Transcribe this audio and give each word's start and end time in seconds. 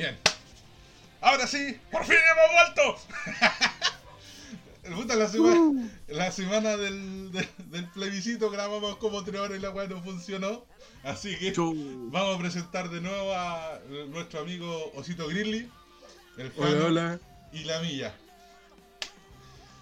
Bien. 0.00 0.16
Ahora 1.20 1.46
sí, 1.46 1.78
por 1.92 2.06
fin 2.06 2.16
hemos 2.16 2.74
vuelto. 2.74 2.96
Puta, 4.96 5.14
la 5.14 5.28
semana, 5.28 5.90
la 6.08 6.32
semana 6.32 6.78
del, 6.78 7.30
del, 7.32 7.46
del 7.66 7.86
plebiscito 7.90 8.48
grabamos 8.50 8.96
como 8.96 9.22
tres 9.24 9.38
horas 9.42 9.58
y 9.58 9.60
la 9.60 9.68
weá 9.68 9.88
no 9.88 10.02
funcionó. 10.02 10.64
Así 11.04 11.36
que 11.36 11.52
vamos 11.54 12.36
a 12.36 12.38
presentar 12.38 12.88
de 12.88 13.02
nuevo 13.02 13.34
a 13.34 13.78
nuestro 14.08 14.40
amigo 14.40 14.90
Osito 14.94 15.28
Grizzly, 15.28 15.70
el 16.38 16.50
Hola, 16.56 16.70
Juan 16.70 16.82
hola. 16.82 17.20
y 17.52 17.64
la 17.64 17.80
Milla. 17.80 18.14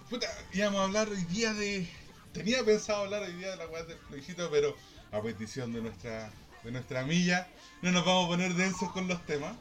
Puta, 0.09 0.27
íbamos 0.51 0.81
a 0.81 0.83
hablar 0.83 1.07
hoy 1.07 1.23
día 1.29 1.53
de. 1.53 1.87
Tenía 2.33 2.61
pensado 2.65 3.05
hablar 3.05 3.23
hoy 3.23 3.31
día 3.35 3.51
de 3.51 3.55
la 3.55 3.67
weá 3.67 3.83
del 3.83 3.97
plebiscito, 3.99 4.51
pero 4.51 4.75
a 5.13 5.21
petición 5.21 5.71
de 5.71 5.81
nuestra, 5.81 6.29
de 6.65 6.71
nuestra 6.73 7.05
Milla, 7.05 7.47
no 7.81 7.93
nos 7.93 8.03
vamos 8.03 8.25
a 8.25 8.27
poner 8.27 8.53
densos 8.55 8.91
con 8.91 9.07
los 9.07 9.25
temas. 9.25 9.55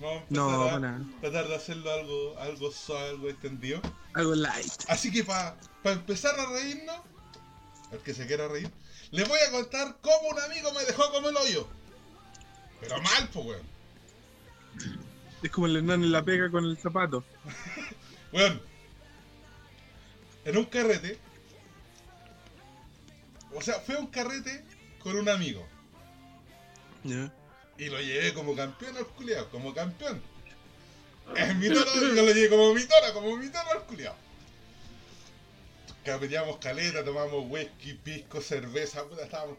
Vamos 0.00 0.16
a 0.16 0.20
empezar 0.22 0.30
No, 0.30 0.64
a 0.64 0.80
para 0.80 0.98
tratar 1.20 1.48
de 1.48 1.54
hacerlo 1.54 1.92
algo, 1.92 2.38
algo 2.38 2.72
suave, 2.72 3.10
algo 3.10 3.28
extendido. 3.28 3.80
Algo 4.14 4.34
light. 4.34 4.72
Así 4.88 5.12
que 5.12 5.24
para 5.24 5.56
empezar 5.84 6.38
a 6.38 6.46
reírnos, 6.46 7.00
el 7.92 7.98
que 8.00 8.14
se 8.14 8.26
quiera 8.26 8.48
reír, 8.48 8.70
les 9.10 9.28
voy 9.28 9.38
a 9.46 9.50
contar 9.50 9.96
cómo 10.00 10.28
un 10.30 10.40
amigo 10.40 10.72
me 10.72 10.84
dejó 10.84 11.10
como 11.12 11.28
el 11.28 11.36
hoyo. 11.36 11.68
Pero 12.80 13.00
mal, 13.00 13.28
pues, 13.32 13.46
weón. 13.46 13.74
Es 15.42 15.50
como 15.50 15.66
el 15.66 15.76
Hernán 15.76 16.02
en 16.02 16.12
la 16.12 16.24
pega 16.24 16.50
con 16.50 16.64
el 16.64 16.76
zapato. 16.76 17.22
Weón. 18.32 18.60
En 20.44 20.56
un 20.56 20.64
carrete. 20.64 21.18
O 23.54 23.60
sea, 23.60 23.74
fue 23.80 23.96
un 23.96 24.08
carrete 24.08 24.64
con 25.02 25.16
un 25.16 25.28
amigo. 25.28 25.66
Ya. 27.04 27.32
Y 27.78 27.86
lo 27.86 28.00
llevé 28.00 28.32
como 28.34 28.54
campeón 28.54 28.96
al 28.96 29.06
culiao, 29.06 29.50
como 29.50 29.74
campeón. 29.74 30.22
En 31.36 31.58
mi 31.58 31.68
tono, 31.68 31.84
yo 31.94 32.22
lo 32.22 32.32
llevé 32.32 32.48
como 32.48 32.74
mi 32.74 32.84
tono, 32.84 33.12
como 33.12 33.36
mi 33.36 33.48
tono 33.48 33.70
al 33.70 33.84
culiao. 33.84 34.14
Capeteamos 36.04 36.58
caleta, 36.58 37.02
tomamos 37.04 37.44
whisky, 37.48 37.94
pisco, 37.94 38.40
cerveza, 38.40 39.04
puta, 39.04 39.24
estábamos, 39.24 39.56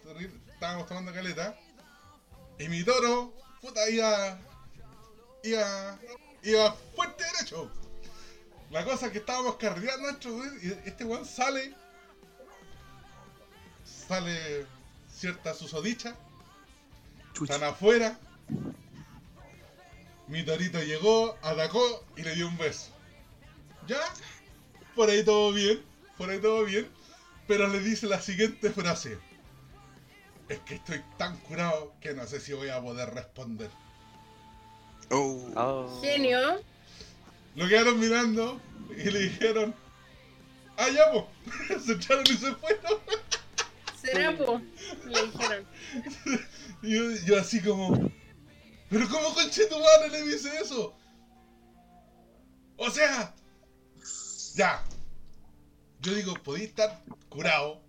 estábamos 0.54 0.88
tomando 0.88 1.12
caleta. 1.12 1.58
Y 2.60 2.70
mi 2.70 2.84
toro, 2.84 3.34
puta, 3.62 3.90
iba. 3.90 4.40
iba. 5.44 6.00
iba 6.44 6.74
fuerte 6.96 7.24
derecho. 7.24 7.72
La 8.72 8.84
cosa 8.86 9.08
es 9.08 9.12
que 9.12 9.20
estábamos 9.20 9.56
carreteando 9.58 10.10
nuestro 10.10 10.36
weón, 10.36 10.60
y 10.62 10.88
este 10.88 11.04
weón 11.04 11.26
sale. 11.26 11.74
Sale 13.84 14.66
cierta 15.12 15.54
susodicha. 15.54 16.16
Chucha. 17.36 17.54
Están 17.54 17.70
afuera. 17.70 18.18
Mi 20.28 20.44
torito 20.44 20.82
llegó, 20.82 21.38
atacó 21.42 22.04
y 22.16 22.24
le 22.24 22.34
dio 22.34 22.48
un 22.48 22.58
beso. 22.58 22.92
¿Ya? 23.88 24.00
Por 24.96 25.10
ahí 25.10 25.24
todo 25.24 25.52
bien. 25.52 25.84
Por 26.18 26.30
ahí 26.30 26.40
todo 26.40 26.64
bien. 26.64 26.88
Pero 27.48 27.68
le 27.68 27.80
dice 27.80 28.08
la 28.08 28.22
siguiente 28.22 28.72
frase. 28.72 29.20
Es 30.48 30.60
que 30.60 30.76
estoy 30.76 31.04
tan 31.18 31.38
curado 31.40 31.94
que 32.00 32.14
no 32.14 32.26
sé 32.26 32.40
si 32.40 32.54
voy 32.54 32.70
a 32.70 32.82
poder 32.82 33.14
responder. 33.14 33.70
Oh. 35.12 35.52
Oh. 35.56 36.02
Genio. 36.02 36.62
Lo 37.56 37.68
quedaron 37.68 38.00
mirando 38.00 38.60
y 38.98 39.12
le 39.12 39.20
dijeron. 39.20 39.76
¡Ah, 40.78 40.90
ya, 40.90 41.12
po! 41.12 41.30
se 41.86 41.94
echaron 41.94 42.24
y 42.30 42.38
se 42.38 42.54
fueron. 42.56 43.00
¿Será, 44.02 44.38
po? 44.38 44.62
Le 45.06 45.24
dijeron. 45.24 45.68
Y 46.82 46.96
yo, 46.96 47.12
yo 47.26 47.40
así 47.40 47.62
como. 47.62 48.12
¿Pero 48.90 49.10
cómo 49.10 49.34
conche 49.34 49.66
tu 49.66 49.76
madre 49.80 50.10
le 50.12 50.22
dice 50.24 50.50
eso? 50.62 50.96
O 52.78 52.90
sea. 52.90 53.34
Ya. 54.56 54.84
Yo 56.02 56.14
digo, 56.14 56.34
podéis 56.44 56.70
estar 56.70 57.02
curado. 57.30 57.82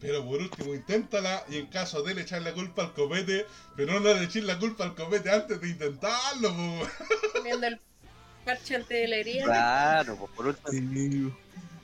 Pero 0.00 0.24
por 0.24 0.40
último, 0.40 0.74
inténtala 0.74 1.42
y 1.48 1.56
en 1.56 1.66
caso 1.66 2.02
de 2.02 2.14
le 2.14 2.22
echar 2.22 2.42
la 2.42 2.52
culpa 2.54 2.82
al 2.82 2.94
copete, 2.94 3.46
pero 3.76 3.98
no 3.98 4.14
le 4.14 4.22
eches 4.22 4.44
la 4.44 4.56
culpa 4.58 4.84
al 4.84 4.94
copete 4.94 5.28
antes 5.30 5.60
de 5.60 5.68
intentarlo, 5.70 6.54
po. 6.54 7.42
Viendo 7.42 7.66
el 7.66 7.80
parche 8.44 8.76
antes 8.76 8.88
de 9.00 9.08
la 9.08 9.16
herida. 9.16 9.44
Claro, 9.44 10.16
pues 10.16 10.30
por 10.36 10.46
último. 10.46 10.70
Sí. 10.70 11.32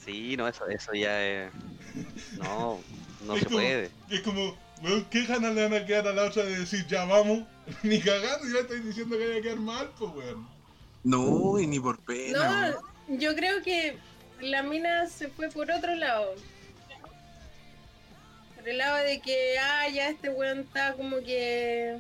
Sí, 0.04 0.36
no, 0.36 0.46
eso, 0.46 0.64
eso 0.68 0.92
ya 0.94 1.24
es. 1.24 1.52
No, 2.38 2.80
no 3.26 3.34
Es 3.34 3.40
se 3.40 3.46
como- 3.46 3.56
puede. 3.58 3.90
Es 4.10 4.20
como, 4.20 4.56
weón, 4.84 5.04
¿qué 5.10 5.24
ganas 5.24 5.54
le 5.54 5.62
van 5.68 5.82
a 5.82 5.86
quedar 5.86 6.08
a 6.08 6.12
la 6.12 6.24
otra 6.24 6.44
de 6.44 6.58
decir 6.58 6.86
ya 6.86 7.04
vamos? 7.04 7.44
Ni 7.82 8.00
cagando, 8.00 8.46
ya 8.52 8.60
estáis 8.60 8.84
diciendo 8.84 9.18
que 9.18 9.26
vaya 9.26 9.38
a 9.38 9.42
quedar 9.42 9.58
mal, 9.58 9.90
pues, 9.98 10.12
weón. 10.14 10.46
No, 11.02 11.58
y 11.58 11.66
ni 11.66 11.80
por 11.80 11.98
pena. 11.98 12.70
No, 12.70 13.18
yo 13.18 13.34
creo 13.34 13.62
que 13.62 13.98
la 14.40 14.62
mina 14.62 15.06
se 15.06 15.28
fue 15.28 15.50
por 15.50 15.70
otro 15.70 15.94
lado. 15.94 16.34
Por 18.56 18.68
el 18.68 18.78
lado 18.78 19.04
de 19.04 19.20
que, 19.20 19.58
ah, 19.58 19.88
ya 19.88 20.08
este 20.08 20.30
weón 20.30 20.60
está 20.60 20.94
como 20.94 21.18
que. 21.18 21.98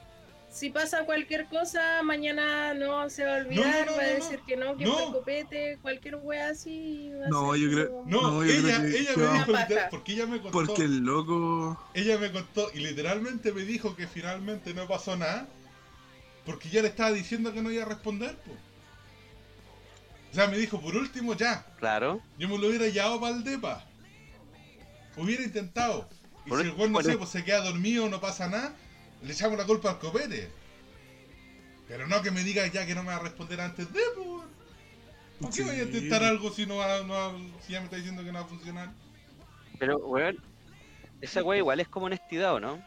Si 0.54 0.70
pasa 0.70 1.04
cualquier 1.04 1.46
cosa, 1.48 2.00
mañana 2.04 2.74
no 2.74 3.10
se 3.10 3.24
va 3.24 3.34
a 3.34 3.38
olvidar, 3.38 3.66
No, 3.66 3.86
no, 3.86 3.90
no, 3.90 3.96
va 3.96 4.02
a 4.04 4.06
no, 4.06 4.12
decir 4.14 4.40
que 4.46 4.56
no, 4.56 4.76
que 4.76 4.84
no. 4.84 4.92
fue 4.94 5.12
copete, 5.12 5.78
cualquier 5.82 6.14
wea 6.22 6.50
así. 6.50 7.10
va 7.20 7.26
a 7.26 7.28
No, 7.28 7.52
ser 7.54 7.60
yo 7.60 7.70
creo- 7.72 7.90
como- 7.90 8.04
No, 8.10 8.22
No, 8.22 8.44
yo 8.44 8.52
ella, 8.52 8.76
creo 8.78 8.80
que- 8.92 8.98
ella 9.00 9.16
me 9.16 9.38
dijo 9.38 9.52
literal, 9.52 9.88
porque 9.90 10.12
ella 10.12 10.26
me 10.26 10.40
contó, 10.40 10.50
Porque 10.52 10.82
el 10.82 10.98
loco. 10.98 11.76
ella 11.92 12.18
me 12.18 12.30
contó 12.30 12.70
y 12.72 12.78
literalmente 12.78 13.50
me 13.50 13.62
dijo 13.62 13.96
que 13.96 14.06
finalmente 14.06 14.72
no 14.74 14.86
pasó 14.86 15.16
nada, 15.16 15.48
porque 16.46 16.68
ya 16.68 16.82
le 16.82 16.88
estaba 16.88 17.10
diciendo 17.10 17.52
que 17.52 17.60
no 17.60 17.72
iba 17.72 17.82
a 17.82 17.86
responder, 17.88 18.36
pues. 18.46 18.58
O 20.30 20.34
sea, 20.36 20.46
me 20.46 20.56
dijo, 20.56 20.80
por 20.80 20.94
último 20.94 21.34
ya, 21.34 21.66
Claro. 21.80 22.20
yo 22.38 22.48
me 22.48 22.58
lo 22.58 22.68
hubiera 22.68 22.86
llevado 22.86 23.20
para 23.20 23.34
el 23.34 23.42
depa. 23.42 23.84
Hubiera 25.16 25.42
intentado. 25.42 26.08
Y 26.46 26.48
Por 26.50 26.60
si 26.62 26.68
el 26.68 26.74
weón, 26.74 26.92
no 26.92 27.02
sé, 27.02 27.18
pues 27.18 27.30
se 27.30 27.42
queda 27.44 27.60
dormido, 27.64 28.08
no 28.08 28.20
pasa 28.20 28.48
nada, 28.48 28.72
le 29.22 29.32
echamos 29.32 29.58
la 29.58 29.64
culpa 29.66 29.90
al 29.90 29.98
copete. 29.98 30.50
Pero 31.88 32.06
no 32.06 32.22
que 32.22 32.30
me 32.30 32.42
diga 32.42 32.66
ya 32.66 32.86
que 32.86 32.94
no 32.94 33.02
me 33.02 33.08
va 33.10 33.16
a 33.16 33.22
responder 33.22 33.60
antes 33.60 33.92
de, 33.92 34.00
weón. 34.16 34.48
¿Por 35.40 35.50
qué 35.50 35.56
Sí. 35.56 35.62
voy 35.62 35.76
a 35.80 35.82
intentar 35.82 36.22
algo 36.24 36.50
si 36.50 36.64
no 36.66 36.76
va, 36.76 37.02
no 37.02 37.12
va- 37.12 37.34
si 37.66 37.72
ya 37.72 37.80
me 37.80 37.84
está 37.86 37.96
diciendo 37.96 38.22
que 38.24 38.32
no 38.32 38.38
va 38.38 38.44
a 38.44 38.48
funcionar? 38.48 38.90
Pero, 39.78 39.98
weón, 39.98 40.38
esa 41.20 41.42
weá 41.42 41.58
igual 41.58 41.80
es 41.80 41.88
como 41.88 42.06
honestidad, 42.06 42.54
¿o 42.54 42.60
no? 42.60 42.78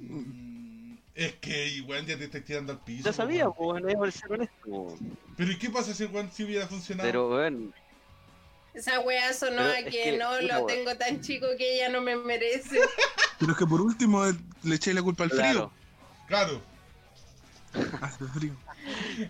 Mm, 0.00 0.96
Es 1.14 1.32
que 1.36 1.68
igual 1.68 2.04
ya 2.04 2.18
te 2.18 2.24
estás 2.24 2.44
tirando 2.44 2.72
al 2.74 2.80
piso. 2.80 3.04
Ya 3.04 3.12
sabía, 3.12 3.48
weón. 3.48 3.80
pues, 3.82 3.92
es 3.92 3.98
por 3.98 4.12
ser 4.12 4.32
honesto, 4.32 4.66
weón. 4.66 5.18
Pero 5.36 5.52
¿y 5.52 5.58
qué 5.58 5.70
pasa 5.70 5.94
si 5.94 6.02
el 6.02 6.10
weón 6.10 6.30
sí 6.30 6.44
hubiera 6.44 6.66
funcionado? 6.66 7.08
Pero, 7.08 7.28
weón, 7.30 7.72
Esa 8.76 9.00
wea 9.00 9.32
sonó 9.32 9.56
Pero 9.62 9.70
a 9.72 9.76
que, 9.90 9.90
que, 9.90 10.18
no 10.18 10.40
lo 10.42 10.60
wea. 10.60 10.66
tengo 10.76 10.94
tan 10.96 11.20
chico 11.22 11.46
que 11.56 11.76
ella 11.76 11.88
no 11.88 12.00
me 12.02 12.14
merece. 12.16 12.78
Pero 13.40 13.52
es 13.52 13.58
que 13.58 13.66
por 13.66 13.80
último 13.80 14.26
eh, 14.26 14.34
le 14.64 14.74
eché 14.76 14.92
la 14.94 15.02
culpa 15.02 15.24
al 15.24 15.30
claro. 15.30 15.72
Claro. 16.28 16.60
frío. 17.72 17.98
Hace 18.02 18.24
frío. 18.26 18.52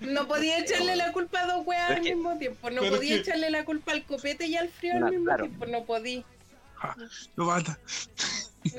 No 0.01 0.27
podía 0.29 0.59
echarle 0.59 0.97
la 0.97 1.13
culpa 1.13 1.41
a 1.41 1.47
dos 1.47 1.67
weas 1.67 1.91
al 1.91 2.03
que- 2.03 2.15
mismo 2.15 2.37
tiempo. 2.39 2.71
No 2.71 2.83
podía 2.83 3.15
que- 3.15 3.21
echarle 3.21 3.51
la 3.51 3.65
culpa 3.65 3.93
al 3.93 4.05
copete 4.05 4.47
y 4.47 4.57
al 4.57 4.69
frío 4.69 4.95
al 4.95 5.01
No, 5.01 5.11
mismo 5.11 5.25
claro. 5.27 5.45
tiempo. 5.45 5.67
No 5.67 5.85
podía. 5.85 6.25
Lo 7.37 7.45
mata. 7.47 7.79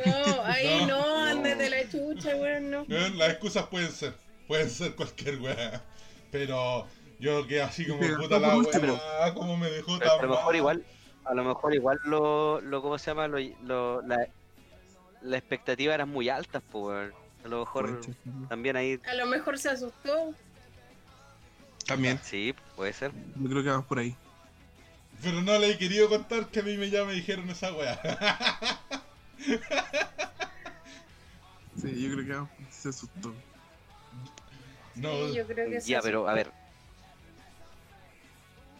No, 0.05 0.41
ahí 0.45 0.85
No. 0.85 0.88
no, 0.88 1.23
ándate 1.25 1.69
la 1.69 1.89
chucha, 1.89 2.35
weón, 2.35 2.69
no. 2.72 2.84
Weón, 2.84 3.17
Las 3.17 3.29
excusas 3.31 3.67
pueden 3.67 3.91
ser. 3.91 4.13
Pueden 4.47 4.69
ser 4.69 4.95
cualquier 4.95 5.39
weá. 5.39 5.81
Pero 6.31 6.88
yo 7.19 7.47
que 7.47 7.61
así 7.61 7.88
como 7.88 8.00
Pero, 8.00 8.17
puta 8.17 8.39
la 8.39 8.50
por 8.50 8.66
último. 8.66 8.94
weá, 8.94 9.33
como 9.33 9.57
me 9.57 9.69
dejó 9.69 9.97
Pero 10.00 10.11
tan 10.11 10.19
a 10.19 10.23
lo 10.23 10.29
mejor 10.29 10.45
mal. 10.45 10.55
igual, 10.55 10.85
a 11.25 11.33
lo 11.33 11.44
mejor 11.44 11.73
igual 11.75 12.00
lo, 12.05 12.61
lo 12.61 12.81
¿cómo 12.81 12.97
se 12.97 13.11
llama? 13.11 13.28
Lo, 13.28 13.38
lo- 13.63 14.01
la, 14.03 14.28
la 15.22 15.38
expectativa 15.38 15.94
eran 15.94 16.09
muy 16.09 16.29
altas, 16.29 16.61
pues, 16.72 16.83
weón. 16.85 17.13
A 17.44 17.47
lo 17.47 17.59
mejor 17.59 18.01
también 18.50 18.75
ahí, 18.75 19.00
A 19.09 19.13
lo 19.16 19.25
mejor 19.28 19.57
se 19.57 19.69
asustó. 19.69 20.33
También. 21.85 22.19
sí, 22.22 22.53
puede 22.75 22.91
ser. 22.93 23.11
Yo 23.35 23.49
creo 23.49 23.64
que 23.64 23.69
vamos 23.69 23.85
por 23.85 23.99
ahí. 23.99 24.16
Pero 25.23 25.41
no 25.41 25.58
le 25.58 25.72
he 25.72 25.78
querido 25.78 26.09
contar 26.09 26.47
que 26.47 26.59
a 26.59 26.64
mí 26.64 26.75
me 26.78 26.90
ya 26.90 27.03
me 27.05 27.14
dijeron 27.14 27.49
esa 27.49 27.72
weá. 27.73 27.99
Sí, 31.81 32.02
yo 32.02 32.16
creo 32.16 32.47
que. 32.47 32.72
Se 32.72 32.90
asustó. 32.90 33.34
no, 34.96 35.28
Sí, 35.28 35.34
yo 35.35 35.47
creo 35.47 35.69
que 35.69 35.81
se 35.81 35.90
Ya, 35.90 36.02
pero 36.02 36.28
a 36.28 36.34
ver. 36.34 36.52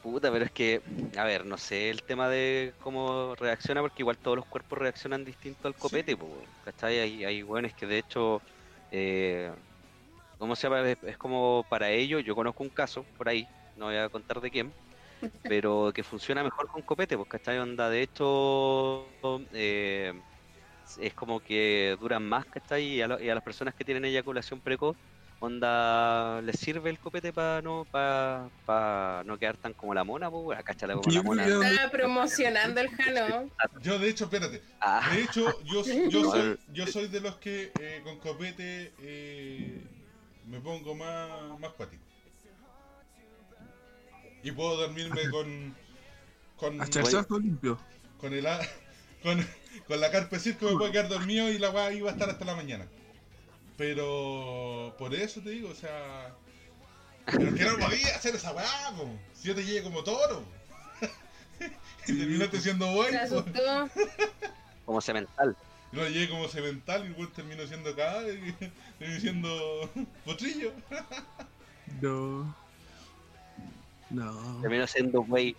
Puta, 0.02 0.32
pero 0.32 0.46
es 0.46 0.52
que, 0.52 0.82
a 1.18 1.24
ver, 1.26 1.46
no 1.46 1.58
sé 1.58 1.90
el 1.90 2.04
tema 2.04 2.30
de 2.30 2.76
cómo 2.80 3.36
reacciona, 3.36 3.82
porque 3.82 4.04
igual 4.04 4.20
todos 4.20 4.38
los 4.38 4.46
cuerpos 4.46 4.78
reaccionan 4.78 5.26
distinto 5.26 5.68
al 5.68 5.76
copete, 5.78 6.16
pues, 6.16 6.48
¿cachai? 6.62 7.00
Hay, 7.00 7.24
hay 7.26 7.44
que 7.76 7.88
de 7.88 7.98
hecho, 7.98 8.44
eh, 8.92 9.54
¿cómo 10.38 10.56
se 10.56 10.64
llama? 10.70 10.90
Es, 10.90 10.98
es 11.04 11.18
como 11.18 11.66
para 11.70 11.92
ellos, 11.92 12.24
yo 12.26 12.36
conozco 12.36 12.64
un 12.64 12.72
caso 12.72 13.06
por 13.18 13.30
ahí, 13.30 13.52
no 13.76 13.86
voy 13.88 13.98
a 13.98 14.10
contar 14.10 14.42
de 14.42 14.52
quién, 14.52 14.76
pero 15.48 15.92
que 15.94 16.04
funciona 16.04 16.44
mejor 16.44 16.68
con 16.70 16.84
copete, 16.84 17.18
pues, 17.18 17.28
¿cachai? 17.30 17.60
Onda, 17.60 17.90
de 17.90 18.02
hecho, 18.04 19.20
eh, 19.54 20.14
es 20.98 21.14
como 21.16 21.42
que 21.42 21.96
duran 22.00 22.24
más, 22.28 22.46
¿cachai? 22.48 22.84
Y 22.86 23.02
a, 23.02 23.08
lo- 23.08 23.22
y 23.22 23.30
a 23.30 23.36
las 23.36 23.44
personas 23.44 23.76
que 23.76 23.86
tienen 23.86 24.06
eyaculación 24.06 24.62
precoz, 24.62 24.98
onda, 25.39 26.42
les 26.42 26.60
sirve 26.60 26.89
el 26.89 27.00
copete 27.00 27.31
para 27.31 27.62
no, 27.62 27.86
pa, 27.89 28.50
pa 28.66 29.22
no 29.25 29.38
quedar 29.38 29.57
tan 29.57 29.74
como 29.74 29.94
la 29.94 30.04
mona, 30.04 30.30
pues, 30.31 30.57
como 30.95 31.10
Yo 31.12 31.19
la 31.19 31.24
mona. 31.24 31.45
que- 31.45 31.51
Estaba 31.69 31.92
promocionando 31.92 32.81
el 32.81 32.89
Jano. 32.89 33.50
Yo, 33.81 34.00
de 34.00 34.10
hecho, 34.10 34.25
espérate. 34.25 34.62
Ah, 34.81 35.10
De 35.13 35.22
hecho, 35.22 35.63
yo, 35.63 35.84
yo, 36.10 36.22
No, 36.24 36.31
soy, 36.31 36.57
yo 36.74 36.88
soy 36.88 37.07
de 37.07 37.22
los 37.22 37.38
que 37.38 37.72
eh, 37.80 38.01
con 38.04 38.18
copete 38.19 38.94
eh, 39.00 39.84
me 40.45 40.60
pongo 40.60 40.95
más, 40.95 41.60
más 41.60 41.72
cuático. 41.74 42.04
Y 44.44 44.51
puedo 44.51 44.78
dormirme 44.78 45.30
con. 45.30 45.75
Con, 46.56 46.80
limpio. 47.39 47.80
con, 48.19 48.34
el, 48.34 48.48
a- 48.48 48.60
con, 49.24 49.45
con 49.88 50.00
la 50.00 50.10
carpe 50.10 50.39
circo 50.39 50.66
me 50.66 50.78
puedo 50.78 50.92
quedar 50.92 51.07
dormido 51.07 51.50
y 51.51 51.60
la 51.60 51.69
weá 51.69 51.92
iba 51.94 52.10
a 52.10 52.13
estar 52.13 52.30
hasta 52.30 52.45
la 52.45 52.56
mañana. 52.56 52.88
Pero 53.77 54.95
por 54.97 55.13
eso 55.13 55.39
te 55.41 55.51
digo, 55.51 55.69
o 55.69 55.75
sea. 55.75 56.33
Pero 57.25 57.53
que 57.53 57.63
no 57.63 57.77
podía 57.77 58.15
hacer 58.15 58.35
esa 58.35 58.51
weá. 58.53 58.65
Si 59.33 59.47
yo 59.47 59.56
te 59.56 59.63
llegué 59.63 59.83
como 59.83 60.03
toro. 60.03 60.44
y 62.07 62.18
terminaste 62.18 62.59
siendo 62.59 62.88
Se 62.88 62.95
bueno. 62.95 63.19
asustó. 63.19 63.89
como 64.85 65.01
cemental. 65.01 65.56
No 65.91 66.07
llegué 66.07 66.29
como 66.29 66.47
cemental 66.47 67.06
y 67.06 67.09
después 67.09 67.31
terminó 67.33 67.65
siendo 67.68 67.91
acá 67.91 68.21
y 68.24 68.51
terminó 69.00 69.19
siendo 69.19 69.89
potrillo. 70.25 70.71
No. 72.01 72.56
No. 74.09 74.62
Termina 74.62 74.88
siendo 74.88 75.21
wey. 75.21 75.56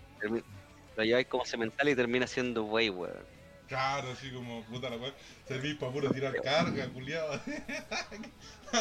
Lo 0.96 1.04
lleváis 1.04 1.28
como 1.28 1.44
cemental 1.44 1.88
y 1.88 1.94
termina 1.94 2.26
siendo 2.26 2.64
wey, 2.64 2.90
weón. 2.90 3.37
Claro, 3.68 4.10
así 4.10 4.30
como 4.30 4.62
puta 4.64 4.88
la 4.88 4.96
weá. 4.96 5.12
Servís 5.46 5.76
para 5.76 5.92
puro 5.92 6.10
tirar 6.10 6.34
carga, 6.42 6.88
culiado. 6.88 7.38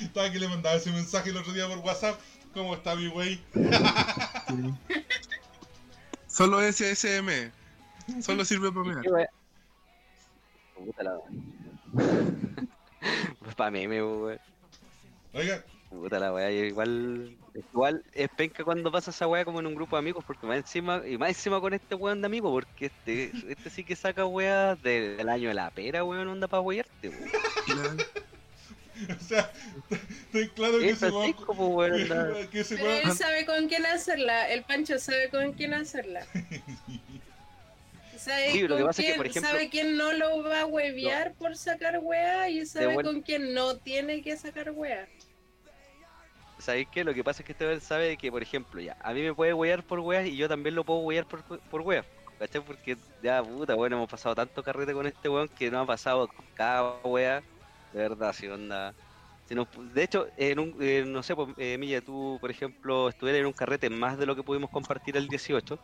Estaba 0.00 0.30
que, 0.30 0.38
le 0.38 0.48
mandaba 0.48 0.76
ese 0.76 0.90
mensaje 0.90 1.30
el 1.30 1.38
otro 1.38 1.52
día 1.52 1.66
por 1.66 1.78
WhatsApp. 1.78 2.20
¿Cómo 2.52 2.74
está 2.74 2.94
mi 2.94 3.08
wey? 3.08 3.42
Solo 6.26 6.60
SSM. 6.60 7.50
Solo 8.20 8.44
sirve 8.44 8.70
para 8.70 8.86
¿Y 8.86 9.10
mear. 9.10 9.30
Puta 10.74 11.02
la 11.02 11.18
Pues 13.38 13.54
pa' 13.56 13.70
meme, 13.70 14.02
weón. 14.02 14.38
Oiga, 15.32 15.64
Puta 16.00 16.18
la 16.18 16.32
weá, 16.32 16.50
igual, 16.50 17.36
igual 17.54 18.04
es 18.12 18.28
penca 18.30 18.62
cuando 18.64 18.90
pasa 18.92 19.10
esa 19.10 19.26
weá 19.26 19.44
como 19.44 19.60
en 19.60 19.66
un 19.66 19.74
grupo 19.74 19.96
de 19.96 20.00
amigos, 20.00 20.24
porque 20.26 20.46
más 20.46 20.58
encima, 20.58 21.02
y 21.06 21.16
más 21.16 21.30
encima 21.30 21.60
con 21.60 21.72
este 21.72 21.94
weón 21.94 22.20
de 22.20 22.26
amigos, 22.26 22.52
porque 22.52 22.86
este, 22.86 23.32
este 23.48 23.70
sí 23.70 23.84
que 23.84 23.96
saca 23.96 24.26
weá 24.26 24.74
de- 24.76 25.16
del 25.16 25.28
año 25.28 25.48
de 25.48 25.54
la 25.54 25.70
pera, 25.70 26.04
weón, 26.04 26.28
onda 26.28 26.48
pa' 26.48 26.60
weyarte, 26.60 27.08
weón. 27.08 27.30
Claro. 27.64 27.96
o 29.18 29.24
sea, 29.24 29.50
estoy 29.90 30.48
claro 30.50 30.78
que 30.78 30.90
ese 30.90 31.06
es 31.06 31.12
weón. 31.12 32.44
Que 32.50 32.60
ese 32.60 32.74
él 33.02 33.12
sabe 33.12 33.46
con 33.46 33.66
quién 33.68 33.86
hacerla. 33.86 34.48
El 34.50 34.62
Pancho 34.64 34.98
sabe 34.98 35.28
con 35.30 35.52
quién 35.52 35.74
hacerla. 35.74 36.26
Sabe, 38.16 38.52
Sí, 38.52 38.62
lo 38.66 38.76
que 38.78 38.84
pasa 38.84 39.02
es 39.02 39.06
que, 39.08 39.12
quién- 39.12 39.16
por 39.18 39.26
ejemplo- 39.26 39.50
sabe 39.50 39.68
quién 39.68 39.96
no 39.98 40.12
lo 40.14 40.42
va 40.44 40.60
a 40.60 40.66
huevear 40.66 41.34
por 41.34 41.56
sacar 41.58 41.98
wea 42.00 42.48
y 42.48 42.64
sabe 42.64 42.94
con 43.02 43.20
quién 43.20 43.52
no 43.52 43.76
tiene 43.76 44.22
que 44.22 44.34
sacar 44.38 44.70
wea. 44.70 45.06
¿Sabéis 46.64 46.88
qué? 46.90 47.04
Lo 47.04 47.12
que 47.14 47.24
pasa 47.24 47.42
es 47.42 47.46
que 47.46 47.52
este 47.52 47.66
weón 47.66 47.80
sabe 47.80 48.16
que, 48.16 48.30
por 48.30 48.42
ejemplo, 48.42 48.80
ya, 48.80 48.96
a 49.00 49.12
mí 49.12 49.22
me 49.22 49.34
puede 49.34 49.52
wear 49.54 49.84
por 49.84 50.00
weas 50.00 50.26
y 50.26 50.36
yo 50.36 50.48
también 50.48 50.74
lo 50.74 50.84
puedo 50.84 51.00
wear 51.00 51.26
por, 51.26 51.44
por 51.68 51.80
weas. 51.82 52.06
¿Cachai? 52.38 52.64
Porque 52.64 52.96
ya, 53.18 53.42
puta, 53.44 53.74
bueno, 53.74 53.96
hemos 53.96 54.08
pasado 54.08 54.34
tanto 54.34 54.62
carrete 54.62 54.92
con 54.94 55.06
este 55.06 55.28
weón 55.28 55.48
que 55.54 55.70
nos 55.70 55.82
ha 55.84 55.86
pasado 55.86 56.28
cada 56.54 57.02
wea. 57.04 57.44
De 57.90 58.00
verdad, 58.00 58.32
si 58.32 58.48
onda. 58.48 58.94
Si 59.46 59.54
nos- 59.54 59.68
de 59.72 60.02
hecho, 60.02 60.26
en 60.36 60.58
un, 60.58 60.76
eh, 60.82 61.04
no 61.06 61.22
sé, 61.22 61.34
pues, 61.36 61.48
eh, 61.56 61.76
Milla, 61.78 62.00
tú, 62.02 62.38
por 62.40 62.50
ejemplo, 62.50 63.08
estuvieras 63.10 63.40
en 63.40 63.46
un 63.46 63.52
carrete 63.52 63.90
más 63.90 64.18
de 64.18 64.26
lo 64.26 64.34
que 64.36 64.42
pudimos 64.44 64.70
compartir 64.70 65.16
el 65.16 65.28
18. 65.28 65.80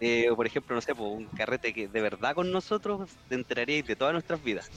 eh, 0.00 0.30
o, 0.30 0.36
por 0.36 0.46
ejemplo, 0.46 0.74
no 0.76 0.80
sé, 0.82 0.94
pues, 0.94 1.08
un 1.10 1.28
carrete 1.30 1.72
que 1.74 1.88
de 1.88 2.00
verdad 2.02 2.34
con 2.34 2.50
nosotros 2.52 3.18
te 3.28 3.34
enteraríais 3.36 3.86
de 3.86 3.96
todas 3.96 4.12
nuestras 4.14 4.42
vidas. 4.42 4.72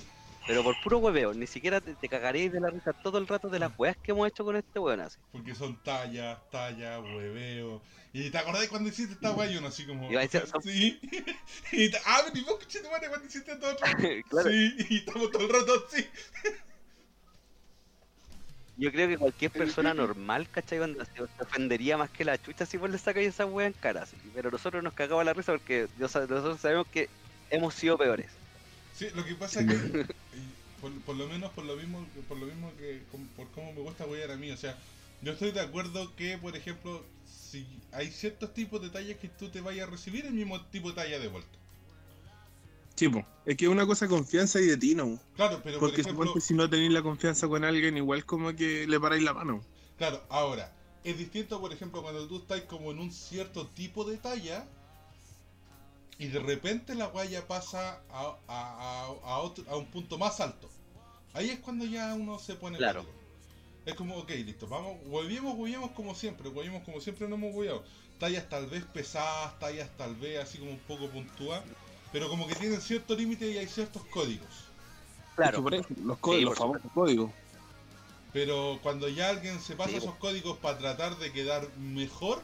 Pero 0.45 0.61
por 0.63 0.75
puro 0.81 0.97
hueveo, 0.97 1.33
ni 1.33 1.47
siquiera 1.47 1.79
te, 1.79 1.95
te 1.95 2.09
cagaréis 2.09 2.51
de 2.51 2.59
la 2.59 2.69
risa 2.69 2.91
todo 2.91 3.17
el 3.17 3.27
rato 3.27 3.47
de 3.49 3.59
las 3.59 3.71
weas 3.77 3.95
que 3.97 4.11
hemos 4.11 4.27
hecho 4.27 4.43
con 4.43 4.55
este 4.57 4.77
weón 4.79 4.99
así. 4.99 5.17
Porque 5.31 5.55
son 5.55 5.81
tallas, 5.83 6.37
tallas, 6.51 6.99
hueveo. 7.01 7.81
Y 8.11 8.29
te 8.29 8.37
acordás 8.37 8.67
cuando 8.67 8.89
hiciste 8.89 9.13
esta 9.13 9.45
y 9.49 9.57
uno 9.57 9.67
así 9.67 9.85
como. 9.87 10.11
Iba 10.11 10.19
a 10.19 10.23
decir, 10.23 10.45
son- 10.45 10.61
Sí. 10.61 10.99
Y 11.71 11.89
te- 11.89 11.97
ah, 12.05 12.21
pero 12.25 12.37
¿y 12.37 12.43
vos, 12.43 12.59
conchetumare, 12.59 13.07
cuando 13.07 13.25
hiciste 13.27 13.55
todo 13.55 13.75
claro, 14.29 14.49
Sí, 14.49 14.75
y 14.89 14.97
estamos 14.97 15.31
todo 15.31 15.43
el 15.43 15.49
rato 15.49 15.73
así. 15.87 16.05
yo 18.77 18.91
creo 18.91 19.07
que 19.07 19.17
cualquier 19.17 19.51
persona 19.51 19.93
normal, 19.93 20.47
¿cachai? 20.51 20.79
Onda, 20.79 21.05
se 21.05 21.23
ofendería 21.41 21.97
más 21.97 22.09
que 22.09 22.25
la 22.25 22.37
chucha 22.37 22.65
si 22.65 22.77
vos 22.77 22.89
le 22.89 22.97
sacáis 22.97 23.29
esa 23.29 23.45
wea 23.45 23.67
en 23.67 23.73
cara. 23.73 24.03
así. 24.03 24.17
Pero 24.35 24.51
nosotros 24.51 24.83
nos 24.83 24.93
cagamos 24.93 25.23
la 25.25 25.33
risa 25.33 25.53
porque 25.53 25.87
nosotros 25.97 26.59
sabemos 26.59 26.85
que 26.87 27.09
hemos 27.49 27.73
sido 27.73 27.97
peores. 27.97 28.42
Sí, 28.93 29.07
lo 29.15 29.25
que 29.25 29.35
pasa 29.35 29.61
es 29.61 29.67
que. 29.67 30.05
y 30.37 30.55
Por, 30.79 30.91
por 31.01 31.15
lo 31.15 31.27
menos 31.27 31.51
por 31.51 31.65
lo 31.65 31.75
mismo 31.75 32.05
por 32.27 32.37
lo 32.37 32.45
mismo 32.45 32.71
que 32.77 33.01
por 33.35 33.49
cómo 33.51 33.73
me 33.73 33.81
gusta 33.81 34.05
wear 34.05 34.31
a 34.31 34.35
mí 34.35 34.51
o 34.51 34.57
sea 34.57 34.77
yo 35.21 35.31
estoy 35.31 35.51
de 35.51 35.61
acuerdo 35.61 36.13
que 36.15 36.37
por 36.37 36.55
ejemplo 36.57 37.05
si 37.25 37.65
hay 37.93 38.11
ciertos 38.11 38.53
tipos 38.53 38.81
de 38.81 38.89
tallas 38.89 39.17
que 39.17 39.29
tú 39.29 39.49
te 39.49 39.61
vayas 39.61 39.87
a 39.87 39.91
recibir 39.91 40.25
el 40.25 40.33
mismo 40.33 40.59
tipo 40.67 40.89
de 40.89 40.95
talla 40.95 41.19
de 41.19 41.27
vuelta 41.29 41.57
Chipo, 42.95 43.25
es 43.45 43.57
que 43.57 43.65
es 43.65 43.71
una 43.71 43.87
cosa 43.87 44.07
confianza 44.07 44.61
y 44.61 44.67
de 44.67 44.77
tino. 44.77 45.19
claro 45.35 45.59
pero 45.63 45.79
Porque 45.79 46.03
por 46.03 46.11
ejemplo 46.11 46.41
si 46.41 46.53
no 46.53 46.69
tenéis 46.69 46.91
la 46.91 47.01
confianza 47.01 47.47
con 47.47 47.63
alguien, 47.63 47.97
igual 47.97 48.25
como 48.25 48.55
que 48.55 48.85
le 48.87 48.99
paráis 48.99 49.23
la 49.23 49.33
mano. 49.33 49.63
Claro, 49.97 50.21
ahora, 50.29 50.71
es 51.03 51.17
distinto, 51.17 51.59
por 51.59 51.73
ejemplo, 51.73 52.01
cuando 52.01 52.27
tú 52.27 52.37
estás 52.37 52.61
como 52.61 52.91
en 52.91 52.99
un 52.99 53.11
cierto 53.11 53.67
tipo 53.67 54.03
de 54.05 54.17
talla 54.17 54.65
y 56.19 56.27
de 56.27 56.39
repente 56.39 56.95
la 56.95 57.07
guaya 57.07 57.47
pasa 57.47 58.01
a, 58.11 58.37
a, 58.47 58.47
a, 58.47 59.05
a 59.23 59.37
otro, 59.39 59.63
a 59.69 59.77
un 59.77 59.87
punto 59.87 60.17
más 60.17 60.39
alto. 60.39 60.69
Ahí 61.33 61.49
es 61.49 61.59
cuando 61.59 61.85
ya 61.85 62.13
uno 62.13 62.37
se 62.39 62.55
pone 62.55 62.77
Claro. 62.77 63.05
Es 63.85 63.95
como, 63.95 64.17
ok, 64.17 64.29
listo, 64.29 64.67
vamos, 64.67 64.97
hueviemos, 65.07 65.55
hueviemos 65.57 65.91
como 65.91 66.15
siempre, 66.15 66.47
hueviemos 66.47 66.83
como 66.83 67.01
siempre 67.01 67.27
no 67.27 67.35
hemos 67.35 67.53
hueveado. 67.53 67.83
Tallas 68.17 68.47
tal 68.47 68.67
vez 68.67 68.85
pesadas, 68.85 69.59
tallas 69.59 69.89
tal 69.97 70.15
vez 70.15 70.39
así 70.39 70.57
como 70.57 70.71
un 70.71 70.79
poco 70.79 71.09
puntuadas, 71.09 71.65
pero 72.11 72.29
como 72.29 72.47
que 72.47 72.55
tienen 72.55 72.79
cierto 72.79 73.15
límite 73.15 73.49
y 73.51 73.57
hay 73.57 73.67
ciertos 73.67 74.03
códigos. 74.05 74.71
Claro, 75.35 75.61
por 75.63 75.73
eso, 75.73 75.87
los 76.05 76.17
códigos, 76.19 76.57
por 76.57 76.69
los 76.69 76.79
famosos 76.79 76.91
códigos. 76.93 77.31
Pero 78.31 78.79
cuando 78.81 79.09
ya 79.09 79.29
alguien 79.29 79.59
se 79.59 79.75
pasa 79.75 79.91
Sí, 79.91 79.97
esos 79.97 80.15
códigos 80.15 80.57
para 80.59 80.77
tratar 80.77 81.17
de 81.17 81.31
quedar 81.33 81.67
mejor, 81.77 82.41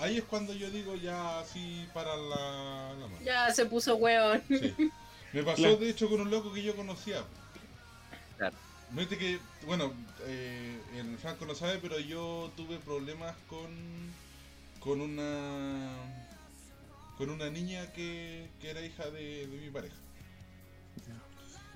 ahí 0.00 0.18
es 0.18 0.24
cuando 0.24 0.52
yo 0.52 0.70
digo 0.70 0.94
ya 0.96 1.40
así 1.40 1.86
para 1.94 2.16
la, 2.16 2.92
la 2.98 3.06
mano. 3.06 3.20
Ya 3.24 3.52
se 3.52 3.66
puso 3.66 3.96
hueón. 3.96 4.42
Sí. 4.48 4.74
Me 5.32 5.42
pasó 5.44 5.56
Claro. 5.62 5.76
de 5.76 5.90
hecho 5.90 6.08
con 6.08 6.20
un 6.20 6.30
loco 6.30 6.52
que 6.52 6.62
yo 6.62 6.74
conocía. 6.74 7.22
Claro. 8.36 8.56
Viste 8.90 9.16
que, 9.16 9.38
bueno, 9.66 9.92
eh, 10.22 10.76
el 10.96 11.16
Franco 11.18 11.46
no 11.46 11.54
sabe, 11.54 11.78
pero 11.80 12.00
yo 12.00 12.50
tuve 12.56 12.78
problemas 12.78 13.36
con 13.48 13.70
con 14.80 15.00
una 15.00 15.88
con 17.16 17.30
una 17.30 17.50
niña 17.50 17.92
que, 17.92 18.48
que 18.60 18.70
era 18.70 18.80
hija 18.80 19.04
de, 19.10 19.46
de 19.46 19.56
mi 19.58 19.70
pareja. 19.70 19.94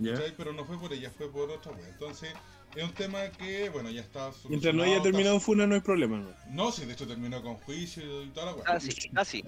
¿Ya? 0.01 0.13
¿cachai? 0.15 0.35
Pero 0.37 0.53
no 0.53 0.65
fue 0.65 0.79
por 0.81 0.93
ella, 0.93 1.11
fue 1.17 1.31
por 1.31 1.51
otra 1.51 1.71
wea. 1.73 1.87
Entonces, 1.89 2.33
es 2.77 2.85
un 2.85 2.93
tema 2.93 3.29
que, 3.31 3.69
bueno, 3.71 3.91
ya 3.91 4.01
está 4.01 4.31
Mientras 4.49 4.75
no 4.75 4.83
haya 4.83 4.93
solucionado, 4.97 5.03
terminado 5.03 5.35
en 5.37 5.41
Funa, 5.41 5.67
no 5.67 5.75
hay 5.75 5.81
problema. 5.81 6.19
¿no? 6.19 6.31
está- 6.31 6.47
No, 6.51 6.73
sí, 6.73 6.85
de 6.85 6.93
hecho 6.93 7.07
terminó 7.07 7.43
con 7.43 7.55
juicio 7.57 8.23
y 8.23 8.29
toda 8.29 8.47
la 8.47 8.55
wea. 8.55 8.65
casi, 8.65 9.09
casi. 9.11 9.43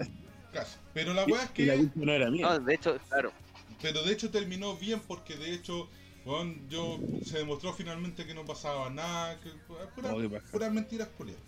Casi. 0.53 0.77
Pero 0.93 1.13
la 1.13 1.25
wea 1.25 1.43
es 1.43 1.49
Y 1.59 1.65
la 1.65 1.73
que. 1.73 1.79
culpa 1.79 1.99
no 2.05 2.11
era 2.13 2.29
mía. 2.31 2.45
No, 2.47 2.59
de 2.59 2.73
hecho, 2.73 2.97
claro. 3.09 3.31
Pero 3.81 4.03
de 4.03 4.13
hecho 4.13 4.29
terminó 4.31 4.75
bien 4.77 4.99
porque 5.07 5.35
de 5.35 5.53
hecho. 5.53 5.89
weón, 6.25 6.67
yo 6.69 6.99
se 7.23 7.37
demostró 7.37 7.71
finalmente 7.73 8.25
que 8.25 8.33
no 8.33 8.43
pasaba 8.43 8.89
nada, 8.89 9.39
que 9.39 9.49
pura- 9.67 9.89
paja. 9.95 10.45
puras 10.51 10.71
mentiras 10.73 11.07
culiadas. 11.17 11.41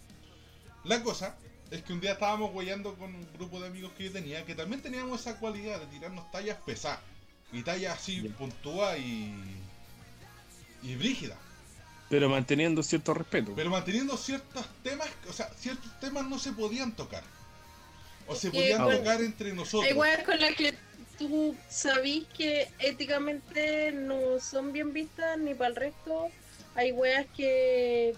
La 0.85 1.03
cosa 1.03 1.37
es 1.69 1.83
que 1.83 1.91
un 1.91 1.99
día 1.99 2.13
estábamos 2.13 2.51
guayando 2.53 2.93
con 2.95 3.13
un 3.13 3.27
grupo 3.33 3.59
de 3.59 3.67
amigos 3.67 3.91
que 3.97 4.05
yo 4.05 4.11
tenía, 4.13 4.45
que 4.45 4.55
también 4.55 4.81
teníamos 4.81 5.19
esa 5.19 5.37
cualidad 5.37 5.79
de 5.81 5.87
tirarnos 5.87 6.31
tallas 6.31 6.57
pesadas. 6.65 7.01
Y 7.51 7.61
tallas 7.63 7.97
así 7.97 8.21
Ya. 8.21 8.33
puntúas 8.37 8.97
y. 8.99 9.33
y 10.83 10.95
brígidas. 10.95 11.37
Pero 12.09 12.27
manteniendo 12.27 12.81
cierto 12.81 13.13
respeto. 13.13 13.53
Pero 13.55 13.69
manteniendo 13.69 14.17
ciertos 14.17 14.65
temas, 14.83 15.07
o 15.29 15.33
sea, 15.33 15.49
ciertos 15.55 15.99
temas 15.99 16.27
no 16.27 16.39
se 16.39 16.51
podían 16.53 16.95
tocar. 16.95 17.23
O 18.27 18.35
se 18.35 18.49
podían 18.49 18.89
tocar 18.89 19.21
entre 19.21 19.53
nosotros. 19.53 19.89
Hay 19.89 19.97
weas 19.97 20.23
con 20.23 20.39
las 20.39 20.55
que 20.55 20.73
tú 21.17 21.55
sabís 21.69 22.25
que 22.35 22.69
éticamente 22.79 23.91
no 23.91 24.39
son 24.39 24.73
bien 24.73 24.93
vistas 24.93 25.37
ni 25.37 25.53
para 25.53 25.69
el 25.69 25.75
resto. 25.75 26.29
Hay 26.75 26.91
weas 26.91 27.27
que, 27.35 28.15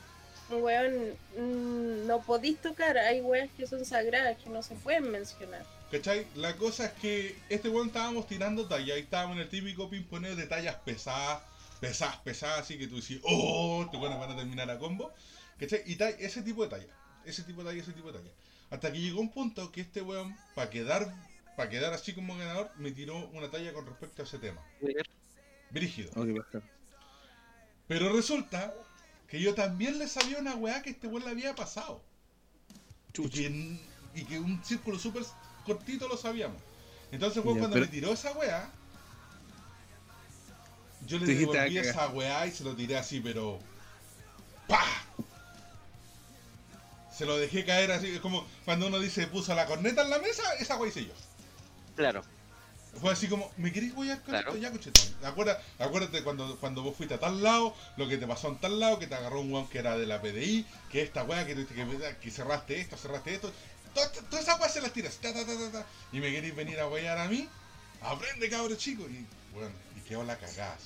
weón, 0.49 1.15
mm, 1.37 2.07
no 2.07 2.21
podís 2.21 2.57
tocar. 2.61 2.97
Hay 2.97 3.21
weas 3.21 3.49
que 3.57 3.67
son 3.67 3.83
sagradas 3.85 4.37
que 4.37 4.49
no 4.49 4.63
se 4.63 4.75
pueden 4.75 5.11
mencionar. 5.11 5.65
¿Cachai? 5.91 6.25
La 6.35 6.55
cosa 6.55 6.85
es 6.85 6.91
que 6.93 7.35
este 7.49 7.67
weón 7.67 7.87
estábamos 7.87 8.25
tirando 8.25 8.65
tallas 8.67 8.97
y 8.97 9.01
estábamos 9.01 9.35
en 9.35 9.43
el 9.43 9.49
típico 9.49 9.89
pimponeo 9.89 10.37
de 10.37 10.47
tallas 10.47 10.75
pesadas, 10.85 11.41
pesadas, 11.81 12.17
pesadas, 12.17 12.59
así 12.61 12.77
que 12.77 12.87
tú 12.87 12.95
decís, 13.01 13.19
oh, 13.23 13.85
te 13.91 13.97
van 13.97 14.13
a 14.13 14.35
terminar 14.37 14.69
a 14.71 14.79
combo. 14.79 15.11
¿Cachai? 15.59 15.83
Y 15.85 15.95
tal, 15.97 16.15
ese 16.19 16.41
tipo 16.43 16.63
de 16.63 16.69
talla. 16.69 16.93
Ese 17.25 17.43
tipo 17.43 17.61
de 17.63 17.69
talla, 17.71 17.81
ese 17.81 17.91
tipo 17.91 18.11
de 18.11 18.19
talla. 18.19 18.31
Hasta 18.69 18.91
que 18.93 18.99
llegó 19.01 19.19
un 19.19 19.31
punto 19.31 19.71
que 19.71 19.81
este 19.81 20.01
weón, 20.01 20.35
para 20.55 20.69
quedar, 20.69 21.13
para 21.57 21.69
quedar 21.69 21.93
así 21.93 22.13
como 22.13 22.37
ganador, 22.37 22.71
me 22.77 22.91
tiró 22.91 23.27
una 23.29 23.49
talla 23.51 23.73
con 23.73 23.85
respecto 23.85 24.21
a 24.21 24.25
ese 24.25 24.37
tema. 24.39 24.61
Brígido. 25.71 26.11
Pero 27.87 28.13
resulta 28.13 28.73
que 29.27 29.41
yo 29.41 29.53
también 29.53 29.99
le 29.99 30.07
sabía 30.07 30.37
una 30.39 30.55
weá 30.55 30.81
que 30.81 30.91
este 30.91 31.07
weón 31.07 31.25
le 31.25 31.31
había 31.31 31.55
pasado. 31.55 32.01
Y 33.17 33.29
que, 33.29 33.77
y 34.15 34.23
que 34.25 34.39
un 34.39 34.63
círculo 34.63 34.97
súper 34.97 35.23
cortito 35.65 36.07
lo 36.07 36.15
sabíamos. 36.15 36.61
Entonces, 37.11 37.43
Ya, 37.43 37.49
cuando 37.49 37.69
pero- 37.71 37.85
me 37.85 37.91
tiró 37.91 38.13
esa 38.13 38.31
weá, 38.33 38.71
yo 41.11 41.25
le 41.25 41.33
devolví 41.35 41.77
"Ah, 41.77 41.81
esa 41.81 42.09
weá 42.09 42.47
y 42.47 42.51
se 42.51 42.63
lo 42.63 42.75
tiré 42.75 42.97
así, 42.97 43.19
pero. 43.19 43.59
¡Pah! 44.67 45.03
Se 47.15 47.25
lo 47.25 47.37
dejé 47.37 47.65
caer 47.65 47.91
así, 47.91 48.07
es 48.15 48.19
como 48.21 48.47
cuando 48.65 48.87
uno 48.87 48.99
dice 48.99 49.27
puso 49.27 49.53
la 49.53 49.65
corneta 49.67 50.01
en 50.01 50.09
la 50.09 50.19
mesa, 50.19 50.43
esa 50.59 50.77
weá 50.77 50.89
hice 50.89 51.05
yo. 51.05 51.13
Claro. 51.95 52.23
Fue 52.99 53.11
así 53.11 53.27
como, 53.27 53.49
¿me 53.57 53.71
querés 53.71 53.93
voy 53.93 54.07
con 54.09 54.17
Claro. 54.19 54.49
esto? 54.49 54.57
Ya, 54.61 54.71
cochetón. 54.71 55.03
Acuérdate, 55.23 55.63
acuérdate 55.79 56.23
cuando, 56.23 56.57
cuando 56.59 56.81
vos 56.81 56.95
fuiste 56.95 57.15
a 57.15 57.19
tal 57.19 57.41
lado, 57.41 57.73
lo 57.95 58.07
que 58.07 58.17
te 58.17 58.27
pasó 58.27 58.49
en 58.49 58.57
tal 58.57 58.79
lado, 58.79 58.99
que 58.99 59.07
te 59.07 59.15
agarró 59.15 59.39
un 59.41 59.51
weón 59.53 59.67
que 59.69 59.79
era 59.79 59.97
de 59.97 60.05
la 60.05 60.21
PDI, 60.21 60.65
que 60.91 61.01
esta 61.01 61.23
weá, 61.23 61.45
que, 61.45 61.53
tuviste 61.53 61.73
que, 61.73 62.17
que 62.21 62.31
cerraste 62.31 62.79
esto, 62.81 62.97
cerraste 62.97 63.35
esto. 63.35 63.51
Todas 63.93 64.11
todas 64.13 64.43
esas 64.43 64.59
weas 64.59 64.73
se 64.73 64.81
las 64.81 64.91
tiras. 64.93 65.15
ta, 65.21 65.33
ta, 65.33 65.45
ta, 65.45 65.57
ta, 65.57 65.71
ta, 65.71 65.85
y 66.11 66.19
me 66.19 66.31
queréis 66.31 66.55
venir 66.55 66.79
a 66.79 66.87
wear 66.87 67.17
a 67.17 67.27
mí. 67.27 67.47
Aprende, 68.01 68.49
cabro 68.49 68.75
chico. 68.75 69.03
Y 69.03 69.25
bueno, 69.53 69.71
y 69.97 70.01
quedó 70.01 70.23
la 70.23 70.37
cagada. 70.37 70.77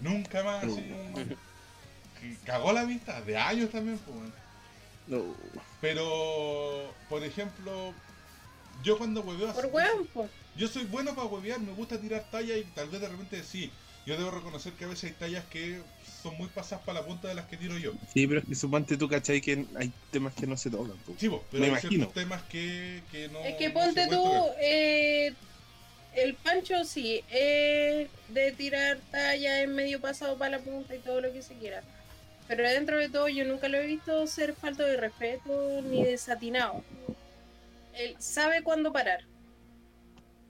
Nunca 0.00 0.42
más, 0.44 0.64
así. 0.64 0.84
Cagó 2.44 2.72
la 2.72 2.84
vista, 2.84 3.20
de 3.22 3.36
años 3.36 3.70
también, 3.70 3.98
pues. 3.98 4.16
No. 5.06 5.34
Pero, 5.80 6.92
por 7.08 7.22
ejemplo, 7.24 7.94
yo 8.82 8.98
cuando 8.98 9.20
hueveo 9.22 9.52
Por 9.54 9.66
weón, 9.66 10.06
po. 10.12 10.28
yo 10.56 10.68
soy 10.68 10.84
bueno 10.84 11.14
para 11.14 11.26
huevear, 11.28 11.60
me 11.60 11.72
gusta 11.72 11.98
tirar 11.98 12.24
tallas 12.30 12.58
y 12.58 12.64
tal 12.74 12.88
vez 12.88 13.00
de 13.00 13.08
repente 13.08 13.42
sí. 13.42 13.70
Yo 14.06 14.16
debo 14.16 14.30
reconocer 14.30 14.72
que 14.72 14.84
a 14.86 14.88
veces 14.88 15.10
hay 15.10 15.16
tallas 15.18 15.44
que 15.50 15.82
son 16.22 16.34
muy 16.38 16.48
pasadas 16.48 16.82
para 16.84 17.00
la 17.00 17.06
punta 17.06 17.28
de 17.28 17.34
las 17.34 17.44
que 17.46 17.58
tiro 17.58 17.76
yo. 17.76 17.92
Sí, 18.12 18.26
pero 18.26 18.40
es 18.40 18.46
que 18.46 18.54
suponte 18.54 18.96
tú, 18.96 19.06
¿cachai? 19.06 19.40
Que 19.42 19.66
hay 19.76 19.92
temas 20.10 20.32
que 20.34 20.46
no 20.46 20.56
se 20.56 20.70
tocan. 20.70 20.96
po. 20.98 21.14
Sí, 21.18 21.28
vos, 21.28 21.42
pero 21.50 21.60
Me 21.60 21.66
hay 21.66 21.70
imagino. 21.72 21.90
ciertos 21.90 22.14
temas 22.14 22.42
que, 22.44 23.02
que 23.12 23.28
no. 23.28 23.40
Es 23.40 23.56
que 23.56 23.68
no 23.68 23.74
ponte 23.74 24.04
se 24.04 24.10
tú, 24.10 24.46
eh, 24.60 25.34
el 26.14 26.34
Pancho 26.34 26.84
sí, 26.84 27.22
es 27.30 28.08
de 28.28 28.52
tirar 28.56 28.98
talla 29.10 29.62
en 29.62 29.74
medio 29.74 30.00
pasado 30.00 30.36
para 30.38 30.58
la 30.58 30.64
punta 30.64 30.94
y 30.94 30.98
todo 31.00 31.20
lo 31.20 31.32
que 31.32 31.42
se 31.42 31.54
quiera. 31.54 31.82
Pero 32.46 32.62
dentro 32.68 32.96
de 32.98 33.08
todo 33.10 33.28
yo 33.28 33.44
nunca 33.44 33.68
lo 33.68 33.78
he 33.78 33.86
visto 33.86 34.26
ser 34.26 34.54
falto 34.54 34.82
de 34.82 34.96
respeto 34.96 35.82
ni 35.82 36.02
desatinado. 36.04 36.82
Él 37.92 38.16
sabe 38.18 38.62
cuándo 38.62 38.92
parar. 38.92 39.20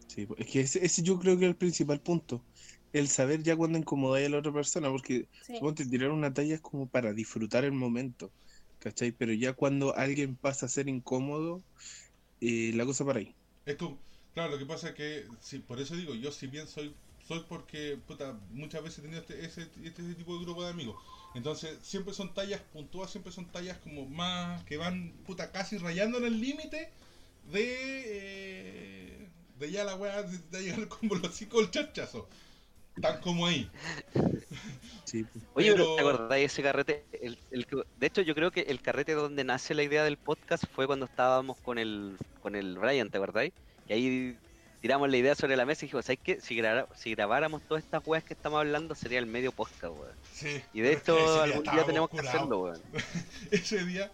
Sí, 0.06 0.26
es 0.38 0.46
que 0.46 0.60
ese, 0.60 0.84
ese 0.84 1.02
yo 1.02 1.18
creo 1.18 1.38
que 1.38 1.44
es 1.44 1.50
el 1.50 1.56
principal 1.56 2.00
punto. 2.00 2.46
El 2.92 3.08
saber 3.08 3.42
ya 3.42 3.56
cuándo 3.56 3.78
incomodar 3.78 4.24
a 4.24 4.28
la 4.30 4.38
otra 4.38 4.52
persona, 4.52 4.88
porque 4.90 5.28
Sí. 5.42 5.54
suponte 5.54 5.86
tirar 5.86 6.10
una 6.10 6.32
talla 6.32 6.54
es 6.54 6.60
como 6.60 6.88
para 6.88 7.12
disfrutar 7.12 7.64
el 7.64 7.72
momento, 7.72 8.32
¿cachai? 8.78 9.12
Pero 9.12 9.32
ya 9.34 9.52
cuando 9.52 9.94
alguien 9.96 10.36
pasa 10.36 10.66
a 10.66 10.68
ser 10.70 10.88
incómodo, 10.88 11.64
eh, 12.40 12.72
la 12.74 12.86
cosa 12.86 13.04
para 13.04 13.20
ahí. 13.20 13.36
Es 13.66 13.76
como, 13.76 14.07
claro, 14.35 14.52
lo 14.52 14.58
que 14.58 14.66
pasa 14.66 14.88
es 14.90 14.94
que, 14.94 15.26
sí, 15.40 15.58
por 15.58 15.80
eso 15.80 15.97
digo, 15.97 16.14
yo 16.14 16.32
si 16.32 16.47
bien 16.47 16.66
soy, 16.68 16.94
soy 17.26 17.44
porque, 17.49 17.99
puta, 18.06 18.38
muchas 18.50 18.82
veces 18.82 19.00
he 19.00 19.02
tenido 19.02 19.20
este, 19.20 19.44
ese, 19.44 19.62
este 19.85 20.14
tipo 20.14 20.38
de 20.38 20.44
grupo 20.44 20.62
de 20.64 20.70
amigos. 20.70 20.97
Entonces, 21.35 21.78
siempre 21.82 22.14
son 22.14 22.32
tallas 22.35 22.61
puntuadas, 22.73 23.11
siempre 23.12 23.32
son 23.32 23.47
tallas 23.50 23.78
como 23.78 24.06
más, 24.06 24.64
que 24.64 24.76
van, 24.76 25.12
puta, 25.26 25.50
casi 25.52 25.78
rayando 25.78 26.18
en 26.18 26.25
el 26.25 26.40
límite 26.40 26.90
de, 27.42 28.02
eh, 28.06 29.28
de 29.58 29.70
ya 29.70 29.85
la 29.85 29.97
weá, 29.97 30.23
de, 30.23 30.38
de 30.38 30.62
llegar 30.62 30.88
como 30.88 31.14
los 31.16 31.30
hocico 31.32 31.61
el 31.61 31.70
chachazo. 31.70 32.28
Tan 33.00 33.20
como 33.20 33.47
ahí. 33.47 33.70
Sí, 35.04 35.25
po. 35.25 35.40
Oye, 35.54 35.73
pero, 35.73 35.87
¿te 35.94 36.00
acordás 36.02 36.28
de 36.30 36.44
ese 36.44 36.62
carrete? 36.62 37.08
El, 37.12 37.38
el 37.50 37.66
que- 37.66 37.82
de 37.97 38.06
hecho, 38.06 38.23
yo 38.23 38.35
creo 38.35 38.50
que 38.50 38.61
el 38.62 38.82
carrete 38.82 39.12
donde 39.14 39.44
nace 39.44 39.75
la 39.75 39.82
idea 39.82 40.04
del 40.04 40.18
podcast 40.18 40.64
fue 40.70 40.87
cuando 40.87 41.06
estábamos 41.06 41.61
con 41.61 41.78
el, 41.78 42.20
con 42.38 42.54
el 42.54 42.78
Brian, 42.78 43.11
¿te 43.11 43.18
acordáis? 43.18 43.52
Y 43.88 43.92
ahí 43.92 44.37
tiramos 44.80 45.09
la 45.11 45.16
idea 45.16 45.35
sobre 45.35 45.57
la 45.57 45.64
mesa 45.66 45.85
y 45.85 45.87
dijimos, 45.87 46.04
¿sabes 46.04 46.21
qué? 46.23 46.40
Si, 46.40 47.11
grabáramos 47.14 47.62
todas 47.62 47.83
estas 47.85 48.07
weas 48.07 48.23
que 48.25 48.35
estamos 48.35 48.59
hablando, 48.61 48.95
sería 48.95 49.18
el 49.18 49.26
medio 49.26 49.50
podcast, 49.52 49.85
weón. 49.99 50.12
Sí. 50.33 50.61
Y 50.73 50.80
de 50.80 50.90
que 50.90 50.97
hecho, 50.99 51.42
algún 51.42 51.62
día 51.64 51.85
tenemos 51.85 52.11
que 52.11 52.18
curados. 52.18 52.35
hacerlo, 52.37 52.59
weón. 52.62 52.83
ese 53.50 53.85
día, 53.85 54.11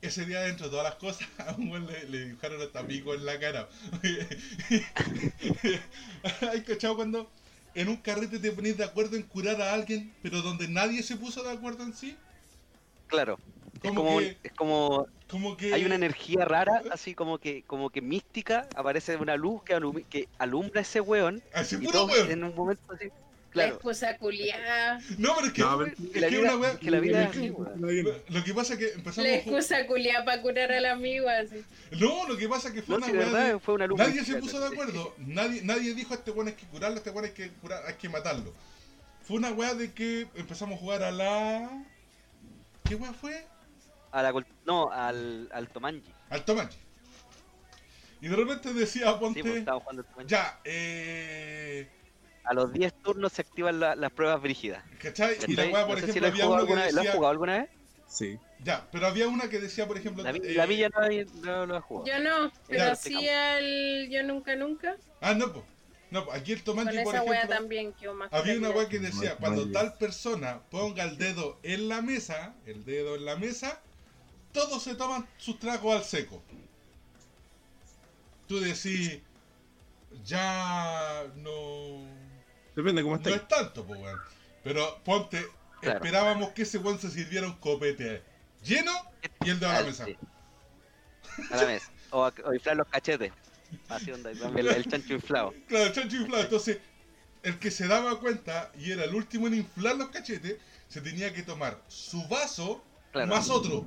ese 0.00 0.24
día 0.24 0.40
dentro 0.42 0.66
de 0.66 0.70
todas 0.70 0.84
las 0.84 0.94
cosas, 0.96 1.28
a 1.38 1.52
un 1.58 1.70
weón 1.70 1.86
le, 1.86 2.08
le 2.08 2.24
dibujaron 2.26 2.62
hasta 2.62 2.86
pico 2.86 3.14
en 3.14 3.24
la 3.26 3.38
cara. 3.38 3.68
¿Hay 6.50 6.62
cachado 6.62 6.96
cuando 6.96 7.30
en 7.74 7.88
un 7.88 7.96
carrete 7.96 8.38
te 8.38 8.52
pones 8.52 8.76
de 8.76 8.84
acuerdo 8.84 9.16
en 9.16 9.22
curar 9.22 9.60
a 9.62 9.72
alguien, 9.74 10.12
pero 10.22 10.42
donde 10.42 10.68
nadie 10.68 11.02
se 11.02 11.16
puso 11.16 11.42
de 11.42 11.50
acuerdo 11.52 11.82
en 11.84 11.94
sí? 11.94 12.16
Claro. 13.08 13.38
Es 13.82 13.90
Como 13.90 14.18
que- 14.18 14.36
es 14.42 14.52
como 14.52 15.06
Como 15.32 15.56
que... 15.56 15.72
hay 15.72 15.84
una 15.86 15.94
energía 15.96 16.44
rara, 16.44 16.82
así 16.92 17.14
como 17.14 17.38
que, 17.38 17.62
como 17.62 17.88
que 17.90 18.00
mística, 18.02 18.68
aparece 18.76 19.16
una 19.16 19.34
luz 19.36 19.62
que, 19.64 19.74
alumi- 19.74 20.04
que 20.04 20.28
alumbra 20.38 20.80
a 20.80 20.82
ese 20.82 21.00
weón. 21.00 21.42
a 21.54 21.62
ese 21.62 21.76
Y 21.76 21.78
puro 21.78 21.92
todos 21.92 22.12
weón. 22.12 22.30
en 22.30 22.44
un 22.44 22.54
momento 22.54 22.92
así. 22.92 23.06
La 23.54 23.64
Claro. 23.64 23.74
esposa 23.76 24.16
culiada. 24.18 24.98
No, 25.18 25.34
pero 25.34 25.46
es 25.48 25.52
que, 25.54 25.60
No, 25.62 25.78
pero- 25.78 25.90
es 25.92 26.10
Que 26.10 26.20
la 26.20 26.28
que 26.28 26.36
vida, 26.38 26.54
una 26.56 26.56
wea- 26.68 26.78
que 26.78 26.90
la 26.90 27.00
vida 27.00 27.22
es 27.24 27.24
lo, 27.24 27.30
así, 27.30 28.44
que 28.44 28.54
pasa 28.54 28.72
es 28.74 28.78
que 28.78 28.86
empezamos 28.92 29.16
La 29.28 29.34
excusa 29.36 29.86
culiada 29.86 30.24
para 30.24 30.40
curar 30.42 30.72
al 30.72 30.86
amigo 30.86 31.28
así. 31.28 31.62
No, 31.92 32.26
lo 32.28 32.36
que 32.38 32.48
pasa 32.48 32.68
es 32.68 32.74
que 32.74 32.82
fue 32.82 32.92
No, 32.92 32.96
una 32.98 33.06
si 33.06 33.12
de 33.12 33.18
wea 33.18 33.26
verdad 33.26 33.52
de- 33.54 33.58
fue 33.58 33.74
una 33.74 33.86
luz. 33.86 33.98
Nadie 33.98 34.24
se 34.24 34.36
puso 34.36 34.60
de 34.60 34.66
acuerdo. 34.68 35.14
Nadie, 35.18 35.60
nadie 35.64 35.94
dijo 35.94 36.14
a 36.14 36.16
este 36.16 36.30
weón 36.30 36.48
hay 36.48 36.54
que 36.54 36.66
curarlo, 36.66 36.96
a 36.96 36.98
este 36.98 37.10
weón 37.10 37.24
hay 37.26 37.32
que 37.32 37.50
curar, 37.52 37.82
hay 37.86 37.94
que 37.94 38.08
matarlo. 38.08 38.52
Fue 39.26 39.36
una 39.36 39.50
weá 39.52 39.74
de 39.74 39.92
que 39.92 40.26
empezamos 40.34 40.76
a 40.76 40.78
jugar 40.80 41.02
a 41.02 41.10
la. 41.10 41.84
¿Qué 42.84 42.94
weá 42.94 43.12
fue? 43.12 43.44
A 44.12 44.22
la 44.22 44.32
col- 44.32 44.46
no, 44.66 44.90
al, 44.92 45.48
al 45.52 45.68
Tomanji. 45.68 46.12
Al 46.30 46.44
Tomachi. 46.44 46.78
Y 48.20 48.28
de 48.28 48.36
repente 48.36 48.72
decía, 48.72 49.12
Sí, 49.12 49.16
ponte. 49.18 49.40
pues 49.42 49.64
jugando 49.64 50.02
al 50.02 50.04
Tomanji. 50.08 50.30
ya, 50.30 50.60
eh. 50.64 51.88
A 52.44 52.54
los 52.54 52.72
10 52.72 52.92
turnos 53.02 53.32
se 53.32 53.42
activan 53.42 53.80
la- 53.80 53.94
las 53.96 54.10
pruebas 54.12 54.40
brígidas. 54.42 54.82
¿Cachai? 55.00 55.36
Y 55.46 55.54
la 55.54 55.64
weá, 55.66 55.86
por 55.86 56.00
No 56.00 56.04
si 56.06 56.10
ejemplo, 56.10 56.20
lo 56.20 56.26
has 56.26 56.32
había 56.32 56.44
jugado 56.44 56.64
uno 56.64 56.66
que 56.66 56.72
alguna 56.72 56.84
vez. 56.84 56.94
¿Lo 56.94 57.00
has 57.00 57.08
jugado 57.14 57.30
alguna 57.30 57.58
vez? 57.58 57.70
Sí. 58.08 58.38
Ya, 58.62 58.86
pero 58.92 59.06
había 59.06 59.28
una 59.28 59.48
que 59.48 59.58
decía, 59.58 59.86
por 59.86 59.96
ejemplo. 59.96 60.22
La, 60.22 60.32
vi- 60.32 60.40
eh, 60.44 60.54
la 60.54 60.66
villa 60.66 60.88
no, 60.90 61.00
no 61.42 61.66
lo 61.66 61.76
ha 61.76 61.80
jugado. 61.80 62.06
Yo 62.06 62.18
no, 62.22 62.52
pero 62.68 62.84
Ya. 62.84 62.94
sí 62.96 63.28
al 63.28 64.08
yo 64.10 64.22
nunca 64.24 64.54
nunca. 64.56 64.96
Ah, 65.20 65.34
no, 65.34 65.52
pues. 65.52 65.64
No, 66.10 66.26
aquí 66.32 66.52
el 66.52 66.62
Con 66.62 66.76
Tomachi, 66.76 66.98
por 67.04 67.14
esa 67.14 67.22
wea 67.24 67.38
ejemplo. 67.38 67.56
también 67.56 67.94
más 68.14 68.28
Había 68.32 68.58
una 68.58 68.68
weá 68.70 68.86
que 68.88 68.98
decía, 68.98 69.36
cuando 69.36 69.70
tal 69.72 69.96
persona 69.96 70.60
ponga 70.70 71.04
el 71.04 71.16
dedo 71.16 71.58
en 71.62 71.88
la 71.88 72.02
mesa, 72.02 72.54
el 72.66 72.84
dedo 72.84 73.14
en 73.16 73.24
la 73.24 73.36
mesa, 73.36 73.80
todos 74.52 74.82
se 74.82 74.94
toman 74.94 75.26
sus 75.38 75.58
tragos 75.58 75.96
al 75.96 76.04
seco. 76.04 76.42
Tú 78.46 78.60
decís, 78.60 79.18
ya 80.24 81.24
no, 81.36 82.04
Depende 82.76 83.02
cómo 83.02 83.16
no 83.16 83.22
estáis. 83.22 83.36
es 83.36 83.48
tanto, 83.48 83.84
pues 83.86 84.00
weón. 84.00 84.18
Pero 84.62 84.98
ponte, 85.04 85.44
Claro. 85.80 85.96
esperábamos 85.98 86.50
que 86.50 86.62
ese 86.62 86.78
weón 86.78 86.98
se 87.00 87.10
sirviera 87.10 87.46
un 87.46 87.54
copete 87.56 88.22
lleno 88.62 88.92
y 89.44 89.50
el 89.50 89.64
a 89.64 89.80
la 89.80 89.82
mesa. 89.82 90.04
sí. 90.04 90.16
A 91.50 91.56
la 91.56 91.66
mesa. 91.66 91.90
O, 92.10 92.30
inflar 92.54 92.76
los 92.76 92.86
cachetes. 92.88 93.32
Así 93.88 94.10
onda, 94.12 94.30
el, 94.30 94.68
el 94.68 94.86
chancho 94.86 95.14
inflado. 95.14 95.54
Claro, 95.66 95.86
el 95.86 95.92
chancho 95.92 96.16
inflado. 96.16 96.42
Entonces, 96.44 96.78
el 97.42 97.58
que 97.58 97.70
se 97.70 97.88
daba 97.88 98.20
cuenta 98.20 98.70
y 98.78 98.92
era 98.92 99.04
el 99.04 99.14
último 99.14 99.46
en 99.48 99.54
inflar 99.54 99.96
los 99.96 100.10
cachetes, 100.10 100.58
se 100.88 101.00
tenía 101.00 101.32
que 101.32 101.42
tomar 101.42 101.80
su 101.88 102.26
vaso 102.28 102.84
Claro. 103.12 103.28
más 103.34 103.50
otro. 103.50 103.84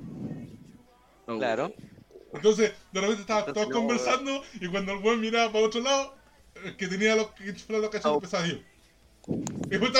Oh. 1.26 1.38
Claro. 1.38 1.72
Entonces, 2.32 2.72
de 2.92 3.00
repente 3.00 3.22
estaban 3.22 3.52
todos 3.52 3.68
no, 3.68 3.74
conversando 3.74 4.42
y 4.60 4.68
cuando 4.68 4.92
el 4.92 4.98
buen 4.98 5.20
miraba 5.20 5.52
para 5.52 5.64
otro 5.64 5.80
lado, 5.80 6.14
el 6.64 6.76
que 6.76 6.86
tenía 6.88 7.16
los 7.16 7.30
que 7.32 7.46
los 7.46 7.82
cachetes 7.90 8.06
Oh. 8.06 8.14
empezaba 8.16 8.44
a 8.44 8.46
decir. 8.46 8.64
Y, 9.70 9.76
buen- 9.78 9.92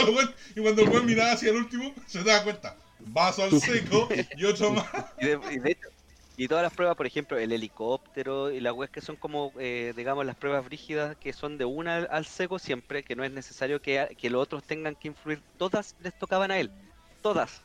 cuando 0.63 0.83
el 0.83 0.89
buen 0.91 1.07
miraba 1.07 1.33
hacia 1.33 1.51
el 1.51 1.57
último, 1.57 1.95
se 2.07 2.23
daba 2.23 2.45
cuenta. 2.45 2.77
Vaso 2.99 3.43
al 3.45 3.61
seco 3.61 4.09
y 4.37 4.45
otro 4.45 4.71
más. 4.73 4.87
Y 5.21 5.27
de, 5.27 5.41
y 5.53 5.59
de 5.59 5.71
hecho, 5.73 5.89
y 6.39 6.49
todas 6.49 6.63
las 6.63 6.73
pruebas, 6.75 6.97
por 6.97 7.07
ejemplo, 7.07 7.39
el 7.39 7.51
helicóptero 7.51 8.51
y 8.51 8.61
las 8.61 8.75
weas 8.75 8.91
que 8.91 9.01
son 9.01 9.17
como, 9.17 9.53
eh, 9.59 9.95
digamos, 9.97 10.27
las 10.27 10.37
pruebas 10.37 10.65
brígidas 10.65 11.17
que 11.17 11.33
son 11.33 11.57
de 11.57 11.65
una 11.65 11.97
al, 11.97 12.09
al 12.11 12.27
seco 12.27 12.59
siempre, 12.59 13.03
que 13.03 13.17
no 13.17 13.25
es 13.25 13.33
necesario 13.33 13.81
que 13.81 14.09
los 14.31 14.43
otros 14.43 14.63
tengan 14.63 14.95
que 14.97 15.09
influir, 15.09 15.43
todas 15.57 15.97
les 16.01 16.17
tocaban 16.19 16.51
a 16.51 16.59
él. 16.59 16.71
Todas. 17.23 17.63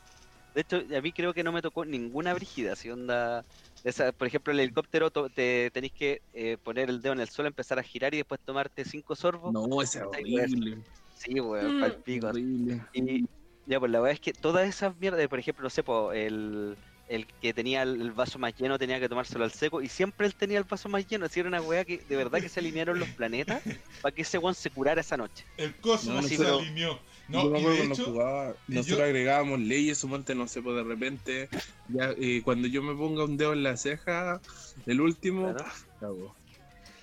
De 0.54 0.60
hecho, 0.62 0.76
a 0.96 1.00
mí 1.00 1.12
creo 1.12 1.32
que 1.34 1.42
no 1.44 1.52
me 1.52 1.62
tocó 1.62 1.84
ninguna 1.84 2.34
brígida, 2.34 2.76
si 2.76 2.90
onda... 2.90 3.46
Esa, 3.84 4.12
por 4.12 4.28
ejemplo, 4.28 4.52
el 4.52 4.60
helicóptero 4.60 5.10
to- 5.10 5.28
te 5.30 5.70
tenéis 5.72 5.92
que 5.92 6.20
eh, 6.32 6.56
poner 6.58 6.88
el 6.88 7.02
dedo 7.02 7.14
en 7.14 7.20
el 7.20 7.28
suelo, 7.28 7.48
empezar 7.48 7.78
a 7.80 7.82
girar 7.82 8.14
y 8.14 8.18
después 8.18 8.40
tomarte 8.44 8.84
cinco 8.84 9.16
sorbos. 9.16 9.52
No, 9.52 9.82
ese 9.82 9.98
es 9.98 10.04
horrible. 10.04 10.84
Sí, 11.14 11.40
weón, 11.40 11.72
Mm. 11.78 12.02
pico. 12.04 12.28
Horrible. 12.28 12.86
Y 12.92 13.24
ya, 13.64 13.80
pues 13.80 13.90
la 13.90 14.00
verdad 14.00 14.14
es 14.14 14.20
que 14.20 14.34
todas 14.34 14.68
esas 14.68 14.96
mierdas, 14.96 15.26
por 15.28 15.38
ejemplo, 15.38 15.64
no 15.64 15.70
sé, 15.70 15.82
po, 15.84 16.12
el, 16.12 16.76
el 17.14 17.26
que 17.26 17.52
tenía 17.52 17.82
el, 17.82 18.10
vaso 18.12 18.38
más 18.38 18.54
lleno 18.56 18.78
tenía 18.78 18.98
que 18.98 19.08
tomárselo 19.08 19.44
al 19.44 19.52
seco 19.52 19.82
y 19.82 19.88
siempre 19.88 20.26
él 20.26 20.34
tenía 20.34 20.58
el 20.58 20.64
vaso 20.64 20.88
más 20.88 21.06
lleno. 21.06 21.26
Así 21.26 21.40
era 21.40 21.48
una 21.48 21.60
weá 21.60 21.84
que 21.84 21.98
de 21.98 22.16
verdad 22.16 22.40
que 22.40 22.48
se 22.48 22.60
alinearon 22.60 22.98
los 22.98 23.08
planetas 23.10 23.62
para 24.00 24.14
que 24.14 24.22
ese 24.22 24.38
weón 24.38 24.54
se 24.54 24.70
curara 24.70 25.00
esa 25.02 25.16
noche. 25.16 25.44
El 25.56 25.74
cosmos 25.76 26.14
No, 26.16 26.22
no, 26.22 26.28
se 26.28 26.36
pero- 26.38 26.58
alineó. 26.60 26.92
yo 26.94 26.98
No, 27.28 27.44
me 27.50 27.58
y 27.58 27.60
acuerdo 27.60 27.76
cuando 27.78 27.94
hecho, 27.94 28.04
jugaba, 28.06 28.54
nosotros 28.68 28.98
yo- 28.98 29.04
agregábamos 29.04 29.60
leyes, 29.60 29.98
sumonte, 29.98 30.34
no 30.34 30.48
sé, 30.48 30.62
pues 30.62 30.76
de 30.76 30.84
repente, 30.84 31.48
ya, 31.88 32.10
eh, 32.18 32.40
cuando 32.44 32.66
yo 32.68 32.82
me 32.82 32.94
ponga 32.94 33.24
un 33.24 33.36
dedo 33.36 33.52
en 33.52 33.62
la 33.62 33.76
ceja, 33.76 34.40
el 34.86 35.00
último, 35.00 35.52
Claro. 35.54 35.70
cago. 36.00 36.34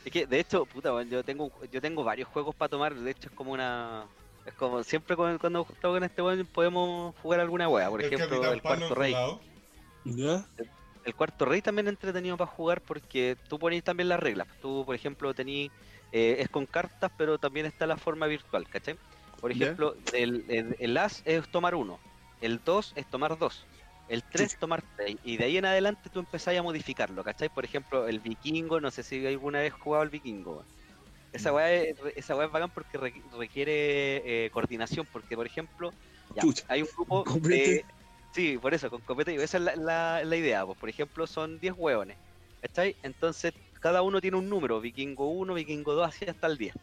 Es 0.06 0.12
que, 0.12 0.26
de 0.26 0.40
hecho, 0.40 0.66
puta, 0.66 0.94
weón, 0.94 1.10
yo 1.10 1.24
tengo, 1.24 1.52
yo 1.72 1.82
tengo 1.82 2.04
varios 2.04 2.28
juegos 2.30 2.56
para 2.56 2.70
tomar. 2.70 2.96
De 2.96 3.12
hecho, 3.12 3.28
es 3.30 3.36
como 3.36 3.52
una. 3.52 4.06
Es 4.46 4.54
como 4.56 4.82
siempre 4.84 5.16
con- 5.16 5.38
cuando 5.38 5.62
estamos 5.70 5.98
con 5.98 6.04
este 6.04 6.22
weón 6.24 6.46
podemos 6.48 7.14
jugar 7.22 7.40
alguna 7.42 7.68
weá. 7.70 7.90
Por 7.90 8.02
el 8.02 8.12
ejemplo, 8.12 8.38
el 8.52 8.62
Pablo 8.62 8.88
cuarto 8.88 8.96
rey. 8.96 9.12
enrolado. 9.14 9.42
¿Ya? 10.16 10.50
El 11.04 11.16
cuarto 11.16 11.46
rey 11.46 11.62
también 11.62 11.88
es 11.88 11.92
entretenido 11.94 12.36
para 12.38 12.52
jugar 12.52 12.82
porque 12.82 13.38
tú 13.48 13.58
pones 13.58 13.84
también 13.84 14.10
las 14.10 14.20
reglas. 14.20 14.48
Tú, 14.60 14.84
por 14.86 14.96
ejemplo, 14.96 15.34
tenés. 15.34 15.72
eh, 16.12 16.38
es 16.40 16.50
con 16.50 16.66
cartas, 16.66 17.12
pero 17.18 17.38
también 17.40 17.66
está 17.66 17.88
la 17.88 17.98
forma 17.98 18.28
virtual, 18.28 18.68
¿cachai? 18.68 18.98
Por 19.40 19.52
ejemplo, 19.52 19.96
el, 20.14 20.44
el- 20.50 20.76
el 20.80 20.98
as 20.98 21.22
es 21.26 21.50
tomar 21.50 21.76
uno, 21.76 22.02
el 22.42 22.60
2 22.64 22.92
es 22.96 23.08
tomar 23.08 23.38
dos, 23.38 23.70
el 24.08 24.24
3 24.24 24.50
Chucha. 24.52 24.60
tomar 24.60 24.84
3, 24.96 25.18
y 25.24 25.38
de 25.38 25.46
ahí 25.46 25.58
en 25.58 25.66
adelante 25.66 26.10
tú 26.10 26.20
empezás 26.20 26.58
a 26.58 26.64
modificarlo, 26.64 27.24
¿cachai? 27.24 27.50
Por 27.50 27.64
ejemplo, 27.66 28.08
el 28.08 28.20
vikingo, 28.20 28.82
no 28.82 28.92
sé 28.92 29.04
si 29.04 29.26
alguna 29.26 29.60
vez 29.62 29.74
has 29.74 29.80
jugado 29.80 30.02
al 30.04 30.10
vikingo. 30.10 30.54
weón. 30.56 30.68
Esa 31.32 31.54
weá 31.54 31.72
es, 31.74 31.96
esa 32.16 32.36
weá 32.36 32.48
es 32.48 32.52
bacán 32.52 32.72
porque 32.72 32.98
re- 32.98 33.24
requiere 33.32 34.46
eh, 34.46 34.50
coordinación, 34.52 35.08
porque 35.12 35.36
por 35.36 35.46
ejemplo, 35.46 35.96
ya, 36.34 36.42
Chucha, 36.44 36.64
hay 36.68 36.82
un 36.82 36.90
grupo 36.96 37.24
de... 37.48 37.86
Sí, 38.34 38.58
por 38.60 38.74
eso, 38.74 38.90
con 38.90 39.02
copete, 39.02 39.36
esa 39.36 39.58
es 39.58 39.64
la, 39.64 39.76
la- 39.76 40.24
la 40.24 40.36
idea, 40.38 40.66
pues 40.66 40.78
por 40.78 40.90
ejemplo 40.90 41.26
son 41.26 41.60
10 41.60 41.74
hueones, 41.76 42.18
¿cachai? 42.62 42.96
Entonces 43.02 43.54
cada 43.82 44.02
uno 44.04 44.22
tiene 44.22 44.38
un 44.38 44.50
número, 44.50 44.80
vikingo 44.82 45.32
1, 45.32 45.54
vikingo 45.56 45.94
2, 45.94 46.08
así 46.08 46.26
hasta 46.26 46.48
el 46.48 46.58
10. 46.58 46.74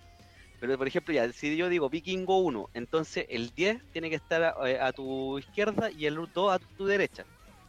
Pero 0.59 0.79
por 0.79 0.88
ejemplo, 0.88 1.15
ya, 1.15 1.33
si 1.33 1.57
yo 1.57 1.69
digo 1.69 1.91
vikingo 1.91 2.38
1, 2.43 2.69
entonces 2.75 3.26
el 3.29 3.50
10 3.50 3.79
tiene 3.93 4.11
que 4.11 4.17
estar 4.17 4.43
a, 4.43 4.55
eh, 4.71 4.81
a 4.81 4.93
tu 4.93 5.38
izquierda 5.38 5.91
y 5.93 6.07
el 6.07 6.17
2 6.33 6.53
a 6.55 6.59
tu 6.76 6.87
derecha. 6.87 7.25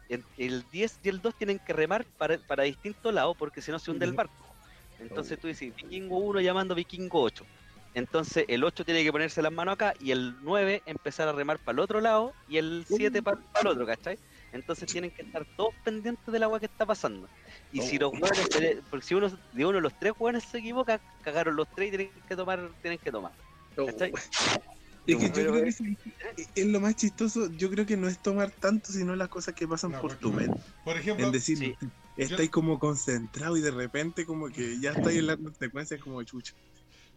El, 0.07 0.25
el 0.37 0.69
10 0.69 0.99
y 1.03 1.09
el 1.09 1.21
2 1.21 1.35
tienen 1.35 1.59
que 1.59 1.73
remar 1.73 2.05
para, 2.17 2.39
para 2.47 2.63
distintos 2.63 3.13
lados 3.13 3.35
porque 3.37 3.61
si 3.61 3.71
no 3.71 3.79
se 3.79 3.91
hunde 3.91 4.05
el 4.05 4.13
barco. 4.13 4.57
Entonces 4.97 5.37
tú 5.39 5.47
dices 5.47 5.73
vikingo 5.75 6.17
1 6.19 6.41
llamando 6.41 6.75
vikingo 6.75 7.21
8. 7.21 7.47
Entonces 7.97 8.45
el 8.47 8.63
8 8.63 8.85
tiene 8.85 9.03
que 9.03 9.11
ponerse 9.11 9.41
las 9.41 9.51
manos 9.51 9.73
acá 9.73 9.91
y 9.99 10.11
el 10.11 10.35
9 10.41 10.83
empezar 10.85 11.27
a 11.27 11.31
remar 11.31 11.57
para 11.59 11.77
el 11.77 11.79
otro 11.79 11.99
lado 11.99 12.35
y 12.45 12.57
el 12.57 12.85
7 12.87 13.23
para 13.23 13.39
el 13.61 13.67
otro, 13.67 13.87
¿cachai? 13.87 14.19
Entonces 14.51 14.87
tienen 14.87 15.09
que 15.09 15.23
estar 15.23 15.43
todos 15.55 15.73
pendientes 15.83 16.31
del 16.31 16.43
agua 16.43 16.59
que 16.59 16.67
está 16.67 16.85
pasando. 16.85 17.27
Y 17.71 17.81
si 17.81 17.97
los 17.97 18.13
hueones, 18.13 18.47
se- 18.51 18.83
porque 18.91 19.03
si 19.03 19.15
uno 19.15 19.29
de 19.51 19.65
uno 19.65 19.77
de 19.77 19.81
los 19.81 19.93
tres 19.97 20.13
hueones 20.15 20.43
se 20.43 20.59
equivoca, 20.59 21.01
cagaron 21.21 21.55
los 21.55 21.67
tres 21.73 21.87
y 21.87 21.97
tienen 21.97 22.23
que 22.23 22.35
tomar, 22.35 22.71
tienen 22.83 22.99
que 22.99 23.11
tomar. 23.11 23.33
¿cachai? 23.75 24.11
Es 25.07 25.15
que 25.17 25.27
yo 25.27 25.31
creo 25.31 25.63
que 25.63 25.71
sí, 25.71 25.97
es 26.53 26.65
lo 26.67 26.81
más 26.81 26.95
chistoso, 26.97 27.49
yo 27.55 27.69
creo 27.69 27.85
que 27.85 27.95
no 27.95 28.09
es 28.09 28.19
tomar 28.19 28.51
tanto, 28.51 28.91
sino 28.91 29.15
las 29.15 29.29
cosas 29.29 29.55
que 29.55 29.65
pasan 29.65 29.91
No, 29.91 30.01
por 30.01 30.17
tu 30.17 30.33
mente. 30.33 30.61
Por 30.83 30.97
ejemplo, 30.97 31.25
En 31.25 31.31
decir, 31.31 31.57
Sí. 31.57 31.77
estáis 32.17 32.49
como 32.49 32.77
concentrado 32.77 33.55
y 33.55 33.61
de 33.61 33.71
repente 33.71 34.25
como 34.25 34.49
que 34.49 34.77
ya 34.81 34.91
estáis 34.91 35.19
en 35.19 35.27
la 35.27 35.37
consecuencia 35.37 35.97
como 35.97 36.21
chucha. 36.23 36.53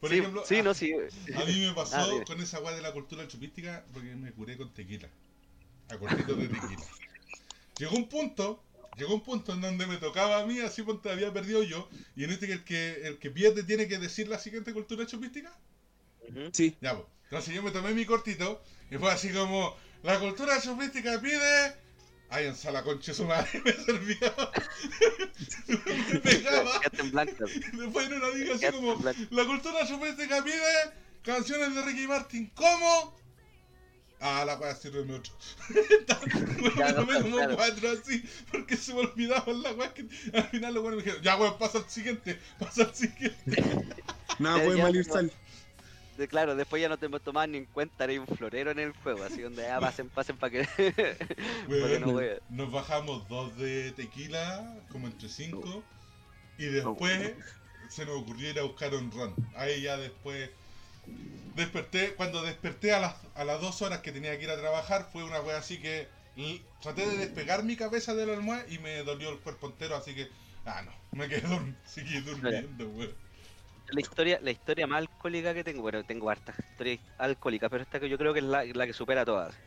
Por 0.00 0.10
sí, 0.10 0.18
ejemplo, 0.18 0.44
sí, 0.46 0.56
a, 0.58 0.62
no, 0.62 0.74
sí. 0.74 0.92
a 0.92 1.44
mí 1.44 1.60
me 1.60 1.72
pasó 1.74 1.96
Ah, 1.96 2.24
con 2.26 2.40
esa 2.40 2.60
weá 2.60 2.74
de 2.74 2.82
la 2.82 2.92
cultura 2.92 3.26
chupística 3.28 3.84
porque 3.92 4.14
me 4.16 4.32
curé 4.32 4.56
con 4.56 4.72
tequila. 4.72 5.08
A 5.88 5.98
cortitos 5.98 6.38
de 6.38 6.48
tequila. 6.48 6.86
Llegó 7.78 7.96
un 7.96 8.08
punto, 8.08 8.62
llegó 8.96 9.14
un 9.14 9.22
punto 9.22 9.52
en 9.54 9.60
donde 9.62 9.86
me 9.86 9.96
tocaba 9.96 10.40
a 10.40 10.46
mí, 10.46 10.60
así 10.60 10.82
ponte 10.82 11.10
había 11.10 11.32
perdido 11.32 11.62
yo, 11.62 11.88
y 12.14 12.24
en 12.24 12.30
este 12.30 12.46
que 12.46 12.52
el 12.52 12.64
que 12.64 12.92
el 13.06 13.18
que 13.18 13.30
pierde 13.30 13.62
tiene 13.64 13.88
que 13.88 13.98
decir 13.98 14.28
la 14.28 14.38
siguiente 14.38 14.72
cultura 14.74 15.06
chupística. 15.06 15.50
Sí, 16.52 16.76
Ya, 16.80 16.94
pues. 16.96 17.06
Entonces 17.24 17.54
yo 17.54 17.62
me 17.62 17.70
tomé 17.70 17.94
mi 17.94 18.04
cortito 18.04 18.62
y 18.90 18.96
fue 18.96 19.10
así 19.12 19.30
como, 19.30 19.76
la 20.02 20.18
cultura 20.18 20.60
chupística 20.60 21.20
pide... 21.20 21.74
Ay, 22.30 22.46
en 22.46 22.56
sala 22.56 22.84
concha 22.84 23.12
su 23.12 23.24
madre 23.24 23.60
me 23.64 23.72
servía. 23.72 24.34
me 26.12 26.20
pegaba. 26.20 26.80
En. 26.92 27.10
Después 27.10 28.10
no 28.10 28.18
lo 28.18 28.30
digo 28.32 28.54
así 28.54 28.66
como, 28.66 28.92
en 28.92 29.28
la 29.30 29.44
cultura 29.44 29.86
chupística 29.86 30.42
pide 30.44 30.60
canciones 31.24 31.74
de 31.74 31.82
Ricky 31.82 32.06
Martin. 32.06 32.50
¿Cómo? 32.54 33.20
Ah, 34.20 34.44
la 34.44 34.56
weá 34.58 34.74
sirve 34.76 35.00
otro. 35.00 35.32
Ya, 36.76 36.86
me 36.86 36.92
tomé 36.92 37.14
no, 37.14 37.22
como 37.22 37.36
claro. 37.36 37.56
cuatro 37.56 37.90
así, 37.90 38.22
porque 38.52 38.76
se 38.76 38.92
me 38.92 39.00
olvidaban 39.00 39.62
las 39.62 39.74
weas 39.76 39.92
que 39.94 40.06
al 40.34 40.48
final 40.50 40.74
los 40.74 40.82
weones 40.84 40.98
me 40.98 41.04
dijeron, 41.04 41.24
ya 41.24 41.36
weón, 41.36 41.58
pasa 41.58 41.78
al 41.78 41.88
siguiente, 41.88 42.38
pasa 42.58 42.82
al 42.82 42.94
siguiente. 42.94 43.64
nada 44.38 44.58
Ya, 44.58 44.64
puede 44.64 44.78
mal. 44.78 45.32
De- 46.20 46.28
claro, 46.28 46.54
después 46.54 46.82
ya 46.82 46.88
no 46.90 46.98
te 46.98 47.08
tomaban 47.20 47.52
ni 47.52 47.58
en 47.58 47.64
cuenta, 47.64 48.04
era 48.04 48.20
un 48.20 48.26
florero 48.26 48.70
en 48.70 48.78
el 48.78 48.92
juego, 48.92 49.22
así 49.22 49.40
donde 49.40 49.62
ya 49.62 49.80
pasen, 49.80 50.10
pasen 50.10 50.36
para 50.36 50.50
que. 50.52 50.60
pa' 50.68 51.88
que 51.88 51.98
no 51.98 52.20
nos 52.50 52.70
bajamos 52.70 53.26
dos 53.28 53.56
de 53.56 53.92
tequila, 53.92 54.62
como 54.90 55.06
entre 55.06 55.30
cinco, 55.30 55.82
y 56.58 56.66
después 56.66 57.32
se 57.88 58.04
nos 58.04 58.22
ocurrió 58.22 58.50
ir 58.50 58.58
a 58.58 58.64
buscar 58.64 58.94
un 58.94 59.10
ron. 59.10 59.34
Ahí 59.56 59.80
ya 59.80 59.96
después 59.96 60.50
desperté, 61.56 62.12
cuando 62.14 62.42
desperté 62.42 62.92
a 62.92 63.00
las, 63.00 63.14
a 63.34 63.44
las 63.44 63.62
dos 63.62 63.80
horas 63.80 64.00
que 64.00 64.12
tenía 64.12 64.36
que 64.36 64.44
ir 64.44 64.50
a 64.50 64.58
trabajar, 64.58 65.08
fue 65.10 65.24
una 65.24 65.40
wea 65.40 65.56
así 65.56 65.78
que 65.78 66.06
traté 66.82 67.06
de 67.06 67.16
despegar 67.16 67.64
mi 67.64 67.76
cabeza 67.76 68.14
de 68.14 68.26
la 68.26 68.34
almohada 68.34 68.66
y 68.68 68.78
me 68.78 69.02
dolió 69.04 69.30
el 69.30 69.38
cuerpo 69.38 69.68
entero, 69.68 69.96
así 69.96 70.14
que, 70.14 70.28
ah 70.66 70.82
no, 70.82 71.18
me 71.18 71.28
quedé 71.28 71.42
seguí 71.86 72.20
durmiendo, 72.20 72.86
weón. 72.88 73.29
La 73.92 74.00
historia, 74.00 74.38
la 74.40 74.50
historia 74.52 74.86
más 74.86 74.98
alcohólica 75.00 75.52
que 75.54 75.64
tengo, 75.64 75.82
bueno, 75.82 76.04
tengo 76.04 76.30
hartas 76.30 76.56
historias 76.64 77.00
alcohólicas, 77.18 77.68
pero 77.70 77.82
esta 77.82 77.98
que 77.98 78.08
yo 78.08 78.18
creo 78.18 78.32
que 78.32 78.38
es 78.40 78.44
la, 78.44 78.64
la 78.64 78.86
que 78.86 78.92
supera 78.92 79.24
todas. 79.24 79.60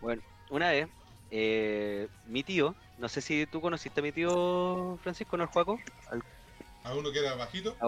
Bueno, 0.00 0.22
una 0.50 0.70
vez, 0.70 0.88
eh, 1.30 2.08
mi 2.24 2.44
tío, 2.44 2.78
no 2.96 3.08
sé 3.08 3.22
si 3.22 3.46
tú 3.46 3.60
conociste 3.60 4.00
a 4.00 4.04
mi 4.04 4.12
tío 4.12 4.98
Francisco, 5.00 5.36
¿no 5.36 5.46
Juaco? 5.48 5.80
Al- 6.06 6.22
A 6.82 6.94
uno 6.94 7.10
que 7.12 7.20
era 7.20 7.34
bajito. 7.36 7.78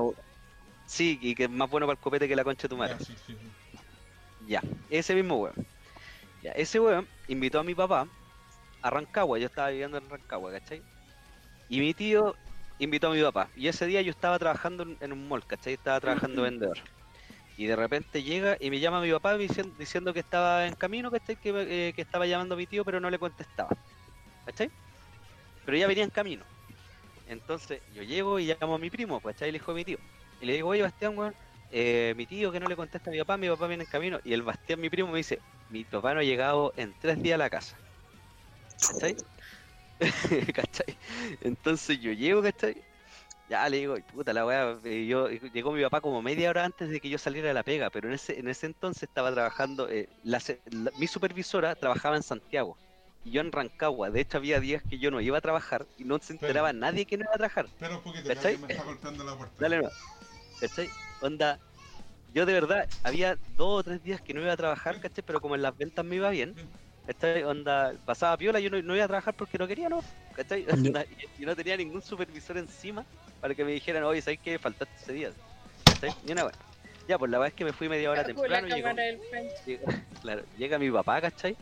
Sí, 0.86 1.18
y 1.20 1.34
que 1.34 1.44
es 1.44 1.50
más 1.50 1.68
bueno 1.70 1.86
para 1.86 1.94
el 1.94 2.00
copete 2.00 2.28
que 2.28 2.36
la 2.36 2.44
concha 2.44 2.64
de 2.64 2.68
tu 2.70 2.76
madre. 2.76 2.96
Sí, 2.98 3.16
sí, 3.16 3.36
sí. 3.36 3.56
Ya, 4.38 4.62
ese 4.88 5.14
mismo 5.14 5.36
weón. 5.40 5.54
Ya, 6.42 6.52
ese 6.52 6.80
weón 6.80 7.10
invitó 7.28 7.60
a 7.60 7.64
mi 7.64 7.74
papá 7.74 8.10
a 8.82 8.90
Rancagua, 8.90 9.38
yo 9.38 9.46
estaba 9.46 9.70
viviendo 9.70 9.98
en 9.98 10.10
Rancagua, 10.10 10.52
¿cachai? 10.52 10.86
Y 11.68 11.80
mi 11.80 11.94
tío 11.94 12.38
invitó 12.78 13.08
a 13.08 13.14
mi 13.14 13.22
papá. 13.22 13.50
Y 13.54 13.68
ese 13.68 13.86
día 13.86 14.02
yo 14.02 14.10
estaba 14.10 14.38
trabajando 14.38 14.84
en- 15.00 15.12
un 15.12 15.28
mall, 15.28 15.46
¿cachai? 15.46 15.74
Estaba 15.74 16.00
trabajando 16.00 16.42
vendedor. 16.44 16.78
Y 17.56 17.66
de 17.66 17.76
repente 17.76 18.22
llega 18.22 18.56
y 18.60 18.70
me 18.70 18.80
llama 18.80 19.00
mi 19.02 19.12
papá 19.12 19.36
diciendo, 19.38 19.74
diciendo 19.78 20.12
que 20.14 20.20
estaba 20.20 20.66
en 20.66 20.74
camino, 20.74 21.10
¿cachai? 21.10 21.36
Que, 21.36 21.88
eh, 21.88 21.92
que 21.94 22.02
estaba 22.02 22.26
llamando 22.26 22.54
a 22.54 22.58
mi 22.58 22.66
tío, 22.66 22.84
pero 22.84 23.00
no 23.00 23.10
le 23.10 23.18
contestaba. 23.18 23.70
¿Cachai? 24.44 24.72
Pero 25.64 25.76
ya 25.78 25.86
venía 25.86 26.04
en 26.04 26.10
camino. 26.10 26.46
Entonces 27.26 27.82
yo 27.88 28.02
llego 28.02 28.38
y 28.40 28.46
llamo 28.60 28.76
a 28.76 28.78
mi 28.78 28.90
primo, 28.90 29.20
¿cachai? 29.20 29.50
El 29.50 29.56
hijo 29.56 29.72
de 29.72 29.76
mi 29.76 29.84
tío. 29.84 29.98
Y 30.40 30.46
le 30.46 30.54
digo, 30.54 30.68
oye, 30.70 30.82
Bastián, 30.82 31.16
weón, 31.18 31.36
eh, 31.70 32.14
mi 32.16 32.26
tío 32.26 32.52
que 32.52 32.60
no 32.60 32.68
le 32.68 32.76
contesta 32.76 33.10
a 33.10 33.12
mi 33.12 33.18
papá, 33.20 33.38
mi 33.38 33.48
papá 33.48 33.66
viene 33.68 33.84
en 33.84 33.88
camino. 33.88 34.20
Y 34.24 34.32
el 34.34 34.42
Bastián, 34.42 34.80
mi 34.80 34.90
primo, 34.90 35.10
me 35.12 35.18
dice, 35.18 35.44
mi 35.68 35.84
papá 35.84 36.14
no 36.14 36.20
ha 36.20 36.24
llegado 36.24 36.72
en 36.76 36.94
tres 36.96 37.22
días 37.22 37.36
a 37.36 37.38
la 37.38 37.50
casa. 37.50 37.82
¿Cachai? 38.86 39.16
¿Cachai? 40.54 40.98
Entonces 41.40 42.00
yo 42.00 42.12
llego, 42.12 42.42
¿cachai? 42.42 42.84
Ya 43.48 43.68
le 43.68 43.78
digo, 43.78 43.96
puta 44.12 44.32
la 44.32 44.46
weá, 44.46 44.80
eh, 44.84 45.06
yo, 45.06 45.28
llegó 45.28 45.72
mi 45.72 45.82
papá 45.82 46.00
como 46.00 46.22
media 46.22 46.50
hora 46.50 46.64
antes 46.64 46.88
de 46.90 47.00
que 47.00 47.08
yo 47.10 47.18
saliera 47.18 47.48
de 47.48 47.54
la 47.54 47.64
pega, 47.64 47.90
pero 47.90 48.08
en 48.08 48.14
ese, 48.14 48.38
en 48.38 48.48
ese 48.48 48.66
entonces 48.66 49.04
estaba 49.04 49.32
trabajando, 49.32 49.88
eh, 49.90 50.08
la 50.22 50.40
se- 50.40 50.62
la- 50.70 50.92
mi 50.96 51.06
supervisora 51.06 51.74
trabajaba 51.76 52.16
en 52.16 52.22
Santiago 52.22 52.78
y 53.24 53.32
yo 53.32 53.40
en 53.42 53.52
Rancagua, 53.52 54.10
de 54.10 54.20
hecho 54.20 54.38
había 54.38 54.60
días 54.60 54.82
que 54.88 54.98
yo 54.98 55.10
no 55.10 55.20
iba 55.20 55.38
a 55.38 55.40
trabajar 55.40 55.86
y 55.96 56.04
no 56.04 56.18
se 56.20 56.32
enteraba 56.34 56.72
nadie 56.72 57.06
que 57.06 57.16
no 57.18 57.24
iba 57.24 57.32
a 57.34 57.38
trabajar. 57.38 57.66
Espera 57.66 57.96
un 57.96 58.02
poquito, 58.02 58.28
¿Cachai? 58.28 58.56
me 58.58 58.68
está 58.68 58.84
golpeando 58.84 59.24
la 59.24 59.36
puerta. 59.36 59.54
Dale, 59.60 59.82
no. 59.82 59.92
¿Cachai? 60.60 60.90
Onda, 61.20 61.60
yo 62.32 62.46
de 62.46 62.52
verdad, 62.54 62.88
había 63.02 63.36
dos 63.56 63.80
o 63.80 63.82
tres 63.82 64.02
días 64.02 64.20
que 64.22 64.34
no 64.34 64.40
iba 64.40 64.52
a 64.52 64.56
trabajar, 64.56 65.00
¿cachai? 65.00 65.22
Pero 65.24 65.40
como 65.40 65.54
en 65.54 65.62
las 65.62 65.76
ventas 65.76 66.04
me 66.04 66.16
iba 66.16 66.30
bien, 66.30 66.54
¿cachai? 67.06 67.42
Onda, 67.44 67.98
pasaba 68.04 68.36
piola, 68.38 68.60
yo 68.60 68.70
no, 68.70 68.80
no 68.82 68.94
iba 68.96 69.04
a 69.04 69.08
trabajar 69.08 69.34
porque 69.36 69.58
no 69.58 69.66
quería, 69.68 69.88
¿no? 69.88 70.06
¿Cachai? 70.34 70.66
Onda, 70.70 71.04
y, 71.08 71.16
y 71.42 71.46
no 71.46 71.56
tenía 71.56 71.76
ningún 71.76 72.02
supervisor 72.02 72.58
encima 72.58 73.06
para 73.40 73.54
que 73.54 73.64
me 73.64 73.72
dijeran, 73.72 74.04
oye, 74.04 74.22
¿sabes 74.22 74.40
qué? 74.42 74.58
Faltaste 74.58 74.94
ese 74.98 75.12
día. 75.12 75.34
¿Cachai? 75.88 76.16
Ni 76.22 76.32
una 76.32 76.46
wea. 76.46 76.54
Ya, 77.08 77.18
pues 77.18 77.30
la 77.30 77.38
verdad 77.38 77.48
es 77.50 77.54
que 77.54 77.64
me 77.64 77.72
fui 77.74 77.88
media 77.88 78.10
hora 78.10 78.22
la 78.22 78.26
temprano. 78.26 78.68
llegó- 78.68 79.02
llega, 79.64 79.86
claro, 80.20 80.44
llega 80.54 80.78
mi 80.78 80.90
papá, 80.90 81.20
¿cachai? 81.20 81.58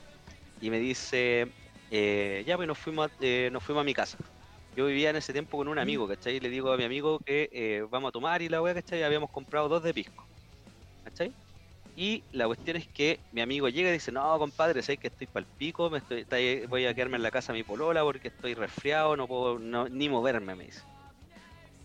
Y 0.59 0.71
me 0.71 0.79
dice, 0.79 1.55
eh, 1.91 2.45
ya 2.47 2.57
pues 2.57 2.69
nos 2.69 2.79
fuimos, 2.79 3.09
a- 3.09 3.15
eh, 3.21 3.51
nos 3.53 3.65
fuimos 3.65 3.83
a 3.83 3.85
mi 3.85 3.95
casa. 3.95 4.19
Yo 4.75 4.87
vivía 4.87 5.11
en 5.11 5.17
ese 5.17 5.33
tiempo 5.33 5.59
con 5.59 5.69
un 5.69 5.79
amigo, 5.79 6.09
¿cachai? 6.09 6.37
Y 6.37 6.41
le 6.41 6.49
digo 6.51 6.73
a 6.73 6.77
mi 6.77 6.85
amigo 6.85 7.21
que 7.21 7.49
eh, 7.53 7.83
vamos 7.89 8.11
a 8.11 8.13
tomar 8.13 8.43
y 8.43 8.49
la 8.49 8.63
weá, 8.63 8.75
¿cachai? 8.75 9.03
Habíamos 9.03 9.31
comprado 9.33 9.69
dos 9.69 9.83
de 9.83 9.95
pisco. 9.95 10.31
¿Cachai? 11.05 11.37
Y 11.97 12.23
la 12.33 12.47
cuestión 12.47 12.77
es 12.77 12.89
que 12.89 13.21
mi 13.33 13.41
amigo 13.41 13.69
llega 13.69 13.91
y 13.91 13.95
dice, 13.95 14.13
no, 14.13 14.39
compadre, 14.39 14.83
sé 14.83 14.97
que 14.97 15.09
estoy 15.09 15.27
pal 15.27 15.47
pico, 15.59 15.91
me 15.91 15.99
estoy, 15.99 16.25
voy 16.67 16.87
a 16.87 16.95
quedarme 16.95 17.17
en 17.17 17.23
la 17.23 17.31
casa 17.31 17.53
de 17.53 17.59
mi 17.59 17.65
polola 17.65 18.03
porque 18.03 18.29
estoy 18.29 18.55
resfriado, 18.55 19.17
no 19.17 19.27
puedo 19.27 19.59
no- 19.59 19.89
ni 19.89 20.09
moverme, 20.09 20.55
me 20.55 20.65
dice. 20.65 20.81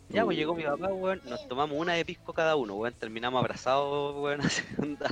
Ya, 0.08 0.24
pues 0.24 0.38
llegó 0.38 0.54
mi 0.54 0.64
papá, 0.64 0.94
weón, 0.94 1.20
nos 1.26 1.48
tomamos 1.48 1.78
una 1.78 1.94
de 1.94 2.06
pisco 2.06 2.32
cada 2.32 2.56
uno, 2.56 2.76
weón, 2.76 2.94
terminamos 2.94 3.40
abrazados, 3.40 4.16
weón, 4.16 4.40
así, 4.42 4.64
onda. 4.78 5.10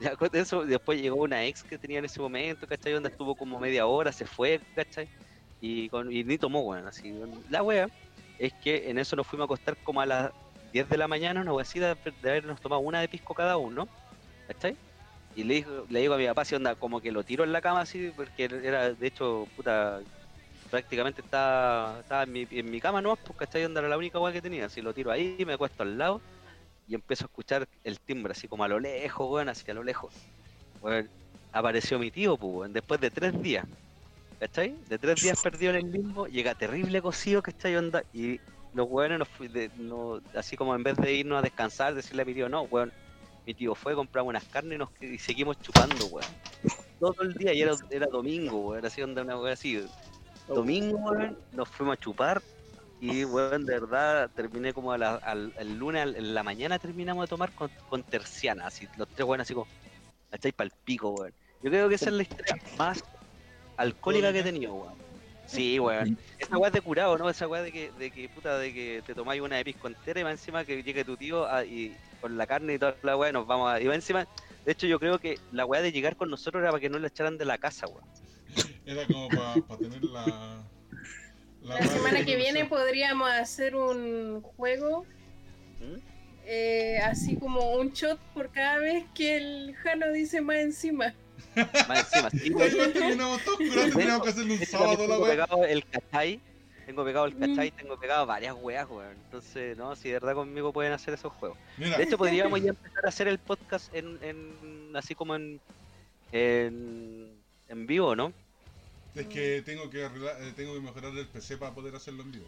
Ya 0.00 0.14
con 0.16 0.30
eso, 0.32 0.64
después 0.64 1.00
llegó 1.02 1.16
una 1.16 1.44
ex 1.44 1.64
que 1.64 1.78
tenía 1.78 1.98
en 1.98 2.04
ese 2.04 2.20
momento, 2.20 2.66
¿cachai? 2.66 2.92
Donde 2.92 3.08
estuvo 3.08 3.34
como 3.34 3.58
media 3.58 3.86
hora, 3.86 4.12
se 4.12 4.24
fue, 4.24 4.60
¿cachai? 4.74 5.08
Y, 5.60 5.88
con, 5.88 6.10
y 6.12 6.22
ni 6.22 6.38
tomó, 6.38 6.60
weón, 6.60 6.86
así. 6.86 7.12
La 7.50 7.62
wea 7.62 7.88
es 8.38 8.52
que 8.62 8.88
en 8.88 8.98
eso 8.98 9.16
nos 9.16 9.26
fuimos 9.26 9.44
a 9.44 9.46
acostar 9.46 9.76
como 9.82 10.00
a 10.00 10.06
las 10.06 10.30
10 10.72 10.88
de 10.88 10.96
la 10.96 11.08
mañana, 11.08 11.40
una 11.40 11.52
wea 11.52 11.62
así 11.62 11.80
de, 11.80 11.96
de 12.22 12.30
habernos 12.30 12.60
tomado 12.60 12.80
una 12.82 13.00
de 13.00 13.08
pisco 13.08 13.34
cada 13.34 13.56
uno, 13.56 13.88
¿cachai? 14.46 14.78
Y 15.34 15.44
le, 15.44 15.54
digo, 15.56 15.86
le 15.88 16.00
digo 16.00 16.14
a 16.14 16.18
mi 16.18 16.26
papá, 16.26 16.44
si 16.44 16.54
onda, 16.56 16.76
como 16.76 17.00
que 17.00 17.12
lo 17.12 17.24
tiro 17.24 17.44
en 17.44 17.52
la 17.52 17.60
cama 17.62 17.82
así, 17.82 18.12
porque 18.12 18.44
era, 18.46 18.94
de 18.94 19.06
hecho, 19.06 19.50
puta, 19.54 20.02
prácticamente 20.70 21.22
estaba, 21.22 22.00
estaba 22.00 22.24
en, 22.24 22.32
mi, 22.32 22.46
en 22.50 22.70
mi 22.70 22.80
cama 22.80 23.02
no, 23.02 23.16
pues, 23.18 23.36
¿cachai? 23.38 23.64
Onda 23.64 23.80
era 23.80 23.88
la 23.90 23.98
única 23.98 24.18
weá 24.20 24.32
que 24.32 24.42
tenía. 24.42 24.68
Si 24.68 24.82
lo 24.82 24.94
tiro 24.94 25.10
ahí, 25.12 25.38
me 25.46 25.54
acuesto 25.54 25.82
al 25.84 25.98
lado 25.98 26.24
y 26.86 26.94
empiezo 26.94 27.24
a 27.24 27.28
escuchar 27.28 27.68
el 27.84 28.00
timbre 28.00 28.32
así 28.32 28.48
como 28.48 28.64
a 28.64 28.68
lo 28.68 28.80
lejos, 28.80 29.28
weón, 29.30 29.48
así 29.48 29.70
a 29.70 29.74
lo 29.74 29.82
lejos. 29.84 30.12
Weón, 30.80 31.10
apareció 31.52 31.98
mi 31.98 32.10
tío, 32.12 32.38
pues, 32.38 32.72
después 32.72 33.00
de 33.00 33.10
tres 33.10 33.40
días. 33.40 33.66
¿Cachai? 34.38 34.82
De 34.86 34.98
tres 34.98 35.18
días 35.20 35.38
perdido 35.38 35.70
en 35.72 35.76
el 35.86 35.92
limbo, 35.92 36.26
llega 36.26 36.54
terrible 36.54 37.00
cocido, 37.02 37.42
¿cachai? 37.42 37.76
Onda, 37.76 38.04
y 38.12 38.40
los 38.72 38.86
weones 38.88 39.18
nos 39.18 39.28
de- 39.52 39.70
no- 39.74 40.20
así 40.34 40.56
como 40.56 40.74
en 40.74 40.82
vez 40.82 40.96
de 40.96 41.14
irnos 41.14 41.38
a 41.38 41.42
descansar, 41.42 41.94
decirle 41.94 42.22
a 42.22 42.24
mi 42.26 42.34
tío, 42.34 42.48
no, 42.48 42.62
weón, 42.64 42.92
mi 43.46 43.54
tío 43.54 43.74
fue, 43.74 43.94
compramos 43.94 44.30
unas 44.30 44.44
carnes 44.44 44.74
y, 44.74 44.78
nos, 44.78 44.88
y 45.00 45.18
seguimos 45.18 45.60
chupando, 45.60 46.06
weón. 46.06 46.26
Todo 46.98 47.14
el 47.20 47.34
día, 47.34 47.52
y 47.52 47.62
era, 47.62 47.74
era 47.90 48.06
domingo, 48.06 48.70
weón, 48.70 48.84
así 48.84 49.00
onda 49.02 49.22
una 49.22 49.36
weón 49.38 49.52
así. 49.52 49.86
Domingo, 50.48 50.98
weón, 50.98 51.38
nos 51.52 51.68
fuimos 51.68 51.94
a 51.96 52.00
chupar 52.00 52.42
y, 53.00 53.24
weón, 53.24 53.64
de 53.64 53.78
verdad, 53.78 54.30
terminé 54.34 54.72
como 54.72 54.92
a 54.92 54.98
la- 54.98 55.16
al, 55.16 55.52
el 55.58 55.78
lunes 55.78 56.16
en 56.16 56.34
la 56.34 56.42
mañana 56.42 56.78
terminamos 56.78 57.24
de 57.24 57.28
tomar 57.28 57.52
con, 57.52 57.70
con 57.88 58.02
terciana, 58.02 58.66
así, 58.66 58.88
los 58.96 59.06
tres 59.08 59.26
weón 59.26 59.40
así 59.40 59.54
como, 59.54 59.66
¿cachai? 60.30 60.52
Pal 60.52 60.72
pico, 60.84 61.10
weón. 61.10 61.32
Yo 61.62 61.70
creo 61.70 61.88
que 61.88 61.94
esa 61.94 62.06
es 62.06 62.12
la 62.12 62.22
historia 62.22 62.56
más 62.76 63.02
alcohólica 63.76 64.32
que 64.32 64.40
he 64.40 64.42
tenido, 64.42 64.74
weón. 64.74 64.94
Sí, 65.46 65.78
weón. 65.78 66.18
Esa 66.38 66.58
weá 66.58 66.70
de 66.70 66.80
curado, 66.80 67.16
¿no? 67.16 67.30
Esa 67.30 67.46
weá 67.46 67.62
de 67.62 67.70
que, 67.70 67.92
de 67.92 68.10
que, 68.10 68.28
puta, 68.28 68.58
de 68.58 68.74
que 68.74 69.02
te 69.06 69.14
tomáis 69.14 69.40
una 69.40 69.56
de 69.56 69.64
pisco 69.64 69.86
entera 69.86 70.18
y 70.18 70.22
va 70.24 70.32
encima 70.32 70.64
que 70.64 70.82
llegue 70.82 71.04
tu 71.04 71.16
tío 71.16 71.46
a- 71.46 71.64
y 71.64 71.96
con 72.26 72.36
la 72.36 72.46
carne 72.46 72.74
y 72.74 72.78
toda 72.78 72.96
la 73.02 73.16
weá 73.16 73.30
nos 73.30 73.46
vamos 73.46 73.70
a... 73.70 73.80
Y 73.80 73.86
va 73.86 73.94
encima, 73.94 74.26
de 74.64 74.72
hecho 74.72 74.88
yo 74.88 74.98
creo 74.98 75.20
que 75.20 75.38
la 75.52 75.64
weá 75.64 75.80
de 75.80 75.92
llegar 75.92 76.16
con 76.16 76.28
nosotros 76.28 76.60
era 76.60 76.72
para 76.72 76.80
que 76.80 76.88
no 76.88 76.98
la 76.98 77.06
echaran 77.06 77.38
de 77.38 77.44
la 77.44 77.56
casa, 77.56 77.86
weón. 77.86 78.04
Era 78.86 79.06
como 79.06 79.28
para 79.28 79.78
tener 79.78 80.02
la. 80.04 80.64
Semana 81.88 82.24
que 82.24 82.36
viene 82.36 82.64
podríamos 82.64 83.28
hacer 83.28 83.74
un 83.74 84.40
juego 84.40 85.04
¿Mm? 85.80 85.98
eh, 86.46 86.98
así 87.04 87.36
como 87.36 87.72
un 87.72 87.92
shot 87.92 88.18
por 88.34 88.50
cada 88.50 88.78
vez 88.78 89.04
que 89.14 89.36
el 89.36 89.74
Jano 89.76 90.10
dice 90.12 90.40
más 90.40 90.56
encima. 90.56 91.14
Más 91.88 92.12
encima, 92.12 92.30
sí, 92.30 92.92
terminamos 92.92 93.44
todos 93.44 93.58
que 93.58 94.40
un 94.40 94.66
sábado 94.66 95.06
la 95.06 95.18
weá. 95.18 95.46
el 95.68 95.84
cachai, 95.86 96.40
tengo 96.86 97.04
pegado 97.04 97.26
el 97.26 97.34
Mm. 97.34 97.40
cachai, 97.40 97.70
tengo 97.72 97.98
pegado 97.98 98.24
varias 98.26 98.54
weas, 98.60 98.88
weón. 98.88 99.12
Entonces, 99.12 99.76
no, 99.76 99.94
si 99.96 100.08
de 100.08 100.14
verdad 100.14 100.34
conmigo 100.34 100.72
pueden 100.72 100.92
hacer 100.92 101.12
esos 101.14 101.32
juegos. 101.32 101.58
Mira, 101.76 101.98
De 101.98 102.04
hecho, 102.04 102.16
podríamos 102.16 102.60
ya 102.62 102.70
empezar 102.70 103.04
a 103.04 103.08
hacer 103.08 103.28
el 103.28 103.38
podcast 103.38 103.92
en, 103.94 104.18
en 104.22 104.96
así 104.96 105.14
como 105.14 105.34
en, 105.34 105.60
en, 106.32 107.30
en 107.68 107.86
vivo, 107.86 108.14
¿no? 108.16 108.32
es 109.14 109.26
que 109.28 109.62
tengo 109.62 109.88
que 109.88 110.04
arreglar, 110.04 110.36
eh, 110.42 110.52
tengo 110.54 110.74
que 110.74 110.80
mejorar 110.80 111.10
el 111.16 111.26
PC 111.26 111.56
para 111.56 111.72
poder 111.74 111.94
hacerlo 111.94 112.22
en 112.22 112.32
vivo. 112.32 112.46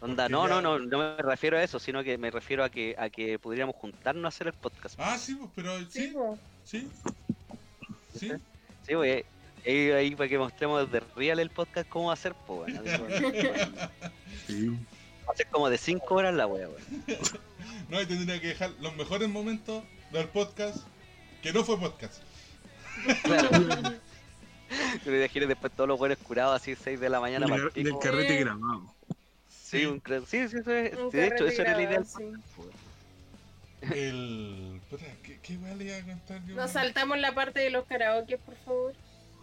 Onda, 0.00 0.26
no, 0.28 0.48
ya- 0.48 0.54
no, 0.54 0.62
no, 0.62 0.78
no 0.78 0.98
me 0.98 1.16
refiero 1.22 1.58
a 1.58 1.62
eso, 1.62 1.78
sino 1.78 2.02
que 2.02 2.16
me 2.16 2.30
refiero 2.30 2.64
a 2.64 2.70
que 2.70 2.94
a 2.98 3.10
que 3.10 3.38
podríamos 3.38 3.76
juntarnos 3.76 4.24
a 4.24 4.28
hacer 4.28 4.46
el 4.46 4.54
podcast. 4.54 4.94
Ah, 4.98 5.18
sí, 5.18 5.34
pues, 5.34 5.50
pero 5.54 5.78
Sí, 5.80 5.84
sí, 5.90 6.06
po. 6.08 6.38
sí. 6.64 6.88
Sí. 8.16 8.32
Sí, 8.86 8.94
güey. 8.94 9.24
Ahí, 9.64 9.90
ahí 9.90 10.16
para 10.16 10.28
que 10.28 10.38
mostremos 10.38 10.90
de 10.90 11.00
real 11.14 11.38
el 11.38 11.50
podcast 11.50 11.88
cómo 11.88 12.08
va 12.08 12.14
a 12.14 12.16
ser, 12.16 12.34
pues, 12.46 12.72
bueno, 12.98 13.90
Sí. 14.46 14.68
Va 15.28 15.32
a 15.32 15.36
ser 15.36 15.46
como 15.48 15.70
de 15.70 15.78
5 15.78 16.14
horas 16.14 16.34
la 16.34 16.46
wea, 16.46 16.68
weón. 16.68 17.04
No, 17.88 18.00
y 18.00 18.06
tendría 18.06 18.40
que 18.40 18.48
dejar 18.48 18.70
los 18.80 18.96
mejores 18.96 19.28
momentos 19.28 19.84
del 20.10 20.28
podcast 20.28 20.78
que 21.42 21.52
no 21.52 21.64
fue 21.64 21.78
podcast. 21.78 22.22
Claro. 23.22 23.48
Pero 25.04 25.46
después 25.48 25.72
todos 25.74 25.88
los 25.88 25.98
buenos 25.98 26.18
curados 26.18 26.60
así 26.60 26.74
6 26.74 26.98
de 26.98 27.08
la 27.08 27.20
mañana 27.20 27.46
Del, 27.46 27.54
para 27.54 27.72
el 27.74 27.84
del 27.84 27.98
carrete 27.98 28.36
grabado. 28.38 28.94
Sí, 29.48 29.84
un 29.86 30.02
cre- 30.02 30.24
sí, 30.26 30.48
sí, 30.48 30.58
sí, 30.64 30.96
Un 30.98 31.10
De 31.10 31.26
hecho, 31.26 31.46
eso 31.46 31.62
era 31.62 31.76
la 31.76 31.82
idea 31.82 31.98
del 32.00 32.08
grabado, 32.08 32.40
sí. 32.60 33.92
El. 33.94 34.80
¿qué, 35.22 35.38
qué 35.42 35.56
weá 35.56 35.74
le 35.74 35.84
iba 35.84 35.96
a 35.96 36.02
contar 36.02 36.44
yo? 36.46 36.54
Nos 36.54 36.70
saltamos 36.70 37.18
la 37.18 37.34
parte 37.34 37.60
de 37.60 37.70
los 37.70 37.84
karaoke, 37.86 38.38
por 38.38 38.54
favor. 38.64 38.92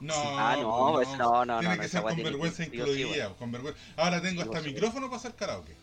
No, 0.01 0.13
Ah, 0.15 0.55
no, 0.59 0.93
pues 0.93 1.07
pues 1.09 1.17
no, 1.19 1.45
no, 1.45 1.59
Tiene 1.59 1.75
no, 1.75 1.79
que 1.81 1.85
esa 1.87 1.97
ser 1.99 2.07
con 2.07 2.15
que 2.15 2.23
vergüenza 2.23 2.63
sí 2.63 2.69
incluida, 2.73 3.09
weón. 3.27 3.33
con 3.35 3.51
vergüenza. 3.51 3.79
Ahora 3.97 4.21
tengo 4.21 4.41
hasta 4.43 4.61
sí. 4.61 4.69
micrófono 4.69 5.07
para 5.07 5.17
hacer 5.17 5.35
karaoke. 5.35 5.75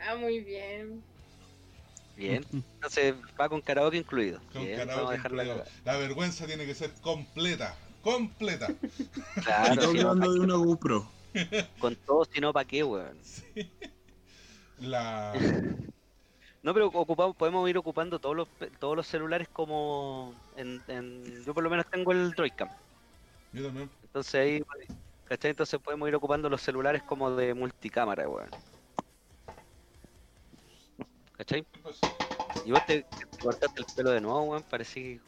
Ah, 0.00 0.16
muy 0.16 0.40
bien. 0.40 1.02
Bien. 2.16 2.44
Entonces 2.52 3.14
va 3.40 3.48
con 3.48 3.60
karaoke 3.60 3.96
incluido. 3.98 4.40
Con 4.52 4.64
Bien, 4.64 4.78
vamos 4.78 4.90
a 4.92 4.94
karaoke 4.94 5.12
dejarla 5.16 5.42
incluido. 5.44 5.64
cagada. 5.64 5.80
La 5.84 5.96
vergüenza 5.98 6.46
tiene 6.46 6.66
que 6.66 6.74
ser 6.74 6.92
completa. 7.00 7.76
Completa. 8.02 8.68
Claro, 9.44 9.74
Estoy 9.82 10.00
hablando 10.00 10.26
¿pa' 10.26 10.32
de 10.32 10.40
una 10.40 10.54
GoPro. 10.56 11.06
con 11.78 11.94
todo, 11.96 12.24
si 12.24 12.40
no, 12.40 12.52
¿para 12.52 12.66
qué, 12.66 12.82
weón? 12.82 13.16
La. 14.80 15.32
No, 16.62 16.74
pero 16.74 16.88
ocupamos, 16.88 17.36
podemos 17.36 17.68
ir 17.70 17.78
ocupando 17.78 18.18
todos 18.18 18.36
los 18.36 18.48
todos 18.78 18.96
los 18.96 19.06
celulares 19.06 19.48
como 19.52 20.34
en, 20.56 20.82
en- 20.88 21.44
yo 21.44 21.54
por 21.54 21.62
lo 21.62 21.70
menos 21.70 21.86
tengo 21.90 22.12
el 22.12 22.32
Droidcam. 22.32 22.68
Yo 23.52 23.64
también. 23.66 23.90
Entonces 24.02 24.34
ahí, 24.34 24.60
¿cachai? 25.24 25.50
Entonces 25.52 25.80
podemos 25.80 26.08
ir 26.08 26.14
ocupando 26.16 26.48
los 26.48 26.62
celulares 26.62 27.02
como 27.04 27.30
de 27.34 27.54
multicámara, 27.54 28.28
weón. 28.28 28.50
¿Cachai? 31.32 31.66
Pues, 31.82 32.08
Y 32.64 32.72
vos 32.72 32.84
te, 32.84 33.04
te 33.04 33.26
cortaste 33.42 33.80
el 33.82 33.86
pelo 33.94 34.10
de 34.10 34.20
nuevo, 34.20 34.42
weón, 34.44 34.64
parecía 34.64 35.02
que... 35.04 35.22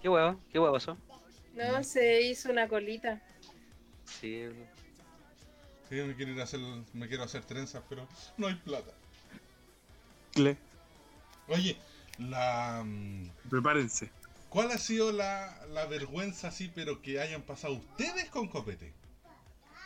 ¿Qué 0.00 0.08
weón? 0.08 0.42
¿Qué 0.48 0.58
weón 0.58 0.72
pasó? 0.74 0.98
No, 1.52 1.82
se 1.82 2.22
hizo 2.22 2.50
una 2.50 2.68
colita. 2.68 3.22
Sí, 4.04 4.48
Sí, 5.88 5.94
me 6.02 6.14
quiero 6.16 6.32
ir 6.32 6.40
a 6.40 6.44
hacer, 6.44 6.60
me 6.92 7.08
quiero 7.08 7.22
hacer 7.22 7.44
trenzas, 7.44 7.82
pero 7.88 8.06
no 8.36 8.46
hay 8.48 8.54
plata. 8.56 8.92
Cle, 10.34 10.56
Oye, 11.48 11.76
la. 12.18 12.82
mm, 12.84 13.30
Prepárense. 13.50 14.10
¿Cuál 14.48 14.70
ha 14.72 14.78
sido 14.78 15.12
la, 15.12 15.66
la 15.70 15.86
vergüenza 15.86 16.48
así, 16.48 16.70
pero 16.74 17.02
que 17.02 17.20
hayan 17.20 17.42
pasado 17.42 17.74
ustedes 17.74 18.30
con 18.30 18.48
copete? 18.48 18.92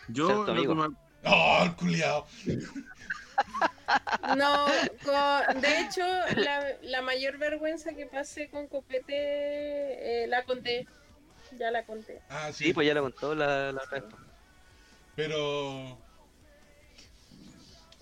Yo, 0.09 0.27
Cierto, 0.27 0.55
lo 0.55 0.63
que 0.63 0.75
me- 0.75 0.97
¡Oh, 1.25 1.63
el 1.65 1.75
culiao! 1.77 2.27
No, 4.37 4.67
de 5.61 5.81
hecho, 5.81 6.03
la, 6.37 6.65
la 6.83 7.03
mayor 7.03 7.39
vergüenza 7.39 7.93
que 7.95 8.07
pasé 8.07 8.49
con 8.49 8.69
Copete 8.69 10.25
eh, 10.25 10.27
la 10.29 10.45
conté. 10.45 10.87
Ya 11.59 11.71
la 11.71 11.85
conté. 11.85 12.21
Ah, 12.29 12.51
sí, 12.53 12.67
sí, 12.67 12.73
pues 12.73 12.87
ya 12.87 12.95
lo 12.95 13.03
contó 13.03 13.35
la, 13.35 13.73
la 13.73 13.83
vez. 13.91 14.05
pero. 15.17 15.99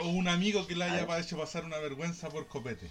O 0.01 0.09
un 0.11 0.29
amigo 0.29 0.67
que 0.67 0.77
le 0.77 0.85
haya 0.85 1.19
hecho 1.19 1.37
pasar 1.39 1.65
una 1.65 1.79
vergüenza 1.79 2.29
por 2.29 2.47
copete. 2.47 2.89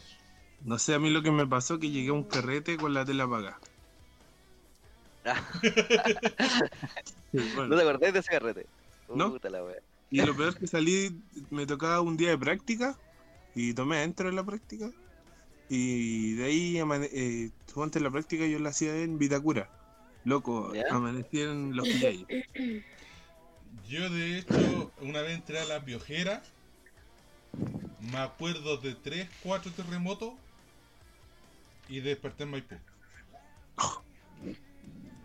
No 0.66 0.80
sé, 0.80 0.94
a 0.94 1.00
mí 1.00 1.10
lo 1.10 1.22
que 1.22 1.32
me 1.32 1.48
pasó 1.48 1.80
que 1.80 1.90
llegué 1.90 2.10
a 2.10 2.14
un 2.14 2.24
carrete 2.24 2.78
con 2.78 2.94
la 2.94 3.06
tela 3.06 3.26
apagada. 3.26 3.60
Sí, 7.32 7.40
bueno. 7.56 7.68
¿No 7.68 7.76
te 7.76 7.82
acordás 7.82 8.14
de 8.14 8.20
ese 8.20 8.30
carrete? 8.30 8.66
No. 9.14 9.32
Puta 9.32 9.50
la 9.50 9.64
wea. 9.64 9.82
Y 10.10 10.22
lo 10.22 10.36
peor 10.36 10.50
es 10.50 10.56
que 10.56 10.68
salí, 10.68 11.22
me 11.50 11.66
tocaba 11.66 12.00
un 12.02 12.16
día 12.16 12.30
de 12.30 12.38
práctica 12.38 12.98
y 13.54 13.74
tomé 13.74 13.98
adentro 13.98 14.30
de 14.30 14.36
la 14.36 14.46
práctica. 14.46 14.90
Y 15.70 16.34
de 16.36 16.46
ahí, 16.46 16.78
eh, 16.78 17.50
suponte 17.66 18.00
la 18.00 18.10
práctica 18.10 18.46
yo 18.46 18.60
la 18.60 18.70
hacía 18.70 18.96
en 18.96 19.18
Vitacura. 19.20 19.70
Loco, 20.24 20.74
¿Ya? 20.74 20.84
amanecí 20.92 21.42
en 21.42 21.76
los 21.76 21.88
Quillayes. 21.88 22.26
Yo, 23.90 24.10
de 24.10 24.40
hecho, 24.40 24.92
una 25.02 25.22
vez 25.22 25.36
entré 25.36 25.60
a 25.60 25.66
la 25.66 25.84
piojera. 25.84 26.44
Me 28.12 28.18
acuerdo 28.18 28.78
de 28.78 28.96
3, 28.96 29.30
4 29.44 29.72
terremotos. 29.72 30.34
Y 31.90 32.00
desperté 32.02 32.44
en 32.44 32.52
Maipú. 32.52 32.76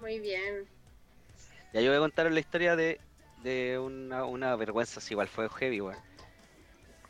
Muy 0.00 0.18
bien. 0.20 0.66
Ya 1.72 1.80
yo 1.80 1.88
voy 1.88 1.96
a 1.96 2.00
contar 2.00 2.30
la 2.30 2.40
historia 2.40 2.76
de, 2.76 3.00
de 3.42 3.78
una, 3.78 4.24
una 4.24 4.56
vergüenza, 4.56 5.00
si 5.00 5.14
igual 5.14 5.28
fue 5.28 5.48
heavy, 5.48 5.80
weón. 5.80 5.98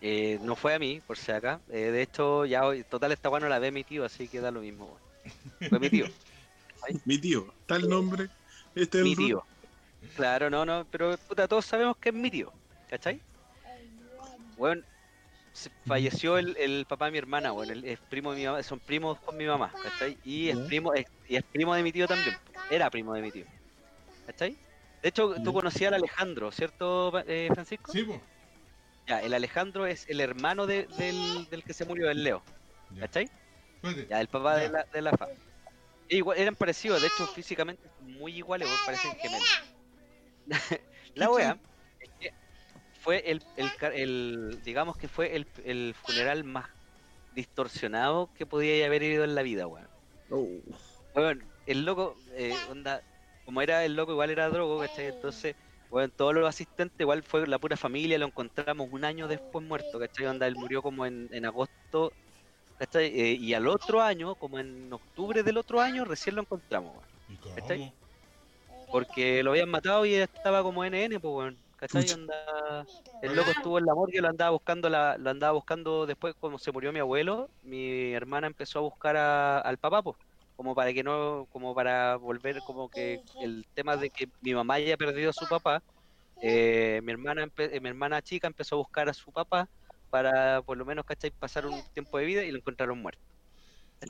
Eh, 0.00 0.38
no 0.42 0.56
fue 0.56 0.74
a 0.74 0.78
mí, 0.78 1.00
por 1.06 1.16
si 1.16 1.32
acá. 1.32 1.60
Eh, 1.68 1.90
de 1.90 2.02
hecho, 2.02 2.44
ya 2.44 2.66
hoy, 2.66 2.84
total, 2.84 3.12
esta 3.12 3.28
weá 3.30 3.40
no 3.40 3.48
la 3.48 3.58
ve 3.58 3.70
mi 3.70 3.84
tío, 3.84 4.04
así 4.04 4.28
que 4.28 4.40
da 4.40 4.50
lo 4.50 4.60
mismo, 4.60 4.86
weón. 4.86 5.68
Fue 5.68 5.78
mi 5.78 5.90
tío. 5.90 6.06
Mi 7.04 7.16
tío, 7.16 7.54
tal 7.66 7.88
nombre. 7.88 8.28
Este 8.74 8.98
es 8.98 9.04
mi 9.04 9.12
el 9.12 9.16
tío. 9.16 9.44
Claro, 10.16 10.50
no, 10.50 10.64
no, 10.64 10.84
pero 10.90 11.16
puta, 11.16 11.46
todos 11.46 11.64
sabemos 11.64 11.96
que 11.96 12.08
es 12.08 12.14
mi 12.14 12.28
tío, 12.28 12.52
¿cachai? 12.90 13.20
Bueno, 14.56 14.82
se- 15.52 15.70
falleció 15.86 16.38
el, 16.38 16.56
el 16.58 16.86
papá 16.86 17.06
de 17.06 17.12
mi 17.12 17.18
hermana, 17.18 17.52
bueno, 17.52 17.72
el, 17.72 17.98
primo 18.08 18.32
de 18.32 18.38
mi 18.38 18.46
mamá, 18.46 18.62
son 18.62 18.80
primos 18.80 19.20
con 19.20 19.36
mi 19.36 19.46
mamá, 19.46 19.74
¿cachai? 19.82 20.18
Y 20.22 20.48
es 20.50 20.58
primo, 20.66 20.94
es, 20.94 21.04
y 21.26 21.36
es 21.36 21.42
primo 21.50 21.74
de 21.74 21.82
mi 21.82 21.92
tío 21.92 22.06
también, 22.08 22.36
era 22.70 22.90
primo 22.90 23.14
de 23.14 23.22
mi 23.22 23.30
tío, 23.30 23.46
¿cachai? 24.26 24.58
De 25.02 25.08
hecho, 25.08 25.34
tú 25.42 25.52
conocías 25.52 25.88
al 25.88 25.94
Alejandro, 25.94 26.52
¿cierto, 26.52 27.12
eh, 27.26 27.48
Francisco? 27.52 27.92
Sí, 27.92 28.02
pues. 28.04 28.20
Ya, 29.06 29.20
el 29.20 29.34
Alejandro 29.34 29.86
es 29.86 30.08
el 30.08 30.20
hermano 30.20 30.66
de- 30.66 30.86
del, 30.96 31.46
del 31.50 31.64
que 31.64 31.74
se 31.74 31.84
murió, 31.84 32.08
el 32.10 32.22
Leo. 32.22 32.44
¿cachai? 32.98 33.26
Ya, 34.08 34.20
el 34.20 34.28
papá 34.28 34.56
de 34.56 34.68
la, 34.68 34.84
de 34.92 35.02
la 35.02 35.12
fa. 35.12 35.26
E 36.08 36.16
Igual, 36.16 36.38
eran 36.38 36.54
parecidos, 36.56 37.00
de 37.00 37.08
hecho, 37.08 37.26
físicamente 37.26 37.88
muy 37.98 38.36
iguales, 38.36 38.68
parecen 38.86 39.12
gemelos. 39.16 39.48
la 41.14 41.30
wea 41.30 41.60
fue 43.02 43.30
el, 43.30 43.42
el, 43.56 43.74
ca- 43.76 43.88
el- 43.94 44.60
digamos 44.64 44.96
que 44.96 45.08
fue 45.08 45.34
el, 45.36 45.46
el 45.64 45.94
funeral 46.02 46.44
más 46.44 46.66
distorsionado 47.34 48.30
que 48.36 48.46
podía 48.46 48.86
haber 48.86 49.02
ido 49.02 49.24
en 49.24 49.34
la 49.34 49.42
vida, 49.42 49.66
weón. 49.66 49.88
Oh. 50.30 50.48
Weón, 51.14 51.42
el 51.66 51.84
loco, 51.84 52.16
eh, 52.34 52.54
onda, 52.70 53.02
como 53.44 53.60
era 53.62 53.84
el 53.84 53.94
loco, 53.96 54.12
igual 54.12 54.30
era 54.30 54.48
drogo, 54.48 54.78
¿cachai? 54.80 55.06
Entonces, 55.06 55.56
weón, 55.90 56.10
todos 56.16 56.34
los 56.34 56.48
asistentes, 56.48 56.98
igual 57.00 57.22
fue 57.22 57.46
la 57.46 57.58
pura 57.58 57.76
familia, 57.76 58.18
lo 58.18 58.26
encontramos 58.26 58.88
un 58.90 59.04
año 59.04 59.28
después 59.28 59.64
muerto, 59.66 59.98
¿cachai? 59.98 60.26
Onda, 60.26 60.46
él 60.46 60.56
murió 60.56 60.80
como 60.82 61.04
en, 61.06 61.28
en 61.32 61.44
agosto, 61.46 62.12
¿cachai? 62.78 63.06
Eh, 63.06 63.32
y 63.40 63.54
al 63.54 63.66
otro 63.66 64.00
año, 64.00 64.34
como 64.36 64.58
en 64.58 64.92
octubre 64.92 65.42
del 65.42 65.56
otro 65.58 65.80
año, 65.80 66.04
recién 66.04 66.36
lo 66.36 66.42
encontramos. 66.42 66.92
Porque 68.90 69.42
lo 69.42 69.50
habían 69.52 69.70
matado 69.70 70.04
y 70.04 70.14
estaba 70.14 70.62
como 70.62 70.84
NN, 70.84 71.18
pues, 71.18 71.34
weón. 71.34 71.56
¿Cachai? 71.82 72.06
El 73.20 73.34
loco 73.36 73.52
estuvo 73.52 73.78
en 73.78 73.84
la 73.86 73.94
morgue, 73.94 74.20
lo 74.20 74.28
andaba 74.28 74.50
buscando, 74.50 74.88
la, 74.90 75.16
lo 75.18 75.30
andaba 75.30 75.52
buscando 75.52 76.06
después, 76.06 76.34
cuando 76.38 76.58
se 76.58 76.72
murió 76.72 76.92
mi 76.92 76.98
abuelo, 77.00 77.50
mi 77.60 78.12
hermana 78.12 78.48
empezó 78.48 78.80
a 78.80 78.82
buscar 78.82 79.16
a- 79.16 79.58
al 79.60 79.78
papá, 79.78 80.02
pues, 80.02 80.16
como 80.56 80.74
para 80.74 80.92
que 80.92 81.04
no, 81.04 81.46
como 81.48 81.74
para 81.74 82.16
volver, 82.16 82.62
como 82.62 82.88
que 82.90 83.20
el 83.38 83.64
tema 83.74 83.96
de 83.96 84.10
que 84.10 84.26
mi 84.40 84.54
mamá 84.54 84.74
haya 84.74 84.96
perdido 84.96 85.30
a 85.30 85.32
su 85.32 85.46
papá, 85.48 85.80
eh, 86.40 87.00
mi 87.04 87.12
hermana 87.12 87.44
empe- 87.46 87.70
eh, 87.74 87.80
mi 87.80 87.88
hermana 87.90 88.22
chica 88.22 88.46
empezó 88.48 88.76
a 88.76 88.78
buscar 88.80 89.08
a 89.10 89.14
su 89.14 89.32
papá 89.32 89.66
para 90.10 90.62
por 90.62 90.78
lo 90.78 90.86
menos, 90.86 91.04
¿cachai? 91.06 91.32
Pasar 91.32 91.66
un 91.66 91.84
tiempo 91.94 92.18
de 92.18 92.26
vida 92.26 92.44
y 92.44 92.52
lo 92.52 92.58
encontraron 92.58 93.00
muerto. 93.02 93.22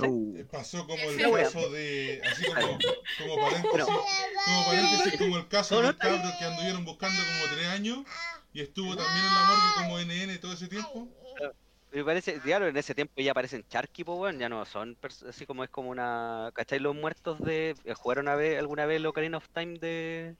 Oh. 0.00 0.33
Eh, 0.37 0.44
Pasó 0.50 0.87
como 0.87 1.02
el 1.02 1.20
caso 1.44 1.70
de. 1.70 2.22
Así 2.24 2.44
como, 2.44 2.78
como 3.18 3.37
paréntesis. 3.48 3.85
Como 3.87 4.64
paréntesis, 4.66 5.18
como 5.18 5.37
el 5.38 5.48
caso 5.48 5.74
No, 5.76 5.81
no, 5.83 5.87
del 5.88 5.96
está 5.96 6.09
bien. 6.09 6.20
cabro 6.22 6.38
que 6.38 6.44
anduvieron 6.46 6.85
buscando 6.85 7.20
como 7.22 7.55
tres 7.55 7.66
años 7.68 7.98
y 8.55 8.61
estuvo 8.62 8.96
también 8.96 9.24
en 9.24 9.35
la 9.35 9.44
morgue 9.44 9.74
como 9.76 9.98
NN 10.00 10.38
todo 10.40 10.52
ese 10.55 10.68
tiempo. 10.68 11.09
Me 11.94 12.02
parece, 12.05 12.38
claro, 12.40 12.66
en 12.68 12.76
ese 12.78 12.94
tiempo 12.94 13.12
ya 13.18 13.33
aparecen 13.33 13.66
Charky, 13.68 14.02
pues, 14.02 14.18
weón, 14.18 14.38
ya 14.38 14.48
no 14.48 14.64
son 14.64 14.96
así 15.28 15.44
como 15.44 15.62
es 15.62 15.68
como 15.68 15.90
una. 15.90 16.50
¿Cachai? 16.55 16.78
Los 16.78 16.94
muertos 16.96 17.38
de. 17.40 17.76
eh, 17.85 17.94
¿Jugaron 17.94 18.28
a 18.28 18.35
vez, 18.35 18.59
alguna 18.59 18.87
vez 18.87 18.96
el 18.96 19.05
Ocarina 19.07 19.37
of 19.37 19.48
Time 19.50 19.78
de. 19.78 20.35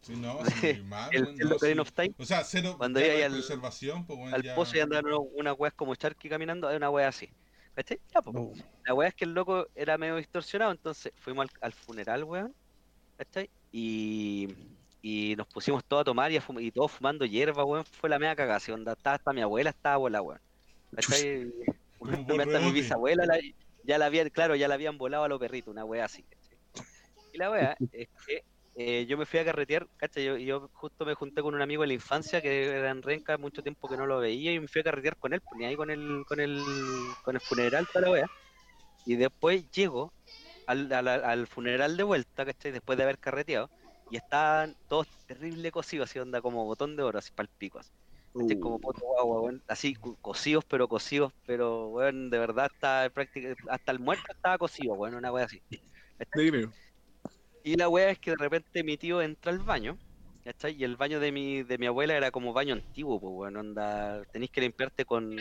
Sí, 0.00 0.14
no, 0.16 0.40
sí, 0.60 0.82
mal. 0.84 1.08
el, 1.12 1.28
el 1.38 1.48
no, 1.48 1.54
Ocarina 1.56 1.82
sí. 1.84 1.88
of 1.88 1.92
Time? 1.92 2.14
O 2.18 2.24
sea, 2.24 2.42
cero 2.42 2.74
Cuando 2.76 2.98
ahí 2.98 3.06
hay 3.08 3.22
al- 3.22 3.32
preservación, 3.32 4.04
pues 4.04 4.18
bueno, 4.18 4.34
Al 4.34 4.42
ya. 4.42 4.56
pozo 4.56 4.76
y 4.76 4.80
andaban 4.80 5.06
uno- 5.06 5.20
unas 5.20 5.54
weas 5.56 5.74
como 5.74 5.94
Charky 5.94 6.28
caminando, 6.28 6.66
hay 6.66 6.76
una 6.76 6.90
wea 6.90 7.06
así. 7.06 7.30
¿Cachai? 7.76 8.00
Ya, 8.12 8.22
pues. 8.22 8.64
La 8.86 8.94
wea 8.94 9.08
es 9.08 9.14
que 9.14 9.26
el 9.26 9.34
loco 9.34 9.66
era 9.74 9.98
medio 9.98 10.16
distorsionado, 10.16 10.72
entonces 10.72 11.12
fuimos 11.16 11.44
al, 11.44 11.50
al 11.60 11.72
funeral, 11.72 12.24
weón. 12.24 12.54
¿Cachai? 13.18 13.50
Y, 13.70 14.48
y 15.02 15.36
nos 15.36 15.46
pusimos 15.46 15.84
todos 15.84 16.00
a 16.00 16.04
tomar 16.04 16.32
y, 16.32 16.38
a 16.38 16.42
fum- 16.42 16.62
y 16.62 16.72
todos 16.72 16.92
fumando 16.92 17.26
hierba, 17.26 17.64
weón. 17.64 17.84
Fue 17.84 18.08
la 18.08 18.18
media 18.18 18.34
cagada, 18.34 18.60
onda, 18.72 18.92
estaba 18.94 19.16
hasta 19.16 19.32
mi 19.34 19.42
abuela, 19.42 19.70
estaba 19.70 19.98
bola, 19.98 20.22
weón. 20.22 20.40
¿Cachai? 20.94 21.52
Hasta 22.00 22.00
mi 22.60 22.72
bisabuela 22.72 23.26
la- 23.26 23.38
ya 23.82 23.98
la 23.98 24.06
habían, 24.06 24.30
claro, 24.30 24.56
ya 24.56 24.68
la 24.68 24.74
habían 24.74 24.96
volado 24.98 25.24
a 25.24 25.28
los 25.28 25.38
perritos, 25.38 25.70
una 25.70 25.84
wea 25.84 26.06
así, 26.06 26.24
¿cachai? 26.24 26.58
Y 27.32 27.38
la 27.38 27.50
wea 27.50 27.76
es 27.92 28.08
que 28.26 28.42
eh, 28.76 29.06
yo 29.08 29.18
me 29.18 29.26
fui 29.26 29.40
a 29.40 29.44
carretear, 29.46 29.88
¿cachai? 29.96 30.24
Yo, 30.26 30.36
yo 30.38 30.70
justo 30.74 31.06
me 31.06 31.14
junté 31.14 31.42
con 31.42 31.54
un 31.54 31.62
amigo 31.62 31.82
de 31.82 31.88
la 31.88 31.94
infancia 31.94 32.42
que 32.42 32.66
era 32.68 32.90
en 32.90 33.02
Renca, 33.02 33.38
mucho 33.38 33.62
tiempo 33.62 33.88
que 33.88 33.96
no 33.96 34.06
lo 34.06 34.18
veía, 34.20 34.52
y 34.54 34.60
me 34.60 34.68
fui 34.68 34.82
a 34.82 34.84
carretear 34.84 35.16
con 35.18 35.32
él, 35.34 35.40
pues, 35.48 35.58
ni 35.58 35.64
ahí 35.66 35.76
con 35.76 35.90
el, 35.90 36.24
con 36.26 36.40
el, 36.40 37.16
con 37.22 37.36
el 37.36 37.42
funeral, 37.42 37.88
toda 37.92 38.06
la 38.06 38.12
wea. 38.12 38.28
Y 39.04 39.16
después 39.16 39.70
llego 39.70 40.14
al, 40.66 40.92
al, 40.92 41.08
al 41.08 41.46
funeral 41.48 41.96
de 41.96 42.04
vuelta, 42.04 42.44
¿cachai? 42.46 42.72
Después 42.72 42.98
de 42.98 43.04
haber 43.04 43.18
carreteado, 43.20 43.70
y 44.08 44.16
estaban 44.16 44.76
todos 44.88 45.08
terrible 45.26 45.70
cocidos, 45.72 46.10
así 46.10 46.18
onda 46.20 46.42
como 46.42 46.64
botón 46.66 46.96
de 46.96 47.02
oro, 47.04 47.18
así 47.20 47.32
así. 47.80 47.92
¿cachai? 48.36 48.58
Como 48.58 48.80
poto 48.80 49.00
guagua, 49.06 49.40
weón. 49.42 49.62
Así, 49.68 49.94
co- 49.94 50.16
cocidos, 50.20 50.64
pero 50.68 50.88
cocidos, 50.88 51.32
pero, 51.46 51.88
weón, 51.90 52.30
de 52.30 52.38
verdad, 52.38 52.66
hasta, 52.66 53.10
hasta 53.70 53.92
el 53.92 54.00
muerto 54.00 54.24
estaba 54.34 54.58
cocido, 54.58 54.94
weón, 54.94 55.14
una 55.16 55.32
wea 55.32 55.46
así. 55.46 55.60
Y 57.66 57.74
la 57.74 57.88
wea 57.88 58.10
es 58.10 58.20
que 58.20 58.30
de 58.30 58.36
repente 58.36 58.84
mi 58.84 58.96
tío 58.96 59.20
entra 59.20 59.50
al 59.50 59.58
baño, 59.58 59.98
¿cachai? 60.44 60.76
Y 60.78 60.84
el 60.84 60.94
baño 60.94 61.18
de 61.18 61.32
mi, 61.32 61.64
de 61.64 61.78
mi 61.78 61.86
abuela 61.86 62.16
era 62.16 62.30
como 62.30 62.52
baño 62.52 62.74
antiguo, 62.74 63.18
pues, 63.18 63.32
weón, 63.34 63.56
onda, 63.56 64.22
tenéis 64.26 64.52
que 64.52 64.60
limpiarte 64.60 65.04
con... 65.04 65.36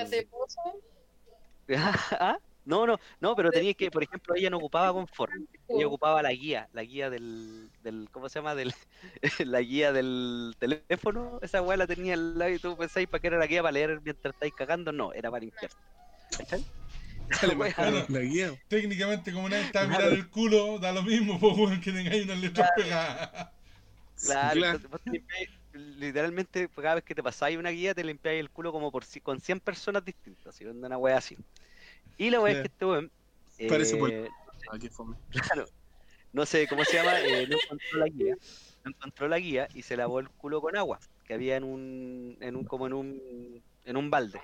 ¿Ah? 2.19 2.39
No, 2.65 2.87
no, 2.87 2.99
no, 3.19 3.35
pero 3.35 3.51
tenías 3.51 3.75
que, 3.75 3.91
por 3.91 4.01
ejemplo, 4.01 4.33
ella 4.33 4.49
no 4.49 4.57
ocupaba 4.57 4.91
confort, 4.91 5.33
ella 5.69 5.85
ocupaba 5.85 6.23
la 6.23 6.31
guía, 6.31 6.67
la 6.73 6.81
guía 6.81 7.11
del, 7.11 7.69
del 7.83 8.09
¿cómo 8.11 8.27
se 8.27 8.39
llama? 8.39 8.55
Del, 8.55 8.73
la 9.45 9.61
guía 9.61 9.93
del 9.93 10.55
teléfono, 10.57 11.37
esa 11.43 11.61
weá 11.61 11.77
la 11.77 11.85
tenía 11.85 12.15
al 12.15 12.39
lado 12.39 12.49
y 12.49 12.57
tú 12.57 12.75
pensáis 12.75 13.07
para 13.07 13.21
qué 13.21 13.27
era 13.27 13.37
la 13.37 13.45
guía 13.45 13.61
para 13.61 13.73
leer 13.73 14.01
mientras 14.03 14.33
estáis 14.33 14.55
cagando, 14.55 14.91
no, 14.91 15.13
era 15.13 15.29
para 15.29 15.41
limpiar. 15.41 15.69
¿Cachai? 16.35 16.65
Dale, 17.77 18.05
la 18.09 18.19
guía. 18.19 18.55
Técnicamente, 18.67 19.33
como 19.33 19.49
nadie 19.49 19.63
está 19.63 19.81
a 19.83 19.87
mirar 19.87 20.01
Claro. 20.01 20.15
el 20.15 20.29
culo, 20.29 20.79
da 20.79 20.91
lo 20.91 21.03
mismo, 21.03 21.39
pues 21.39 21.57
bueno, 21.57 21.81
que 21.81 21.91
tengáis 21.91 22.23
unas 22.25 22.39
letras 22.39 22.71
pegadas. 22.75 23.49
Claro, 24.19 24.59
Claro. 24.59 24.65
entonces 24.65 24.89
vos 24.89 25.01
te 25.03 25.11
limpiáis- 25.11 25.49
literalmente 25.73 26.69
cada 26.69 26.95
vez 26.95 27.03
que 27.03 27.13
te 27.15 27.21
pasáis 27.23 27.57
una 27.57 27.69
guía 27.69 27.93
te 27.93 28.03
limpiáis 28.03 28.39
el 28.39 28.49
culo 28.49 28.71
como 28.71 28.91
por 28.91 29.03
con 29.23 29.39
100 29.39 29.59
personas 29.59 30.03
distintas, 30.05 30.59
onda 30.61 30.87
una 30.87 30.97
wea 30.97 31.17
así. 31.17 31.37
Y 32.17 32.29
la 32.29 32.41
wea 32.41 32.53
es 32.53 32.59
que 32.59 32.67
este 32.67 32.85
weón, 32.85 33.11
Parece 33.67 33.97
eh, 33.97 34.29
fome. 34.91 35.17
claro, 35.29 35.65
no 36.33 36.45
sé 36.45 36.67
cómo 36.67 36.85
se 36.85 36.97
llama, 36.97 37.21
eh, 37.21 37.47
no 37.47 37.55
encontró 37.57 37.99
la 37.99 38.07
guía, 38.07 38.35
no 38.83 38.91
encontró 38.91 39.27
la 39.27 39.39
guía 39.39 39.69
y 39.73 39.83
se 39.83 39.97
lavó 39.97 40.19
el 40.19 40.29
culo 40.31 40.61
con 40.61 40.77
agua 40.77 40.99
que 41.23 41.33
había 41.35 41.57
en 41.57 41.63
un, 41.63 42.37
en 42.41 42.55
un 42.55 42.65
como 42.65 42.87
en 42.87 42.93
un, 42.93 43.65
en 43.83 43.97
un 43.97 44.09
balde. 44.09 44.41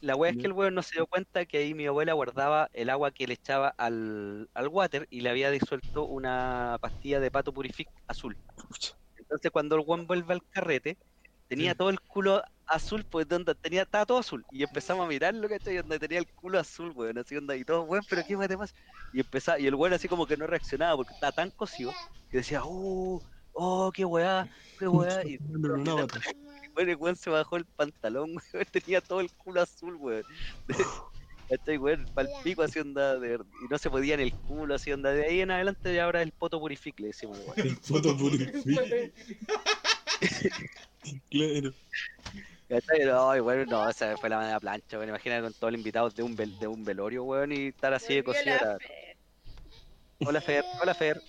La 0.00 0.16
wea 0.16 0.30
es 0.30 0.36
que 0.36 0.46
el 0.46 0.52
weón 0.52 0.74
no 0.74 0.82
se 0.82 0.96
dio 0.96 1.06
cuenta 1.06 1.46
que 1.46 1.58
ahí 1.58 1.74
mi 1.74 1.86
abuela 1.86 2.12
guardaba 2.12 2.68
el 2.72 2.90
agua 2.90 3.10
que 3.12 3.26
le 3.26 3.34
echaba 3.34 3.68
al, 3.78 4.50
al 4.54 4.68
water 4.68 5.06
y 5.10 5.20
le 5.22 5.30
había 5.30 5.50
disuelto 5.50 6.06
una 6.06 6.78
pastilla 6.80 7.20
de 7.20 7.30
pato 7.30 7.52
purific 7.52 7.88
azul. 8.06 8.38
Entonces 9.16 9.50
cuando 9.50 9.76
el 9.76 9.84
weón 9.86 10.06
vuelve 10.06 10.34
al 10.34 10.42
carrete, 10.50 10.98
tenía 11.48 11.72
Sí. 11.72 11.76
todo 11.76 11.90
el 11.90 12.00
culo 12.02 12.42
azul, 12.66 13.04
pues 13.06 13.28
donde 13.28 13.54
tenía, 13.54 13.82
estaba 13.82 14.06
todo 14.06 14.18
azul. 14.18 14.46
Y 14.50 14.62
empezamos 14.62 15.04
a 15.06 15.08
mirarlo, 15.08 15.48
¿cachai? 15.48 15.76
Donde 15.78 15.98
tenía 15.98 16.18
el 16.18 16.30
culo 16.34 16.58
azul, 16.58 16.92
weón, 16.94 17.18
así 17.18 17.36
onda, 17.36 17.56
y 17.56 17.64
todo, 17.64 17.82
weón, 17.84 18.04
pero 18.08 18.24
qué 18.24 18.36
weón 18.36 18.58
pasa. 18.58 18.74
Y 19.12 19.20
empezaba, 19.20 19.58
y 19.60 19.66
el 19.66 19.74
weón 19.74 19.94
así 19.94 20.08
como 20.08 20.26
que 20.26 20.36
no 20.36 20.46
reaccionaba 20.46 20.96
porque 20.96 21.12
estaba 21.14 21.32
tan 21.32 21.50
cocido 21.52 21.96
que 22.28 22.38
decía, 22.38 22.60
oh, 22.64 23.22
oh, 23.52 23.90
qué 23.94 24.04
weá, 24.04 24.48
qué 24.78 24.88
weá. 24.88 25.24
Y 25.24 25.40
avatar. 25.86 26.22
Bueno, 26.78 26.92
el 26.92 26.96
weón 26.96 27.16
se 27.16 27.28
bajó 27.28 27.56
el 27.56 27.64
pantalón, 27.64 28.30
weón, 28.54 28.66
tenía 28.70 29.00
todo 29.00 29.20
el 29.20 29.32
culo 29.32 29.60
azul, 29.62 29.96
weón. 29.96 30.22
¿Cachai, 31.48 31.76
weón? 31.76 32.04
Pal 32.14 32.28
pico 32.44 32.62
así 32.62 32.78
onda, 32.78 33.18
de, 33.18 33.34
y 33.34 33.68
no 33.68 33.78
se 33.78 33.90
podía 33.90 34.14
en 34.14 34.20
el 34.20 34.32
culo, 34.32 34.76
así 34.76 34.92
onda. 34.92 35.10
De 35.10 35.24
ahí 35.26 35.40
en 35.40 35.50
adelante 35.50 35.92
ya 35.92 36.04
ahora 36.04 36.22
el 36.22 36.30
poto 36.30 36.60
purific, 36.60 37.00
le 37.00 37.08
decimos, 37.08 37.36
weón. 37.40 37.54
El 37.68 37.76
foto 37.78 38.16
purifica. 38.16 38.82
Claro. 41.30 41.72
¿Cachai? 42.68 43.04
No, 43.06 43.34
y 43.36 43.40
bueno, 43.40 43.64
no, 43.66 43.88
esa 43.90 44.16
fue 44.18 44.28
la 44.28 44.38
media 44.38 44.60
plancha, 44.60 44.98
weón. 44.98 45.08
Imagina 45.08 45.40
con 45.40 45.52
todos 45.54 45.72
los 45.72 45.78
invitados 45.78 46.14
de 46.14 46.22
un, 46.22 46.36
vel- 46.36 46.58
de 46.60 46.66
un 46.68 46.84
velorio, 46.84 47.24
weón, 47.24 47.50
y 47.50 47.68
estar 47.68 47.92
así 47.92 48.14
de 48.14 48.22
fe. 48.22 49.16
Hola, 50.20 50.40
Fer, 50.40 50.64
hola, 50.80 50.94
Fer, 50.94 51.20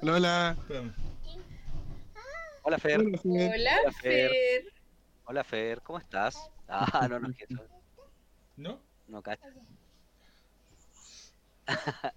Hola, 0.00 0.14
hola. 0.14 0.56
Hola, 2.62 2.78
Fer, 2.78 3.00
Hola, 3.00 3.18
Fer. 3.18 3.50
Hola, 3.54 3.80
Hola, 3.82 3.92
Fer. 3.92 4.72
Hola, 5.30 5.44
Fer, 5.44 5.82
¿cómo 5.82 5.98
estás? 5.98 6.36
Ah, 6.70 7.06
no, 7.08 7.18
no, 7.18 7.32
que 7.32 7.44
eso, 7.44 7.62
¿No? 8.56 8.78
no, 9.06 9.22
cacha. 9.22 9.46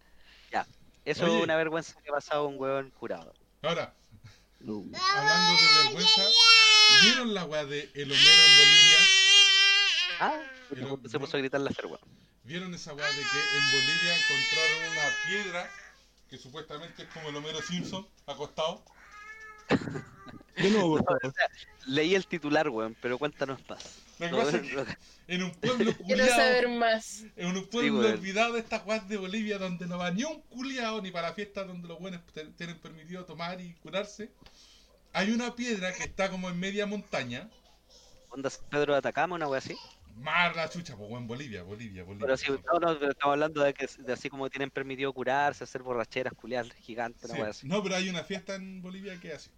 ya, 0.52 0.68
eso 1.06 1.24
Oye. 1.24 1.38
es 1.38 1.44
una 1.46 1.56
vergüenza 1.56 2.02
que 2.02 2.10
ha 2.10 2.14
pasado 2.14 2.48
un 2.50 2.60
weón 2.60 2.90
curado. 2.92 3.34
Ahora, 3.62 3.94
No. 4.60 4.74
hablando 5.16 5.52
de 5.54 5.84
vergüenza, 5.86 6.22
¿vieron 7.04 7.34
la 7.34 7.46
weá 7.46 7.64
de 7.64 7.90
El 7.96 8.12
Homero 8.12 8.44
en 8.46 8.58
Bolivia? 8.58 8.98
Ah, 10.20 10.42
Pero- 10.70 11.00
se 11.10 11.18
puso 11.18 11.38
a 11.38 11.40
gritar 11.40 11.62
la 11.62 11.72
fer, 11.72 11.86
weón. 11.86 12.00
¿Vieron 12.44 12.74
esa 12.74 12.94
weá 12.94 13.08
de 13.08 13.14
que 13.22 13.58
en 13.58 13.72
Bolivia 13.72 14.14
encontraron 14.18 14.92
una 14.92 15.10
piedra 15.28 15.70
que 16.30 16.38
supuestamente 16.38 17.04
es 17.04 17.10
como 17.14 17.30
el 17.30 17.38
Homero 17.38 17.62
Simpson 17.62 18.06
acostado? 18.28 18.84
De 20.58 20.70
nuevo, 20.70 20.98
por 20.98 21.06
favor. 21.06 21.34
Leí 21.88 22.16
el 22.16 22.28
titular, 22.28 22.70
weón, 22.70 22.96
pero 23.02 23.18
cuéntanos 23.18 23.60
más. 23.70 24.00
Lo 24.20 24.26
que 24.28 24.32
No, 24.32 24.38
pasa 24.38 24.58
es 24.58 24.64
que 24.64 24.76
no, 24.76 24.86
en 25.28 25.44
un 25.44 25.52
pueblo 25.52 25.94
Quiero 26.06 26.28
saber 26.28 26.70
más. 26.70 27.24
en 27.36 27.58
un 27.58 27.66
pueblo 27.68 28.08
olvidado 28.08 28.54
de 28.54 28.60
estas 28.60 28.86
weas 28.86 29.08
de 29.08 29.18
Bolivia 29.18 29.58
donde 29.58 29.88
no 29.88 29.98
va 29.98 30.12
ni 30.12 30.24
un 30.24 30.42
culiado 30.44 31.02
ni 31.02 31.10
para 31.12 31.30
la 31.30 31.34
fiesta 31.34 31.64
donde 31.64 31.88
los 31.88 32.00
buenos 32.00 32.22
tienen 32.58 32.78
permitido 32.80 33.26
tomar 33.26 33.60
y 33.62 33.74
curarse, 33.76 34.32
hay 35.14 35.32
una 35.32 35.56
piedra 35.56 35.94
que 35.94 36.04
está 36.04 36.30
como 36.30 36.50
en 36.50 36.60
media 36.60 36.86
montaña, 36.86 37.50
Onda 38.30 38.50
Pedro 38.70 38.94
de 38.94 39.00
Atacama, 39.00 39.36
una 39.36 39.48
wea 39.48 39.58
así. 39.60 39.76
más 40.16 40.56
la 40.56 40.70
chucha, 40.70 40.96
pues 40.96 41.12
en 41.12 41.28
Bolivia, 41.28 41.64
Bolivia, 41.64 42.04
Bolivia. 42.04 42.26
Pero 42.26 42.38
sí, 42.38 42.52
no, 42.52 42.80
no, 42.80 43.00
pero 43.00 43.12
estamos 43.12 43.34
hablando 43.34 43.62
de 43.64 43.74
que 43.74 43.88
de 44.00 44.14
así 44.14 44.30
como 44.30 44.50
tienen 44.50 44.70
permitido 44.70 45.12
curarse, 45.14 45.64
hacer 45.64 45.82
borracheras, 45.84 46.34
culiar 46.34 46.72
gigantes, 46.76 47.24
una 47.26 47.34
Sí, 47.34 47.42
wea 47.42 47.50
así. 47.50 47.68
No, 47.68 47.82
pero 47.84 47.96
hay 47.96 48.08
una 48.10 48.24
fiesta 48.24 48.56
en 48.56 48.82
Bolivia 48.82 49.20
que 49.20 49.30
es 49.30 49.36
así. 49.36 49.50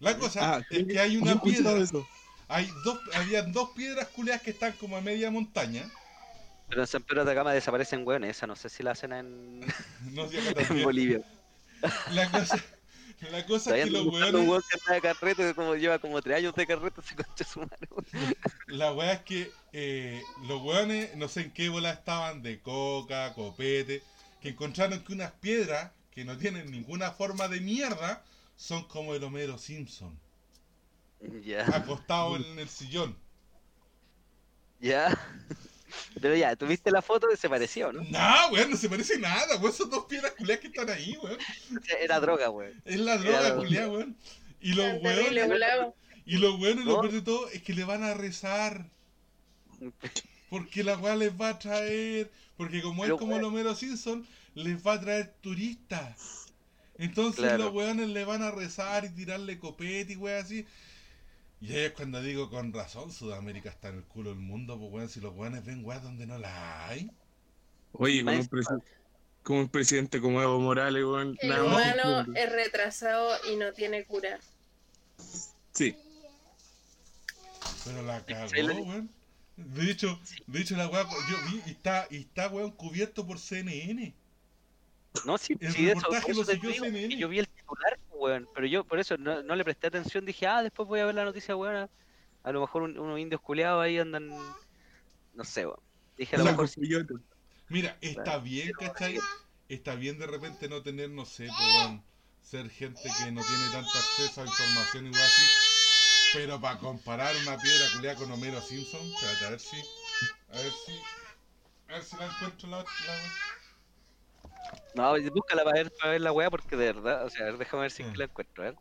La 0.00 0.18
cosa 0.18 0.56
Ah, 0.56 0.62
es 0.70 0.86
que 0.86 0.98
hay 0.98 1.16
una 1.16 1.40
piedra, 1.40 1.72
eso. 1.78 2.06
hay 2.48 2.68
dos, 2.84 2.98
habían 3.14 3.52
dos 3.52 3.70
piedras 3.70 4.08
culiadas 4.08 4.42
que 4.42 4.50
están 4.50 4.72
como 4.74 4.96
a 4.96 5.00
media 5.00 5.30
montaña. 5.30 5.90
Pero 6.68 6.82
en 6.82 6.86
San 6.86 7.02
Pedro 7.02 7.24
de 7.24 7.30
Atacama 7.32 7.52
desaparecen 7.52 8.06
weones, 8.06 8.36
esa 8.36 8.46
no 8.46 8.56
sé 8.56 8.68
si 8.68 8.82
la 8.82 8.92
hacen 8.92 9.12
en, 9.12 9.60
No. 10.12 10.28
Bolivia. 10.82 11.20
La 12.12 12.30
cosa, 12.30 12.56
la 13.30 13.44
cosa 13.46 13.76
es 13.76 13.84
que 13.84 13.90
los 13.90 14.02
ando 14.02 14.04
buscando 14.04 14.40
un 14.40 14.48
weones, 14.48 14.48
weón 14.48 14.62
que 14.70 14.76
está 14.76 14.94
de 14.94 15.00
carrete, 15.02 15.54
como 15.54 15.74
lleva 15.76 15.98
como 15.98 16.22
tres 16.22 16.38
años 16.38 16.54
de 16.54 16.66
carrete, 16.66 17.02
se 17.02 17.14
concha 17.14 17.44
su 17.44 17.60
madre, 17.60 17.88
weón. 17.90 18.34
la 18.66 18.92
weá 18.92 19.12
es 19.14 19.20
que 19.22 19.52
eh, 19.72 20.22
los 20.46 20.62
weones, 20.62 21.14
no 21.16 21.28
sé 21.28 21.42
en 21.42 21.50
qué 21.52 21.68
bola 21.68 21.90
estaban, 21.90 22.42
de 22.42 22.60
coca, 22.60 23.32
copete, 23.34 24.02
que 24.40 24.50
encontraron 24.50 25.04
que 25.04 25.12
unas 25.12 25.32
piedras 25.32 25.92
que 26.10 26.24
no 26.24 26.36
tienen 26.38 26.70
ninguna 26.70 27.10
forma 27.12 27.48
de 27.48 27.60
mierda 27.60 28.22
son 28.56 28.84
como 28.84 29.14
el 29.14 29.24
Homero 29.24 29.58
Simpson, 29.58 30.18
Ya, 31.44 31.66
acostado 31.74 32.36
en 32.36 32.58
el 32.58 32.68
sillón. 32.68 33.16
ya. 34.80 35.16
Pero 36.20 36.34
ya, 36.34 36.56
¿tuviste 36.56 36.90
la 36.90 37.02
foto 37.02 37.28
y 37.32 37.36
se 37.36 37.48
pareció, 37.48 37.92
no? 37.92 38.02
No, 38.02 38.48
weón, 38.50 38.70
no 38.70 38.76
se 38.76 38.88
parece 38.88 39.16
nada, 39.18 39.56
weón, 39.58 39.72
son 39.72 39.90
dos 39.90 40.06
piedras 40.06 40.32
culiadas 40.32 40.60
que 40.60 40.66
están 40.66 40.90
ahí, 40.90 41.16
weón. 41.22 41.38
Era 42.00 42.18
droga, 42.18 42.50
weón. 42.50 42.82
Es 42.84 42.98
la 42.98 43.16
droga 43.16 43.54
culiada, 43.56 43.88
weón. 43.88 44.16
Y 44.60 44.72
los 44.72 45.00
weones, 45.02 45.32
y 46.26 46.36
los 46.38 46.60
weones, 46.60 46.84
lo 46.84 47.00
peor 47.00 47.12
de 47.12 47.22
todo 47.22 47.48
es 47.50 47.62
que 47.62 47.74
le 47.74 47.84
van 47.84 48.02
a 48.02 48.14
rezar. 48.14 48.88
Porque 50.50 50.82
la 50.82 50.96
weá 50.96 51.14
les 51.16 51.32
va 51.38 51.50
a 51.50 51.58
traer. 51.58 52.30
Porque 52.56 52.80
como 52.82 53.02
Pero, 53.02 53.14
es 53.16 53.20
como 53.20 53.36
el. 53.36 53.44
Homero 53.44 53.74
Simpson, 53.74 54.26
les 54.54 54.84
va 54.84 54.94
a 54.94 55.00
traer 55.00 55.34
turistas. 55.42 56.43
Entonces 56.98 57.40
Claro. 57.44 57.64
los 57.64 57.72
weones 57.74 58.08
le 58.08 58.24
van 58.24 58.42
a 58.42 58.50
rezar 58.50 59.04
y 59.04 59.10
tirarle 59.10 59.58
copete 59.58 60.12
y 60.12 60.16
weá 60.16 60.38
así. 60.40 60.66
Y 61.60 61.72
ahí 61.72 61.84
es 61.86 61.92
cuando 61.92 62.20
digo, 62.22 62.50
con 62.50 62.72
razón, 62.72 63.10
Sudamérica 63.10 63.70
está 63.70 63.88
en 63.88 63.96
el 63.96 64.04
culo 64.04 64.30
del 64.30 64.38
mundo, 64.38 64.78
pues 64.78 64.92
weón, 64.92 65.08
si 65.08 65.20
los 65.20 65.34
weones 65.34 65.64
ven 65.64 65.84
weá 65.84 65.98
donde 65.98 66.26
no 66.26 66.38
la 66.38 66.88
hay. 66.88 67.10
Oye, 67.92 68.22
como 68.24 68.36
un, 68.36 68.48
presi- 68.48 68.82
como 69.42 69.60
un 69.60 69.68
presidente 69.68 70.20
como 70.20 70.42
Evo 70.42 70.60
Morales, 70.60 71.02
weón. 71.04 71.36
El 71.40 71.52
humano 71.60 72.26
es 72.34 72.52
retrasado 72.52 73.30
y 73.52 73.56
no 73.56 73.72
tiene 73.72 74.04
cura. 74.04 74.38
Sí. 75.72 75.96
Pero 77.84 78.02
la 78.02 78.24
cagó, 78.24 78.50
weón. 78.82 79.10
De 79.56 79.90
hecho, 79.90 80.18
de 80.46 80.60
hecho 80.60 80.76
la 80.76 80.88
weá, 80.88 81.04
yo 81.04 81.36
vi 81.50 81.62
y 81.66 81.70
está, 81.70 82.06
y 82.10 82.16
está 82.18 82.48
weón 82.48 82.72
cubierto 82.72 83.26
por 83.26 83.38
CNN. 83.38 84.12
No, 85.22 85.38
sí, 85.38 85.56
El 85.60 85.74
sí, 85.74 85.88
eso, 85.88 86.18
eso 86.26 86.44
lo 86.44 86.44
te 86.44 86.58
digo, 86.58 86.86
yo 87.16 87.28
vi 87.28 87.38
el 87.38 87.48
titular, 87.48 87.98
weón, 88.08 88.48
pero 88.52 88.66
yo 88.66 88.84
por 88.86 88.98
eso 88.98 89.16
no, 89.16 89.42
no 89.42 89.56
le 89.56 89.64
presté 89.64 89.86
atención, 89.86 90.24
dije, 90.26 90.46
ah, 90.46 90.62
después 90.62 90.86
voy 90.86 91.00
a 91.00 91.06
ver 91.06 91.14
la 91.14 91.24
noticia, 91.24 91.56
weón, 91.56 91.76
a, 91.76 91.90
a 92.42 92.52
lo 92.52 92.60
mejor 92.60 92.82
un- 92.82 92.98
unos 92.98 93.18
indios 93.20 93.40
culeados 93.40 93.82
ahí 93.84 93.98
andan, 93.98 94.56
no 95.32 95.44
sé, 95.44 95.66
weón. 95.66 95.78
Dije, 96.16 96.36
a 96.36 96.40
lo 96.40 96.46
mejor. 96.46 96.70
Mira, 97.68 97.98
está 98.00 98.38
Claro. 98.38 98.42
bien, 98.44 98.74
¿cachai? 98.76 99.30
Está 99.68 99.94
bien 99.94 100.18
de 100.18 100.26
repente 100.26 100.68
no 100.68 100.82
tener, 100.82 101.10
no 101.10 101.24
sé, 101.24 101.52
pues, 101.52 101.68
weón, 101.70 102.10
ser 102.40 102.70
gente 102.70 103.14
que 103.14 103.32
no 103.32 103.44
tiene 103.44 103.70
tanto 103.70 103.98
acceso 103.98 104.42
a 104.42 104.46
información 104.46 105.06
y 105.06 105.10
weón 105.10 105.26
así. 105.26 105.56
Pero 106.30 106.60
para 106.60 106.78
comparar 106.78 107.36
una 107.38 107.60
piedra 107.60 107.90
culiada 107.92 108.16
con 108.18 108.30
Homero 108.32 108.62
Simpson, 108.62 109.10
espérate, 109.12 109.46
a 109.46 109.50
ver 109.50 109.60
si. 109.60 109.90
A 110.48 110.58
ver 110.60 110.74
si. 110.74 111.08
A 111.88 111.94
ver 111.94 112.04
si 112.04 112.16
la 112.16 112.26
encuentro 112.26 112.68
la, 112.68 112.92
la 112.98 113.38
no, 114.94 115.12
búscala 115.32 115.64
para 115.64 115.82
ver, 115.82 115.90
para 115.98 116.12
ver 116.12 116.20
la 116.20 116.32
weá, 116.32 116.50
porque 116.50 116.76
de 116.76 116.92
verdad, 116.92 117.24
o 117.24 117.30
sea, 117.30 117.44
a 117.46 117.50
ver, 117.50 117.58
déjame 117.58 117.82
ver 117.82 117.90
si 117.90 118.02
es 118.02 118.08
que 118.08 118.14
Mm. 118.14 118.18
la 118.18 118.24
encuentro, 118.24 118.62
a 118.62 118.66
ver. 118.66 118.76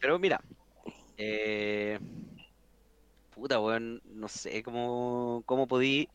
Pero 0.00 0.18
mira, 0.18 0.40
eh, 1.16 1.98
puta, 3.30 3.60
weón, 3.60 4.00
no 4.04 4.28
sé 4.28 4.62
cómo, 4.62 5.42
cómo 5.46 5.66
podí, 5.66 6.08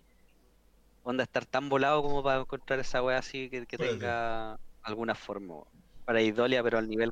onda, 1.03 1.23
estar 1.23 1.45
tan 1.45 1.69
volado 1.69 2.01
como 2.01 2.23
para 2.23 2.41
encontrar 2.41 2.79
esa 2.79 3.03
weá 3.03 3.17
así 3.17 3.49
que, 3.49 3.65
tenga 3.65 4.57
alguna 4.81 5.15
forma, 5.15 5.55
weón. 5.55 5.83
Para 6.05 6.21
Idolia, 6.21 6.61
pero 6.63 6.77
al 6.77 6.87
nivel 6.87 7.11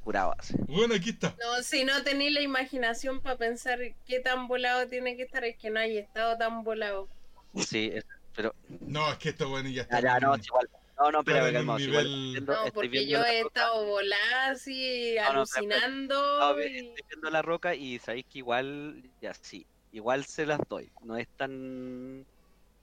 curado, 0.00 0.34
así. 0.38 0.54
Bueno, 0.68 0.94
aquí 0.94 1.10
está. 1.10 1.34
No, 1.40 1.62
si 1.62 1.84
no 1.84 2.02
tenéis 2.04 2.32
la 2.32 2.40
imaginación 2.40 3.20
para 3.20 3.36
pensar 3.36 3.78
qué 4.04 4.20
tan 4.20 4.48
volado 4.48 4.88
tiene 4.88 5.16
que 5.16 5.22
estar, 5.24 5.44
es 5.44 5.56
que 5.58 5.70
no 5.70 5.80
hay 5.80 5.98
estado 5.98 6.36
tan 6.38 6.62
volado. 6.62 7.08
Sí, 7.54 7.90
es- 7.92 8.04
pero 8.34 8.54
No, 8.68 9.10
es 9.10 9.18
que 9.18 9.30
esto, 9.30 9.48
bueno, 9.48 9.68
ya 9.68 9.82
está. 9.82 10.00
ya, 10.00 10.14
ya, 10.14 10.20
no, 10.20 10.34
es 10.34 10.46
igual. 10.46 10.68
No, 10.98 11.12
no, 11.12 11.18
espérame, 11.20 11.52
calmado, 11.52 11.78
igual 11.78 12.06
nivel- 12.06 12.44
No, 12.44 12.72
porque 12.74 13.06
yo 13.06 13.24
he 13.24 13.40
estado 13.42 13.86
volada 13.86 14.50
así, 14.50 15.14
No, 15.16 15.22
no, 15.22 15.28
pero- 15.28 15.38
alucinando. 15.38 16.38
no, 16.40 16.60
y- 16.60 16.64
estoy 16.88 17.04
viendo 17.08 17.30
la 17.30 17.42
roca 17.42 17.74
y 17.74 17.98
sabéis 18.00 18.26
que 18.26 18.38
igual, 18.38 19.02
ya 19.22 19.32
sí, 19.34 19.64
igual 19.92 20.24
se 20.24 20.44
las 20.46 20.60
doy. 20.68 20.90
No 21.02 21.16
es 21.16 21.28
tan, 21.36 22.26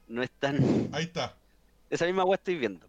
no 0.08 0.23
es 0.23 0.32
tan, 0.39 0.89
Ahí 0.93 1.04
está. 1.04 1.36
esa 1.89 2.06
misma 2.06 2.21
agua 2.21 2.36
estoy 2.36 2.56
viendo. 2.58 2.88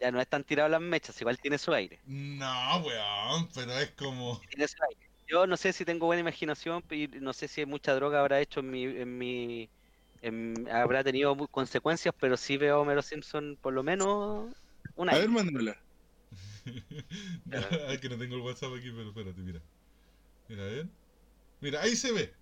Ya 0.00 0.10
no 0.10 0.20
es 0.20 0.26
tan 0.28 0.42
tirado 0.44 0.68
las 0.68 0.80
mechas, 0.80 1.20
igual 1.20 1.38
tiene 1.38 1.58
su 1.58 1.72
aire. 1.72 2.00
No, 2.06 2.78
weón, 2.78 3.48
pero 3.54 3.72
es 3.78 3.90
como. 3.92 4.40
Tiene 4.48 4.66
su 4.66 4.76
aire. 4.88 5.08
Yo 5.28 5.46
no 5.46 5.56
sé 5.56 5.72
si 5.72 5.84
tengo 5.84 6.06
buena 6.06 6.20
imaginación 6.20 6.82
y 6.90 7.06
no 7.06 7.32
sé 7.32 7.46
si 7.46 7.64
mucha 7.64 7.94
droga 7.94 8.18
habrá 8.18 8.40
hecho 8.40 8.58
en 8.60 8.70
mi, 8.70 8.82
en 8.84 9.16
mi, 9.18 9.68
en- 10.20 10.68
habrá 10.70 11.02
tenido 11.04 11.36
consecuencias, 11.48 12.14
pero 12.18 12.36
sí 12.36 12.56
veo 12.56 12.76
a 12.76 12.80
Homero 12.80 13.02
Simpson 13.02 13.56
por 13.60 13.72
lo 13.72 13.82
menos 13.82 14.52
una 14.96 15.12
A 15.12 15.18
ver, 15.18 15.28
mándamela. 15.28 15.76
es 17.88 18.00
que 18.00 18.08
no 18.08 18.18
tengo 18.18 18.36
el 18.36 18.42
WhatsApp 18.42 18.72
aquí, 18.76 18.90
pero 18.90 19.08
espérate, 19.08 19.40
mira. 19.40 19.60
Mira, 20.48 20.62
a 20.62 20.66
ver. 20.66 20.86
Mira, 21.60 21.82
ahí 21.82 21.96
se 21.96 22.12
ve. 22.12 22.32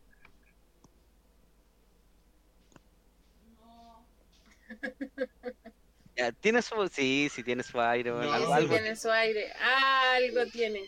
Ya, 6.16 6.32
tiene 6.32 6.60
su, 6.62 6.88
sí, 6.88 7.28
sí 7.32 7.44
tiene 7.44 7.62
su 7.62 7.80
aire, 7.80 8.10
No, 8.10 8.20
algo, 8.20 8.46
sí 8.46 8.52
algo 8.52 8.74
tiene 8.74 8.96
su 8.96 9.08
aire. 9.08 9.52
Algo 9.52 10.46
tiene. 10.46 10.82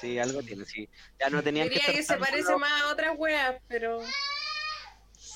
Sí, 0.00 0.18
algo 0.18 0.40
tiene, 0.40 0.64
sí. 0.64 0.88
Ya 1.18 1.28
no 1.28 1.42
tenían 1.42 1.68
Diría 1.68 1.84
que 1.84 1.92
que, 1.92 2.02
se 2.02 2.16
parece 2.16 2.56
más 2.56 2.80
a 2.80 2.90
otras 2.90 3.14
weas, 3.18 3.60
pero 3.68 4.00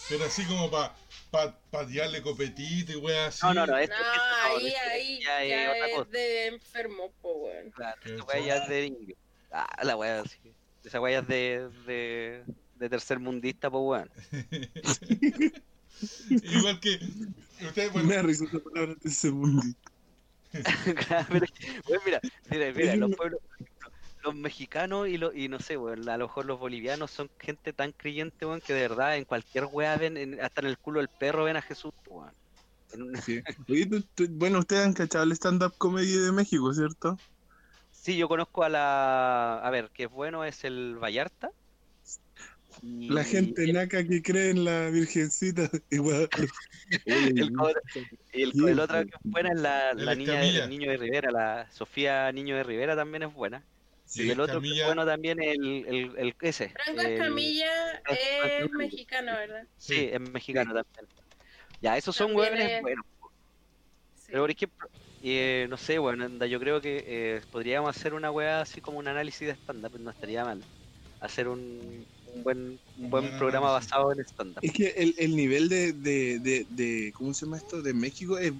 Pero 0.09 0.25
así 0.25 0.45
como 0.45 0.71
para 0.71 0.95
pa, 1.31 1.59
pa 1.71 1.87
tirarle 1.87 2.21
copetito 2.23 2.93
y 2.93 2.97
weón 2.97 3.27
así. 3.27 3.41
No, 3.47 3.55
no, 3.55 3.67
no, 3.67 3.79
esto, 3.79 3.95
no, 3.97 4.13
esto 4.13 4.25
ahí, 4.45 4.67
esto 4.69 4.81
ahí 4.91 5.21
ya 5.23 5.45
ya, 5.45 5.65
es 5.65 5.69
otra 5.71 5.89
es 5.89 5.95
cosa. 5.97 6.11
de 6.11 6.47
enfermo, 6.47 7.13
po 7.23 7.33
weón. 7.37 7.71
Claro, 7.71 8.01
¿Qué 8.03 8.11
esta 8.11 8.25
weá 8.25 8.47
ya 8.47 8.57
es 8.57 8.69
de 8.69 8.87
indio. 8.87 9.17
Ah, 9.51 9.83
la 9.83 9.97
weá, 9.97 10.25
sí. 10.25 10.39
Esa 10.85 11.01
weá 11.01 11.21
es 11.21 11.29
de, 11.29 11.71
de, 11.87 12.45
de 12.77 12.89
tercer 12.89 13.19
mundista, 13.19 13.71
pues 13.71 13.83
weón. 13.83 14.11
Igual 16.31 16.81
que. 16.81 16.99
Ustedes, 17.63 17.93
bueno, 17.93 18.23
Me 18.25 18.33
esa 18.33 18.45
palabra 18.59 18.95
ese 19.05 19.31
mundo. 19.31 19.63
Claro, 21.09 21.27
pero, 21.33 21.47
weón, 21.89 22.03
mira, 22.05 22.21
mira, 22.51 22.73
mira, 22.73 22.97
los 22.97 23.17
pueblos, 23.17 23.41
los 24.25 24.35
mexicanos 24.35 25.07
y, 25.09 25.19
los 25.19 25.35
y 25.37 25.49
no 25.49 25.61
sé, 25.61 25.77
weón, 25.77 26.09
a 26.09 26.17
lo 26.17 26.27
mejor 26.27 26.47
los 26.47 26.59
bolivianos 26.59 27.11
son 27.11 27.31
gente 27.39 27.73
tan 27.73 27.93
creyente, 27.93 28.47
weón, 28.47 28.61
que 28.61 28.73
de 28.73 28.89
verdad 28.89 29.17
en 29.17 29.25
cualquier 29.25 29.67
weá 29.71 29.97
ven, 29.97 30.17
en- 30.17 30.41
hasta 30.41 30.63
en 30.63 30.67
el 30.69 30.79
culo 30.79 31.01
del 31.01 31.09
perro 31.09 31.45
ven 31.45 31.57
a 31.57 31.63
Jesús, 31.63 31.93
weón. 32.09 32.33
Una- 32.95 33.21
Sí. 33.21 33.41
Bueno, 34.31 34.59
ustedes 34.61 34.87
han 34.87 34.93
cachado 34.95 35.25
el 35.25 35.33
stand-up 35.33 35.75
comedy 35.79 36.17
de 36.17 36.33
México, 36.33 36.73
¿cierto? 36.73 37.19
Sí, 37.93 38.17
yo 38.17 38.29
conozco 38.29 38.65
a 38.65 38.69
la. 38.69 39.59
A 39.63 39.71
ver, 39.71 39.91
que 39.91 40.05
es 40.05 40.11
bueno 40.11 40.45
es 40.45 40.65
el 40.65 40.97
Vallarta. 41.03 41.51
y- 42.83 43.09
La 43.09 43.25
gente 43.25 43.73
naca 43.73 44.07
que 44.07 44.23
cree 44.23 44.51
en 44.51 44.65
la 44.65 44.91
virgencita. 44.91 45.71
Igual. 45.91 46.29
El 47.07 47.53
cobre- 47.53 47.81
Y 48.33 48.43
el, 48.43 48.69
el 48.69 48.81
otro 48.81 49.03
que 49.05 49.09
es 49.11 49.21
buena 49.25 49.51
es 49.53 49.61
la, 49.61 49.95
la 49.95 50.15
niña 50.15 50.43
el 50.45 50.69
niño 50.71 50.91
de 50.91 50.97
Rivera, 50.99 51.31
la 51.31 51.71
Sofía 51.73 52.31
Niño 52.33 52.57
de 52.57 52.63
Rivera 52.63 52.95
también 52.95 53.23
es 53.25 53.33
buena. 53.33 53.63
Y 54.17 54.31
el 54.31 54.41
otro 54.41 54.61
que 54.61 54.67
es 54.69 54.73
Escamilla- 54.73 54.87
bueno 54.87 55.07
también 55.07 55.43
el, 55.43 55.85
el, 55.87 56.13
el 56.19 56.37
ese. 56.41 56.69
Franco 56.71 57.01
Escamilla 57.03 58.03
es 58.09 58.71
mexicano, 58.71 59.33
¿verdad? 59.33 59.67
Sí, 59.77 60.09
es 60.13 60.21
mexicano 60.21 60.75
también. 60.75 61.11
Ya, 61.81 61.97
esos 61.97 62.15
son 62.15 62.35
hueones 62.35 62.71
es- 62.71 62.83
buenos. 62.83 63.05
Sí. 64.15 64.23
Pero 64.29 64.43
por 64.43 64.51
ejemplo, 64.51 64.89
eh, 65.23 65.67
no 65.69 65.77
sé, 65.77 65.99
bueno, 65.99 66.47
yo 66.47 66.61
creo 66.61 66.81
que 66.81 67.05
eh, 67.07 67.43
podríamos 67.51 67.95
hacer 67.97 68.15
una 68.15 68.31
weá 68.31 68.61
así 68.61 68.81
como 68.81 68.99
un 68.99 69.09
análisis 69.09 69.49
de 69.49 69.53
stand-up, 69.55 69.99
no 69.99 70.11
estaría 70.11 70.45
mal. 70.45 70.63
Hacer 71.21 71.49
un, 71.49 72.07
un 72.27 72.43
buen, 72.43 72.79
un 72.99 73.11
buen 73.11 73.39
programa 73.39 73.71
basado 73.71 74.13
en 74.13 74.21
stand-up. 74.21 74.59
Es 74.63 74.73
que 74.73 74.89
el, 74.97 75.15
el 75.19 75.37
nivel 75.37 75.69
de, 75.69 75.93
de, 75.93 76.39
de, 76.41 76.67
de- 76.71 77.13
¿cómo 77.15 77.33
se 77.35 77.47
llama 77.47 77.57
esto? 77.59 77.83
De 77.83 77.95
México 77.95 78.39
es, 78.39 78.53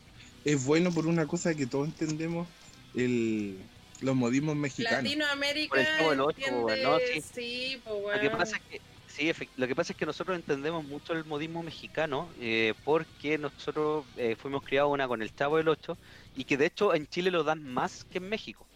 es 0.45 0.65
bueno 0.65 0.91
por 0.93 1.07
una 1.07 1.27
cosa 1.27 1.55
que 1.55 1.67
todos 1.67 1.89
entendemos, 1.89 2.49
el, 2.95 3.59
los 4.05 4.15
modismos 4.15 4.57
mexicanos. 4.57 5.03
Latinoamérica 5.03 5.69
Por 5.71 5.79
el 5.79 5.87
Chavo 5.87 6.11
del 6.11 6.21
Ocho, 6.21 6.39
entiende, 6.39 6.63
weón, 6.63 6.83
¿no? 6.83 6.99
Sí. 6.99 7.21
sí, 7.35 7.81
pues 7.85 8.17
Lo 8.17 8.21
que 8.21 8.31
pasa 8.31 8.57
es 8.57 8.63
que 8.63 8.81
sí, 9.09 9.33
lo 9.57 9.67
que 9.67 9.75
pasa 9.75 9.93
es 9.93 9.99
que 9.99 10.07
nosotros 10.07 10.37
entendemos 10.37 10.85
mucho 10.85 11.13
el 11.13 11.25
modismo 11.25 11.63
mexicano 11.63 12.29
eh, 12.41 12.75
porque 12.85 13.39
nosotros 13.39 14.05
eh, 14.17 14.37
fuimos 14.39 14.63
criados 14.65 14.93
una 14.93 15.09
con 15.09 15.23
el 15.23 15.35
Chavo 15.35 15.57
del 15.57 15.69
8 15.69 15.97
y 16.37 16.45
que 16.45 16.57
de 16.57 16.67
hecho 16.67 16.95
en 16.95 17.07
Chile 17.07 17.31
lo 17.31 17.45
dan 17.45 17.63
más 17.65 18.05
que 18.05 18.19
en 18.19 18.29
México. 18.29 18.67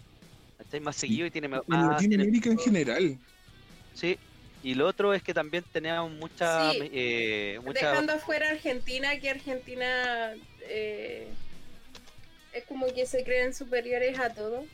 ¿Cachai? 0.59 0.81
Más 0.81 0.97
seguido 0.97 1.26
y 1.26 1.31
tiene 1.31 1.49
más. 1.49 1.62
En 1.68 1.89
Latinoamérica 1.89 2.51
en 2.51 2.59
general. 2.59 3.18
Sí. 3.95 4.18
Y 4.62 4.74
lo 4.74 4.87
otro 4.89 5.14
es 5.14 5.22
que 5.22 5.33
también 5.33 5.64
teníamos 5.72 6.11
mucha, 6.12 6.72
Sí. 6.72 6.91
eh, 6.93 7.61
mucha 7.64 7.91
Dejando 7.91 8.12
afuera 8.14 8.51
Argentina, 8.51 9.16
que 9.20 9.31
Argentina 9.31 10.35
eh, 10.62 11.29
es 12.53 12.64
como 12.64 12.87
que 12.93 13.07
se 13.07 13.22
creen 13.22 13.55
superiores 13.55 14.18
a 14.18 14.31
todo. 14.31 14.64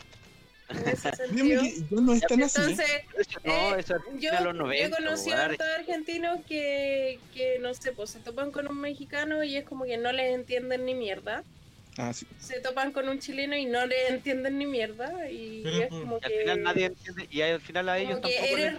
En 0.69 0.89
ese 0.89 1.13
sentido. 1.17 1.63
ya 1.63 2.01
no 2.01 2.13
es 2.15 2.21
tan 2.23 2.43
así. 2.43 2.61
Entonces, 2.61 2.91
Eso 3.19 3.41
no, 3.45 3.77
Eh, 3.77 3.85
yo, 4.19 4.33
a 4.33 4.41
los 4.41 4.55
90. 4.55 4.89
yo 4.89 4.97
conocí 5.05 5.31
a 5.31 5.45
hartos 5.45 5.67
argentinos 5.79 6.41
que, 6.49 7.19
que, 7.35 7.59
no 7.61 7.75
sé, 7.75 7.93
pues 7.93 8.11
se 8.11 8.21
topan 8.21 8.51
con 8.51 8.67
un 8.69 8.81
mexicano 8.81 9.45
y 9.45 9.57
es 9.57 9.65
como 9.65 9.85
que 9.85 9.97
no 9.99 10.13
les 10.13 10.35
entienden 10.35 10.85
ni 10.87 10.95
mierda. 10.95 11.43
Ah, 11.97 12.13
sí. 12.13 12.27
Se 12.41 12.59
topan 12.59 12.91
con 12.91 13.09
un 13.09 13.21
chileno 13.21 13.57
y 13.57 13.67
no 13.67 13.87
les 13.87 14.11
entienden 14.11 14.59
ni 14.59 14.67
mierda. 14.67 15.31
Y 15.31 15.61
Pero 15.63 15.77
es 15.77 15.89
como 15.91 16.19
Y 16.21 16.25
al 16.25 16.31
que, 16.33 16.39
final 16.41 16.63
nadie 16.65 16.87
entiende, 16.87 17.27
y 17.31 17.41
al 17.43 17.61
final 17.61 17.89
a 17.89 17.99
ellos 17.99 18.17
como 18.19 18.29
que 18.29 18.35
tampoco 18.35 18.57
eres, 18.59 18.75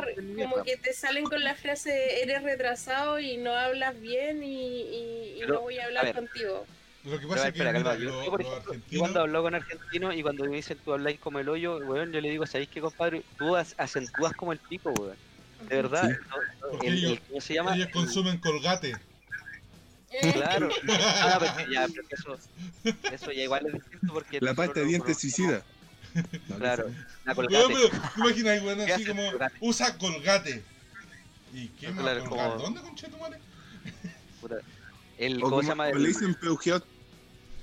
como 0.51 0.63
que 0.63 0.75
te 0.77 0.91
salen 0.93 1.23
con 1.23 1.41
la 1.43 1.55
frase 1.55 2.21
eres 2.23 2.43
retrasado 2.43 3.19
y 3.19 3.37
no 3.37 3.53
hablas 3.53 3.97
bien 4.01 4.43
y, 4.43 4.81
y- 4.81 5.33
y 5.37 5.39
Pero, 5.39 5.53
no 5.53 5.61
voy 5.61 5.77
a 5.79 5.83
a 5.83 5.85
hablar 5.85 6.05
ver. 6.07 6.15
contigo. 6.15 6.65
Lo 7.05 7.11
que 7.11 7.17
Pero, 7.19 7.29
pasa 7.29 7.47
es 7.49 7.53
que 7.53 7.59
mira, 7.59 7.71
calma, 7.73 7.95
yo, 7.95 8.09
lo- 8.09 8.31
por 8.31 8.41
ejemplo, 8.41 8.49
yo 8.49 8.55
argentinos- 8.71 8.99
cuando 8.99 9.19
hablo 9.21 9.43
con 9.43 9.55
argentinos 9.55 10.15
y 10.15 10.21
cuando 10.23 10.45
me 10.49 10.55
dicen 10.55 10.79
tú 10.83 10.93
habláis 10.93 11.19
como 11.19 11.37
el 11.39 11.47
hoyo, 11.49 11.77
weón, 11.77 12.11
yo 12.11 12.19
le 12.19 12.29
digo, 12.31 12.45
¿sabéis 12.47 12.69
qué, 12.69 12.81
compadre? 12.81 13.23
Tú 13.37 13.55
as- 13.55 13.75
acentúas 13.77 14.33
como 14.33 14.51
el 14.53 14.59
pico, 14.59 14.89
weón. 14.91 15.17
De 15.69 15.75
verdad. 15.75 16.09
Sí. 16.09 16.17
no- 16.29 16.37
no, 16.37 16.71
Porque 16.71 16.87
el- 16.87 16.97
ellos- 16.97 17.11
el- 17.11 17.21
¿Cómo 17.21 17.41
se 17.41 17.53
llama? 17.53 17.75
ellos 17.75 17.87
El- 17.87 17.93
consumen 17.93 18.37
colgate. 18.39 18.97
Claro. 20.33 20.69
Ah, 20.89 21.37
pero 21.39 21.69
ya, 21.71 21.87
pero 21.87 22.07
eso, 22.09 22.39
eso 23.11 23.31
ya 23.31 23.43
igual 23.43 23.65
es 23.67 23.73
distinto 23.73 24.13
porque. 24.13 24.39
La 24.41 24.53
pasta 24.55 24.79
de 24.79 24.85
dientes 24.87 25.09
no- 25.15 25.19
suicida. 25.19 25.63
No, 26.47 26.55
Claro, 26.57 26.91
la 27.25 27.35
colgate. 27.35 27.67
pero 27.67 27.89
¿te 27.89 28.19
imaginas, 28.19 28.63
weón, 28.63 28.85
¿Qué 28.85 28.93
así 28.93 29.05
como 29.05 29.29
colgate? 29.29 29.55
usa 29.59 29.97
colgate. 29.97 30.63
¿Y 31.53 31.67
qué 31.69 31.89
más 31.91 32.01
Claro, 32.01 32.23
colgar? 32.25 32.49
como- 32.51 32.63
¿Dónde, 32.63 32.81
conchetumare? 32.81 33.37
puta. 34.41 34.55
El, 35.17 35.41
O 35.43 35.49
¿Cómo 35.49 35.61
se 35.61 35.69
llama? 35.69 35.89
le 35.91 36.07
dicen 36.07 36.33
peugeot 36.35 36.85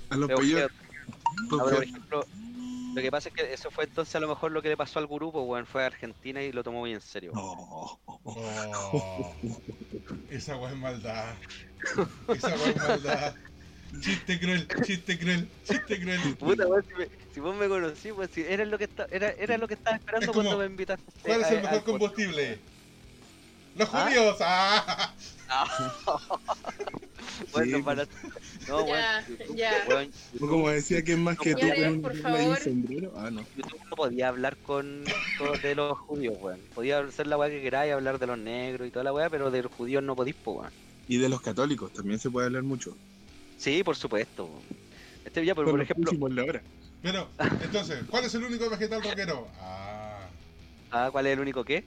a 0.09 0.15
los 0.15 0.29
pero, 0.29 0.69
por 1.49 1.83
ejemplo, 1.83 2.25
lo 2.95 3.01
que 3.01 3.11
pasa 3.11 3.29
es 3.29 3.35
que 3.35 3.53
eso 3.53 3.71
fue 3.71 3.85
entonces 3.85 4.15
a 4.15 4.19
lo 4.19 4.27
mejor 4.27 4.51
lo 4.51 4.61
que 4.61 4.69
le 4.69 4.77
pasó 4.77 4.99
al 4.99 5.07
grupo, 5.07 5.41
weón, 5.43 5.65
fue 5.65 5.83
a 5.83 5.87
Argentina 5.87 6.41
y 6.41 6.51
lo 6.51 6.63
tomó 6.63 6.79
muy 6.81 6.93
en 6.93 7.01
serio. 7.01 7.31
No. 7.33 7.99
Oh, 8.05 9.35
esa 10.29 10.55
weá 10.57 10.71
es 10.71 10.77
maldad. 10.77 11.35
Esa 12.27 12.47
weá 12.55 12.69
es 12.69 12.77
maldad. 12.77 13.35
Chiste 13.99 14.39
cruel, 14.39 14.67
chiste 14.83 15.19
cruel, 15.19 15.47
chiste 15.65 15.99
cruel. 16.01 16.35
Puta, 16.37 16.67
weón, 16.67 16.83
si, 16.87 16.93
me- 16.95 17.09
si 17.33 17.39
vos 17.39 17.55
me 17.55 17.67
conocí, 17.67 18.11
pues 18.11 18.29
si 18.33 18.41
era 18.41 18.65
lo 18.65 18.77
que 18.77 18.85
está, 18.85 19.07
era, 19.11 19.29
era 19.31 19.57
lo 19.57 19.67
que 19.67 19.73
estaba 19.75 19.97
esperando 19.97 20.25
Es 20.25 20.31
como, 20.31 20.41
cuando 20.43 20.59
me 20.59 20.65
invitaste. 20.65 21.03
¿Cuál 21.21 21.41
es 21.41 21.51
el 21.51 21.57
a- 21.59 21.61
mejor 21.61 21.83
combustible? 21.83 22.59
Los 23.75 23.89
¿Ah? 23.91 24.05
judíos. 24.05 24.37
Bueno, 27.51 27.77
Sí, 27.77 27.83
para... 27.83 28.07
No, 28.67 28.87
Ya, 28.87 29.23
weón, 29.27 29.55
ya. 29.55 29.85
weón, 29.87 30.11
O 30.41 30.47
como 30.47 30.69
decía 30.69 31.03
que 31.03 31.13
es 31.13 31.17
más 31.17 31.37
que 31.37 31.53
tú 31.55 31.67
con 31.67 31.87
un 31.87 32.01
por 32.01 32.15
sombrero. 32.57 33.13
Ah, 33.17 33.29
no. 33.31 33.41
YouTube 33.55 33.79
no 33.89 33.95
podía 33.95 34.27
hablar 34.29 34.57
con, 34.57 35.03
con- 35.37 35.61
de 35.61 35.75
los 35.75 35.97
judíos, 35.99 36.35
weón. 36.39 36.59
Podía 36.73 36.99
hacer 36.99 37.27
la 37.27 37.37
weá 37.37 37.49
que 37.49 37.61
queráis, 37.61 37.93
hablar 37.93 38.19
de 38.19 38.27
los 38.27 38.37
negros 38.37 38.87
y 38.87 38.91
toda 38.91 39.03
la 39.03 39.13
weá, 39.13 39.29
pero 39.29 39.51
de 39.51 39.63
los 39.63 39.71
judíos 39.71 40.03
no 40.03 40.15
podís, 40.15 40.35
po, 40.35 40.53
weón. 40.53 40.71
Y 41.07 41.17
de 41.17 41.29
los 41.29 41.41
católicos 41.41 41.91
también 41.93 42.19
se 42.19 42.29
puede 42.29 42.47
hablar 42.47 42.63
mucho. 42.63 42.95
Sí, 43.57 43.83
por 43.83 43.95
supuesto. 43.95 44.45
weón. 44.45 44.63
Este 45.25 45.45
ya, 45.45 45.55
por 45.55 45.67
los 45.67 45.81
ejemplo, 45.81 46.27
la 46.29 46.43
hora. 46.43 46.63
Pero, 47.01 47.29
entonces, 47.61 48.03
¿cuál 48.09 48.25
es 48.25 48.33
el 48.35 48.43
único 48.43 48.69
vegetal 48.69 49.03
rockero? 49.03 49.47
Ah, 49.59 50.29
ah, 50.91 51.09
¿cuál 51.11 51.27
es 51.27 51.33
el 51.33 51.39
único 51.39 51.63
que? 51.63 51.83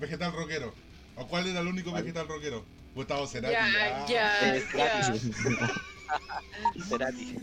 vegetal 0.00 0.32
rockero. 0.32 0.74
¿O 1.16 1.26
cuál 1.26 1.46
era 1.46 1.60
el 1.60 1.66
único 1.68 1.92
vegetal 1.92 2.26
rockero? 2.28 2.64
Gustavo 2.94 3.26
Cerati. 3.26 3.52
Ya, 3.52 3.66
ah. 3.66 4.06
ya, 4.08 4.56
Eh, 4.56 4.64
ya. 4.76 5.14
Cerati. 6.88 7.36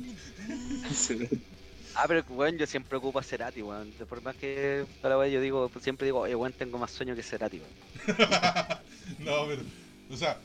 Ah, 1.94 2.06
pero 2.08 2.24
weón, 2.30 2.58
yo 2.58 2.66
siempre 2.66 2.98
ocupo 2.98 3.20
a 3.20 3.24
Cerati, 3.24 3.62
weón. 3.62 3.96
De 3.98 4.06
por 4.06 4.22
más 4.22 4.36
que 4.36 4.86
la 5.04 5.18
weá 5.18 5.28
yo 5.28 5.42
digo, 5.42 5.68
pues, 5.70 5.84
siempre 5.84 6.06
digo, 6.06 6.20
oye, 6.20 6.36
weón, 6.36 6.54
tengo 6.54 6.78
más 6.78 6.92
sueño 6.92 7.16
que 7.16 7.24
Cerati, 7.24 7.60
weón. 7.60 8.18
no, 9.20 9.46
pero, 9.48 9.62
o 10.10 10.18
sea, 10.18 10.38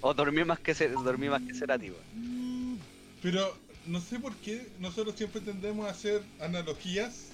O 0.00 0.14
dormí 0.14 0.44
más 0.44 0.60
que 0.60 0.72
dormí 0.88 1.28
más 1.28 1.42
que 1.42 1.54
Cerati, 1.54 1.90
weón. 1.90 2.78
pero 3.22 3.56
no 3.86 4.00
sé 4.00 4.20
por 4.20 4.34
qué 4.36 4.68
nosotros 4.78 5.16
siempre 5.16 5.40
tendemos 5.40 5.86
a 5.86 5.90
hacer 5.90 6.22
analogías, 6.40 7.28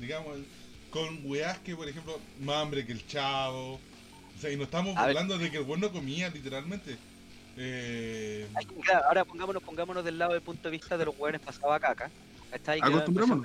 digamos, 0.00 0.38
con 0.90 1.20
weás 1.24 1.58
que, 1.58 1.76
por 1.76 1.88
ejemplo, 1.88 2.18
más 2.40 2.56
hambre 2.56 2.84
que 2.84 2.92
el 2.92 3.06
chavo. 3.06 3.80
O 4.34 4.38
sea, 4.38 4.50
y 4.50 4.56
no 4.56 4.64
estamos 4.64 4.96
A 4.96 5.06
ver. 5.06 5.10
hablando 5.10 5.38
de 5.38 5.50
que 5.50 5.58
el 5.58 5.64
bueno 5.64 5.92
comía, 5.92 6.28
literalmente. 6.30 7.02
Eh, 7.54 8.50
Ay, 8.54 8.64
claro, 8.84 9.06
ahora 9.06 9.24
pongámonos, 9.24 9.62
pongámonos 9.62 10.04
del 10.04 10.18
lado 10.18 10.32
del 10.32 10.42
punto 10.42 10.68
de 10.68 10.72
vista 10.72 10.96
de 10.98 11.04
los 11.04 11.14
weones 11.16 11.40
pasados 11.40 11.74
a 11.76 11.80
caca. 11.80 12.12
¿Cachai? 12.48 12.80
Que 12.80 12.88
Acostumbrémonos. 12.88 13.44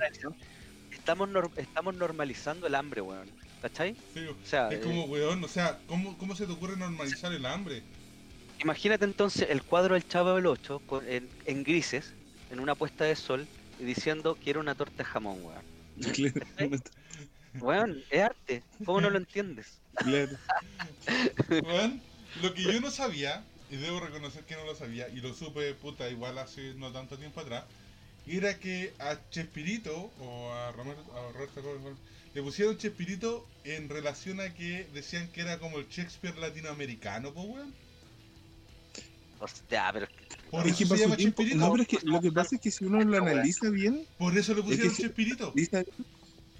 Estamos, 0.90 1.28
nor- 1.28 1.52
estamos 1.56 1.94
normalizando 1.94 2.66
el 2.66 2.74
hambre, 2.74 3.00
weón. 3.00 3.32
¿Cachai? 3.60 3.98
sí, 4.14 4.26
O 4.26 4.38
sea, 4.42 4.68
es 4.68 4.78
eh, 4.78 4.80
como, 4.80 5.04
weón, 5.04 5.44
o 5.44 5.48
sea, 5.48 5.84
¿cómo, 5.86 6.16
¿cómo 6.18 6.34
se 6.34 6.46
te 6.46 6.52
ocurre 6.52 6.76
normalizar 6.76 7.32
el 7.32 7.46
hambre? 7.46 7.88
imagínate 8.58 9.04
entonces 9.04 9.48
el 9.50 9.64
cuadro 9.64 9.94
del 9.94 10.04
Chavo 10.06 10.34
del 10.34 10.46
8 10.46 10.80
con- 10.80 11.06
en, 11.08 11.32
en 11.44 11.62
grises, 11.62 12.16
en 12.48 12.60
una 12.60 12.76
puesta 12.76 13.04
de 13.04 13.16
sol, 13.16 13.50
y 13.78 13.84
diciendo 13.84 14.38
quiero 14.40 14.60
una 14.60 14.74
torta 14.74 15.02
de 15.02 15.08
jamón, 15.08 15.38
weón. 15.42 15.64
Weón, 17.58 18.02
es 18.10 18.22
arte. 18.22 18.62
¿Cómo 18.84 19.00
no 19.00 19.10
lo 19.10 19.18
entiendes? 19.18 19.78
Claro. 19.94 20.36
Weón, 21.48 22.00
lo 22.42 22.54
que 22.54 22.62
yo 22.62 22.80
no 22.80 22.90
sabía, 22.90 23.44
y 23.70 23.76
debo 23.76 24.00
reconocer 24.00 24.44
que 24.44 24.54
no 24.56 24.64
lo 24.64 24.74
sabía, 24.74 25.08
y 25.08 25.16
lo 25.20 25.34
supe, 25.34 25.74
puta, 25.74 26.08
igual 26.08 26.38
hace 26.38 26.74
no 26.74 26.92
tanto 26.92 27.18
tiempo 27.18 27.40
atrás, 27.40 27.64
era 28.26 28.58
que 28.58 28.92
a 28.98 29.16
Chespirito, 29.30 30.10
o 30.20 30.52
a 30.52 30.70
Romero, 30.72 31.00
a 31.16 31.32
Roberto 31.32 31.62
Gómez, 31.62 31.94
le 32.34 32.42
pusieron 32.42 32.78
Chespirito 32.78 33.46
en 33.64 33.88
relación 33.88 34.40
a 34.40 34.54
que 34.54 34.86
decían 34.94 35.28
que 35.32 35.40
era 35.40 35.58
como 35.58 35.78
el 35.78 35.88
Shakespeare 35.88 36.36
latinoamericano, 36.38 37.32
pues 37.34 37.46
weón. 37.46 37.74
Hostia, 39.40 39.90
pero 39.92 40.06
es 40.06 40.36
Por 40.50 40.66
Es 40.66 40.72
eso 40.72 40.78
que 40.78 40.84
se 40.84 40.88
para 40.88 40.98
su 40.98 41.02
llama 41.04 41.16
tiempo- 41.16 41.42
Chespirito. 41.42 41.66
no, 41.66 41.72
pero 41.72 41.82
es 41.82 41.88
que 41.88 41.98
lo 42.06 42.20
que 42.20 42.30
pasa 42.32 42.54
es 42.56 42.60
que 42.60 42.70
si 42.70 42.84
uno 42.84 43.00
lo 43.02 43.16
analiza 43.18 43.70
bien, 43.70 44.06
Por 44.18 44.36
eso 44.38 44.54
le 44.54 44.62
pusieron 44.62 44.94
que- 44.94 45.02
Chespirito. 45.02 45.52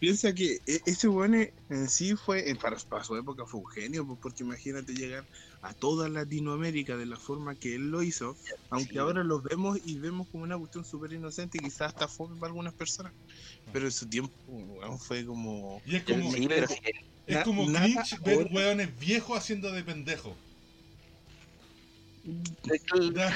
Piensa 0.01 0.35
que 0.35 0.61
e- 0.67 0.81
ese 0.87 1.07
weón 1.09 1.35
e- 1.35 1.53
en 1.69 1.89
sí 1.89 2.17
fue, 2.17 2.51
eh, 2.51 2.57
para, 2.57 2.77
para 2.79 3.05
su 3.05 3.15
época 3.17 3.45
fue 3.47 3.61
un 3.61 3.67
genio, 3.69 4.07
pues, 4.07 4.19
porque 4.21 4.43
imagínate 4.43 4.93
llegar 4.95 5.25
a 5.63 5.75
toda 5.75 6.09
Latinoamérica 6.09 6.97
de 6.97 7.05
la 7.07 7.17
forma 7.19 7.55
que 7.55 7.75
él 7.75 7.91
lo 7.91 8.03
hizo, 8.03 8.35
aunque 8.71 8.93
Sí. 8.95 8.99
ahora 8.99 9.23
los 9.23 9.43
vemos 9.43 9.79
y 9.85 9.99
vemos 9.99 10.27
como 10.33 10.43
una 10.45 10.59
cuestión 10.59 10.85
súper 10.87 11.13
inocente 11.13 11.59
y 11.59 11.61
quizás 11.65 11.89
hasta 11.89 12.09
fue 12.09 12.29
para 12.37 12.47
algunas 12.49 12.73
personas, 12.75 13.13
pero 13.73 13.85
en 13.85 13.93
su 13.93 14.09
tiempo 14.09 14.33
weón, 14.49 14.99
fue 14.99 15.25
como... 15.27 15.81
Y 15.85 15.97
es 15.97 16.03
como, 16.05 16.33
Sí, 16.33 16.49
es 17.27 17.37
na- 17.37 17.43
como 17.45 17.67
cringe 17.67 18.19
ver 18.25 18.39
ahora- 18.39 18.51
weones 18.51 18.99
viejos 18.99 19.37
haciendo 19.39 19.71
de 19.71 19.85
pendejo. 19.85 20.35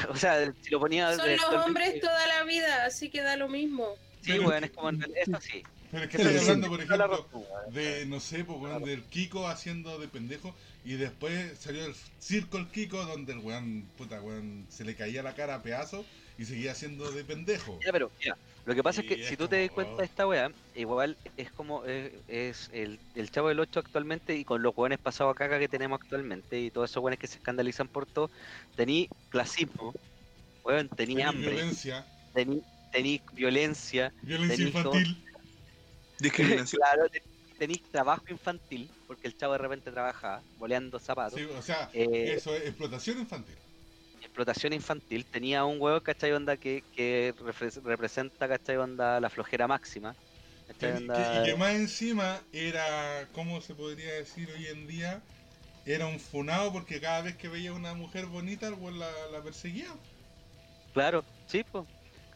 o 0.08 0.16
sea, 0.16 0.52
si 0.62 0.70
lo 0.70 0.80
ponía 0.80 1.14
Son 1.16 1.26
de- 1.26 1.36
los 1.36 1.44
hombres 1.66 2.00
toda 2.00 2.26
la 2.26 2.44
vida, 2.44 2.84
así 2.86 3.10
que 3.10 3.20
da 3.22 3.36
lo 3.36 3.48
mismo. 3.48 3.86
Sí, 4.22 4.38
weón, 4.38 4.64
es 4.64 4.70
como 4.70 4.90
eso 4.90 5.38
sí. 5.40 5.62
Pero 5.95 6.07
es 6.07 6.11
que 6.11 6.18
sí, 6.18 6.38
hablando, 6.38 6.68
por 6.68 6.80
ejemplo, 6.80 7.28
weón. 7.32 7.72
de, 7.72 8.07
no 8.07 8.18
sé, 8.18 8.45
pues, 8.45 8.59
weón, 8.59 8.82
del 8.82 9.05
Kiko 9.05 9.47
haciendo 9.47 9.97
de 10.01 10.09
pendejo 10.09 10.53
y 10.84 10.95
después 10.95 11.57
salió 11.59 11.84
el 11.86 11.95
circo 12.18 12.59
el 12.59 12.66
Kiko 12.66 13.05
donde 13.05 13.32
el 13.32 13.38
weón, 13.38 13.86
puta, 13.97 14.20
weón, 14.20 14.66
se 14.70 14.84
le 14.84 14.97
caía 14.97 15.22
la 15.22 15.36
cara 15.36 15.55
a 15.55 15.62
pedazos 15.62 16.05
y 16.36 16.47
seguía 16.47 16.72
haciendo 16.72 17.12
de 17.12 17.22
pendejo. 17.22 17.78
Ya, 17.84 17.92
pero, 17.92 18.11
mira, 18.18 18.36
Lo 18.66 18.74
que 18.74 18.82
pasa 18.82 19.03
es 19.03 19.07
que 19.07 19.14
es 19.22 19.28
si 19.28 19.36
tú 19.36 19.47
te 19.47 19.61
das 19.61 19.70
cuenta 19.70 19.92
oh. 19.92 19.99
de 19.99 20.05
esta 20.05 20.26
weá, 20.26 20.51
igual 20.74 21.16
es 21.36 21.53
como 21.53 21.84
eh, 21.86 22.12
es 22.26 22.70
el, 22.72 22.99
el 23.14 23.30
Chavo 23.30 23.49
del 23.49 23.61
8 23.61 23.78
actualmente 23.78 24.34
y 24.34 24.45
con 24.45 24.62
los 24.62 24.76
weones 24.76 24.99
pasados 24.99 25.32
a 25.32 25.38
caca 25.38 25.61
que 25.61 25.68
tenemos 25.68 26.01
actualmente 26.01 26.61
y 26.61 26.72
todos 26.72 26.90
esos 26.90 27.05
weones 27.05 27.20
que 27.20 27.28
se 27.28 27.36
escandalizan 27.36 27.86
por 27.86 28.05
todo, 28.05 28.30
tení 28.74 29.09
clasismo, 29.28 29.95
weón, 30.64 30.88
tení 30.88 31.22
hambre, 31.22 31.53
violencia, 31.53 32.05
tení, 32.32 32.64
tení 32.90 33.22
violencia, 33.32 34.12
todo. 34.82 34.95
Discriminación. 36.18 36.80
claro, 36.82 37.08
te- 37.08 37.20
tenís 37.56 37.82
trabajo 37.90 38.24
infantil, 38.28 38.94
porque 39.06 39.28
el 39.28 39.34
chavo 39.36 39.52
de 39.52 39.58
repente 39.58 39.92
trabajaba 39.92 40.44
boleando 40.54 40.98
zapatos, 40.98 41.40
Sí, 41.40 41.44
o 41.44 41.62
sea, 41.62 41.90
Eh, 41.92 42.34
eso 42.34 42.54
es 42.54 42.62
explotación 42.66 43.18
infantil. 43.20 43.58
explotación 44.20 44.72
infantil, 44.72 45.26
tenía 45.28 45.64
un 45.64 45.80
huevo, 45.80 46.00
¿cachai? 46.00 46.32
Onda 46.32 46.56
que, 46.56 46.82
que 46.90 47.34
representa, 47.82 48.48
¿cachai? 48.48 48.76
Onda 48.76 49.20
la 49.20 49.30
flojera 49.30 49.66
máxima. 49.68 50.16
y 50.68 51.42
que 51.44 51.54
más 51.56 51.74
encima 51.74 52.48
era, 52.52 53.30
¿cómo 53.32 53.60
se 53.60 53.74
podría 53.74 54.14
decir 54.14 54.50
hoy 54.50 54.66
en 54.66 54.86
día? 54.86 55.22
Era 55.84 56.06
un 56.06 56.18
funado 56.20 56.72
porque 56.72 57.00
cada 57.00 57.22
vez 57.22 57.36
que 57.36 57.48
veía 57.48 57.72
una 57.74 57.94
mujer 57.94 58.26
bonita, 58.26 58.68
el 58.68 58.98
la, 58.98 59.10
la 59.30 59.42
perseguía. 59.42 59.88
Claro, 60.92 61.26
sí, 61.46 61.64
pues. 61.64 61.84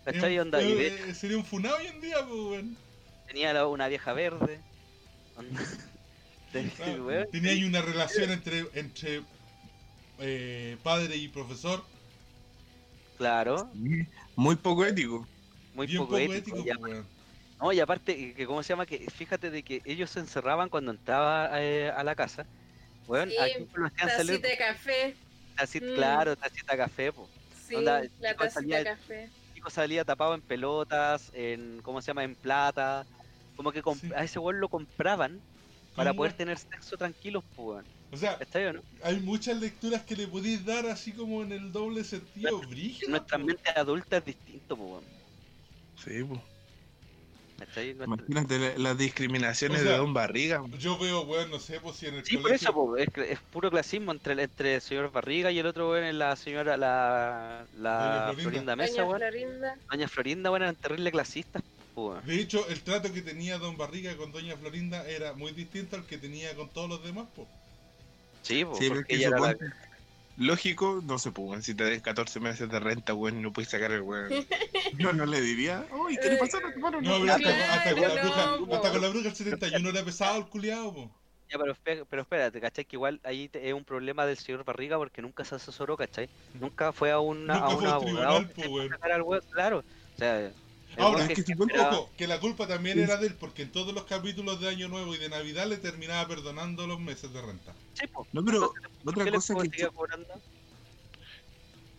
¿Cachai? 0.05 0.37
Es 0.37 0.41
un- 0.43 0.47
Onda, 0.47 0.63
y 0.63 0.75
de- 0.75 0.87
eh, 1.11 1.15
sería 1.15 1.37
un 1.39 1.45
funado 1.45 1.77
hoy 1.79 1.87
en 1.87 2.01
día, 2.01 2.17
pues, 2.27 2.31
weón. 2.41 2.88
Tenía 3.29 3.53
la- 3.53 3.67
una 3.67 3.87
vieja 3.89 4.13
verde. 4.13 4.61
tenía- 6.53 6.71
Claro, 6.75 7.05
weón, 7.07 7.31
Tenía 7.31 7.53
ahí 7.53 7.65
una 7.65 7.83
relación 7.83 8.31
entre, 8.31 8.67
entre 8.75 9.23
eh, 10.19 10.77
padre 10.83 11.17
y 11.17 11.29
profesor. 11.29 11.85
Claro, 13.17 13.69
Muy 14.37 14.57
poco 14.57 14.85
ético. 14.85 15.27
muy 15.75 15.87
bien 15.87 15.99
poco, 16.03 16.19
ético. 16.19 16.59
y, 16.59 16.63
pues, 16.63 16.77
apa- 16.77 16.81
weón. 16.89 17.07
no, 17.61 17.73
y 17.73 17.81
aparte, 17.81 18.35
que 18.35 18.47
cómo 18.47 18.63
se 18.63 18.69
llama, 18.71 18.87
que 18.87 18.99
fíjate 19.11 19.51
de 19.51 19.63
que 19.63 19.83
ellos 19.85 20.11
se 20.11 20.21
encerraban 20.21 20.69
cuando 20.69 20.93
entraba 20.93 21.51
eh, 21.61 21.91
a 21.91 22.03
la 22.05 22.15
casa. 22.15 22.47
Weón, 23.09 23.31
Sí, 23.31 23.37
aquí 23.39 23.67
lo 23.75 23.87
hacían 23.87 24.09
salir 24.11 24.41
Tacita 24.43 24.49
de 24.49 24.57
café. 24.59 25.15
tacita, 25.57 25.87
Mm. 25.87 25.95
claro, 25.95 26.37
tacita 26.37 26.73
de 26.73 26.79
café, 26.79 27.13
pues. 27.13 27.29
Sí, 27.67 27.75
Onda, 27.75 28.03
la 28.21 28.35
tacita 28.35 28.51
salía- 28.51 28.79
de 28.79 28.85
café. 28.85 29.31
chico 29.55 29.71
salía 29.71 30.05
tapado 30.05 30.35
en 30.35 30.41
pelotas, 30.43 31.31
en, 31.35 31.81
¿cómo 31.83 32.01
se 32.01 32.07
llama? 32.09 32.23
En 32.25 32.35
plata. 32.35 33.05
Como 33.59 33.73
que 33.73 33.83
comp- 33.83 33.99
Sí. 34.01 34.11
a 34.15 34.23
ese 34.23 34.39
weón 34.39 34.61
lo 34.61 34.69
compraban 34.69 35.41
para 35.97 36.15
poder 36.15 36.33
tener 36.33 36.57
sexo 36.59 36.97
tranquilos, 36.97 37.43
pues, 37.57 37.67
weón. 37.69 37.85
O 38.13 38.17
sea, 38.17 38.35
¿Está 38.41 38.61
bien, 38.61 38.77
no? 38.77 38.83
hay 39.03 39.19
muchas 39.19 39.59
lecturas 39.61 40.03
que 40.03 40.15
le 40.15 40.29
podéis 40.29 40.65
dar 40.65 40.87
así 40.87 41.11
como 41.11 41.43
en 41.43 41.51
el 41.51 41.73
doble 41.73 42.05
sentido, 42.05 42.61
brígido. 42.61 43.11
Nuestra 43.11 43.37
po. 43.37 43.45
mente 43.47 43.69
adulta 43.75 44.19
es 44.19 44.25
distinto, 44.27 44.77
pues, 44.77 44.91
weón. 44.91 45.05
Sí, 46.05 46.23
pues. 46.23 46.41
Imagínate 48.07 48.59
la- 48.61 48.79
las 48.79 48.97
discriminaciones 48.97 49.81
O 49.81 49.83
sea, 49.83 49.93
de 49.95 49.99
Don 49.99 50.15
Barriga. 50.15 50.63
Yo 50.79 50.97
veo, 50.97 51.23
weón, 51.23 51.51
no 51.51 51.59
sé, 51.59 51.81
pues 51.81 51.97
si 51.97 52.07
en 52.07 52.15
el 52.15 52.25
Sí, 52.25 52.37
por 52.37 52.45
colegio... 52.45 52.69
eso, 52.69 52.73
po, 52.73 52.97
es, 52.97 53.09
es 53.17 53.41
puro 53.51 53.69
clasismo 53.73 54.13
entre, 54.13 54.35
el- 54.35 54.39
entre 54.39 54.77
el 54.77 54.81
señor 54.81 55.11
Barriga 55.11 55.51
y 55.51 55.59
el 55.59 55.67
otro 55.67 55.91
weón 55.91 56.05
es 56.05 56.15
la 56.15 56.37
señora, 56.37 56.77
la, 56.77 57.67
la 57.77 58.31
Florinda. 58.33 58.43
Florinda 58.51 58.77
Mesa, 58.77 58.93
Doña 59.03 59.05
weón. 59.09 59.19
Florinda. 59.21 59.79
Doña 59.91 60.09
Florinda, 60.09 60.51
weón, 60.53 60.63
eran 60.63 60.77
terribles 60.77 61.13
clasistas, 61.13 61.63
weón. 62.07 62.27
De 62.27 62.41
hecho, 62.41 62.67
el 62.69 62.83
trato 62.83 63.13
que 63.13 63.23
tenía 63.23 63.59
Don 63.59 63.77
Barriga 63.77 64.17
con 64.17 64.33
Doña 64.33 64.57
Florinda 64.57 65.07
era 65.09 65.33
muy 65.35 65.53
distinto 65.53 65.97
al 65.97 66.05
que 66.07 66.19
tenía 66.19 66.55
con 66.55 66.69
todos 66.71 66.89
los 66.89 67.05
demás, 67.05 67.27
pues. 67.35 67.49
Sí, 68.43 68.65
po, 68.65 68.75
Sí, 68.75 68.89
pero 68.89 68.95
es 68.95 68.99
porque 69.01 69.07
que 69.09 69.17
ella 69.17 69.29
era 69.29 69.41
la- 69.41 69.57
lógico, 70.37 71.01
no 71.05 71.19
se 71.19 71.33
pudo. 71.33 71.61
Si 71.63 71.75
te 71.75 71.85
den 71.85 72.01
14 72.01 72.41
meses 72.41 72.69
de 72.71 72.79
renta, 72.81 73.13
weón, 73.15 73.39
y 73.39 73.43
no 73.43 73.53
puedes 73.53 73.71
sacar 73.71 73.91
el 73.93 74.03
weón. 74.03 74.29
Yo 74.99 75.13
no 75.13 75.27
le 75.27 75.41
diría, 75.41 75.87
uy, 75.93 76.17
¿qué 76.21 76.31
le 76.31 76.37
pasa 76.37 76.59
a 76.59 76.61
tu 76.61 76.69
hermano? 76.69 77.01
No, 77.01 77.11
pero 77.21 77.25
No, 77.27 77.33
hasta, 77.33 77.43
Claro, 77.43 77.73
hasta 77.73 77.93
con 77.93 78.01
la 78.03 78.09
no, 78.09 78.15
bruja, 78.23 78.59
po. 78.67 78.75
hasta 78.77 78.91
con 78.93 79.03
la 79.03 79.09
bruja 79.09 79.29
el 79.29 79.35
71 79.37 79.89
era 79.91 80.05
pesado 80.05 80.39
el 80.39 80.47
culiado, 80.47 80.95
po. 80.95 81.11
Ya, 81.51 81.59
pero, 81.59 82.05
pero 82.07 82.23
espérate, 82.23 82.61
¿cachai? 82.61 82.85
Que 82.85 82.97
igual 82.97 83.21
ahí 83.25 83.49
te- 83.49 83.67
es 83.67 83.73
un 83.75 83.83
problema 83.85 84.27
del 84.27 84.37
señor 84.37 84.65
Barriga 84.65 84.99
porque 84.99 85.23
nunca 85.23 85.45
se 85.47 85.55
asesoró, 85.55 85.97
¿cachai? 85.97 86.29
Nunca 86.53 86.93
fue 86.93 87.11
a, 87.11 87.21
una, 87.21 87.55
Nunca 87.55 87.67
a 87.67 87.71
fue 87.71 87.79
un 87.79 87.87
abogado 87.87 88.47
tribunal, 88.49 89.25
po, 89.25 89.41
claro. 89.51 89.79
O 89.79 90.19
sea, 90.19 90.53
Ahora, 90.99 91.25
es 91.25 91.33
que 91.33 91.43
supongo- 91.43 91.65
esperaba- 91.71 91.99
Ojo, 91.99 92.15
que 92.17 92.27
la 92.27 92.41
culpa 92.41 92.67
también 92.69 92.99
era 92.99 93.17
de 93.17 93.29
él, 93.29 93.37
porque 93.39 93.63
en 93.63 93.73
todos 93.73 93.95
los 93.95 94.05
capítulos 94.05 94.61
de 94.61 94.69
Año 94.69 94.89
Nuevo 94.89 95.15
y 95.15 95.19
de 95.19 95.29
Navidad 95.29 95.67
le 95.67 95.79
terminaba 95.79 96.29
perdonando 96.29 96.87
los 96.87 97.01
meses 97.01 97.33
de 97.33 97.41
renta. 97.43 97.77
Sí, 97.93 98.07
po. 98.13 98.29
No, 98.33 98.45
pero 98.45 98.73
¿Por 99.03 99.13
otra 99.13 99.29
cosa 99.31 99.55
que? 99.57 99.69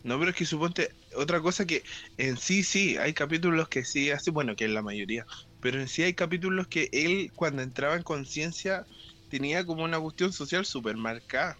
No, 0.01 0.17
pero 0.17 0.31
es 0.31 0.37
que 0.37 0.45
suponte, 0.45 0.89
otra 1.15 1.41
cosa 1.41 1.65
que 1.65 1.83
en 2.17 2.37
sí, 2.37 2.63
sí, 2.63 2.95
hay 2.97 3.13
capítulos 3.13 3.67
que 3.67 3.83
sí 3.83 4.11
hace, 4.11 4.31
bueno, 4.31 4.55
que 4.55 4.65
es 4.65 4.71
la 4.71 4.81
mayoría, 4.81 5.25
pero 5.59 5.79
en 5.79 5.89
sí 5.89 6.03
hay 6.03 6.13
capítulos 6.15 6.67
que 6.69 6.87
él 6.93 7.31
cuando 7.35 7.61
entraba 7.63 7.95
en 7.95 8.03
conciencia 8.03 8.87
tenía 9.27 9.65
como 9.65 9.83
una 9.83 9.99
cuestión 9.99 10.31
social 10.31 10.65
súper 10.65 10.95
marcada, 10.95 11.57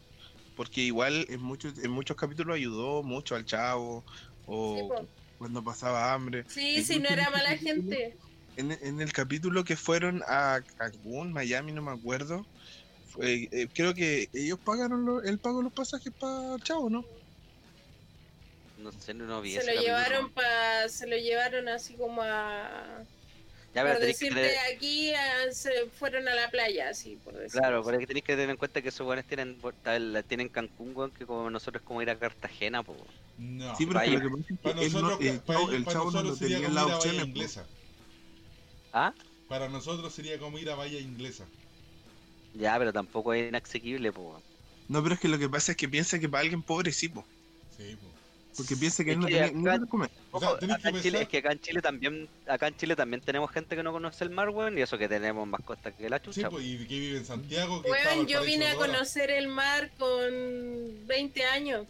porque 0.54 0.82
igual 0.82 1.26
en 1.30 1.42
muchos, 1.42 1.78
en 1.80 1.92
muchos 1.92 2.16
capítulos 2.18 2.56
ayudó 2.56 3.04
mucho 3.04 3.36
al 3.36 3.44
chavo, 3.46 4.06
Sí, 4.74 4.84
o 4.84 4.88
po. 4.88 5.10
Cuando 5.40 5.64
pasaba 5.64 6.14
hambre. 6.14 6.46
Sí, 6.48 6.84
sí, 6.84 7.00
no 7.00 7.10
era 7.10 7.30
mala 7.32 7.58
gente. 7.58 8.16
En, 8.58 8.72
en 8.74 9.00
el 9.02 9.14
capítulo 9.14 9.64
que 9.64 9.78
fueron 9.78 10.22
a 10.28 10.60
Cancún, 10.78 11.32
Miami, 11.32 11.72
no 11.72 11.82
me 11.82 11.92
acuerdo, 11.92 12.46
fue- 13.06 13.48
eh, 13.52 13.70
creo 13.74 13.94
que 13.94 14.28
ellos 14.34 14.60
pagaron 14.64 15.06
lo- 15.06 15.24
él 15.24 15.40
pagó 15.40 15.62
los 15.62 15.72
pasajes 15.74 16.12
para 16.20 16.56
el 16.56 16.62
chavo, 16.62 16.90
¿no? 16.90 17.06
No 18.78 18.92
sé, 18.92 19.14
no, 19.14 19.42
vi 19.42 19.52
Se 19.52 19.60
lo 19.60 19.66
capítulo. 19.68 19.82
llevaron 19.82 20.34
pa, 20.34 20.90
se 20.90 21.08
lo 21.08 21.16
llevaron 21.18 21.70
así 21.70 21.96
como 21.96 22.22
a 22.22 23.06
Ya, 23.80 23.84
pero 23.84 23.94
por 23.96 24.02
tenés 24.02 24.20
que 24.20 24.26
decirte 24.30 24.50
tener- 24.50 24.76
aquí 24.76 25.14
a- 25.14 25.52
se 25.54 25.72
fueron 25.98 26.28
a 26.28 26.36
la 26.36 26.50
playa 26.50 26.90
así 26.90 27.18
por 27.24 27.34
decirlo 27.34 27.60
Claro, 27.62 27.78
así. 27.80 27.86
pero 27.86 27.98
es 27.98 28.00
que 28.02 28.08
tenéis 28.08 28.26
que 28.26 28.34
tener 28.34 28.50
en 28.52 28.58
cuenta 28.58 28.82
que 28.82 28.90
esos 28.90 29.06
weones 29.08 29.26
tienen, 29.26 29.58
tienen 30.28 30.50
Cancún, 30.50 30.92
weón, 30.96 31.12
que 31.12 31.26
como 31.26 31.50
nosotros 31.50 31.82
es 31.82 31.88
como 31.88 32.02
ir 32.02 32.10
a 32.10 32.18
Cartagena, 32.20 32.84
po. 32.84 32.94
weón. 32.94 33.08
No. 33.58 33.76
Sí, 33.76 33.86
pero 33.86 34.00
es 34.00 34.06
que 34.10 34.16
Vaya. 34.18 34.24
lo 34.24 34.30
que 34.30 34.30
pasa 34.30 34.42
es 34.42 34.48
que 34.48 34.56
para 34.56 34.82
él 34.82 34.92
no- 34.94 35.00
nosotros, 35.02 35.22
el 35.28 35.40
para, 35.40 35.60
chavo, 35.60 35.72
el 35.72 35.84
para 35.84 35.94
chavo 35.98 36.12
no 36.12 36.36
tenía 36.36 36.58
en 36.58 36.64
como 36.64 36.76
las 36.76 36.76
ir 36.76 36.78
a 36.78 36.84
Bahía 36.84 36.96
opciones. 36.98 37.22
po. 37.22 37.28
Inglesa. 37.28 37.66
¿Ah? 38.94 39.14
Para 39.48 39.70
nosotros 39.70 40.14
sería 40.14 40.38
como 40.40 40.58
ir 40.60 40.70
a 40.70 40.76
Bahía 40.76 41.00
Inglesa. 41.00 41.46
Ya, 42.54 42.78
pero 42.78 42.92
tampoco 42.92 43.34
es 43.34 43.48
inaccesible, 43.50 44.12
po. 44.12 44.22
weón. 44.32 44.42
No, 44.88 45.02
pero 45.04 45.16
es 45.16 45.22
que 45.22 45.28
lo 45.28 45.38
que 45.38 45.48
pasa 45.48 45.72
es 45.72 45.78
que 45.78 45.88
piensa 45.88 46.20
que 46.20 46.28
para 46.28 46.42
alguien 46.42 46.64
pobre 46.64 46.92
sí, 46.92 47.08
po, 47.10 47.24
Sí, 47.78 47.96
po. 47.96 48.09
Porque 48.60 48.76
piensa 48.76 49.04
que 49.04 49.12
Es 49.12 49.16
él 49.16 49.22
no 49.22 49.28
que 49.28 49.34
tiene 49.34 49.52
ni 49.54 49.62
acá- 49.68 49.78
para 49.78 49.90
comer. 49.90 50.10
O 50.32 50.40
sea, 50.40 50.50
Ojo, 50.50 50.60
tenés 50.60 50.76
acá 50.76 50.92
que 50.92 50.98
en 50.98 51.02
Chile, 51.04 51.12
pensar- 51.20 51.22
es 51.24 51.28
que 51.30 51.38
acá 51.38 51.52
en 51.54 51.60
Chile 51.62 51.82
también, 51.82 52.30
acá 52.48 52.68
en 52.68 52.76
Chile 52.78 52.96
también 52.96 53.22
tenemos 53.22 53.52
gente 53.52 53.76
que 53.76 53.84
no 53.84 53.92
conoce 53.94 54.24
el 54.26 54.30
mar, 54.32 54.50
weón, 54.50 54.78
y 54.78 54.82
eso 54.82 54.98
que 54.98 55.08
tenemos 55.08 55.48
más 55.48 55.62
costa 55.62 55.92
que 55.92 56.10
la 56.10 56.18
Sí, 56.20 56.24
chucha. 56.26 56.50
pues, 56.50 56.66
y 56.66 56.78
que 56.86 57.00
vive 57.00 57.18
en 57.20 57.26
Santiago. 57.26 57.82
Que 57.82 57.90
Weón, 57.92 58.28
yo 58.28 58.44
vine 58.44 58.68
a 58.68 58.76
conocer 58.76 59.32
el 59.32 59.48
mar 59.48 59.90
con 59.98 61.08
20 61.08 61.44
años. 61.46 61.88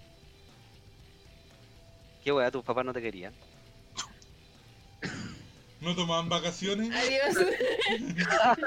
Qué 2.23 2.31
weá, 2.31 2.51
tus 2.51 2.63
papás 2.63 2.85
no 2.85 2.93
te 2.93 3.01
querían. 3.01 3.33
¿No 5.81 5.95
tomaban 5.95 6.27
vacaciones? 6.27 6.93
Adiós. 6.93 7.37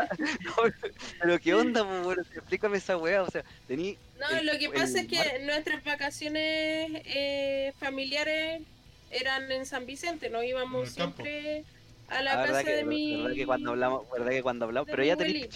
pero 1.21 1.39
qué 1.39 1.55
onda, 1.55 1.85
po, 1.85 2.09
weón, 2.09 2.21
explícame 2.35 2.79
esa 2.79 2.97
weá, 2.97 3.23
o 3.23 3.31
sea, 3.31 3.45
tení... 3.69 3.99
No, 4.31 4.39
el- 4.39 4.47
lo 4.47 4.59
que 4.59 4.71
pasa 4.71 5.01
es 5.01 5.07
que 5.09 5.41
nuestras 5.45 5.83
vacaciones 5.85 7.03
eh, 7.05 7.73
familiares 7.79 8.63
eran 9.11 9.51
en 9.53 9.67
San 9.67 9.85
Vicente, 9.87 10.31
no 10.31 10.43
íbamos 10.43 10.91
siempre 10.91 11.65
a 12.09 12.23
la 12.23 12.43
Ah, 12.43 12.47
casa 12.47 12.65
que, 12.65 12.73
de 12.77 12.85
mi... 12.85 13.17
verdad 13.23 13.35
que 13.37 13.47
cuando 13.47 13.71
hablamos, 13.71 14.11
verdad 14.11 14.31
que 14.31 14.43
cuando 14.43 14.65
hablamos, 14.67 14.89
pero 14.91 15.05
ya 15.05 15.17
tenés 15.17 15.49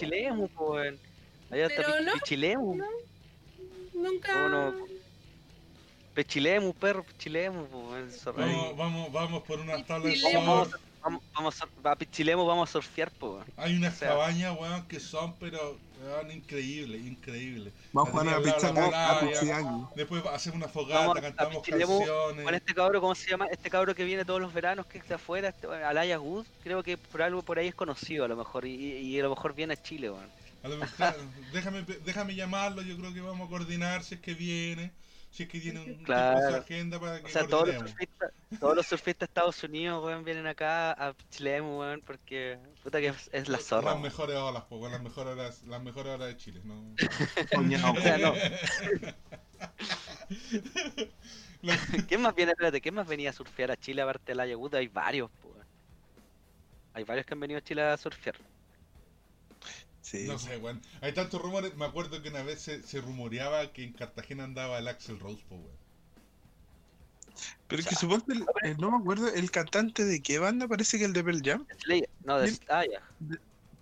po, 0.54 0.72
weón. 0.74 0.98
Allá 1.50 1.66
está 1.66 2.00
no, 2.00 2.12
pichilemu. 2.14 2.74
no. 2.76 2.86
Nunca... 3.94 4.32
¿Cómo 4.32 4.48
no? 4.48 4.86
Pechilemu, 6.14 6.72
perro, 6.74 7.04
weón, 7.72 8.10
zorra. 8.10 8.46
Vamos, 8.46 8.76
vamos, 8.76 9.12
vamos 9.12 9.42
por 9.44 9.60
unas 9.60 9.86
tablas 9.86 10.04
de 10.08 10.12
Pichilemos. 10.12 10.68
surf. 10.68 10.80
Vamos, 11.06 11.22
vamos, 11.34 11.62
a, 11.62 11.90
a 11.92 11.94
pichilemu 11.96 12.44
vamos 12.44 12.68
a 12.68 12.72
surfear, 12.72 13.10
po. 13.12 13.40
Hay 13.56 13.76
unas 13.76 13.94
O 13.94 13.98
sea- 13.98 14.08
cabañas, 14.08 14.56
weón, 14.58 14.88
que 14.88 14.98
son, 14.98 15.34
pero, 15.38 15.78
weón, 16.02 16.32
increíbles, 16.32 17.00
increíbles. 17.06 17.72
Vamos 17.92 18.08
a 18.08 18.12
jugar 18.12 18.28
a 18.94 19.10
Así. 19.18 19.26
Pichiangui. 19.26 19.84
Después 19.94 20.24
hacemos 20.26 20.56
una 20.56 20.66
fogata, 20.68 21.06
Vamos 21.06 21.20
cantamos 21.20 21.56
Pichilemu 21.58 21.98
canciones. 21.98 22.44
Con 22.44 22.54
este 22.56 22.74
cabro, 22.74 23.00
¿cómo 23.00 23.14
se 23.14 23.30
llama? 23.30 23.46
Este 23.46 23.70
cabro 23.70 23.94
que 23.94 24.02
viene 24.04 24.24
todos 24.24 24.40
los 24.40 24.52
veranos, 24.52 24.84
que 24.86 24.98
es 24.98 25.08
de 25.08 25.14
afuera, 25.14 25.50
este, 25.50 25.68
Alaya 25.68 26.16
Good, 26.16 26.44
creo 26.64 26.82
que 26.82 26.98
por 26.98 27.22
algo 27.22 27.40
por 27.42 27.58
ahí 27.60 27.68
es 27.68 27.74
conocido 27.76 28.24
a 28.24 28.28
lo 28.28 28.34
mejor, 28.36 28.66
y, 28.66 28.74
y 28.74 29.20
a 29.20 29.22
lo 29.22 29.30
mejor 29.30 29.54
viene 29.54 29.74
a 29.74 29.82
Chile, 29.82 30.10
weón. 30.10 30.28
A 30.64 30.68
lo 30.68 30.76
mejor- 30.78 31.14
déjame, 31.52 31.82
déjame 32.04 32.34
llamarlo, 32.34 32.82
yo 32.82 32.96
creo 32.96 33.14
que 33.14 33.20
vamos 33.20 33.46
a 33.46 33.50
coordinar 33.50 34.02
si 34.02 34.16
es 34.16 34.20
que 34.20 34.34
viene, 34.34 34.90
si 35.30 35.42
es 35.42 35.48
que 35.48 35.60
tiene 35.60 35.80
un 35.80 36.02
Claro. 36.04 36.50
su 36.50 36.56
agenda 36.56 36.98
para 36.98 37.20
que 37.20 37.26
O 37.26 37.28
sea, 37.28 37.46
todos 37.46 37.68
los 37.68 37.76
surfistas, 37.78 38.30
todos 38.58 38.76
los 38.76 38.86
surfistas 38.86 39.28
de 39.28 39.30
Estados 39.30 39.62
Unidos, 39.64 40.02
weón, 40.04 40.24
vienen 40.24 40.46
acá 40.46 40.92
a 40.92 41.14
Chilemu, 41.30 41.80
weón, 41.80 42.00
porque 42.06 42.58
puta 42.82 43.00
que 43.00 43.08
es, 43.08 43.30
es 43.32 43.48
la 43.48 43.58
zorra. 43.58 43.92
Las 43.92 44.00
mejores 44.00 44.36
olas, 44.36 44.62
po, 44.64 44.76
weón, 44.78 44.92
las 44.92 45.02
mejores 45.02 45.32
horas, 45.34 45.62
las 45.64 45.82
mejores 45.82 46.14
horas 46.14 46.28
de 46.28 46.36
Chile, 46.36 46.60
¿no? 46.64 46.94
Coño, 47.54 47.78
O 47.92 48.00
sea, 48.00 48.18
no. 48.18 48.34
La- 51.62 51.78
¿Quién 52.08 52.22
más 52.22 52.34
viene, 52.34 52.52
espérate, 52.52 52.80
quién 52.80 52.94
más 52.94 53.06
venía 53.06 53.30
a 53.30 53.32
surfear 53.32 53.70
a 53.70 53.76
Chile 53.76 54.02
aparte 54.02 54.24
de 54.26 54.32
Alaya 54.32 54.54
Good? 54.56 54.74
Hay 54.76 54.88
varios, 54.88 55.30
po, 55.42 55.48
weón. 55.48 55.66
Hay 56.94 57.04
varios 57.04 57.26
que 57.26 57.34
han 57.34 57.40
venido 57.40 57.58
a 57.58 57.62
Chile 57.62 57.82
a 57.82 57.96
surfear. 57.96 58.36
Sí. 60.06 60.24
No 60.28 60.38
sé, 60.38 60.56
weón. 60.58 60.80
Hay 61.00 61.12
tantos 61.14 61.42
rumores. 61.42 61.74
Me 61.74 61.84
acuerdo 61.84 62.22
que 62.22 62.28
una 62.28 62.44
vez 62.44 62.60
se, 62.60 62.80
se 62.84 63.00
rumoreaba 63.00 63.72
que 63.72 63.82
en 63.82 63.92
Cartagena 63.92 64.44
andaba 64.44 64.78
el 64.78 64.86
Axel 64.86 65.18
Rose, 65.18 65.42
po, 65.48 65.56
weón. 65.56 65.76
Pero 67.66 67.82
es 67.82 67.88
que 67.88 67.96
suponte, 67.96 68.32
el- 68.32 68.46
eh, 68.62 68.76
no 68.78 68.92
me 68.92 68.98
acuerdo, 68.98 69.26
el 69.28 69.50
cantante 69.50 70.04
de 70.04 70.22
qué 70.22 70.38
banda 70.38 70.68
parece 70.68 70.96
que 70.98 71.06
el 71.06 71.12
de 71.12 71.24
Pearl 71.24 71.42
Jam. 71.44 71.66
No, 72.24 72.38
de, 72.38 72.56
ah, 72.68 72.84
ya. 72.88 73.02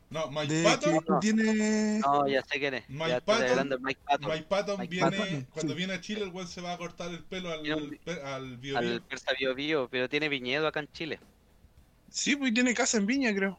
No, 0.08 0.30
Mike 0.30 0.54
De 0.54 0.64
Patton. 0.64 1.20
tiene. 1.20 1.98
No, 1.98 2.26
ya 2.26 2.42
sé 2.42 2.58
quién 2.58 2.72
es. 2.72 2.88
Mike 2.88 3.20
Patton. 3.20 3.68
Mike 3.82 4.00
Patton. 4.06 4.30
Mike 4.30 4.46
Patton 4.48 4.78
Mike 4.80 4.90
viene. 4.90 5.10
Patton, 5.18 5.46
cuando 5.52 5.72
sí. 5.74 5.76
viene 5.76 5.92
a 5.92 6.00
Chile, 6.00 6.22
el 6.22 6.30
weón 6.30 6.48
se 6.48 6.62
va 6.62 6.72
a 6.72 6.78
cortar 6.78 7.10
el 7.10 7.22
pelo 7.22 7.50
al, 7.50 7.98
pe- 8.02 8.22
al 8.22 8.56
bio 8.56 8.78
al 8.78 9.02
Persa 9.02 9.32
Bio 9.38 9.54
Bio, 9.54 9.88
pero 9.90 10.08
tiene 10.08 10.30
viñedo 10.30 10.66
acá 10.66 10.80
en 10.80 10.88
Chile. 10.92 11.20
Sí, 12.08 12.34
pues 12.36 12.54
tiene 12.54 12.72
casa 12.72 12.96
en 12.96 13.04
Viña, 13.06 13.34
creo. 13.34 13.58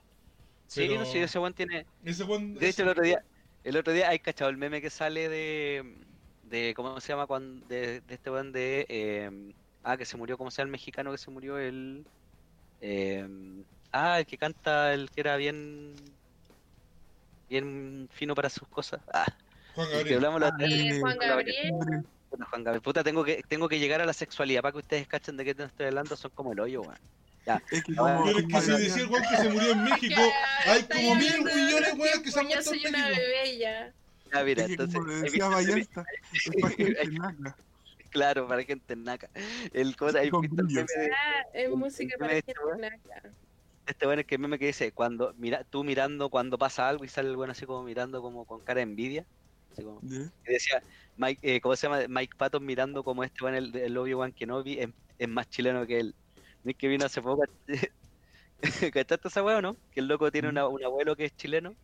Sí, 0.67 0.87
Pero- 0.87 0.99
no 1.01 1.05
sé, 1.05 1.23
ese 1.23 1.39
weón 1.39 1.53
tiene. 1.53 1.85
Ese. 2.03 2.25
De 2.25 2.67
hecho, 2.69 2.83
el 2.83 2.89
otro 2.89 3.03
día, 3.03 3.23
el 3.63 3.77
otro 3.77 3.93
día 3.93 4.09
hay 4.09 4.19
cachado 4.19 4.49
el 4.49 4.57
meme 4.57 4.81
que 4.81 4.89
sale 4.89 5.29
de. 5.29 5.95
de 6.43 6.73
¿Cómo 6.75 6.99
se 6.99 7.09
llama? 7.09 7.27
Cuando, 7.27 7.65
de, 7.67 8.01
de 8.01 8.13
este 8.13 8.29
weón 8.31 8.51
de. 8.51 8.85
eh, 8.89 9.53
ah, 9.83 9.95
que 9.97 10.05
se 10.05 10.17
murió, 10.17 10.37
¿cómo 10.37 10.51
se 10.51 10.57
llama 10.61 10.67
el 10.69 10.71
mexicano 10.71 11.11
que 11.11 11.17
se 11.17 11.29
murió? 11.31 11.57
El. 11.57 12.05
eh, 12.81 13.27
ah, 13.91 14.19
el 14.19 14.25
que 14.25 14.37
canta, 14.37 14.93
el 14.93 15.09
que 15.11 15.21
era 15.21 15.37
bien. 15.37 15.93
bien 17.49 18.09
fino 18.11 18.35
para 18.35 18.49
sus 18.49 18.67
cosas. 18.67 19.01
Ah, 19.13 19.25
Juan 19.75 19.87
el 19.87 19.91
que 19.91 19.97
Gabriel. 19.97 20.15
hablamos 20.25 20.41
la 20.41 20.47
Ah, 20.47 20.57
Eh, 20.61 20.99
Juan 20.99 21.17
Gabriel. 21.17 21.71
Bueno, 22.29 22.47
Juan 22.49 22.63
Gabriel, 22.63 22.81
puta, 22.81 23.03
tengo 23.03 23.23
que, 23.23 23.43
tengo 23.47 23.69
que 23.69 23.79
llegar 23.79 24.01
a 24.01 24.05
la 24.05 24.13
sexualidad 24.13 24.61
para 24.61 24.71
que 24.73 24.79
ustedes 24.79 25.07
cachen 25.07 25.37
de 25.37 25.45
qué 25.45 25.55
te 25.55 25.63
estoy 25.63 25.85
hablando, 25.87 26.15
son 26.15 26.31
como 26.31 26.51
el 26.53 26.59
hoyo, 26.59 26.81
weón. 26.81 26.97
Es 27.71 27.83
que 27.83 27.91
Ah, 27.93 27.95
como- 27.97 28.25
Pero 28.25 28.39
es 28.39 28.45
que 28.47 28.61
si 28.61 28.71
decía 28.71 29.03
el 29.03 29.09
weón 29.09 29.23
que 29.29 29.37
se 29.37 29.49
murió 29.49 29.71
en 29.71 29.83
México, 29.83 30.21
Ya, 30.65 30.71
hay 30.71 30.83
como 30.83 31.15
mil 31.15 31.31
de 31.43 31.55
millones, 31.55 31.93
weón, 31.97 32.23
que 32.23 32.31
se 32.31 32.39
han 32.39 32.45
muerto 32.47 32.63
Yo 32.63 32.69
soy 32.69 32.83
en 32.85 32.95
una 32.95 33.07
México. 33.07 33.21
bebé 33.21 33.57
ya. 33.59 33.93
Ya, 34.33 34.43
mira, 34.43 34.61
es 34.61 34.67
que 34.67 34.73
entonces. 34.73 34.99
como 34.99 35.11
decía 35.11 35.47
Vallarta, 35.49 36.05
es 36.33 36.61
para 36.61 36.75
gente 36.75 37.07
naca. 37.11 37.55
Claro, 38.09 38.47
para 38.47 38.63
gente 38.63 38.95
naca. 38.95 39.29
El 39.73 39.95
cosa, 39.95 40.19
hay 40.19 40.29
Con 40.29 40.41
visto 40.41 40.61
el 40.61 40.67
meme 40.67 40.81
de 40.83 41.11
Ah, 41.11 41.45
es 41.53 41.69
música 41.69 42.17
para 42.17 42.33
gente 42.33 42.51
este, 42.51 42.81
naca. 42.81 43.29
este 43.85 44.05
bueno 44.05 44.21
es 44.21 44.27
que 44.27 44.35
el 44.35 44.41
meme 44.41 44.57
que 44.57 44.67
dice 44.67 44.91
cuando 44.91 45.33
mira, 45.37 45.63
tú 45.65 45.83
mirando 45.83 46.29
cuando 46.29 46.57
pasa 46.57 46.87
algo 46.89 47.03
y 47.05 47.07
sale 47.09 47.29
el 47.29 47.35
bueno 47.35 47.51
así 47.51 47.65
como 47.65 47.83
mirando 47.83 48.21
como 48.21 48.45
con 48.45 48.61
cara 48.61 48.77
de 48.79 48.83
envidia. 48.83 49.25
Así 49.73 49.83
como, 49.83 49.99
decía 50.45 50.81
Mike, 51.17 51.39
eh, 51.55 51.59
¿cómo 51.61 51.75
se 51.75 51.87
llama? 51.87 51.99
Mike 52.07 52.35
Patton 52.37 52.65
mirando 52.65 53.03
como 53.03 53.23
este 53.25 53.37
bueno 53.41 53.57
el, 53.57 53.75
el 53.75 53.97
Obi-Wan 53.97 54.31
Kenobi 54.31 54.79
es, 54.79 54.89
es 55.19 55.27
más 55.29 55.49
chileno 55.49 55.85
que 55.85 55.99
él. 55.99 56.15
Es 56.65 56.75
que 56.75 56.87
vino 56.87 57.05
hace 57.05 57.21
poco. 57.21 57.43
¿Cachaste 58.93 59.27
esa 59.27 59.43
weá 59.43 59.57
o 59.57 59.61
no? 59.61 59.75
Que 59.91 59.99
el 59.99 60.07
loco 60.07 60.31
tiene 60.31 60.49
una- 60.49 60.67
un 60.67 60.83
abuelo 60.83 61.15
que 61.15 61.25
es 61.25 61.35
chileno. 61.35 61.75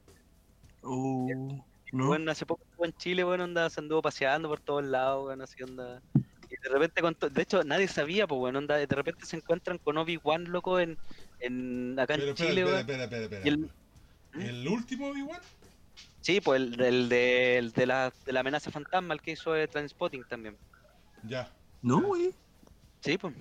Uh, 0.83 1.61
¿no? 1.91 2.07
Bueno, 2.07 2.31
hace 2.31 2.45
poco 2.45 2.63
estuvo 2.63 2.85
en 2.85 2.93
Chile, 2.93 3.23
bueno, 3.23 3.43
onda, 3.43 3.69
se 3.69 3.79
anduvo 3.81 4.01
paseando 4.01 4.47
por 4.49 4.59
todos 4.61 4.83
lados, 4.83 5.25
bueno, 5.25 5.43
así 5.43 5.61
onda. 5.61 6.01
Y 6.15 6.55
de 6.61 6.69
repente, 6.69 7.01
con 7.01 7.15
de 7.31 7.41
hecho, 7.41 7.63
nadie 7.63 7.87
sabía, 7.87 8.25
pues, 8.27 8.39
bueno, 8.39 8.59
onda, 8.59 8.77
de 8.77 8.85
repente 8.87 9.25
se 9.25 9.35
encuentran 9.37 9.77
con 9.77 9.97
Obi-Wan, 9.97 10.45
loco, 10.45 10.79
en, 10.79 10.97
en 11.39 11.99
acá 11.99 12.15
en 12.15 12.21
Pero 12.21 12.31
espera, 12.31 12.49
Chile, 12.49 12.61
espera, 12.61 12.79
espera, 12.79 13.03
espera, 13.03 13.23
espera. 13.23 13.41
Y 13.45 13.49
el- 13.49 13.71
¿El 14.33 14.67
último 14.67 15.07
Obi-Wan? 15.09 15.41
Sí, 16.21 16.39
pues 16.39 16.61
el, 16.61 16.79
el 16.81 17.09
de, 17.09 17.57
el 17.57 17.71
de, 17.73 17.85
la, 17.85 18.13
de 18.25 18.31
la 18.31 18.39
amenaza 18.39 18.71
fantasma, 18.71 19.13
el 19.13 19.21
que 19.21 19.31
hizo 19.31 19.51
de 19.51 19.67
Transpotting 19.67 20.23
también. 20.29 20.55
Ya. 21.23 21.51
No, 21.81 22.01
güey. 22.01 22.33
Sí, 23.01 23.17
pues. 23.17 23.33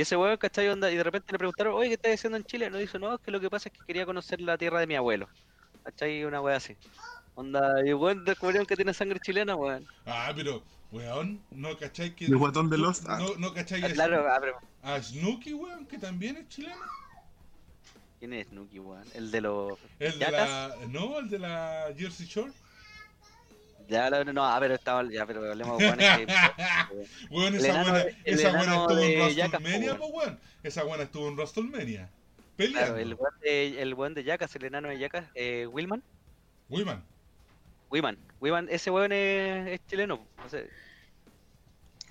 Y 0.00 0.02
ese 0.02 0.16
weón, 0.16 0.38
¿cachai? 0.38 0.66
Onda, 0.68 0.90
y 0.90 0.96
de 0.96 1.02
repente 1.04 1.30
le 1.30 1.36
preguntaron, 1.36 1.74
oye, 1.74 1.88
¿qué 1.90 1.94
estás 1.96 2.14
haciendo 2.14 2.38
en 2.38 2.44
Chile? 2.44 2.70
No 2.70 2.78
dice, 2.78 2.98
no, 2.98 3.12
es 3.16 3.20
que 3.20 3.30
lo 3.30 3.38
que 3.38 3.50
pasa 3.50 3.68
es 3.68 3.78
que 3.78 3.84
quería 3.84 4.06
conocer 4.06 4.40
la 4.40 4.56
tierra 4.56 4.80
de 4.80 4.86
mi 4.86 4.94
abuelo. 4.96 5.28
¿Cachai? 5.84 6.24
Una 6.24 6.40
wea 6.40 6.56
así. 6.56 6.74
Onda, 7.34 7.86
y 7.86 7.92
weón 7.92 8.24
descubrieron 8.24 8.64
que 8.66 8.76
tiene 8.76 8.94
sangre 8.94 9.20
chilena, 9.20 9.56
weón. 9.56 9.86
Ah, 10.06 10.32
pero, 10.34 10.62
weón, 10.90 11.38
¿no 11.50 11.76
cachai 11.76 12.14
que. 12.16 12.24
El 12.24 12.38
guatón 12.38 12.70
de 12.70 12.78
Lost. 12.78 13.04
Ah, 13.10 13.18
No, 13.18 13.36
no 13.36 13.52
cachai 13.52 13.82
Ah, 13.82 13.88
a- 13.88 13.92
claro, 13.92 14.24
ah, 14.26 14.38
pero- 14.40 14.58
a 14.82 15.02
Snooki, 15.02 15.52
weón, 15.52 15.84
que 15.84 15.98
también 15.98 16.38
es 16.38 16.48
chileno? 16.48 16.80
¿Quién 18.20 18.32
es 18.32 18.46
Snooki, 18.48 18.78
weón? 18.78 19.04
El 19.12 19.30
de 19.30 19.40
los. 19.42 19.78
El 19.98 20.18
de 20.18 20.30
la. 20.30 20.76
No, 20.88 21.18
el 21.18 21.28
de 21.28 21.38
la 21.40 21.92
Jersey 21.94 22.24
Shore. 22.26 22.52
Ya, 23.90 24.08
la- 24.08 24.24
no, 24.24 24.44
ah, 24.46 24.56
pero 24.60 24.74
estaba. 24.74 25.02
Ya, 25.10 25.26
pero 25.26 25.50
hablemos, 25.50 25.76
que- 25.78 25.86
Weón, 27.30 27.54
El 27.54 27.60
esa 27.60 27.68
enano- 27.82 27.90
buena, 27.90 28.04
esa 28.24 28.48
estuvo 28.48 28.90
en 28.92 28.96
de 29.10 29.16
WrestleMania, 29.16 29.98
po, 29.98 30.10
po, 30.12 30.18
weón. 30.18 30.38
Esa 30.62 30.84
buena 30.84 31.02
estuvo 31.04 31.28
en 31.28 31.34
WrestleMania. 31.36 32.08
Claro, 32.56 32.96
el 32.98 33.14
weón 33.14 33.34
de, 33.42 33.82
el 33.82 33.94
weón 33.94 34.14
de 34.14 34.22
Yacas, 34.24 34.54
el 34.54 34.64
enano 34.64 34.88
de 34.88 34.98
Yacas, 34.98 35.24
eh, 35.34 35.66
Willman. 35.66 36.02
Wiman. 36.68 37.02
Wiman. 37.90 38.16
Wiman, 38.40 38.68
ese 38.70 38.90
weón 38.90 39.10
es, 39.12 39.68
es 39.68 39.86
chileno. 39.88 40.20
O 40.46 40.48
sea, 40.48 40.62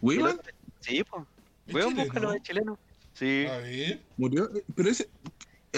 ¿Weón? 0.01 0.19
el 0.21 0.36
otro- 0.39 0.51
Sí, 0.82 1.03
pues. 1.03 1.23
¿Es 1.67 1.73
Weón, 1.75 1.95
búscalo, 1.95 2.34
es 2.34 2.41
chileno. 2.43 2.77
Sí. 3.13 3.45
A 3.49 3.57
ver. 3.57 3.99
Murió. 4.17 4.49
Pero 4.75 4.89
ese. 4.89 5.07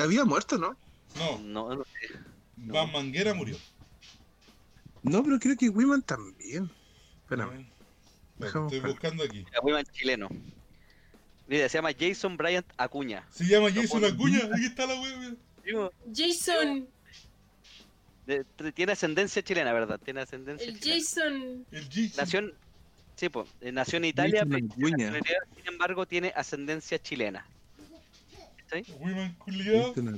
Había 0.02 0.24
muerto, 0.26 0.58
¿no? 0.58 0.76
No, 1.18 1.40
No, 1.40 1.76
no 1.76 1.84
sé. 1.84 2.16
Van 2.56 2.92
Manguera 2.92 3.34
murió. 3.34 3.58
No, 5.04 5.24
pero 5.24 5.40
creo 5.40 5.56
que 5.58 5.70
Wiman 5.70 6.02
también. 6.02 6.70
Espérame. 7.24 7.68
Bueno, 8.38 8.66
estoy 8.68 8.80
buscando 8.80 9.24
aquí. 9.24 9.46
Wiman 9.64 9.86
chileno. 9.92 10.30
Mira, 11.48 11.68
se 11.70 11.78
llama 11.78 11.90
Jason 11.98 12.38
Bryant 12.38 12.66
Acuña. 12.78 13.26
Se 13.32 13.46
llama 13.46 13.70
Jason 13.72 14.06
Acuña. 14.06 14.40
Aquí 14.54 14.66
está 14.66 14.86
la 14.86 15.00
weón. 15.00 15.38
Jason, 16.16 16.88
De- 18.26 18.44
tiene 18.74 18.94
ascendencia 18.94 19.42
chilena, 19.44 19.74
¿verdad? 19.74 20.00
Tiene 20.04 20.22
ascendencia 20.22 20.68
el 20.68 20.80
chilena. 20.80 21.00
Jason. 21.02 21.66
El 21.72 21.84
Jason. 21.90 22.12
Nació 22.18 22.40
en, 22.40 22.54
sí, 23.16 23.30
po, 23.30 23.46
eh, 23.62 23.72
nació 23.72 23.98
en 23.98 24.06
Italia, 24.06 24.44
Jason 24.44 24.70
pero 24.78 25.40
sin 25.56 25.68
embargo 25.68 26.06
tiene 26.06 26.32
ascendencia 26.36 27.00
chilena. 27.00 27.46
¿Cachai? 28.58 28.86
Wiman 29.00 29.34
culiado. 29.36 29.94
No- 29.98 30.18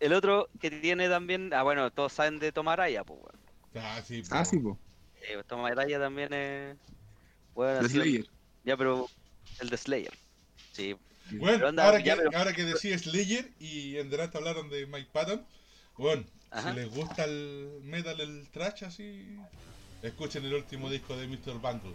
El 0.00 0.12
otro 0.14 0.48
que 0.60 0.70
tiene 0.70 1.08
también, 1.08 1.52
ah 1.52 1.62
bueno, 1.62 1.90
todos 1.90 2.12
saben 2.14 2.38
de 2.38 2.50
Tom 2.52 2.68
Araya, 2.68 3.04
pues 3.04 3.20
bueno. 3.20 3.38
Ah, 3.74 4.00
sí. 4.06 4.22
Ah, 4.30 4.42
po. 4.42 4.50
sí, 4.50 4.58
po. 4.58 4.78
Eh, 5.22 5.42
Tom 5.46 5.64
Araya 5.64 5.98
también 5.98 6.32
es... 6.32 6.76
Bueno, 7.54 7.86
Slayer. 7.88 8.26
Ya, 8.64 8.76
pero 8.76 9.08
el 9.60 9.68
de 9.70 9.76
Slayer. 9.76 10.12
Sí. 10.72 10.96
Bueno, 11.32 11.56
Pero 11.58 11.68
anda, 11.68 11.84
ahora, 11.86 12.02
que, 12.02 12.16
pero- 12.16 12.30
ahora 12.36 12.52
que 12.52 12.64
decía 12.64 12.98
Slayer 12.98 13.50
y 13.60 13.96
en 13.98 14.10
delante 14.10 14.36
hablaron 14.38 14.68
de 14.68 14.86
Mike 14.86 15.10
Patton, 15.12 15.44
bueno, 15.96 16.24
Ajá. 16.50 16.70
si 16.72 16.76
les 16.80 16.90
gusta 16.94 17.24
el 17.24 17.80
metal, 17.84 18.20
el 18.20 18.48
trash 18.50 18.84
así, 18.84 19.36
escuchen 20.02 20.44
el 20.44 20.54
último 20.54 20.90
disco 20.90 21.16
de 21.16 21.28
Mr. 21.28 21.58
Bungle. 21.60 21.94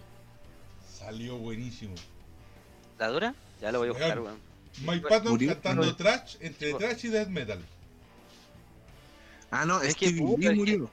Salió 0.90 1.38
buenísimo. 1.38 1.96
¿La 2.98 3.10
dura? 3.10 3.36
Ya 3.62 3.72
lo 3.74 3.80
voy 3.80 3.90
a 3.90 3.92
buscar, 3.92 4.20
Weón. 4.22 4.40
Mike 4.86 5.08
Patton 5.10 5.32
Murió. 5.34 5.50
cantando 5.54 5.96
trash, 5.98 6.36
entre 6.40 6.72
Sí. 6.72 6.78
trash 6.78 7.06
y 7.06 7.10
death 7.10 7.28
metal. 7.28 7.66
Ah, 9.52 9.66
no, 9.66 9.82
Es 9.82 9.90
es 9.90 9.96
que, 9.96 10.06
es 10.08 10.14
que- 10.14 10.22
murió. 10.22 10.90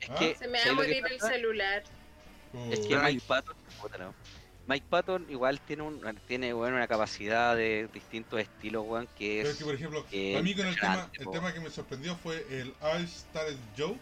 Es 0.00 0.10
Ah. 0.10 0.14
que... 0.18 0.34
Se 0.34 0.46
me 0.48 0.58
va 0.58 0.64
¿sabes 0.64 0.70
a 0.72 0.74
morir 0.74 1.04
el 1.10 1.20
celular. 1.20 1.82
Oh, 2.54 2.68
Es 2.72 2.80
que. 2.80 2.96
Mike 2.96 3.22
Patton. 3.26 3.56
Mike 4.68 4.86
Patton 4.90 5.26
igual 5.30 5.60
tiene 5.60 5.82
un, 5.84 6.00
tiene 6.26 6.52
bueno, 6.52 6.76
una 6.76 6.88
capacidad 6.88 7.54
de 7.54 7.88
distintos 7.94 8.40
estilos, 8.40 8.84
weón, 8.86 9.08
que 9.16 9.40
es... 9.42 9.48
es 9.50 9.56
que, 9.58 9.64
por 9.64 9.74
ejemplo, 9.74 10.00
a 10.00 10.42
mí 10.42 10.54
con 10.56 10.66
el 10.66 10.74
tema, 10.74 11.08
el 11.12 11.30
tema 11.30 11.52
que 11.54 11.60
me 11.60 11.70
sorprendió 11.70 12.16
fue 12.16 12.44
el 12.50 12.68
I 12.82 13.06
Started 13.06 13.56
Joke, 13.78 14.00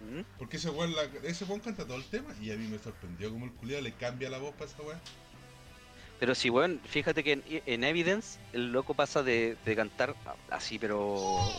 ¿Mm? 0.00 0.22
porque 0.38 0.56
ese 0.56 0.70
weón, 0.70 0.92
la- 0.96 1.04
ese 1.22 1.44
weón 1.44 1.60
canta 1.60 1.84
todo 1.84 1.96
el 1.98 2.04
tema 2.06 2.34
y 2.40 2.50
a 2.50 2.56
mí 2.56 2.66
me 2.66 2.78
sorprendió 2.80 3.30
como 3.30 3.44
el 3.44 3.52
culiado 3.52 3.82
le 3.82 3.92
cambia 3.92 4.28
la 4.28 4.38
voz 4.38 4.54
para 4.54 4.70
esa 4.70 4.82
weón. 4.82 4.98
Pero 6.18 6.34
sí, 6.34 6.50
weón, 6.50 6.80
fíjate 6.84 7.22
que 7.22 7.32
en, 7.32 7.44
en 7.46 7.84
Evidence 7.84 8.38
el 8.52 8.72
loco 8.72 8.94
pasa 8.94 9.22
de, 9.22 9.56
de 9.64 9.76
cantar 9.76 10.16
así, 10.50 10.76
pero 10.78 10.98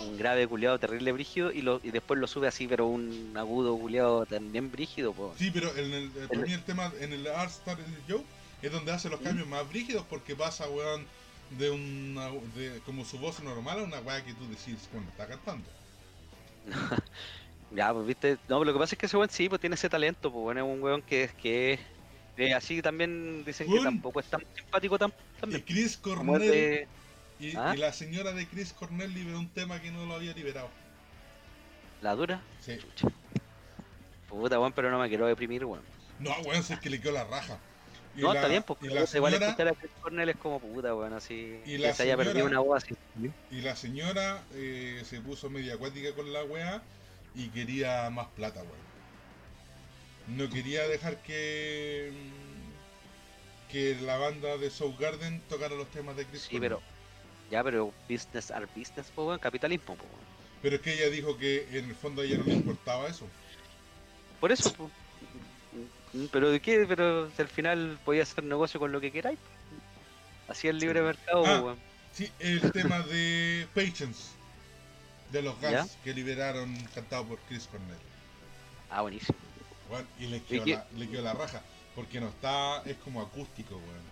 un 0.05 0.18
grave 0.18 0.47
culiado 0.47 0.78
terrible 0.78 1.14
brígido 1.14 1.51
y, 1.51 1.62
lo, 1.62 1.80
y 1.82 1.91
después 1.91 2.20
lo 2.20 2.28
sube 2.28 2.47
así, 2.47 2.68
pero 2.68 2.86
un 2.86 3.34
agudo 3.38 3.78
culiado 3.78 4.26
también 4.26 4.70
brígido, 4.70 5.14
po. 5.14 5.34
Sí, 5.38 5.49
pero 5.53 5.74
en 5.78 5.93
el, 5.93 6.05
eh, 6.07 6.28
El- 6.32 6.51
el 6.51 6.64
tema 6.64 6.91
en 6.99 7.14
el 7.14 7.28
Art 7.28 7.51
Started 7.51 7.86
Joke 8.10 8.26
es 8.62 8.72
donde 8.72 8.91
hace 8.91 9.10
los 9.10 9.22
¿Mm? 9.22 9.24
cambios 9.24 9.47
más 9.47 9.70
brígidos 9.70 10.03
porque 10.10 10.36
pasa, 10.36 10.68
weón, 10.70 11.05
de 11.57 11.70
una, 11.70 12.30
de 12.55 12.82
como 12.86 13.05
su 13.05 13.18
voz 13.18 13.39
normal 13.41 13.80
a 13.80 13.84
una 13.84 13.99
weá 14.01 14.24
que 14.24 14.34
tú 14.34 14.45
decís 14.49 14.88
cuando 14.91 15.10
está 15.12 15.26
cantando. 15.26 15.66
Ya, 17.72 17.93
pues 17.93 18.07
viste, 18.07 18.32
no, 18.47 18.60
pero 18.60 18.66
lo 18.66 18.74
que 18.74 18.80
pasa 18.80 18.95
es 18.95 18.99
que 18.99 19.05
ese 19.05 19.16
weón 19.18 19.30
sí, 19.30 19.47
pues 19.47 19.62
tiene 19.62 19.76
ese 19.76 19.89
talento, 19.89 20.32
pues 20.32 20.41
bueno, 20.41 20.62
es 20.66 20.76
un 20.76 20.82
weón 20.82 21.01
que 21.03 21.24
es 21.26 21.34
que 21.34 21.74
es 21.74 21.80
eh, 22.38 22.54
así 22.54 22.82
también 22.82 23.44
dicen 23.46 23.72
que 23.72 23.80
tampoco 23.82 24.20
es 24.20 24.28
tan 24.28 24.42
simpático 24.56 24.96
Y 24.96 25.00
también. 25.00 25.64
Chris 25.66 25.98
Como 25.98 26.36
es 26.38 26.40
Cornell, 26.42 26.52
de- 26.52 26.88
y, 27.40 27.56
¿Ah? 27.56 27.74
y 27.76 27.78
la 27.78 27.94
señora 27.94 28.32
de 28.34 28.48
Chris 28.48 28.74
Cornell 28.74 29.14
liberó 29.14 29.40
un 29.40 29.50
tema 29.50 29.82
que 29.82 29.92
no 29.92 30.06
lo 30.06 30.16
había 30.16 30.34
liberado. 30.34 30.70
la 32.02 32.16
dura. 32.16 32.42
Sí. 32.62 32.78
Chucha. 32.78 33.08
Puta, 34.30 34.60
weón, 34.60 34.72
pero 34.74 34.90
no 34.92 35.00
me 35.00 35.10
quiero 35.10 35.26
deprimir, 35.28 35.66
weón. 35.66 35.82
No, 36.20 36.32
weón, 36.46 36.64
si 36.64 36.74
es 36.74 36.80
que 36.80 36.90
le 36.90 37.02
quedó 37.02 37.14
la 37.14 37.24
raja. 37.26 37.58
Y 38.16 38.22
No, 38.22 38.34
la- 38.34 38.40
está 38.40 38.48
bien, 38.50 38.64
pues, 38.64 38.78
y 38.80 38.82
pero 38.84 38.96
la 38.96 39.02
igual 39.02 39.32
señora- 39.34 39.48
escuchar 39.48 39.68
a 39.70 39.74
Chris 39.74 39.92
Cornell 40.02 40.30
es 40.30 40.36
como 40.38 40.60
puta, 40.60 40.96
weón, 40.96 41.14
así. 41.14 41.60
Y 41.66 41.72
que 41.74 41.78
la 41.80 41.94
se 41.94 42.04
haya 42.04 42.16
perdido 42.18 42.46
una 42.46 42.60
voz 42.60 42.84
así. 42.84 42.96
Y 43.52 43.62
la 43.62 43.76
señora 43.76 44.42
eh, 44.54 45.02
se 45.06 45.20
puso 45.22 45.50
media 45.50 45.74
acuática 45.76 46.14
con 46.16 46.32
la 46.32 46.44
weá 46.44 46.82
y 47.36 47.50
quería 47.50 48.10
más 48.10 48.28
plata, 48.36 48.62
weón. 48.62 48.89
No 50.36 50.50
quería 50.50 50.88
dejar 50.88 51.18
que 51.22 52.12
mm, 52.14 53.72
que 53.72 53.96
la 54.02 54.18
banda 54.18 54.58
de 54.58 54.72
Garden 55.00 55.42
tocara 55.50 55.76
los 55.76 55.90
temas 55.92 56.16
de 56.16 56.26
Chris 56.26 56.42
Sí, 56.44 56.52
Cornell. 56.52 56.62
pero. 56.70 56.82
Ya, 57.52 57.64
pero 57.64 57.94
business 58.08 58.52
are 58.52 58.68
business, 58.76 59.12
weón, 59.16 59.40
capitalismo, 59.40 59.94
weón. 59.96 60.30
Pero 60.62 60.76
es 60.76 60.82
que 60.82 60.94
ella 60.94 61.10
dijo 61.10 61.38
que 61.38 61.68
en 61.78 61.86
el 61.90 61.96
fondo 61.96 62.22
a 62.22 62.26
ella 62.26 62.38
no 62.38 62.44
le 62.44 62.54
importaba 62.54 63.08
eso. 63.08 63.26
Por 64.40 64.52
eso, 64.52 64.74
pues. 64.74 64.90
Pero 66.32 66.50
de 66.50 66.60
qué, 66.60 66.86
pero 66.88 67.30
si 67.32 67.42
al 67.42 67.48
final 67.48 68.00
podía 68.04 68.24
hacer 68.24 68.44
negocio 68.44 68.80
con 68.80 68.92
lo 68.92 69.00
que 69.00 69.12
queráis. 69.12 69.40
Así 70.48 70.68
el 70.68 70.80
libre 70.80 71.02
mercado, 71.02 71.44
Ah. 71.46 71.76
Sí, 72.12 72.30
el 72.40 72.72
tema 72.72 73.00
de 73.02 73.68
Patience 73.76 74.30
de 75.32 75.44
los 75.44 75.54
Guns 75.62 75.72
¿Ya? 75.72 75.88
que 76.04 76.14
liberaron 76.14 76.76
cantado 76.96 77.26
por 77.26 77.40
Chris 77.48 77.68
Cornell. 77.68 77.96
Ah, 78.90 79.02
buenísimo. 79.02 79.38
Weón, 79.90 80.08
y 80.20 80.28
le 80.28 80.42
quedó, 80.44 80.66
la, 80.66 80.86
le 80.96 81.10
quedó 81.10 81.22
la 81.24 81.34
raja. 81.34 81.62
Porque 81.96 82.20
no 82.22 82.28
está, 82.30 82.82
es 82.84 82.98
como 82.98 83.22
acústico, 83.22 83.76
weón. 83.76 84.10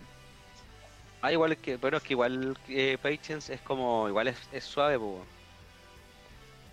Ah, 1.21 1.31
igual 1.31 1.51
es 1.53 1.57
que, 1.59 1.77
bueno, 1.77 1.97
es 1.97 2.03
que 2.03 2.13
igual 2.13 2.57
eh, 2.67 2.97
Patience 3.01 3.53
es 3.53 3.61
como, 3.61 4.07
igual 4.07 4.27
es, 4.27 4.37
es 4.51 4.63
suave, 4.63 4.97
pues, 4.99 5.11
weón. 5.11 5.37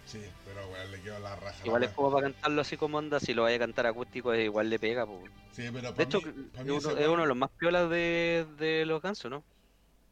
Sí, 0.07 0.21
pero 0.45 0.67
weón, 0.69 0.91
le 0.91 1.01
quedó 1.01 1.19
la 1.19 1.37
raja. 1.37 1.59
la 1.61 1.67
Igual 1.67 1.85
es 1.85 1.91
como 1.91 2.13
para 2.13 2.31
cantarlo 2.31 2.61
así 2.61 2.77
como 2.77 2.99
onda, 2.99 3.21
si 3.21 3.33
lo 3.33 3.43
vaya 3.43 3.57
a 3.57 3.61
cantar 3.61 3.87
acústico 3.87 4.35
igual 4.35 4.69
le 4.71 4.79
pega, 4.79 5.05
weón. 5.05 5.31
Sí, 5.53 5.69
pero 5.73 5.89
De 5.89 5.93
para 5.93 6.03
hecho, 6.05 6.21
mí, 6.21 6.29
es 6.29 6.51
para 6.53 6.65
mí 6.65 6.71
uno, 6.71 6.91
es 6.91 6.97
de 6.97 7.27
los 7.27 7.37
más 7.37 7.51
piolas 7.53 7.89
de, 7.91 8.47
de 8.59 8.85
los 8.87 9.01
Guns, 9.01 9.25
¿o 9.25 9.31
¿no? 9.31 9.45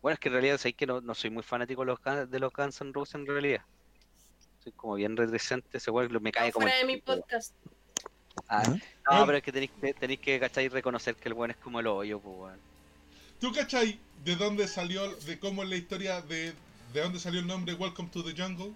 Bueno, 0.01 0.15
es 0.15 0.21
que 0.21 0.29
en 0.29 0.33
realidad 0.35 0.59
sabéis 0.59 0.77
que 0.77 0.87
no, 0.87 1.01
no 1.01 1.15
soy 1.15 1.31
muy 1.31 1.43
fanático 1.43 1.83
de 1.83 1.87
los, 1.87 2.01
Guns- 2.01 2.27
de 2.29 2.39
los 2.41 2.53
Guns 2.53 2.81
N' 2.81 2.93
Roses 2.93 3.15
en 3.17 3.27
realidad. 3.27 3.63
Soy 4.65 4.73
como 4.73 4.95
bien 4.95 5.17
reticente, 5.17 5.79
ese 5.79 5.91
weón 5.91 6.23
me 6.23 6.33
cae 6.33 6.53
como... 6.53 6.65
fuera 6.65 6.81
el 6.81 6.87
de 6.87 6.93
mi 6.95 7.01
podcast. 7.01 7.55
¿Ah? 8.49 8.63
no, 8.67 8.79
Ah. 9.05 9.23
pero 9.27 9.39
es 9.39 9.45
que 9.45 9.53
tenéis 9.53 9.71
que, 9.81 9.95
tenéis 9.95 10.21
que, 10.21 10.41
¿cachai? 10.41 10.69
Reconocer 10.69 11.17
que 11.17 11.29
el 11.29 11.35
weón 11.35 11.51
es 11.51 11.57
como 11.59 11.81
el 11.81 11.87
hoyo, 11.87 12.21
pues, 12.21 12.37
weón. 12.39 12.59
¿Tú 13.41 13.53
cachai 13.53 13.99
de 14.25 14.37
dónde 14.37 14.69
salió, 14.69 15.15
de 15.17 15.39
cómo 15.39 15.63
es 15.65 15.69
la 15.69 15.77
historia 15.77 16.21
de, 16.23 16.55
de 16.93 17.01
dónde 17.01 17.19
salió 17.19 17.41
el 17.41 17.47
nombre 17.47 17.75
Welcome 17.75 18.09
to 18.11 18.23
the 18.25 18.41
Jungle? 18.41 18.73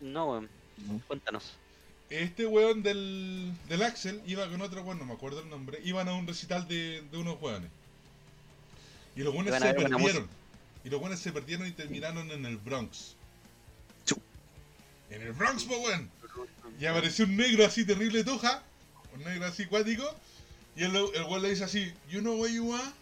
No, 0.00 0.30
weón. 0.30 0.48
No. 0.86 1.00
Cuéntanos. 1.06 1.52
Este 2.10 2.46
weón 2.46 2.82
del, 2.82 3.52
del 3.68 3.82
Axel 3.82 4.22
iba 4.26 4.48
con 4.48 4.60
otro 4.60 4.82
weón, 4.82 4.98
no 4.98 5.04
me 5.04 5.14
acuerdo 5.14 5.40
el 5.40 5.48
nombre, 5.48 5.80
iban 5.84 6.08
a 6.08 6.14
un 6.14 6.26
recital 6.26 6.68
de, 6.68 7.02
de 7.10 7.18
unos 7.18 7.40
weones. 7.40 7.70
Y 9.16 9.20
los 9.22 9.34
weones 9.34 9.54
se 9.54 9.74
perdieron. 9.74 10.28
Y 10.84 10.90
los 10.90 11.00
weones 11.00 11.18
se 11.18 11.32
perdieron 11.32 11.66
y 11.66 11.72
terminaron 11.72 12.30
en 12.30 12.44
el 12.46 12.58
Bronx. 12.58 13.16
Chu. 14.04 14.20
En 15.10 15.22
el 15.22 15.32
Bronx, 15.32 15.64
po 15.64 15.76
weón. 15.78 16.10
Y 16.80 16.86
apareció 16.86 17.24
un 17.24 17.36
negro 17.36 17.64
así 17.64 17.84
terrible 17.84 18.22
toja, 18.24 18.62
un 19.14 19.24
negro 19.24 19.46
así 19.46 19.66
cuático, 19.66 20.04
y 20.76 20.84
el, 20.84 20.94
el 20.94 21.22
weón 21.24 21.42
le 21.42 21.50
dice 21.50 21.64
así, 21.64 21.92
You 22.10 22.20
know 22.20 22.40
where 22.40 22.52
you 22.54 22.74
are? 22.74 22.92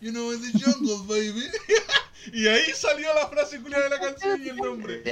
You 0.00 0.12
know 0.12 0.32
in 0.32 0.40
the 0.40 0.58
jungle, 0.58 0.98
baby. 1.06 1.46
y 2.32 2.46
ahí 2.46 2.72
salió 2.74 3.12
la 3.14 3.28
frase 3.28 3.60
culiada 3.60 3.84
de 3.84 3.90
la 3.90 4.00
canción 4.00 4.42
y 4.42 4.48
el 4.48 4.56
nombre. 4.56 5.02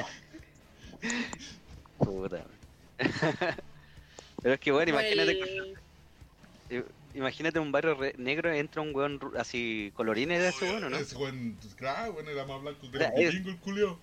Puta. 1.98 2.44
Pero 4.42 4.54
es 4.54 4.60
que, 4.60 4.72
bueno, 4.72 4.90
imagínate, 4.90 5.74
imagínate 7.14 7.58
un 7.58 7.72
barrio 7.72 7.94
re- 7.94 8.14
negro, 8.18 8.52
entra 8.52 8.82
un 8.82 8.94
weón 8.94 9.20
así 9.36 9.92
colorines 9.94 10.40
de 10.40 10.48
ese 10.48 10.64
weón, 10.64 10.84
¿o 10.84 10.90
¿no? 10.90 10.96
Ese 10.96 11.16
weón, 11.16 11.56
claro, 11.76 12.12
weón, 12.12 12.28
era 12.28 12.46
más 12.46 12.62
blanco 12.62 12.90
que 12.90 12.98
el 12.98 13.56
culio. 13.58 13.98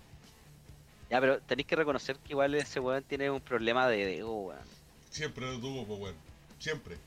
Ya, 1.09 1.19
pero 1.21 1.41
tenéis 1.43 1.67
que 1.67 1.75
reconocer 1.75 2.19
que 2.21 2.33
igual 2.33 2.55
ese 2.55 2.79
weón 2.79 3.03
tiene 3.05 3.29
un 3.31 3.41
problema 3.41 3.87
de 3.87 4.17
ego, 4.19 4.45
weón. 4.47 4.69
Siempre 5.09 5.45
lo 5.45 5.59
tuvo, 5.59 5.87
pues, 5.87 5.99
weón. 5.99 6.23
Siempre. 6.59 7.01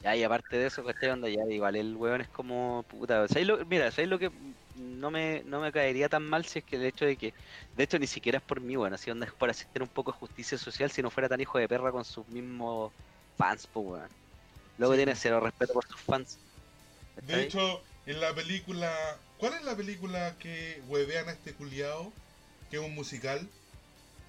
Ya, 0.00 0.14
y 0.14 0.22
aparte 0.22 0.56
de 0.56 0.66
eso, 0.66 0.84
¿cachai? 0.84 1.10
Onda 1.10 1.28
ya, 1.28 1.42
igual 1.48 1.74
el 1.74 1.96
weón 1.96 2.20
es 2.20 2.28
como 2.30 2.84
puta. 2.88 3.26
¿sabes 3.26 3.46
lo, 3.48 3.64
mira, 3.66 3.90
¿sabes 3.90 4.08
lo 4.08 4.18
que 4.18 4.30
no 4.72 5.10
me, 5.10 5.42
no 5.44 5.60
me 5.60 5.72
caería 5.72 6.08
tan 6.08 6.22
mal 6.24 6.44
si 6.44 6.60
es 6.60 6.64
que 6.64 6.76
el 6.76 6.84
hecho 6.84 7.04
de 7.04 7.16
que, 7.16 7.34
de 7.72 7.82
hecho, 7.82 7.98
ni 7.98 8.06
siquiera 8.06 8.38
es 8.38 8.44
por 8.44 8.60
mí, 8.60 8.76
weón, 8.76 8.94
así 8.94 9.10
onda 9.10 9.26
es 9.26 9.34
por 9.34 9.50
hacer 9.50 9.82
un 9.82 9.88
poco 9.88 10.12
de 10.12 10.18
justicia 10.18 10.56
social 10.56 10.90
si 10.92 11.02
no 11.02 11.10
fuera 11.10 11.28
tan 11.28 11.40
hijo 11.40 11.58
de 11.58 11.68
perra 11.68 11.90
con 11.90 12.04
sus 12.04 12.28
mismos 12.28 12.94
fans, 13.36 13.66
pues, 13.66 13.84
weón. 13.84 14.16
Luego 14.76 14.94
Sí. 14.94 14.98
tiene 14.98 15.16
cero 15.16 15.40
respeto 15.40 15.74
por 15.74 15.86
sus 15.86 16.00
fans. 16.02 16.40
De 17.20 17.42
hecho, 17.42 17.88
en 18.06 18.20
la 18.20 18.34
película. 18.34 19.24
¿Cuál 19.36 19.54
es 19.54 19.62
la 19.62 19.76
película 19.76 20.36
que 20.38 20.80
huevean 20.86 21.28
a 21.28 21.32
este 21.32 21.54
culiao? 21.56 22.20
Que 22.70 22.76
es 22.76 22.82
un 22.82 22.94
musical. 22.94 23.46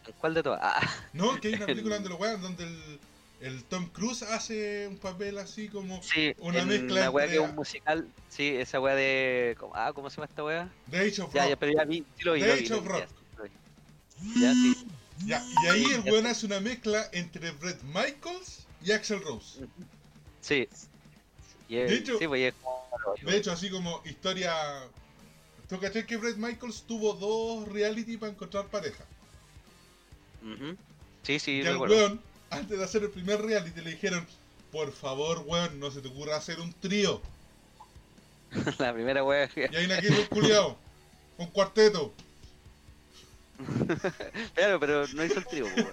¿En 0.08 0.14
¿Cuál 0.14 0.34
de 0.34 0.44
todas? 0.44 0.60
Ah, 0.64 0.82
No, 1.14 1.40
que 1.40 1.50
hay 1.50 1.54
una 1.56 1.66
película 1.68 1.96
donde 1.96 2.10
lo 2.10 2.16
wean, 2.18 2.42
donde 2.42 2.64
el, 2.64 3.00
el 3.42 3.64
Tom 3.66 3.88
Cruise 3.90 4.24
hace 4.24 4.88
un 4.88 4.98
papel 4.98 5.38
así 5.38 5.68
como. 5.68 6.02
sí, 6.02 6.34
Una 6.40 6.60
en 6.60 6.68
mezcla 6.68 7.02
la 7.02 7.12
weá 7.12 7.28
que 7.28 7.36
es 7.36 7.40
un 7.40 7.56
musical, 7.56 8.08
sí, 8.30 8.48
esa 8.48 8.80
weá 8.80 8.96
de. 8.96 9.56
¿cómo- 9.60 9.74
Ah, 9.76 9.92
¿cómo 9.94 10.10
se 10.10 10.18
llama 10.18 10.26
esta 10.28 10.44
weá? 10.44 10.70
The 10.90 10.98
Age 11.00 11.22
of 11.22 11.34
Ya, 11.34 11.42
Rock. 11.44 11.50
ya, 11.52 11.56
pero 11.58 11.72
ya 11.74 11.84
vi, 11.86 11.98
sí 12.18 12.24
lo 12.24 12.34
vi, 12.34 12.42
The 12.42 12.56
vi, 12.56 12.64
Age 12.66 12.74
of 12.74 12.86
Rock. 12.88 13.00
ya, 13.04 13.44
sí. 13.44 14.40
Ya, 14.42 14.54
sí. 14.54 14.88
Ya, 15.26 15.44
y 15.64 15.68
ahí 15.68 15.84
el 15.92 16.02
weón 16.02 16.26
hace 16.28 16.46
una 16.46 16.62
mezcla 16.62 17.10
entre 17.12 17.52
Brett 17.52 17.82
Michaels 17.84 18.66
y 18.84 18.92
Axel 18.94 19.22
Rose. 19.22 19.66
Sí. 20.42 20.68
Y 21.68 21.76
es- 21.78 21.90
De 21.90 21.96
hecho- 21.98 22.18
sí, 22.18 22.28
pues 22.28 22.42
es 22.42 22.54
como- 22.64 22.80
De 23.30 23.38
hecho, 23.38 23.52
así 23.52 23.70
como 23.70 24.02
historia. 24.06 24.54
¿Tú 25.70 25.80
caché 25.80 26.06
que 26.06 26.18
Brett 26.18 26.38
Michaels 26.38 26.84
tuvo 26.88 27.14
dos 27.14 27.68
reality 27.72 28.18
para 28.18 28.32
encontrar 28.32 28.66
pareja? 28.66 29.06
Ujú. 30.42 30.76
Sí, 31.22 31.38
sí, 31.38 31.62
Y 31.62 31.68
al 31.68 31.78
weón, 31.78 32.20
antes 32.50 32.80
de 32.80 32.84
hacer 32.84 33.04
el 33.04 33.12
primer 33.12 33.40
reality, 33.40 33.80
le 33.82 33.92
dijeron: 33.92 34.26
Por 34.72 34.92
favor, 34.92 35.44
weón, 35.46 35.80
no 35.80 35.92
se 35.92 36.02
te 36.02 36.08
ocurra 36.08 36.38
hacer 36.38 36.60
un 36.60 36.74
trío. 36.74 37.22
La 38.80 38.94
primera 38.94 39.22
que... 39.50 39.70
Y 39.72 39.76
ahí 39.76 40.02
quiso 40.02 40.20
el 40.20 40.30
culiao. 40.30 40.76
Un 41.38 41.48
cuarteto. 41.48 42.14
Claro, 44.56 44.80
pero 44.80 45.06
no 45.10 45.24
hizo 45.24 45.38
el 45.38 45.46
trío, 45.46 45.66
pues, 45.76 45.86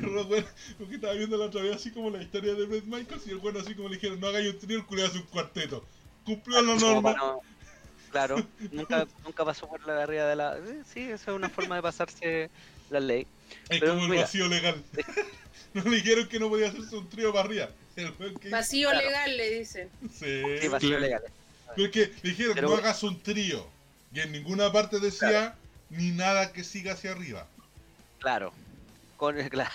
weón. 0.00 0.28
Weón, 0.28 0.46
porque 0.78 0.94
estaba 0.96 1.12
viendo 1.12 1.36
la 1.36 1.46
otra 1.46 1.62
vez 1.62 1.76
así 1.76 1.90
como 1.92 2.10
la 2.10 2.22
historia 2.22 2.54
de 2.54 2.66
Brett 2.66 2.84
Michaels 2.84 3.26
y 3.26 3.30
el 3.30 3.36
weón 3.36 3.58
así 3.58 3.74
como 3.74 3.88
le 3.88 3.96
dijeron, 3.96 4.18
no 4.18 4.26
hagáis 4.26 4.52
un 4.52 4.58
trío, 4.58 4.78
el 4.78 4.86
culiao 4.86 5.06
hace 5.06 5.18
un 5.18 5.26
cuarteto. 5.26 5.84
Cumplió 6.24 6.62
la 6.62 6.74
norma. 6.74 7.14
Claro, 8.14 8.46
nunca, 8.70 9.08
nunca 9.24 9.44
pasó 9.44 9.68
por 9.68 9.84
la 9.84 9.94
barrera 9.94 10.28
de 10.28 10.36
la... 10.36 10.56
eh, 10.56 10.82
Sí, 10.92 11.00
esa 11.00 11.32
es 11.32 11.36
una 11.36 11.48
forma 11.48 11.74
de 11.74 11.82
pasarse 11.82 12.48
la 12.88 13.00
ley. 13.00 13.26
Es 13.68 13.80
pero 13.80 13.94
como 13.94 14.04
el 14.04 14.10
mira. 14.10 14.22
vacío 14.22 14.46
legal. 14.46 14.80
No 15.74 15.82
le 15.82 15.96
dijeron 15.96 16.28
que 16.28 16.38
no 16.38 16.48
podía 16.48 16.68
hacerse 16.68 16.94
un 16.94 17.08
trío 17.08 17.32
para 17.32 17.46
arriba. 17.46 17.68
El 17.96 18.14
que 18.38 18.48
Vacío 18.50 18.90
Claro. 18.90 19.04
legal, 19.08 19.36
le 19.36 19.58
dicen. 19.58 19.90
Sí. 20.02 20.42
Sí, 20.60 20.68
vacío 20.68 20.90
claro. 20.90 21.00
legal. 21.02 21.22
Pero 21.74 21.86
es 21.88 21.92
que 21.92 22.00
le 22.22 22.30
dijeron, 22.30 22.54
Pero- 22.54 22.68
no 22.68 22.76
hagas 22.76 23.02
un 23.02 23.20
trío. 23.20 23.66
Y 24.12 24.20
en 24.20 24.30
ninguna 24.30 24.70
parte 24.70 25.00
decía 25.00 25.56
ni 25.90 26.12
nada 26.12 26.52
que 26.52 26.62
siga 26.62 26.92
hacia 26.92 27.10
arriba. 27.10 27.48
Claro. 28.20 28.52
Con, 29.16 29.36
claro. 29.48 29.74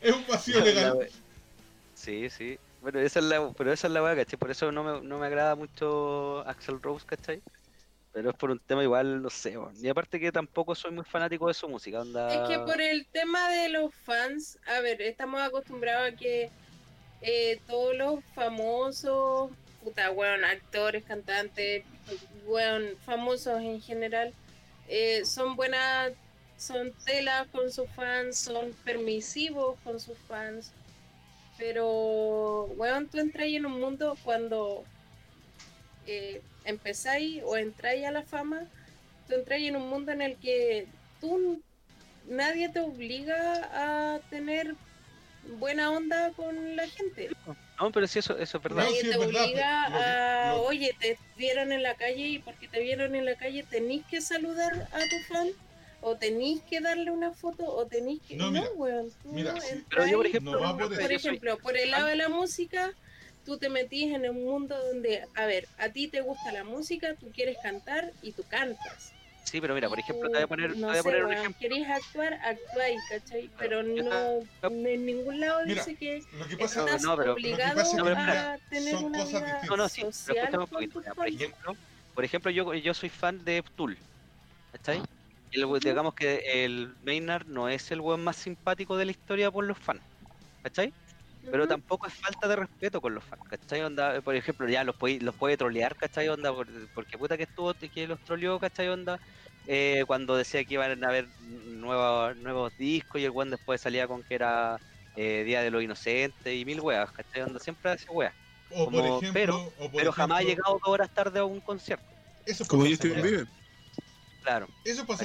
Es 0.00 0.14
un 0.14 0.24
vacío 0.28 0.60
La- 0.60 0.64
legal. 0.64 0.98
la- 1.00 1.06
Sí, 1.96 2.30
sí. 2.30 2.56
Bueno, 2.86 3.00
esa 3.00 3.18
es 3.18 3.24
la, 3.24 3.52
pero 3.58 3.72
esa 3.72 3.88
es 3.88 3.92
la 3.92 4.00
weá, 4.00 4.14
¿cachai? 4.14 4.38
Por 4.38 4.48
eso 4.48 4.70
no 4.70 4.84
me, 4.84 5.00
no 5.00 5.18
me 5.18 5.26
agrada 5.26 5.56
mucho 5.56 6.46
Axel 6.46 6.80
Rose, 6.80 7.04
¿cachai? 7.04 7.42
Pero 8.12 8.30
es 8.30 8.36
por 8.36 8.52
un 8.52 8.60
tema 8.60 8.84
igual, 8.84 9.22
no 9.22 9.28
sé. 9.28 9.58
Y 9.82 9.88
aparte 9.88 10.20
que 10.20 10.30
tampoco 10.30 10.72
soy 10.76 10.92
muy 10.92 11.04
fanático 11.04 11.48
de 11.48 11.54
su 11.54 11.68
música, 11.68 12.02
onda... 12.02 12.32
Es 12.32 12.48
que 12.48 12.60
por 12.60 12.80
el 12.80 13.04
tema 13.06 13.50
de 13.50 13.70
los 13.70 13.92
fans, 13.92 14.60
a 14.68 14.78
ver, 14.78 15.02
estamos 15.02 15.42
acostumbrados 15.42 16.12
a 16.12 16.16
que 16.16 16.48
eh, 17.22 17.60
todos 17.66 17.96
los 17.96 18.24
famosos, 18.36 19.50
puta, 19.82 20.12
weón, 20.12 20.44
actores, 20.44 21.02
cantantes, 21.02 21.82
weón, 22.44 22.96
famosos 23.04 23.62
en 23.62 23.80
general, 23.80 24.32
eh, 24.86 25.24
son 25.24 25.56
buenas, 25.56 26.12
son 26.56 26.92
telas 27.04 27.48
con 27.48 27.68
sus 27.72 27.90
fans, 27.96 28.38
son 28.38 28.72
permisivos 28.84 29.76
con 29.82 29.98
sus 29.98 30.16
fans. 30.28 30.70
Pero, 31.58 32.64
weón, 32.76 33.08
tú 33.08 33.18
entras 33.18 33.46
en 33.48 33.66
un 33.66 33.80
mundo 33.80 34.16
cuando 34.24 34.84
eh, 36.06 36.42
empezáis 36.64 37.42
o 37.44 37.56
entráis 37.56 38.04
a 38.06 38.10
la 38.10 38.22
fama, 38.22 38.62
tú 39.28 39.34
entras 39.34 39.60
en 39.60 39.76
un 39.76 39.88
mundo 39.88 40.12
en 40.12 40.22
el 40.22 40.36
que 40.36 40.86
tú 41.20 41.60
nadie 42.28 42.68
te 42.68 42.80
obliga 42.80 44.14
a 44.14 44.20
tener 44.30 44.74
buena 45.58 45.90
onda 45.90 46.32
con 46.32 46.76
la 46.76 46.86
gente. 46.88 47.30
No, 47.80 47.92
pero 47.92 48.06
sí, 48.06 48.18
eso, 48.18 48.36
eso 48.38 48.56
es 48.56 48.62
verdad. 48.62 48.84
No, 48.84 48.90
Nadie 48.90 49.00
sí, 49.02 49.10
te 49.10 49.16
verdad, 49.18 49.44
obliga 49.44 49.84
pero 49.86 49.98
a, 49.98 50.54
lo- 50.54 50.62
oye, 50.62 50.96
te 50.98 51.18
vieron 51.36 51.72
en 51.72 51.82
la 51.82 51.94
calle 51.94 52.28
y 52.28 52.38
porque 52.38 52.68
te 52.68 52.80
vieron 52.80 53.14
en 53.14 53.24
la 53.24 53.34
calle 53.36 53.62
tenés 53.64 54.04
que 54.06 54.20
saludar 54.20 54.88
a 54.92 54.98
tu 54.98 55.18
fan 55.32 55.48
o 56.06 56.16
tenéis 56.16 56.62
que 56.62 56.80
darle 56.80 57.10
una 57.10 57.32
foto 57.32 57.64
o 57.66 57.84
tenéis 57.86 58.20
que. 58.22 58.36
No, 58.36 58.44
No, 58.44 58.52
mira, 58.52 58.70
weón. 58.76 59.10
tú 59.22 59.32
mira, 59.32 59.60
sí, 59.60 59.82
Pero 59.90 60.06
yo, 60.06 60.18
por 60.18 60.24
No 60.26 60.28
ejemplo, 60.28 60.60
va 60.60 60.76
por 60.78 61.12
ejemplo, 61.12 61.58
por 61.58 61.76
el 61.76 61.90
lado 61.90 62.06
de 62.06 62.14
la 62.14 62.28
música, 62.28 62.92
tú 63.44 63.58
te 63.58 63.68
metís 63.68 64.14
en 64.14 64.28
un 64.30 64.44
mundo 64.44 64.78
donde, 64.86 65.26
a 65.34 65.46
ver, 65.46 65.66
a 65.78 65.88
ti 65.88 66.06
te 66.06 66.20
gusta 66.20 66.52
la 66.52 66.62
música, 66.62 67.16
tú 67.16 67.32
quieres 67.34 67.58
cantar 67.60 68.12
y 68.22 68.30
tú 68.30 68.44
cantas. 68.48 69.12
Sí, 69.42 69.60
pero 69.60 69.74
mira, 69.74 69.88
por 69.88 69.98
ejemplo, 69.98 70.28
te 70.28 70.34
voy 70.36 70.42
a 70.44 70.46
poner, 70.46 70.72
te 70.74 70.78
no 70.78 70.88
voy 70.88 70.96
a 70.96 71.02
sé, 71.02 71.08
un 71.08 71.14
weón, 71.16 71.32
ejemplo. 71.32 71.58
queréis 71.60 71.88
actuar, 71.88 72.34
actuáis, 72.34 73.00
¿cachai? 73.08 73.50
Pero 73.58 73.82
no, 73.82 74.42
en 74.62 75.06
ningún 75.06 75.40
lado 75.40 75.64
Mira, 75.64 75.84
dice 75.84 75.96
que 75.96 76.22
Lo 76.38 76.46
que 76.46 76.56
pasa 76.56 76.80
estás 76.84 77.02
no, 77.02 77.16
pero- 77.16 77.32
obligado 77.32 77.82
lo 77.96 78.04
que 78.04 78.10
pasa 78.12 78.52
a 78.54 78.58
tener 78.70 78.94
son 78.94 79.04
una 79.06 79.18
cosas 79.18 79.42
vida. 79.42 79.60
No, 79.68 79.76
no, 79.76 79.88
sí, 79.88 80.02
pero 80.24 80.60
un 80.62 80.68
poquito. 80.68 81.00
mira, 81.00 81.14
por 81.14 81.26
ejemplo, 81.28 81.76
por 82.14 82.24
ejemplo 82.24 82.50
yo, 82.52 82.74
yo 82.74 82.94
soy 82.94 83.08
fan 83.08 83.44
de 83.44 83.64
Tool. 83.76 83.96
¿Cachai? 84.72 85.02
El- 85.56 85.80
digamos 85.82 86.14
que 86.14 86.42
el 86.64 86.96
Maynard 87.00 87.46
no 87.46 87.68
es 87.68 87.90
el 87.90 88.00
weón 88.00 88.22
más 88.24 88.36
simpático 88.36 88.96
de 88.96 89.06
la 89.06 89.10
historia 89.12 89.50
por 89.50 89.64
los 89.64 89.78
fans. 89.78 90.02
¿Cachai? 90.62 90.94
Pero 91.50 91.66
tampoco 91.68 92.06
es 92.08 92.14
falta 92.14 92.48
de 92.48 92.56
respeto 92.56 93.00
con 93.00 93.14
los 93.14 93.24
fans, 93.24 93.42
¿cachai? 93.48 93.82
Onda, 93.82 94.22
por 94.22 94.36
ejemplo, 94.36 94.68
ya 94.68 94.84
los 94.84 94.96
puede, 94.96 95.20
los 95.20 95.36
puede 95.36 95.56
trolear, 95.58 95.96
¿cachai? 95.96 96.28
Onda, 96.28 96.52
por- 96.54 96.90
porque 96.92 97.18
puta 97.18 97.36
que 97.38 97.44
estuvo, 97.44 97.74
que 97.74 98.06
los 98.08 98.22
troleó, 98.22 98.58
¿cachai? 98.60 98.88
Onda, 98.88 99.18
eh, 99.66 100.04
cuando 100.06 100.36
decía 100.36 100.64
que 100.64 100.74
iban 100.74 101.04
a 101.04 101.08
haber 101.08 101.28
nuevos, 101.38 102.36
nuevos 102.36 102.72
discos 102.76 103.20
y 103.20 103.24
el 103.26 103.30
weón 103.32 103.50
después 103.50 103.80
salía 103.82 104.08
con 104.08 104.24
que 104.24 104.34
era 104.36 104.80
eh, 105.14 105.44
Día 105.44 105.62
de 105.62 105.70
los 105.72 105.82
Inocentes 105.82 106.54
y 106.54 106.64
mil 106.66 106.80
weas, 106.82 107.10
¿cachai? 107.12 107.42
Onda, 107.42 107.60
siempre 107.60 107.90
hace 107.92 108.06
weas. 108.10 108.34
O 108.68 108.90
por 108.90 109.06
ejemplo, 109.06 109.32
pero- 109.32 109.56
o 109.78 109.90
por 109.90 109.92
Pero 109.96 110.12
jamás 110.12 110.40
ha 110.40 110.42
llegado 110.44 110.78
dos 110.84 110.92
horas 110.94 111.08
tarde 111.12 111.40
a 111.40 111.44
un 111.46 111.60
concierto, 111.62 112.04
Eso 112.46 112.64
es 112.64 112.68
Como 112.68 112.86
yo 112.86 112.96
pasarse 112.98 113.46
claro. 114.46 114.68
Eso 114.84 115.04
por 115.04 115.18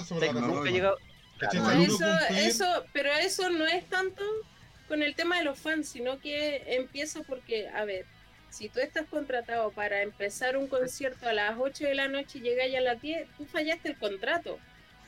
¿cachai? 1.37 1.59
la 1.61 1.83
eso, 1.83 2.05
eso, 2.31 2.85
pero 2.91 3.13
eso 3.13 3.49
no 3.49 3.65
es 3.65 3.87
tanto 3.87 4.23
con 4.87 5.03
el 5.03 5.15
tema 5.15 5.37
de 5.37 5.43
los 5.43 5.59
fans, 5.59 5.89
sino 5.89 6.19
que 6.19 6.63
empieza 6.75 7.21
porque, 7.21 7.69
a 7.69 7.85
ver, 7.85 8.05
si 8.49 8.67
tú 8.67 8.79
estás 8.79 9.05
contratado 9.07 9.71
para 9.71 10.01
empezar 10.01 10.57
un 10.57 10.67
concierto 10.67 11.29
a 11.29 11.33
las 11.33 11.55
8 11.57 11.85
de 11.85 11.95
la 11.95 12.07
noche 12.07 12.39
y 12.39 12.41
llegáis 12.41 12.75
a 12.75 12.81
las 12.81 13.01
10, 13.01 13.27
tú 13.37 13.45
fallaste 13.45 13.89
el 13.89 13.97
contrato, 13.97 14.57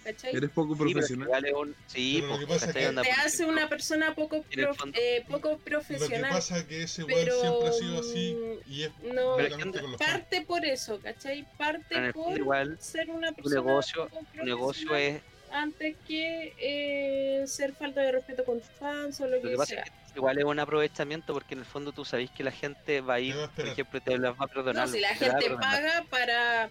¿cachai? 0.03 0.35
Eres 0.35 0.49
poco 0.51 0.73
Sí, 0.73 0.79
pero 0.79 0.91
profesional. 0.91 1.27
igual 1.27 1.45
es 1.45 1.53
un- 1.53 1.75
sí, 1.87 2.17
Pero 2.19 2.33
lo 2.33 2.39
que 2.39 2.47
pasa 2.47 2.73
que- 2.73 2.89
Te 3.01 3.11
hace 3.11 3.45
una 3.45 3.69
persona 3.69 4.13
poco, 4.15 4.43
prof- 4.43 4.77
eh, 4.93 5.23
poco 5.29 5.49
Lo 5.51 5.57
que 5.59 5.63
profesional. 5.71 6.31
pasa 6.31 6.57
es 6.57 6.63
que 6.65 6.83
ese 6.83 7.03
weón 7.03 7.19
Pero, 7.25 7.39
siempre 7.41 7.67
ha 7.69 7.71
sido 7.73 7.99
así 7.99 8.37
y 8.67 8.83
es 8.83 8.91
No, 9.03 9.23
completamente 9.31 9.79
con 9.81 9.91
los 9.91 9.99
fans. 9.99 10.11
parte 10.11 10.41
por 10.41 10.65
eso, 10.65 10.99
¿cachai? 11.01 11.45
Parte 11.57 12.11
por 12.13 12.37
igual, 12.37 12.77
ser 12.79 13.09
una 13.09 13.29
tu 13.29 13.43
persona 13.43 13.61
negocio, 13.61 14.07
poco 14.09 14.25
tu 14.35 14.43
negocio 14.43 14.87
profesional. 14.89 15.21
es 15.27 15.33
antes 15.55 15.95
que 16.07 16.53
eh, 16.59 17.47
ser 17.47 17.73
falta 17.73 18.01
de 18.01 18.11
respeto 18.11 18.43
con 18.43 18.59
tus 18.59 18.69
fans 18.71 19.19
o 19.21 19.27
lo 19.27 19.35
Lo 19.37 19.41
que, 19.43 19.49
que 19.49 19.55
pasa 19.55 19.73
sea. 19.75 19.83
es 19.83 19.89
que 20.13 20.19
igual 20.19 20.37
es 20.39 20.43
un 20.45 20.59
aprovechamiento 20.59 21.31
porque 21.33 21.53
en 21.53 21.59
el 21.59 21.65
fondo 21.65 21.91
tú 21.91 22.03
sabés 22.05 22.29
que 22.31 22.43
la 22.43 22.51
gente 22.51 23.01
va 23.01 23.15
a 23.15 23.19
ir, 23.19 23.35
por 23.55 23.67
ejemplo, 23.67 24.01
te 24.01 24.17
las 24.17 24.33
va 24.33 24.45
a 24.45 24.47
perdonar. 24.47 24.87
No, 24.87 24.93
si 24.93 24.99
la 24.99 25.09
gente 25.15 25.49
paga 25.51 26.05
para. 26.09 26.69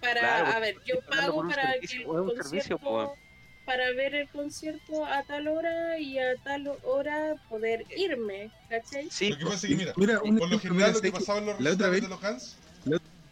Para 0.00 0.20
Claro, 0.20 0.46
a 0.56 0.60
ver, 0.60 0.74
yo 0.84 1.00
pago 1.02 1.42
para 1.42 1.74
que 1.74 1.80
el 1.80 1.86
servicio, 1.86 2.78
concierto, 2.78 2.78
po. 2.78 3.18
para 3.64 3.92
ver 3.92 4.14
el 4.14 4.28
concierto 4.30 5.04
a 5.04 5.22
tal 5.24 5.48
hora 5.48 5.98
y 5.98 6.18
a 6.18 6.36
tal 6.38 6.66
hora 6.82 7.34
poder 7.48 7.84
irme, 7.96 8.50
¿cachai? 8.68 9.08
Sí, 9.10 9.30
Lo 9.30 9.38
que 9.38 9.44
pasa 9.44 9.66
es 9.66 9.72
que, 9.72 9.76
mira, 9.76 9.92
Mira, 9.96 10.22
un 10.22 10.38
por 10.38 10.50
lo 10.50 10.58
general 10.58 10.76
mira, 10.90 10.92
lo 10.92 11.00
que 11.00 11.12
pasaba 11.12 11.38
en 11.38 11.46
los 11.46 11.60
La 11.60 11.70
otra 11.72 11.90
recitales 11.90 11.92
vez- 11.92 12.02
de 12.02 12.08
los 12.08 12.24
Hans, 12.24 12.58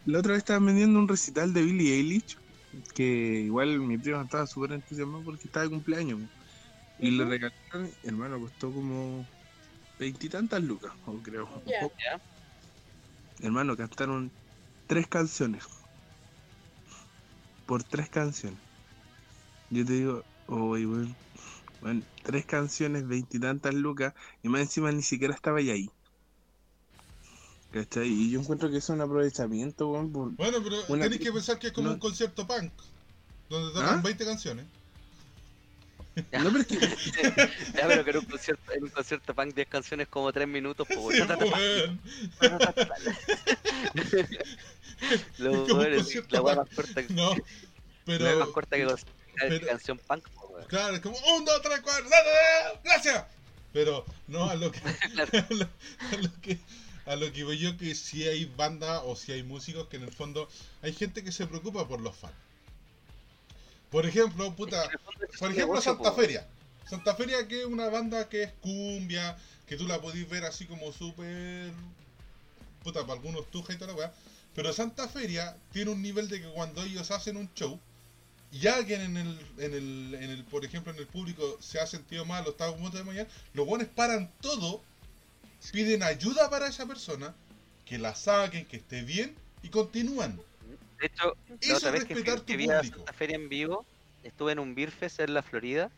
La 0.05 0.19
otra 0.19 0.31
vez 0.31 0.37
estaban 0.39 0.65
vendiendo 0.65 0.97
un 0.99 1.07
recital 1.07 1.53
de 1.53 1.61
Billie 1.61 1.93
Eilish, 1.95 2.35
que 2.95 3.03
igual 3.03 3.79
mi 3.79 3.97
primo 3.97 4.21
estaba 4.21 4.47
súper 4.47 4.71
entusiasmado 4.73 5.23
porque 5.23 5.47
estaba 5.47 5.65
de 5.65 5.71
cumpleaños. 5.71 6.21
Y 6.97 7.11
le 7.11 7.25
regalaron, 7.25 7.91
hermano, 8.03 8.39
costó 8.39 8.73
como 8.73 9.27
veintitantas 9.97 10.61
lucas, 10.63 10.93
o 11.05 11.21
creo. 11.21 11.63
Hermano, 13.41 13.75
cantaron 13.77 14.31
tres 14.87 15.07
canciones. 15.07 15.63
Por 17.69 17.83
tres 17.83 18.09
canciones. 18.09 18.57
Yo 19.69 19.85
te 19.85 19.93
digo, 19.93 20.23
oye, 20.47 20.87
weón. 20.87 21.15
Bueno, 21.81 22.01
tres 22.23 22.43
canciones, 22.47 23.07
veintitantas 23.07 23.75
lucas, 23.75 24.15
y 24.41 24.49
más 24.49 24.61
encima 24.61 24.91
ni 24.91 25.03
siquiera 25.03 25.35
estaba 25.35 25.59
ahí. 25.59 25.87
¿Cachai? 27.71 28.07
Y 28.07 28.31
yo 28.31 28.39
encuentro 28.39 28.71
que 28.71 28.77
es 28.77 28.89
un 28.89 29.01
aprovechamiento, 29.01 29.87
weón, 29.87 30.11
bueno, 30.11 30.33
pero 30.63 30.77
Una- 30.87 31.03
tenéis 31.03 31.21
que 31.21 31.31
pensar 31.31 31.59
que 31.59 31.67
es 31.67 31.73
como 31.73 31.89
no- 31.89 31.93
un 31.93 31.99
concierto 31.99 32.47
punk, 32.47 32.71
donde 33.51 33.71
tocan 33.71 33.99
¿Ah? 33.99 34.01
20 34.03 34.25
canciones. 34.25 34.65
No, 36.31 36.51
pero 36.51 36.59
es 36.59 36.67
que 36.67 36.77
Ya, 37.77 37.87
pero 37.87 38.03
que 38.03 38.11
en 38.11 38.17
un 38.17 38.25
concierto, 38.25 38.71
en 38.73 38.83
un 38.83 38.89
concierto 38.89 39.33
punk 39.35 39.53
10 39.55 39.67
canciones 39.67 40.07
como 40.07 40.31
3 40.33 40.47
minutos, 40.47 40.87
pues, 40.87 41.15
Sí, 41.17 41.21
weón. 41.29 41.99
Los 45.37 45.69
Es 46.09 46.31
la 46.31 46.41
weá 46.41 46.55
más 46.55 46.69
corta 46.75 47.05
que, 47.05 47.13
No, 47.13 47.29
la 47.33 47.41
pero 48.05 48.39
más 48.39 48.49
corta 48.49 48.75
que 48.77 48.85
pero- 49.37 49.67
canción 49.67 49.97
punk, 49.99 50.27
pues, 50.29 50.65
claro, 50.67 50.95
es 50.95 51.01
como 51.01 51.17
un, 51.35 51.45
dos, 51.45 51.61
tres, 51.61 51.79
cuatro, 51.81 52.05
gracias. 52.83 53.25
Pero 53.71 54.03
no 54.27 54.49
a 54.49 54.55
lo 54.55 54.71
que 54.71 54.79
Claro. 54.81 55.29
a 55.33 55.53
lo, 55.53 55.63
a 55.65 56.15
lo 56.21 56.41
que 56.41 56.57
a 57.05 57.15
lo 57.15 57.31
que 57.31 57.43
voy 57.43 57.57
yo 57.59 57.77
que 57.77 57.95
si 57.95 58.27
hay 58.27 58.45
banda 58.45 59.01
o 59.03 59.15
si 59.15 59.31
hay 59.31 59.43
músicos 59.43 59.87
que 59.87 59.97
en 59.97 60.03
el 60.03 60.11
fondo 60.11 60.49
hay 60.81 60.91
gente 60.93 61.23
que 61.23 61.31
se 61.31 61.47
preocupa 61.47 61.87
por 61.87 62.01
los 62.01 62.15
fans. 62.15 62.33
Por 63.91 64.05
ejemplo, 64.05 64.55
puta, 64.55 64.89
por 65.39 65.49
un 65.49 65.55
ejemplo 65.55 65.81
Santa 65.81 66.11
Feria. 66.11 66.47
Santa 66.87 67.15
Feria 67.15 67.47
que 67.47 67.61
es 67.61 67.65
una 67.65 67.89
banda 67.89 68.29
que 68.29 68.43
es 68.43 68.53
cumbia, 68.61 69.37
que 69.67 69.77
tú 69.77 69.87
la 69.87 70.01
podís 70.01 70.27
ver 70.29 70.45
así 70.45 70.65
como 70.65 70.91
súper 70.91 71.71
puta 72.83 73.01
para 73.01 73.13
algunos 73.13 73.49
tuja 73.51 73.73
y 73.73 73.77
toda 73.77 73.93
la 73.93 73.97
weá. 73.97 74.13
Pero 74.55 74.73
Santa 74.73 75.07
Feria 75.07 75.55
tiene 75.71 75.91
un 75.91 76.01
nivel 76.01 76.27
de 76.29 76.41
que 76.41 76.47
cuando 76.49 76.83
ellos 76.83 77.11
hacen 77.11 77.37
un 77.37 77.51
show 77.53 77.79
y 78.51 78.67
alguien 78.67 79.01
en 79.01 79.17
el, 79.17 79.39
en 79.57 79.73
el, 79.73 80.15
en 80.15 80.29
el 80.31 80.43
por 80.45 80.65
ejemplo, 80.65 80.91
en 80.91 80.97
el 80.97 81.07
público 81.07 81.57
se 81.59 81.79
ha 81.79 81.85
sentido 81.85 82.25
mal 82.25 82.45
o 82.47 82.51
está 82.51 82.67
a 82.67 82.75
punto 82.75 82.97
de 82.97 83.03
mañana, 83.03 83.29
los 83.53 83.65
buenos 83.67 83.87
paran 83.89 84.31
todo, 84.41 84.81
piden 85.71 86.01
ayuda 86.01 86.49
para 86.49 86.67
esa 86.67 86.85
persona, 86.87 87.35
que 87.85 87.97
la 87.97 88.15
saquen, 88.15 88.65
que 88.65 88.77
esté 88.77 89.03
bien 89.03 89.35
y 89.61 89.69
continúan. 89.69 90.39
De 90.99 91.07
hecho, 91.07 91.33
la 91.61 91.77
otra 91.77 91.91
vez 91.91 92.03
que, 92.05 92.15
fui- 92.17 92.41
que 92.45 92.57
vi 92.57 92.67
a. 92.69 92.83
Santa 92.83 93.13
Feria 93.13 93.35
en 93.35 93.49
vivo, 93.49 93.87
estuve 94.21 94.51
en 94.53 94.59
un 94.59 94.75
Beer 94.75 94.91
Fest 94.91 95.19
en 95.19 95.33
la 95.33 95.41
Florida 95.43 95.89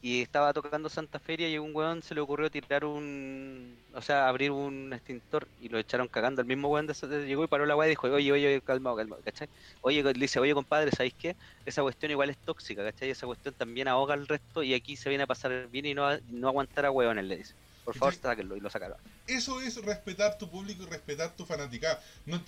y 0.00 0.22
estaba 0.22 0.52
tocando 0.54 0.88
Santa 0.90 1.20
Feria 1.20 1.48
y 1.50 1.56
a 1.56 1.62
un 1.62 1.74
weón 1.76 2.02
se 2.02 2.14
le 2.14 2.20
ocurrió 2.22 2.50
tirar 2.50 2.84
un. 2.86 3.84
O 3.94 4.02
sea, 4.02 4.28
abrir 4.28 4.50
un 4.52 4.92
extintor 4.94 5.50
y 5.56 5.68
lo 5.70 5.78
echaron 5.78 6.08
cagando. 6.08 6.42
El 6.42 6.48
mismo 6.48 6.68
weón 6.70 6.86
de- 6.86 6.94
de- 7.08 7.26
llegó 7.26 7.44
y 7.44 7.48
paró 7.48 7.66
la 7.66 7.76
weá 7.76 7.88
y 7.88 7.90
dijo: 7.92 8.08
Oye, 8.08 8.32
oye, 8.32 8.62
calmado, 8.62 8.96
calmado, 8.96 9.22
¿cachai? 9.24 9.48
Oye, 9.82 10.02
le 10.02 10.12
dice: 10.14 10.40
Oye, 10.40 10.54
compadre, 10.54 10.90
¿sabéis 10.92 11.14
qué? 11.18 11.36
Esa 11.64 11.82
cuestión 11.82 12.12
igual 12.12 12.30
es 12.30 12.38
tóxica, 12.44 12.84
¿cachai? 12.84 13.10
Esa 13.10 13.26
cuestión 13.26 13.54
también 13.54 13.88
ahoga 13.88 14.14
al 14.14 14.26
resto 14.28 14.62
y 14.62 14.74
aquí 14.74 14.96
se 14.96 15.08
viene 15.10 15.24
a 15.24 15.28
pasar 15.28 15.68
bien 15.70 15.86
y 15.86 15.94
no, 15.94 16.06
a- 16.06 16.20
no 16.24 16.48
aguantar 16.48 16.86
a 16.86 16.90
weones, 16.92 17.24
le 17.26 17.38
dice. 17.38 17.54
Por 17.90 17.98
favor, 17.98 18.14
sáquenlo 18.14 18.56
y 18.56 18.60
lo 18.60 18.70
sacaron. 18.70 18.96
Eso 19.26 19.60
es 19.60 19.76
respetar 19.84 20.38
tu 20.38 20.48
público 20.48 20.84
y 20.84 20.86
respetar 20.86 21.36
tu 21.36 21.44
fanaticada. 21.44 22.00
No, 22.26 22.40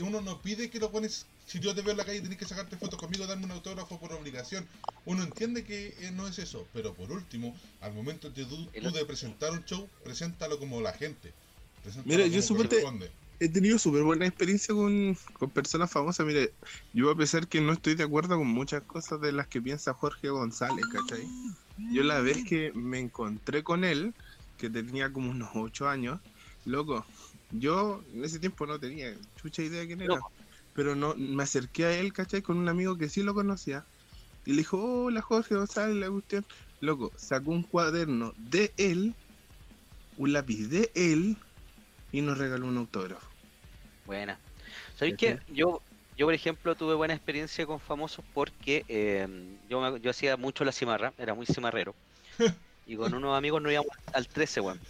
uno 0.00 0.20
no 0.20 0.42
pide 0.42 0.68
que 0.68 0.80
lo 0.80 0.90
pones, 0.90 1.26
si 1.46 1.60
yo 1.60 1.74
te 1.74 1.82
veo 1.82 1.92
en 1.92 1.98
la 1.98 2.04
calle 2.04 2.20
tenés 2.20 2.38
que 2.38 2.44
sacarte 2.44 2.76
fotos 2.76 2.98
conmigo, 2.98 3.26
darme 3.26 3.44
un 3.44 3.52
autógrafo 3.52 3.98
por 3.98 4.12
obligación. 4.12 4.66
Uno 5.06 5.22
entiende 5.22 5.62
que 5.64 5.94
eh, 6.00 6.10
no 6.12 6.26
es 6.26 6.38
eso, 6.38 6.66
pero 6.72 6.92
por 6.94 7.10
último, 7.12 7.56
al 7.80 7.92
momento 7.94 8.30
de 8.30 8.44
tú, 8.44 8.66
tú 8.66 8.90
de 8.90 9.04
presentar 9.04 9.52
un 9.52 9.64
show, 9.64 9.88
preséntalo 10.04 10.58
como 10.58 10.80
la 10.80 10.92
gente. 10.92 11.32
Preséntalo 11.82 12.16
Mira, 12.16 12.26
yo 12.26 12.42
suponte- 12.42 12.84
he 13.40 13.48
tenido 13.48 13.78
súper 13.78 14.02
buena 14.02 14.26
experiencia 14.26 14.74
con, 14.74 15.16
con 15.38 15.50
personas 15.50 15.90
famosas. 15.90 16.26
Mire, 16.26 16.52
yo 16.92 17.10
a 17.10 17.16
pesar 17.16 17.48
que 17.48 17.60
no 17.60 17.72
estoy 17.72 17.94
de 17.94 18.04
acuerdo 18.04 18.36
con 18.36 18.46
muchas 18.46 18.82
cosas 18.82 19.20
de 19.20 19.32
las 19.32 19.48
que 19.48 19.62
piensa 19.62 19.94
Jorge 19.94 20.28
González, 20.28 20.84
¿cachai? 20.92 21.26
Yo 21.92 22.02
la 22.02 22.20
vez 22.20 22.44
que 22.44 22.72
me 22.74 22.98
encontré 22.98 23.64
con 23.64 23.84
él, 23.84 24.14
que 24.60 24.70
tenía 24.70 25.12
como 25.12 25.30
unos 25.30 25.50
8 25.54 25.88
años, 25.88 26.20
loco, 26.64 27.06
yo 27.50 28.04
en 28.12 28.24
ese 28.24 28.38
tiempo 28.40 28.66
no 28.66 28.78
tenía 28.80 29.16
chucha 29.36 29.62
idea 29.62 29.80
de 29.80 29.86
quién 29.88 30.02
era, 30.02 30.20
pero 30.72 30.94
no 30.94 31.14
me 31.16 31.42
acerqué 31.44 31.86
a 31.86 31.98
él, 31.98 32.12
¿cachai? 32.12 32.42
Con 32.42 32.58
un 32.58 32.68
amigo 32.68 32.96
que 32.98 33.08
sí 33.08 33.22
lo 33.22 33.34
conocía, 33.34 33.86
y 34.44 34.52
le 34.52 34.58
dijo, 34.58 35.04
hola 35.04 35.22
Jorge 35.22 35.54
González, 35.56 35.96
la 35.96 36.10
cuestión. 36.10 36.46
Loco, 36.80 37.12
sacó 37.16 37.50
un 37.52 37.64
cuaderno 37.64 38.32
de 38.36 38.72
él, 38.78 39.14
un 40.16 40.32
lápiz 40.32 40.68
de 40.68 40.90
él, 40.94 41.36
y 42.12 42.20
nos 42.22 42.38
regaló 42.38 42.66
un 42.66 42.78
autógrafo. 42.78 43.30
Buena. 44.04 44.40
¿Sabéis 44.96 45.16
qué? 45.16 45.38
Yo, 45.48 45.82
yo, 46.16 46.26
por 46.26 46.34
ejemplo, 46.34 46.74
tuve 46.76 46.94
buena 46.94 47.14
experiencia 47.14 47.66
con 47.66 47.80
famosos 47.80 48.24
porque 48.34 48.84
eh, 48.88 49.26
yo, 49.68 49.80
me- 49.80 50.00
yo 50.00 50.10
hacía 50.10 50.36
mucho 50.36 50.64
la 50.64 50.72
cimarra, 50.72 51.14
era 51.18 51.34
muy 51.34 51.46
cimarrero. 51.46 51.94
y 52.90 52.96
con 52.96 53.14
unos 53.14 53.38
amigos 53.38 53.62
nos 53.62 53.70
íbamos 53.70 53.92
al 54.12 54.26
13, 54.26 54.60
weón. 54.62 54.80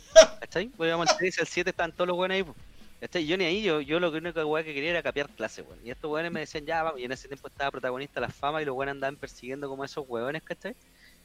¿Cachai? 0.41 0.69
Pues 0.69 0.89
íbamos 0.89 1.07
al 1.11 1.19
13, 1.19 1.43
al 1.43 1.47
7, 1.47 1.69
estaban 1.69 1.93
todos 1.93 2.09
los 2.09 2.17
weones 2.17 2.47
ahí. 2.47 2.53
¿Cachai? 2.99 3.27
Yo 3.27 3.37
ni 3.37 3.45
ahí, 3.45 3.63
yo, 3.63 3.83
yo 3.83 4.01
lo 4.01 4.11
único 4.11 4.43
weá 4.47 4.65
que 4.65 4.73
quería 4.73 4.89
era 4.89 5.03
capear 5.03 5.29
clase, 5.29 5.61
weón. 5.61 5.79
Y 5.85 5.91
estos 5.91 6.11
weones 6.11 6.33
me 6.33 6.41
decían, 6.41 6.65
ya, 6.65 6.83
vamos. 6.83 6.99
Y 6.99 7.05
en 7.05 7.13
ese 7.13 7.29
tiempo 7.29 7.49
estaba 7.49 7.71
protagonista 7.71 8.19
La 8.19 8.31
Fama 8.31 8.63
y 8.63 8.65
los 8.65 8.75
weones 8.75 8.93
andaban 8.93 9.17
persiguiendo 9.17 9.69
como 9.69 9.85
esos 9.85 10.07
weones, 10.09 10.43
¿cachai? 10.43 10.75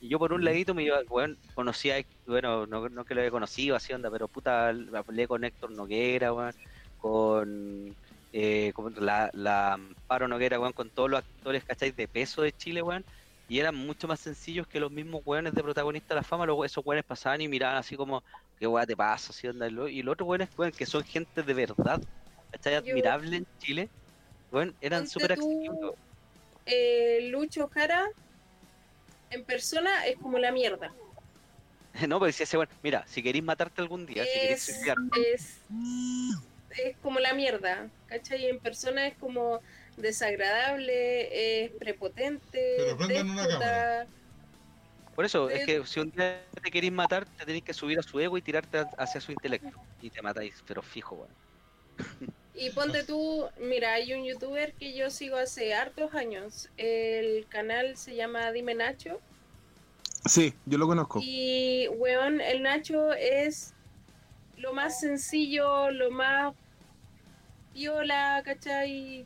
Y 0.01 0.09
yo 0.09 0.19
por 0.19 0.33
un 0.33 0.43
ladito 0.43 0.73
me 0.73 0.83
iba, 0.83 0.99
weón, 1.09 1.37
conocía, 1.53 1.95
bueno, 2.27 2.67
no, 2.67 2.89
no 2.89 3.05
que 3.05 3.15
lo 3.15 3.21
había 3.21 3.31
conocido 3.31 3.77
así 3.77 3.93
onda, 3.93 4.11
pero 4.11 4.27
puta, 4.27 4.67
hablé 4.67 5.29
con 5.29 5.45
Héctor 5.45 5.71
Noguera, 5.71 6.33
weón, 6.33 6.53
con, 6.99 7.95
eh, 8.33 8.73
con 8.75 8.93
la, 8.99 9.29
la 9.31 9.75
Amparo 9.75 10.27
Noguera, 10.27 10.59
weón, 10.59 10.73
con 10.73 10.89
todos 10.89 11.09
los 11.09 11.19
actores, 11.19 11.63
¿cachai? 11.63 11.91
De 11.91 12.09
peso 12.09 12.41
de 12.41 12.51
Chile, 12.51 12.81
weón. 12.81 13.05
Y 13.47 13.59
eran 13.59 13.75
mucho 13.75 14.07
más 14.07 14.19
sencillos 14.19 14.65
que 14.67 14.79
los 14.79 14.91
mismos 14.91 15.21
weones 15.25 15.53
de 15.53 15.61
protagonista 15.61 16.13
de 16.15 16.21
la 16.21 16.23
fama. 16.23 16.45
Los, 16.45 16.65
esos 16.65 16.83
weones 16.85 17.05
pasaban 17.05 17.41
y 17.41 17.47
miraban 17.47 17.77
así 17.77 17.95
como, 17.95 18.23
¿qué 18.59 18.65
weá 18.65 18.85
te 18.85 18.95
pasa? 18.97 19.31
Así 19.31 19.47
onda, 19.47 19.67
y 19.67 19.71
lo- 19.71 19.87
y 19.87 20.01
los 20.01 20.13
otros 20.13 20.27
weones, 20.29 20.49
weón, 20.57 20.71
que 20.71 20.85
son 20.85 21.03
gente 21.03 21.43
de 21.43 21.53
verdad. 21.53 22.01
Yo- 22.63 22.77
Admirable 22.77 23.37
en 23.37 23.47
Chile, 23.59 23.89
weón, 24.51 24.73
eran 24.81 25.07
súper 25.07 25.33
accesibles. 25.33 25.91
Eh, 26.65 27.27
Lucho 27.31 27.67
Jara 27.67 28.07
en 29.29 29.43
persona 29.43 30.05
es 30.07 30.17
como 30.17 30.39
la 30.39 30.51
mierda. 30.51 30.91
No, 32.09 32.19
pero 32.19 32.25
decía 32.27 32.43
ese 32.45 32.57
weón, 32.57 32.69
mira, 32.83 33.05
si 33.07 33.21
queréis 33.23 33.43
matarte 33.43 33.81
algún 33.81 34.05
día, 34.05 34.25
si 34.25 34.33
queréis 34.33 34.51
Es, 34.51 34.63
suicidarte, 34.65 35.33
es, 35.33 35.59
es 36.77 36.97
como 36.97 37.19
la 37.19 37.33
mierda, 37.33 37.87
¿cachai? 38.07 38.47
En 38.47 38.59
persona 38.59 39.07
es 39.07 39.15
como 39.17 39.61
desagradable, 39.97 41.63
es 41.63 41.71
prepotente. 41.71 42.75
Pero 42.77 42.97
prendan 42.97 43.29
una 43.29 43.47
cámara. 43.47 44.07
Por 45.15 45.23
eso, 45.23 45.49
es 45.49 45.65
que 45.65 45.85
si 45.85 46.01
un 46.01 46.11
día 46.11 46.41
te 46.61 46.69
queréis 46.69 46.91
matar, 46.91 47.25
te 47.25 47.45
tenéis 47.45 47.63
que 47.63 47.73
subir 47.73 47.97
a 47.97 48.03
su 48.03 48.19
ego 48.19 48.37
y 48.37 48.41
tirarte 48.41 48.83
hacia 48.97 49.21
su 49.21 49.31
intelecto. 49.31 49.79
Y 50.01 50.09
te 50.09 50.21
matáis, 50.21 50.61
pero 50.67 50.81
fijo, 50.81 51.15
weón. 51.15 51.31
Y 52.53 52.69
ponte 52.71 53.03
tú, 53.03 53.47
mira, 53.59 53.93
hay 53.93 54.13
un 54.13 54.25
youtuber 54.25 54.73
que 54.73 54.93
yo 54.93 55.09
sigo 55.09 55.37
hace 55.37 55.73
hartos 55.73 56.13
años. 56.13 56.69
El 56.77 57.45
canal 57.47 57.95
se 57.95 58.15
llama 58.15 58.51
Dime 58.51 58.75
Nacho. 58.75 59.21
Sí, 60.25 60.53
yo 60.65 60.77
lo 60.77 60.87
conozco. 60.87 61.19
Y, 61.21 61.87
weón, 61.97 62.41
el 62.41 62.63
Nacho 62.63 63.13
es 63.13 63.73
lo 64.57 64.73
más 64.73 64.99
sencillo, 64.99 65.91
lo 65.91 66.11
más 66.11 66.53
piola, 67.73 68.41
¿cachai? 68.43 69.25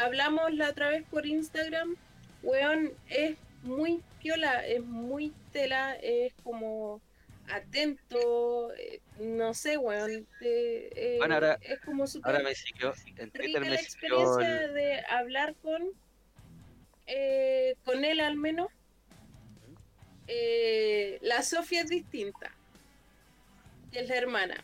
Hablamos 0.00 0.52
la 0.54 0.70
otra 0.70 0.88
vez 0.90 1.04
por 1.10 1.26
Instagram, 1.26 1.96
weón, 2.42 2.92
es 3.08 3.36
muy 3.62 4.02
piola, 4.22 4.66
es 4.66 4.82
muy 4.82 5.32
tela, 5.52 5.94
es 5.96 6.32
como 6.44 7.00
atento, 7.50 8.72
eh, 8.74 9.00
no 9.20 9.54
sé, 9.54 9.78
weón. 9.78 10.26
eh, 10.40 10.90
eh, 10.94 11.14
Bueno, 11.18 11.34
ahora- 11.34 11.58
es 11.62 11.80
como 11.80 12.06
súper 12.06 12.30
Ahora 12.32 12.44
me 12.44 12.54
siguió, 12.54 12.92
en 13.16 13.30
Twitter 13.30 13.40
rica 13.42 13.60
la 13.60 13.70
me 13.70 13.78
siguió 13.78 14.08
experiencia 14.38 14.64
el- 14.64 14.74
de 14.74 15.00
hablar 15.08 15.54
con 15.62 15.82
eh, 17.06 17.74
con 17.84 18.04
él 18.04 18.20
al 18.20 18.36
menos 18.36 18.68
Eh, 20.30 21.18
la 21.22 21.42
Sofía 21.42 21.80
es 21.82 21.88
distinta 21.88 22.50
que 23.90 24.00
es 24.00 24.08
la 24.10 24.16
hermana 24.16 24.62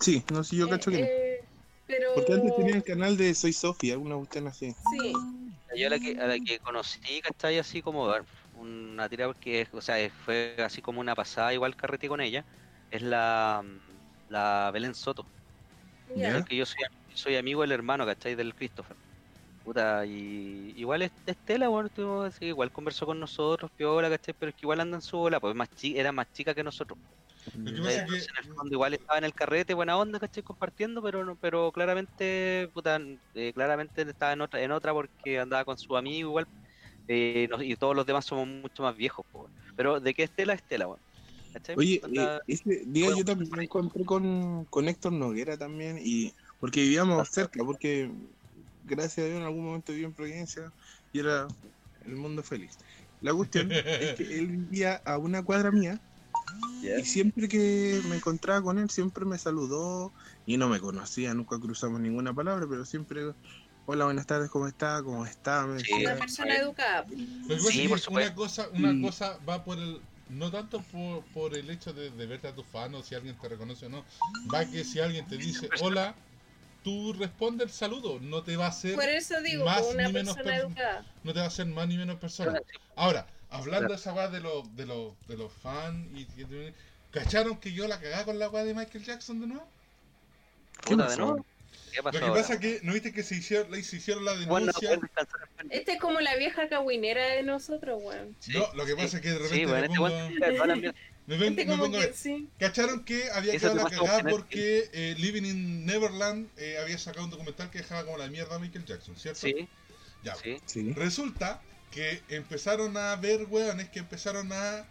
Sí, 0.00 0.24
no 0.32 0.42
sé, 0.42 0.56
yo 0.56 0.68
cacho 0.70 0.90
que. 0.90 1.02
Eh, 1.02 1.44
pero 1.86 2.10
Porque 2.12 2.32
antes 2.32 2.52
tenía 2.54 2.74
el 2.74 2.82
canal 2.82 3.16
de 3.16 3.32
Soy 3.34 3.52
Sofía, 3.52 3.96
una 3.98 4.16
cuestión 4.16 4.48
así. 4.48 4.74
sí 4.88 5.28
Yo 5.76 5.88
a 5.88 5.90
la 5.90 5.98
que, 6.00 6.14
a 6.18 6.26
la 6.28 6.38
que 6.40 6.58
conocí, 6.60 7.20
¿cachai? 7.22 7.58
Así 7.58 7.82
como 7.82 8.12
una 8.52 9.08
tira 9.08 9.26
porque, 9.26 9.68
o 9.72 9.80
sea, 9.82 10.10
fue 10.10 10.56
así 10.60 10.82
como 10.82 11.00
una 11.00 11.14
pasada, 11.16 11.52
igual 11.54 11.76
carrete 11.76 12.08
con 12.08 12.20
ella, 12.20 12.46
es 12.90 13.02
la, 13.02 13.62
la 14.28 14.70
Belén 14.72 14.94
Soto. 14.94 15.30
Porque 16.32 16.56
yo 16.56 16.66
soy, 16.66 16.84
soy 17.14 17.36
amigo 17.36 17.62
del 17.62 17.72
hermano, 17.72 18.06
¿cachai? 18.06 18.34
Del 18.36 18.54
Christopher. 18.54 18.98
Puta, 19.62 20.06
y 20.06 20.72
igual 20.76 21.02
es 21.02 21.12
Estela, 21.26 21.68
bueno, 21.68 21.88
estuvimos 21.88 22.26
así, 22.28 22.46
igual 22.46 22.72
conversó 22.72 23.06
con 23.06 23.20
nosotros, 23.20 23.70
piola, 23.76 24.10
¿cachai? 24.10 24.34
Pero 24.38 24.50
es 24.50 24.56
que 24.56 24.66
igual 24.66 24.80
anda 24.80 24.96
en 24.98 25.02
su 25.02 25.18
bola, 25.18 25.40
pues 25.40 25.54
más 25.56 25.68
chi- 25.74 25.98
era 25.98 26.12
más 26.12 26.30
chica 26.32 26.54
que 26.54 26.64
nosotros. 26.64 26.98
Lo 27.54 27.72
que 27.72 27.78
pasa 27.78 28.04
Entonces, 28.06 28.06
que- 28.06 28.40
en 28.40 28.44
el 28.50 28.54
fondo 28.54 28.74
igual 28.74 28.94
estaba 28.94 29.18
en 29.18 29.24
el 29.24 29.34
carrete, 29.34 29.74
buena 29.74 29.96
onda, 29.98 30.18
¿cachai? 30.20 30.42
Compartiendo, 30.42 31.02
pero 31.02 31.24
no, 31.24 31.36
pero 31.36 31.72
claramente, 31.72 32.68
puta, 32.72 32.98
eh, 33.34 33.52
claramente 33.54 34.02
estaba 34.02 34.32
en 34.32 34.40
otra, 34.40 34.62
en 34.62 34.70
otra 34.72 34.92
porque 34.92 35.38
andaba 35.38 35.64
con 35.64 35.78
su 35.78 35.96
amigo 35.96 36.28
igual, 36.30 36.46
eh, 37.08 37.48
y 37.60 37.76
todos 37.76 37.94
los 37.96 38.06
demás 38.06 38.24
somos 38.24 38.46
mucho 38.48 38.82
más 38.82 38.96
viejos, 38.96 39.24
po. 39.30 39.50
Pero 39.76 40.00
de 40.00 40.14
qué 40.14 40.24
Estela, 40.24 40.54
Estela. 40.54 40.88
¿Cachai? 41.52 41.76
Oye, 41.76 42.00
eh, 42.14 42.38
ese 42.46 42.82
día 42.86 43.06
Bueno, 43.06 43.18
yo 43.18 43.24
también 43.24 43.50
me 43.54 43.64
encontré 43.64 44.04
con, 44.04 44.64
con 44.66 44.88
Héctor 44.88 45.12
Noguera 45.12 45.56
también, 45.56 45.98
y 46.02 46.32
porque 46.58 46.80
vivíamos 46.82 47.28
cerca, 47.28 47.64
porque 47.64 48.10
gracias 48.82 49.24
a 49.24 49.28
Dios 49.28 49.40
en 49.40 49.46
algún 49.46 49.64
momento 49.64 49.92
viví 49.92 50.04
en 50.04 50.14
Providencia 50.14 50.72
y 51.12 51.20
era 51.20 51.46
el 52.02 52.16
mundo 52.16 52.42
feliz. 52.42 52.76
La 53.20 53.34
cuestión 53.34 53.70
es 53.72 54.14
que 54.14 54.38
él 54.38 54.48
vivía 54.48 55.00
a 55.04 55.18
una 55.18 55.42
cuadra 55.42 55.70
mía 55.70 55.98
Ya. 56.82 56.98
y 56.98 57.04
siempre 57.04 57.48
que 57.48 58.00
me 58.08 58.16
encontraba 58.16 58.62
con 58.62 58.78
él 58.78 58.88
siempre 58.90 59.24
me 59.24 59.38
saludó 59.38 60.12
y 60.46 60.56
no 60.56 60.68
me 60.68 60.80
conocía, 60.80 61.34
nunca 61.34 61.58
cruzamos 61.58 62.00
ninguna 62.00 62.32
palabra, 62.34 62.66
pero 62.68 62.84
siempre, 62.84 63.32
hola, 63.86 64.04
buenas 64.04 64.26
tardes, 64.26 64.50
¿cómo 64.50 64.66
está? 64.68 65.02
¿Cómo 65.02 65.26
está? 65.26 65.66
Me 65.66 65.80
Sí. 65.80 65.86
decía. 65.92 66.10
una 66.12 66.20
persona 66.20 66.54
educada 66.56 67.04
Sí, 67.08 67.88
por 67.88 68.00
una 68.12 68.34
cosa, 68.34 68.68
una 68.72 68.92
Y- 68.92 69.02
cosa 69.02 69.38
va 69.48 69.64
por 69.64 69.78
el. 69.78 70.00
No 70.28 70.50
tanto 70.50 70.80
por, 70.82 71.22
por 71.26 71.56
el 71.56 71.70
hecho 71.70 71.92
de, 71.92 72.10
de 72.10 72.26
verte 72.26 72.48
a 72.48 72.52
tu 72.54 72.64
fan 72.64 72.92
o 72.96 73.02
si 73.04 73.14
alguien 73.14 73.36
te 73.40 73.48
reconoce 73.48 73.86
o 73.86 73.88
no. 73.88 74.04
Va 74.52 74.64
que 74.64 74.82
si 74.82 74.98
alguien 74.98 75.24
te 75.28 75.36
dice 75.36 75.68
hola, 75.80 76.16
tú 76.82 77.12
responde 77.12 77.62
el 77.62 77.70
saludo. 77.70 78.18
No 78.20 78.42
te 78.42 78.56
va 78.56 78.66
a 78.66 78.70
hacer, 78.70 78.96
por 78.96 79.08
eso 79.08 79.40
digo 79.42 79.64
más 79.64 79.82
una 79.94 80.08
ni 80.08 80.12
menos 80.12 80.34
persona 80.34 80.56
educada 80.56 81.06
no 81.22 81.32
te 81.32 81.38
va 81.38 81.44
a 81.44 81.48
hacer 81.48 81.66
más 81.66 81.86
ni 81.86 81.96
menos 81.96 82.16
persona. 82.18 82.60
Ahora, 82.96 83.24
hablando 83.50 83.88
de 83.90 83.94
esa 83.96 84.12
weá 84.12 84.28
de 84.28 84.40
los 84.40 84.74
de 84.76 84.86
los 84.86 85.14
de 85.28 85.36
los 85.36 85.52
fans 85.52 86.06
y 86.14 86.20
y- 86.40 86.72
¿cacharon 87.10 87.58
que 87.58 87.72
yo 87.72 87.86
la 87.88 88.00
cagaba 88.00 88.24
con 88.24 88.38
la 88.38 88.48
weá 88.50 88.64
de 88.64 88.74
Michael 88.74 89.04
Jackson 89.04 89.40
de 89.40 89.46
nuevo? 89.46 89.68
¿Qué 90.82 90.90
Puta, 90.90 91.04
de 91.04 91.08
pasó? 91.10 91.20
nuevo. 91.26 91.46
¿Qué 91.92 92.02
pasó 92.02 92.14
Lo 92.18 92.20
que 92.20 92.26
ahora? 92.30 92.42
pasa 92.42 92.60
que, 92.60 92.80
¿no 92.82 92.92
viste 92.92 93.12
que 93.12 93.22
se 93.22 93.36
hicieron, 93.36 93.70
la- 93.70 93.82
se 93.82 93.96
hicieron 93.96 94.24
la 94.24 94.36
denuncia? 94.36 95.00
este 95.70 95.92
es 95.92 96.00
como 96.00 96.20
la 96.20 96.36
vieja 96.36 96.68
cagüinera 96.68 97.24
de 97.28 97.42
nosotros 97.42 98.00
weón 98.02 98.36
Sí, 98.40 98.52
No, 98.52 98.66
lo 98.74 98.84
que 98.84 98.92
sí. 98.92 98.96
pasa 98.96 99.16
es 99.16 99.22
que 99.22 99.30
de 99.30 99.48
Sí, 99.48 99.64
repente 99.64 99.66
bueno, 99.66 99.80
me 99.80 99.86
este 99.86 100.58
pongo, 100.58 100.94
me 101.26 101.36
ven- 101.38 101.48
este 101.52 101.64
me 101.64 101.70
como 101.72 101.84
pongo 101.84 101.96
a 101.96 102.00
que 102.00 102.06
ver. 102.06 102.14
sí 102.14 102.48
¿Cacharon 102.58 103.04
que 103.04 103.30
había 103.30 103.52
Eso 103.54 103.72
quedado 103.72 103.88
la 103.88 103.90
cagada 103.90 104.30
porque 104.30 104.90
eh, 104.92 105.14
Living 105.18 105.44
in 105.44 105.86
Neverland 105.86 106.48
eh, 106.58 106.78
había 106.78 106.98
sacado 106.98 107.24
un 107.24 107.30
documental 107.30 107.70
que 107.70 107.78
dejaba 107.78 108.04
como 108.04 108.18
la 108.18 108.28
mierda 108.28 108.56
a 108.56 108.58
Michael 108.58 108.84
Jackson, 108.84 109.16
¿cierto? 109.16 109.40
Sí, 109.40 109.68
Ya. 110.22 110.34
sí. 110.36 110.58
Sí. 110.66 110.92
Resulta 110.92 111.60
que 111.90 112.22
empezaron 112.28 112.96
a 112.96 113.14
ver, 113.16 113.46
weones, 113.48 113.88
que 113.90 114.00
empezaron 114.00 114.52
a 114.52 114.84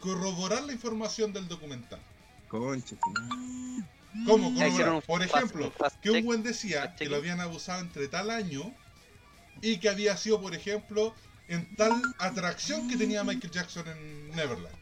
corroborar 0.00 0.62
la 0.64 0.72
información 0.72 1.32
del 1.32 1.48
documental. 1.48 2.00
Concha. 2.48 2.96
¿Cómo 4.26 4.52
corroborar? 4.54 5.02
Por 5.04 5.22
ejemplo, 5.22 5.72
que 6.02 6.10
un 6.10 6.24
buen 6.24 6.42
decía 6.42 6.94
que 6.96 7.06
lo 7.08 7.16
habían 7.16 7.40
abusado 7.40 7.80
entre 7.80 8.08
tal 8.08 8.30
año 8.30 8.74
y 9.60 9.78
que 9.78 9.88
había 9.88 10.16
sido, 10.16 10.40
por 10.40 10.54
ejemplo, 10.54 11.14
en 11.48 11.74
tal 11.76 11.92
atracción 12.18 12.88
que 12.88 12.96
tenía 12.96 13.22
Michael 13.24 13.50
Jackson 13.52 13.86
en 13.88 14.30
Neverland. 14.30 14.74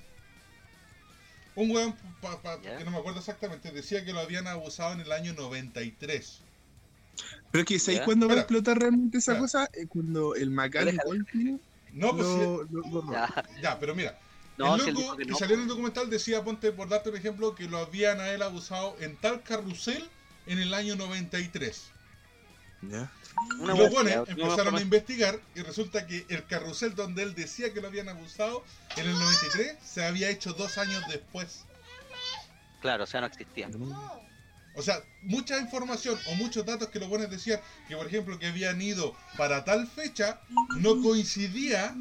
Un 1.54 1.70
weón, 1.70 1.96
pa- 2.20 2.40
pa- 2.42 2.60
Ya. 2.62 2.76
que 2.78 2.84
no 2.84 2.90
me 2.90 2.98
acuerdo 2.98 3.20
exactamente, 3.20 3.70
decía 3.72 4.04
que 4.04 4.12
lo 4.12 4.20
habían 4.20 4.46
abusado 4.46 4.92
en 4.92 5.00
el 5.00 5.10
año 5.12 5.32
93. 5.32 6.40
Pero 7.50 7.62
es 7.62 7.66
que 7.68 7.78
¿sabéis 7.78 8.02
cuándo 8.02 8.28
va 8.28 8.34
a 8.34 8.38
explotar 8.38 8.78
realmente 8.78 9.18
esa 9.18 9.38
cosa? 9.38 9.68
Es 9.72 9.86
cuando 9.88 10.34
el 10.34 10.50
Macaulay. 10.50 10.96
Culkin 10.98 11.60
No, 11.92 12.14
pues 12.16 12.26
sí- 12.26 12.34
lo, 12.40 12.62
lo 12.64 12.82
borró. 12.84 13.12
Ya. 13.12 13.44
ya, 13.62 13.78
pero 13.80 13.94
mira, 13.94 14.18
No, 14.58 14.76
el 14.76 14.92
loco 14.94 15.16
que 15.16 15.24
que 15.24 15.30
no. 15.32 15.38
salió 15.38 15.54
en 15.56 15.62
el 15.62 15.68
documental 15.68 16.10
decía, 16.10 16.42
ponte 16.44 16.72
por 16.72 16.88
darte 16.88 17.10
un 17.10 17.16
ejemplo, 17.16 17.54
que 17.54 17.68
lo 17.68 17.78
habían 17.78 18.20
a 18.20 18.28
él 18.30 18.42
abusado 18.42 18.96
en 19.00 19.16
tal 19.16 19.42
carrusel 19.42 20.08
en 20.46 20.58
el 20.58 20.74
año 20.74 20.96
93. 20.96 21.90
Ya. 22.82 23.10
Una 23.58 23.74
y 23.74 23.78
los 23.78 23.90
buenos 23.90 24.28
empezaron 24.28 24.76
a 24.76 24.80
investigar 24.80 25.38
y 25.54 25.60
resulta 25.62 26.06
que 26.06 26.24
el 26.28 26.46
carrusel 26.46 26.94
donde 26.94 27.22
él 27.22 27.34
decía 27.34 27.72
que 27.72 27.80
lo 27.80 27.88
habían 27.88 28.08
abusado 28.08 28.64
en 28.96 29.06
el 29.08 29.12
93 29.18 29.76
se 29.84 30.04
había 30.04 30.30
hecho 30.30 30.52
dos 30.54 30.78
años 30.78 31.02
después. 31.08 31.64
Claro, 32.80 33.04
o 33.04 33.06
sea, 33.06 33.20
no 33.20 33.26
existía. 33.26 33.68
O 34.76 34.82
sea, 34.82 35.02
mucha 35.22 35.58
información 35.58 36.18
o 36.26 36.34
muchos 36.34 36.64
datos 36.64 36.88
que 36.88 37.00
los 37.00 37.08
buenos 37.08 37.30
decían 37.30 37.60
que, 37.88 37.96
por 37.96 38.06
ejemplo, 38.06 38.38
que 38.38 38.46
habían 38.46 38.80
ido 38.80 39.16
para 39.38 39.64
tal 39.64 39.86
fecha 39.86 40.38
no 40.78 41.00
coincidía 41.00 41.96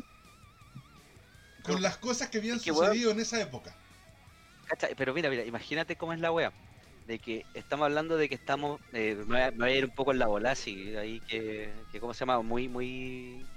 con 1.64 1.82
las 1.82 1.98
cosas 1.98 2.30
que 2.30 2.40
habían 2.40 2.58
Es 2.58 2.64
que, 2.64 2.72
weón, 2.72 2.88
sucedido 2.88 3.12
en 3.12 3.22
esa 3.22 3.42
época. 3.42 3.76
Pero 4.98 5.14
mira, 5.14 5.30
mira, 5.30 5.46
imagínate 5.46 5.96
cómo 5.96 6.12
es 6.12 6.20
la 6.20 6.34
wea. 6.34 6.54
De 7.08 7.20
que 7.20 7.46
estamos 7.54 7.86
hablando 7.86 8.18
de 8.18 8.28
que 8.28 8.36
estamos. 8.36 8.82
eh, 8.92 9.16
me, 9.26 9.52
voy 9.52 9.70
a, 9.70 9.78
ir 9.78 9.86
un 9.86 9.92
poco 9.92 10.12
en 10.12 10.20
la 10.20 10.28
bola, 10.28 10.52
así, 10.52 10.96
ahí 10.98 11.22
que, 11.22 11.86
que. 11.92 12.00
¿Cómo 12.02 12.14
se 12.14 12.22
llama? 12.22 12.42
Muy, 12.42 12.68
muy. 12.68 13.48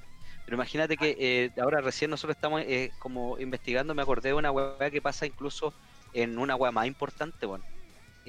Pero 0.44 0.56
imagínate 0.56 0.96
que 0.96 1.16
eh, 1.18 1.50
ahora 1.60 1.80
recién 1.80 2.10
nosotros 2.10 2.36
estamos 2.36 2.62
eh, 2.62 2.92
como 2.98 3.38
investigando, 3.38 3.94
me 3.94 4.02
acordé 4.02 4.28
de 4.28 4.34
una 4.34 4.52
wea 4.52 4.90
que 4.90 5.02
pasa 5.02 5.26
incluso 5.26 5.74
en 6.12 6.38
una 6.38 6.56
wea 6.56 6.70
más 6.70 6.86
importante, 6.86 7.46
bueno. 7.46 7.64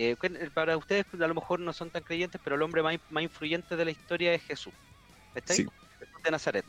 Eh, 0.01 0.15
¿cuál- 0.15 0.51
para 0.53 0.77
ustedes 0.77 1.05
a 1.13 1.27
lo 1.27 1.35
mejor 1.35 1.59
no 1.59 1.73
son 1.73 1.91
tan 1.91 2.03
creyentes, 2.03 2.39
pero 2.41 2.55
el 2.55 2.61
hombre 2.61 2.81
más, 2.81 2.95
más 3.09 3.21
influyente 3.23 3.75
de 3.75 3.83
la 3.83 3.91
historia 3.91 4.33
es 4.33 4.41
Jesús. 4.43 4.73
¿Está 5.35 5.53
Sí. 5.53 5.65
Jesús 5.99 6.21
de 6.23 6.31
Nazaret. 6.31 6.65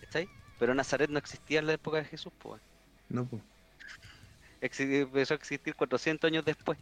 ¿Está 0.00 0.20
Pero 0.58 0.72
Nazaret 0.72 1.10
no 1.10 1.18
existía 1.18 1.58
en 1.58 1.66
la 1.66 1.72
época 1.72 1.98
de 1.98 2.04
Jesús, 2.04 2.32
pues. 2.38 2.62
No, 3.08 3.26
pues. 3.26 3.42
Empezó 4.60 5.34
a 5.34 5.36
existir 5.36 5.74
400 5.74 6.28
años 6.28 6.44
después. 6.44 6.78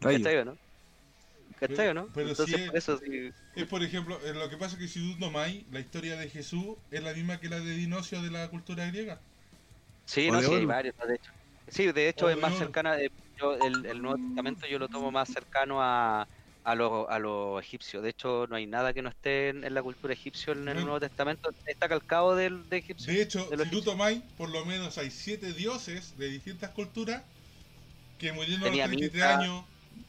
¿Cachai 0.00 0.36
o 0.38 0.44
no? 0.44 0.56
¿Cachai 1.58 1.88
o 1.88 1.94
no? 1.94 2.08
Pero 2.14 2.28
Entonces, 2.30 2.58
es- 2.60 2.66
por 2.68 2.76
eso 2.78 2.98
sí. 2.98 3.30
Es 3.56 3.66
por 3.66 3.82
ejemplo, 3.82 4.18
eh, 4.24 4.32
lo 4.32 4.48
que 4.48 4.56
pasa 4.56 4.76
es 4.76 4.80
que 4.82 4.88
si 4.88 5.12
tú 5.12 5.18
tomáis 5.18 5.66
la 5.72 5.80
historia 5.80 6.16
de 6.16 6.30
Jesús 6.30 6.76
es 6.92 7.02
la 7.02 7.12
misma 7.12 7.40
que 7.40 7.48
la 7.48 7.58
de 7.58 7.72
Dinocio 7.72 8.22
de 8.22 8.30
la 8.30 8.48
cultura 8.48 8.86
griega. 8.86 9.20
Sí, 10.06 10.30
no, 10.30 10.40
sí, 10.40 10.54
hay 10.54 10.64
varios, 10.64 10.94
de 11.06 11.14
hecho. 11.16 11.32
Sí, 11.70 11.92
de 11.92 12.08
hecho 12.08 12.28
es 12.30 12.36
más 12.36 12.52
Horus. 12.52 12.58
cercana, 12.58 12.96
yo 13.40 13.54
el, 13.54 13.86
el 13.86 14.02
Nuevo 14.02 14.18
Testamento 14.18 14.66
yo 14.66 14.78
lo 14.78 14.88
tomo 14.88 15.10
más 15.10 15.28
cercano 15.28 15.82
a, 15.82 16.28
a 16.62 16.74
los 16.74 17.08
a 17.08 17.18
los 17.18 17.62
egipcios. 17.62 18.02
De 18.02 18.10
hecho, 18.10 18.46
no 18.48 18.56
hay 18.56 18.66
nada 18.66 18.92
que 18.92 19.02
no 19.02 19.08
esté 19.08 19.48
en, 19.50 19.64
en 19.64 19.74
la 19.74 19.82
cultura 19.82 20.12
egipcia 20.12 20.52
en 20.52 20.68
el. 20.68 20.74
Nuevo 20.82 21.00
Testamento. 21.00 21.50
Está 21.64 21.88
calcado 21.88 22.34
del 22.36 22.68
de 22.68 22.78
egipcio. 22.78 23.12
De 23.12 23.22
hecho, 23.22 23.38
de 23.46 23.50
si 23.50 23.56
tú 23.56 23.62
egipcios. 23.62 23.84
tomáis, 23.84 24.22
por 24.36 24.50
lo 24.50 24.64
menos 24.64 24.98
hay 24.98 25.10
siete 25.10 25.52
dioses 25.52 26.16
de 26.18 26.28
distintas 26.28 26.70
culturas 26.70 27.22
que 28.18 28.32
murieron 28.32 28.62
a 28.62 28.64
Tenía 28.64 28.86
los 28.86 28.96
33 28.96 29.12
Mitra, 29.14 29.38
años, 29.38 29.64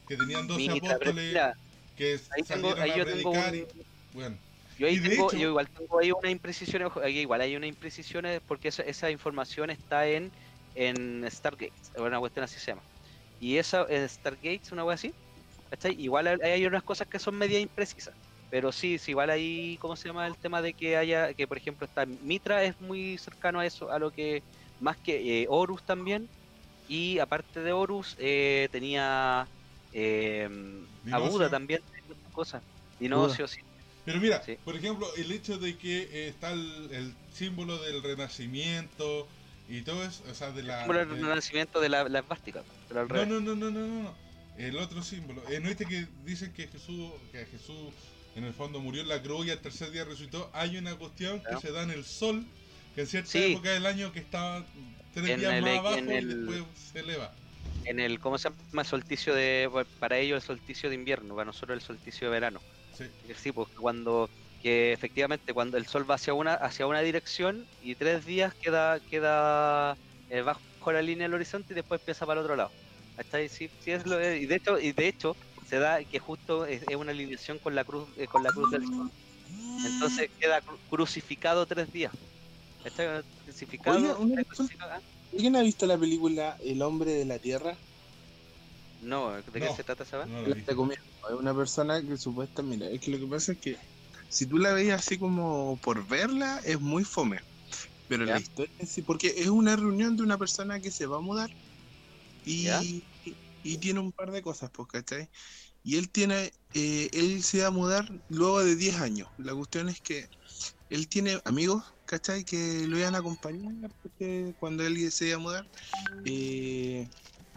que 0.06 0.16
tenían 0.16 0.46
12 0.46 0.72
Mitra, 0.72 0.98
pero 0.98 1.10
apóstoles, 1.12 1.28
mira, 1.28 1.56
que 1.96 2.12
ahí, 2.36 2.42
tengo, 2.42 2.74
ahí 2.76 2.90
a 2.90 2.96
yo 2.98 3.04
tengo 3.06 3.30
predicar. 3.32 3.52
un- 3.54 3.58
y- 3.60 3.66
Bueno, 4.12 4.36
Yo, 4.78 4.86
ahí 4.86 5.00
tengo- 5.00 5.28
hecho- 5.28 5.36
yo 5.38 5.48
igual 5.48 5.68
tengo 5.70 5.98
ahí 5.98 6.12
una 6.12 6.30
imprecisiones, 6.30 6.88
igual 7.08 7.40
hay 7.40 7.56
una 7.56 7.66
imprecisiones 7.66 8.40
porque 8.46 8.68
esa, 8.68 8.82
esa 8.82 9.10
información 9.10 9.70
está 9.70 10.06
en, 10.06 10.32
en 10.74 11.24
Stargate, 11.30 11.74
una 11.96 12.18
cuestión 12.20 12.44
así 12.44 12.60
se 12.60 12.72
llama. 12.72 12.84
Y 13.38 13.58
esa 13.58 13.86
en 13.88 14.08
Stargate, 14.08 14.62
una 14.72 14.84
wea 14.84 14.94
así, 14.94 15.14
¿cachai? 15.70 15.94
Igual 16.00 16.26
hay, 16.28 16.38
hay 16.50 16.66
unas 16.66 16.82
cosas 16.84 17.08
que 17.08 17.18
son 17.18 17.36
media 17.36 17.60
imprecisas. 17.60 18.14
Pero 18.48 18.70
sí, 18.72 18.98
sí, 18.98 19.12
igual 19.12 19.30
hay, 19.30 19.78
¿cómo 19.78 19.96
se 19.96 20.08
llama? 20.08 20.26
El 20.26 20.38
tema 20.38 20.60
de 20.62 20.74
que 20.74 20.96
haya, 20.96 21.34
que 21.34 21.48
por 21.48 21.56
ejemplo 21.58 21.86
está 21.86 22.04
Mitra 22.06 22.64
es 22.64 22.78
muy 22.80 23.16
cercano 23.18 23.60
a 23.60 23.66
eso, 23.66 23.90
a 23.90 23.98
lo 23.98 24.12
que, 24.12 24.44
más 24.78 24.98
que 24.98 25.42
eh, 25.42 25.46
Horus 25.48 25.84
también. 25.84 26.30
Y 26.86 27.18
aparte 27.20 27.60
de 27.60 27.72
Horus, 27.72 28.14
eh, 28.18 28.68
tenía 28.72 29.50
eh, 29.92 30.48
a. 31.12 31.18
Buda 31.18 31.50
también, 31.50 31.80
cosas. 32.32 32.64
Dinocio, 32.98 33.48
sí. 33.48 33.60
pero 34.04 34.20
mira, 34.20 34.42
Sí. 34.42 34.58
por 34.64 34.76
ejemplo, 34.76 35.08
el 35.16 35.32
hecho 35.32 35.58
de 35.58 35.76
que 35.78 36.02
eh, 36.02 36.28
está 36.28 36.52
el, 36.52 36.92
el 36.92 37.18
símbolo 37.28 37.78
del 37.82 38.02
renacimiento 38.02 39.32
y 39.68 39.82
todo 39.82 40.02
eso, 40.04 40.22
o 40.30 40.34
sea, 40.34 40.50
de 40.50 40.62
la... 40.62 40.86
Como 40.86 40.98
el 40.98 41.08
de- 41.08 41.14
renacimiento 41.16 41.80
de 41.80 41.88
la, 41.88 42.08
la 42.08 42.18
al 42.20 43.08
No, 43.08 43.26
no, 43.26 43.40
no, 43.40 43.54
no, 43.54 43.70
no, 43.70 43.86
no. 44.02 44.14
El 44.58 44.76
otro 44.78 45.02
símbolo. 45.02 45.42
Eh, 45.48 45.60
¿No 45.60 45.68
viste 45.68 45.86
que 45.86 46.06
dicen 46.24 46.52
que 46.52 46.68
Jesús, 46.68 47.10
que 47.32 47.46
Jesús 47.46 47.92
en 48.34 48.44
el 48.44 48.52
fondo 48.52 48.80
murió 48.80 49.00
en 49.02 49.08
la 49.08 49.22
cruz 49.22 49.46
y 49.46 49.50
al 49.50 49.58
tercer 49.60 49.90
día 49.90 50.04
resucitó? 50.04 50.50
Hay 50.52 50.76
una 50.76 50.94
cuestión 50.96 51.42
que 51.42 51.56
se 51.56 51.72
da 51.72 51.82
en 51.84 51.90
el 51.90 52.04
sol, 52.04 52.44
que 52.94 53.00
en 53.02 53.06
cierta 53.06 53.30
Sí. 53.30 53.52
época 53.52 53.70
del 53.70 53.86
año 53.86 54.12
que 54.12 54.18
está 54.20 54.62
tres 55.14 55.30
En 55.30 55.40
días 55.40 55.54
el- 55.54 55.62
más 55.62 55.78
abajo 55.78 55.98
y 55.98 56.24
después 56.24 56.62
se 56.92 57.00
eleva. 57.00 57.32
En 57.84 57.98
el, 57.98 58.20
¿cómo 58.20 58.36
se 58.38 58.50
llama? 58.50 58.84
Solsticio 58.84 59.34
de, 59.34 59.70
para 59.98 60.18
ellos 60.18 60.36
el 60.42 60.46
solsticio 60.46 60.88
de 60.90 60.94
invierno, 60.96 61.34
para 61.34 61.46
nosotros 61.46 61.74
el 61.76 61.82
solsticio 61.82 62.26
de 62.28 62.32
verano. 62.32 62.60
Sí. 62.96 63.04
Sí, 63.34 63.52
pues 63.52 63.68
cuando, 63.76 64.28
que 64.62 64.92
efectivamente 64.92 65.52
cuando 65.52 65.76
el 65.76 65.86
sol 65.86 66.08
va 66.08 66.14
hacia 66.14 66.34
una, 66.34 66.54
hacia 66.54 66.86
una 66.86 67.00
dirección 67.00 67.66
y 67.80 67.94
tres 67.96 68.24
días 68.24 68.54
queda, 68.54 69.00
queda 69.00 69.96
eh, 70.30 70.42
bajo 70.42 70.60
la 70.92 71.02
línea 71.02 71.24
del 71.26 71.34
horizonte 71.34 71.72
y 71.72 71.76
después 71.76 72.00
empieza 72.00 72.24
para 72.24 72.40
el 72.40 72.44
otro 72.44 72.56
lado. 72.56 72.70
Hasta 73.18 73.38
ahí 73.38 73.48
sí, 73.48 73.68
sí 73.80 73.90
es 73.90 74.06
lo 74.06 74.16
y 74.24 74.46
de 74.46 74.54
hecho, 74.54 74.78
y 74.78 74.92
de 74.92 75.08
hecho 75.08 75.36
se 75.68 75.78
da 75.78 76.02
que 76.04 76.18
justo 76.18 76.64
es, 76.64 76.82
es 76.88 76.96
una 76.96 77.10
alineación 77.12 77.58
con 77.58 77.74
la 77.74 77.84
cruz, 77.84 78.08
eh, 78.16 78.26
con 78.26 78.42
la 78.42 78.50
cruz 78.50 78.70
del 78.70 78.86
sol. 78.86 79.10
Entonces 79.84 80.30
queda 80.38 80.62
cru- 80.62 80.78
crucificado 80.88 81.66
tres 81.66 81.92
días. 81.92 82.12
Está 82.84 83.22
crucificado. 83.44 83.96
Oye, 83.96 84.12
una 84.14 84.40
está 84.40 84.48
cosa- 84.50 84.62
crucificado- 84.64 84.92
¿ah? 84.92 85.00
¿Alguien 85.32 85.56
ha 85.56 85.62
visto 85.62 85.86
la 85.86 85.98
película 85.98 86.56
El 86.62 86.82
hombre 86.82 87.12
de 87.12 87.24
la 87.24 87.38
tierra? 87.38 87.76
No, 89.00 89.32
¿de 89.32 89.42
qué 89.52 89.60
No. 89.60 89.74
se 89.76 89.82
trata 89.82 90.04
esa? 90.04 90.24
No 90.26 90.42
La. 90.42 90.56
Es 90.56 91.34
una 91.38 91.54
persona 91.54 92.00
que 92.02 92.16
supuestamente, 92.16 92.84
mira, 92.86 92.94
es 92.94 93.00
que 93.00 93.10
lo 93.12 93.18
que 93.18 93.26
pasa 93.26 93.52
es 93.52 93.58
que 93.58 93.76
si 94.32 94.46
tú 94.46 94.58
la 94.58 94.72
veías 94.74 95.00
así 95.00 95.18
como 95.18 95.78
por 95.80 96.06
verla, 96.08 96.60
es 96.64 96.80
muy 96.80 97.04
fome. 97.04 97.40
Pero 98.08 98.26
Ya. 98.26 98.34
la 98.34 98.40
historia 98.40 98.72
en 98.78 98.86
sí, 98.88 99.02
porque 99.02 99.28
es 99.38 99.48
una 99.48 99.76
reunión 99.76 100.16
de 100.16 100.22
una 100.24 100.38
persona 100.38 100.80
que 100.80 100.92
se 100.92 101.06
va 101.06 101.18
a 101.18 101.20
mudar 101.20 101.50
y, 102.44 103.08
y, 103.24 103.38
y 103.62 103.78
tiene 103.78 104.00
un 104.00 104.12
par 104.12 104.30
de 104.32 104.42
cosas, 104.42 104.70
pues, 104.72 104.88
¿cachai? 104.88 105.30
Y 105.82 105.98
él 105.98 106.10
tiene, 106.12 106.52
eh, 106.74 107.10
él 107.12 107.42
se 107.44 107.62
va 107.62 107.68
a 107.68 107.70
mudar 107.72 108.08
luego 108.28 108.64
de 108.64 108.76
10 108.76 108.96
años. 109.00 109.28
La 109.38 109.54
cuestión 109.54 109.88
es 109.90 110.00
que 110.02 110.28
él 110.88 111.08
tiene 111.08 111.40
amigos, 111.44 111.84
¿cachai? 112.04 112.44
Que 112.44 112.86
lo 112.88 112.98
iban 112.98 113.14
a 113.14 113.18
acompañar 113.18 113.72
porque 114.02 114.54
cuando 114.58 114.84
él 114.86 115.10
se 115.12 115.28
iba 115.28 115.36
a 115.36 115.40
mudar, 115.40 115.70
eh, 116.24 117.08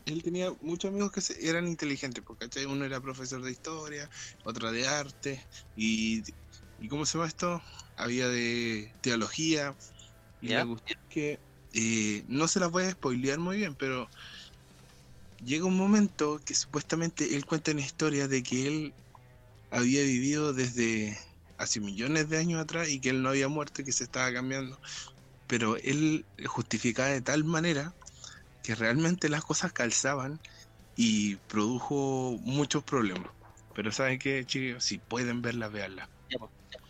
él 0.05 0.23
tenía 0.23 0.51
muchos 0.61 0.91
amigos 0.91 1.11
que 1.11 1.21
eran 1.49 1.67
inteligentes, 1.67 2.23
porque 2.26 2.45
¿cachai? 2.47 2.65
uno 2.65 2.86
era 2.86 3.01
profesor 3.01 3.41
de 3.43 3.51
historia, 3.51 4.09
otro 4.43 4.71
de 4.71 4.88
arte, 4.88 5.45
y, 5.76 6.23
y 6.78 6.88
¿cómo 6.89 7.05
se 7.05 7.17
llama 7.17 7.28
esto? 7.30 7.63
Había 7.95 8.28
de 8.30 8.93
teología, 9.01 9.78
y 10.39 10.49
Ya. 10.49 10.59
la 10.59 10.65
cuestión 10.67 10.99
es 11.01 11.07
que 11.09 11.43
eh, 11.73 12.23
no 12.28 12.47
se 12.47 12.59
las 12.59 12.71
voy 12.71 12.86
a 12.86 12.91
spoilear 12.91 13.39
muy 13.39 13.57
bien, 13.57 13.76
pero 13.76 14.09
llega 15.38 15.65
un 15.65 15.78
momento 15.78 16.39
que 16.45 16.55
supuestamente 16.55 17.36
él 17.36 17.45
cuenta 17.45 17.71
una 17.71 17.82
historia 17.82 18.28
de 18.28 18.43
que 18.43 18.67
él 18.67 18.95
había 19.71 20.03
vivido 20.03 20.53
desde 20.53 21.17
hace 21.57 21.82
millones 21.82 22.30
de 22.30 22.38
años 22.39 22.61
atrás 22.61 22.89
y 22.89 23.01
que 23.01 23.09
él 23.11 23.23
no 23.23 23.30
había 23.30 23.47
muerto 23.49 23.82
y 23.82 23.86
que 23.86 23.93
se 23.93 24.05
estaba 24.05 24.34
cambiando, 24.34 24.80
pero 25.47 25.78
él 25.78 26.30
justificaba 26.47 27.09
de 27.09 27.21
tal 27.21 27.43
manera 27.45 27.97
que 28.63 28.76
realmente 28.76 29.30
las 29.30 29.43
cosas 29.45 29.73
calzaban 29.73 30.41
y 30.95 31.38
produjo 31.47 32.38
muchos 32.41 32.84
problemas. 32.86 33.34
Pero 33.73 33.91
saben 33.91 34.19
que, 34.19 34.45
chicos, 34.45 34.86
si 34.86 34.99
pueden 34.99 35.41
verla, 35.43 35.69
veanla. 35.69 36.11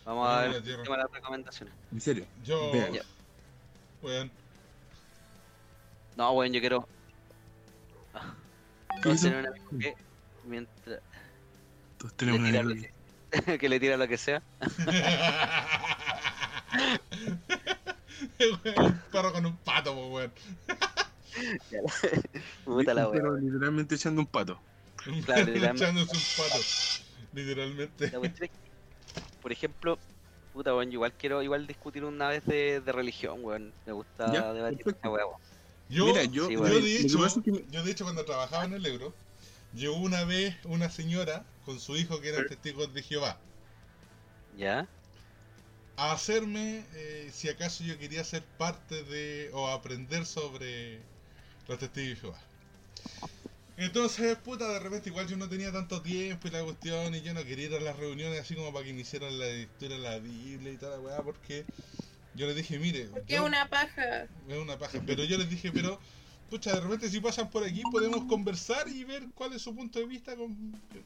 Vamos 0.06 0.28
a 0.28 0.42
ver 0.42 0.54
el 0.56 0.62
tema 0.62 0.96
de 0.96 1.02
las 1.02 1.10
recomendaciones. 1.12 1.74
En 1.92 2.00
serio. 2.00 2.26
Yo. 2.44 2.70
Vean. 2.72 2.92
Ya. 2.92 3.02
Weón, 4.02 4.30
No, 6.16 6.32
bueno, 6.32 6.54
yo 6.54 6.60
quiero. 6.60 6.88
Ah. 8.14 8.32
¿Qué 8.94 9.00
Todos 9.02 9.20
tienen 9.20 9.40
un 9.40 9.46
amigo 9.46 9.68
que 9.80 9.94
mientras 10.44 11.00
Todos 11.98 12.14
tenemos 12.14 12.40
una 12.40 12.62
lo 12.62 12.74
que, 12.74 13.58
que 13.58 13.68
le 13.68 13.80
tira 13.80 13.96
lo 13.96 14.06
que 14.06 14.16
sea. 14.16 14.42
un 18.40 19.00
perro 19.12 19.32
con 19.32 19.46
un 19.46 19.56
pato, 19.58 19.92
weón. 20.08 20.32
Puta 22.64 22.94
la 22.94 23.08
wea. 23.08 23.20
Pero 23.20 23.36
literalmente 23.36 23.94
echando 23.96 24.20
un 24.20 24.26
pato. 24.26 24.60
Un 25.06 25.22
Claro, 25.22 25.44
perro 25.46 25.52
literalmente. 25.54 25.84
echándose 25.84 26.16
un 26.16 26.22
pato. 26.48 26.58
Literalmente. 27.32 28.10
La 28.10 28.18
cuestión 28.18 28.44
es 28.44 28.50
que, 28.50 28.56
por 29.46 29.52
ejemplo, 29.52 30.00
puta, 30.52 30.74
weón, 30.74 30.90
yo 30.90 30.94
igual 30.94 31.14
quiero 31.16 31.40
igual 31.42 31.68
discutir 31.68 32.04
una 32.04 32.28
vez 32.28 32.44
de, 32.46 32.80
de 32.80 32.92
religión, 32.92 33.44
weón. 33.44 33.76
Me 33.84 33.92
gusta 33.92 34.26
Ya, 34.32 34.52
debatir 34.52 34.80
perfecto. 34.84 34.90
esta 34.90 35.10
weón. 35.10 35.34
Yo, 35.88 36.04
Mira, 36.04 36.24
yo, 36.24 36.48
Sí, 36.48 36.52
yo 36.52 36.60
bueno. 36.60 36.80
de 36.82 37.00
hecho, 37.00 37.18
yo 37.70 37.82
de 37.84 37.90
hecho 37.90 38.04
cuando 38.04 38.24
trabajaba 38.24 38.64
en 38.64 38.74
el 38.74 38.86
Euro, 38.86 39.14
llegó 39.72 39.96
una 39.96 40.24
vez 40.24 40.56
una 40.64 40.90
señora 40.90 41.46
con 41.64 41.80
su 41.80 41.96
hijo 41.96 42.20
que 42.20 42.30
eran 42.30 42.46
testigos 42.46 42.92
de 42.94 43.02
Jehová 43.02 43.40
¿Ya? 44.50 44.88
a 45.96 46.12
hacerme 46.12 46.86
eh, 46.94 47.30
si 47.32 47.48
acaso 47.48 47.84
yo 47.84 47.98
quería 47.98 48.24
ser 48.24 48.44
parte 48.56 49.02
de 49.04 49.50
o 49.52 49.68
aprender 49.68 50.24
sobre 50.26 51.08
los 51.68 51.78
testigos 51.78 52.10
de 52.10 52.16
Jehová. 52.16 52.40
Entonces, 53.78 54.38
puta, 54.38 54.66
de 54.72 54.78
repente 54.78 55.10
igual 55.10 55.28
yo 55.28 55.36
no 55.36 55.48
tenía 55.50 55.70
tanto 55.70 56.00
tiempo 56.00 56.48
y 56.48 56.50
la 56.50 56.64
cuestión 56.64 57.14
y 57.14 57.20
yo 57.20 57.34
no 57.34 57.44
quería 57.44 57.66
ir 57.66 57.74
a 57.74 57.80
las 57.80 57.96
reuniones 57.96 58.40
así 58.40 58.54
como 58.54 58.72
para 58.72 58.86
que 58.86 58.94
me 58.94 59.02
hicieran 59.02 59.38
la 59.38 59.46
lectura 59.46 59.96
de 59.96 60.00
la 60.00 60.18
Biblia 60.18 60.72
y 60.72 60.76
toda 60.78 60.96
la 60.96 61.02
weá 61.02 61.22
porque 61.22 61.66
yo 62.34 62.46
les 62.46 62.56
dije, 62.56 62.78
mire, 62.78 63.06
Porque 63.06 63.34
es 63.34 63.40
una 63.40 63.68
paja. 63.68 64.24
es 64.48 64.58
una 64.58 64.78
paja. 64.78 65.02
Pero 65.06 65.24
yo 65.24 65.36
les 65.36 65.50
dije, 65.50 65.72
pero, 65.72 66.00
pucha, 66.48 66.72
de 66.72 66.80
repente 66.80 67.10
si 67.10 67.20
pasan 67.20 67.50
por 67.50 67.64
aquí 67.64 67.82
podemos 67.90 68.24
conversar 68.24 68.88
y 68.88 69.04
ver 69.04 69.24
cuál 69.34 69.52
es 69.52 69.60
su 69.60 69.74
punto 69.74 69.98
de 69.98 70.06
vista 70.06 70.34
con, 70.36 70.54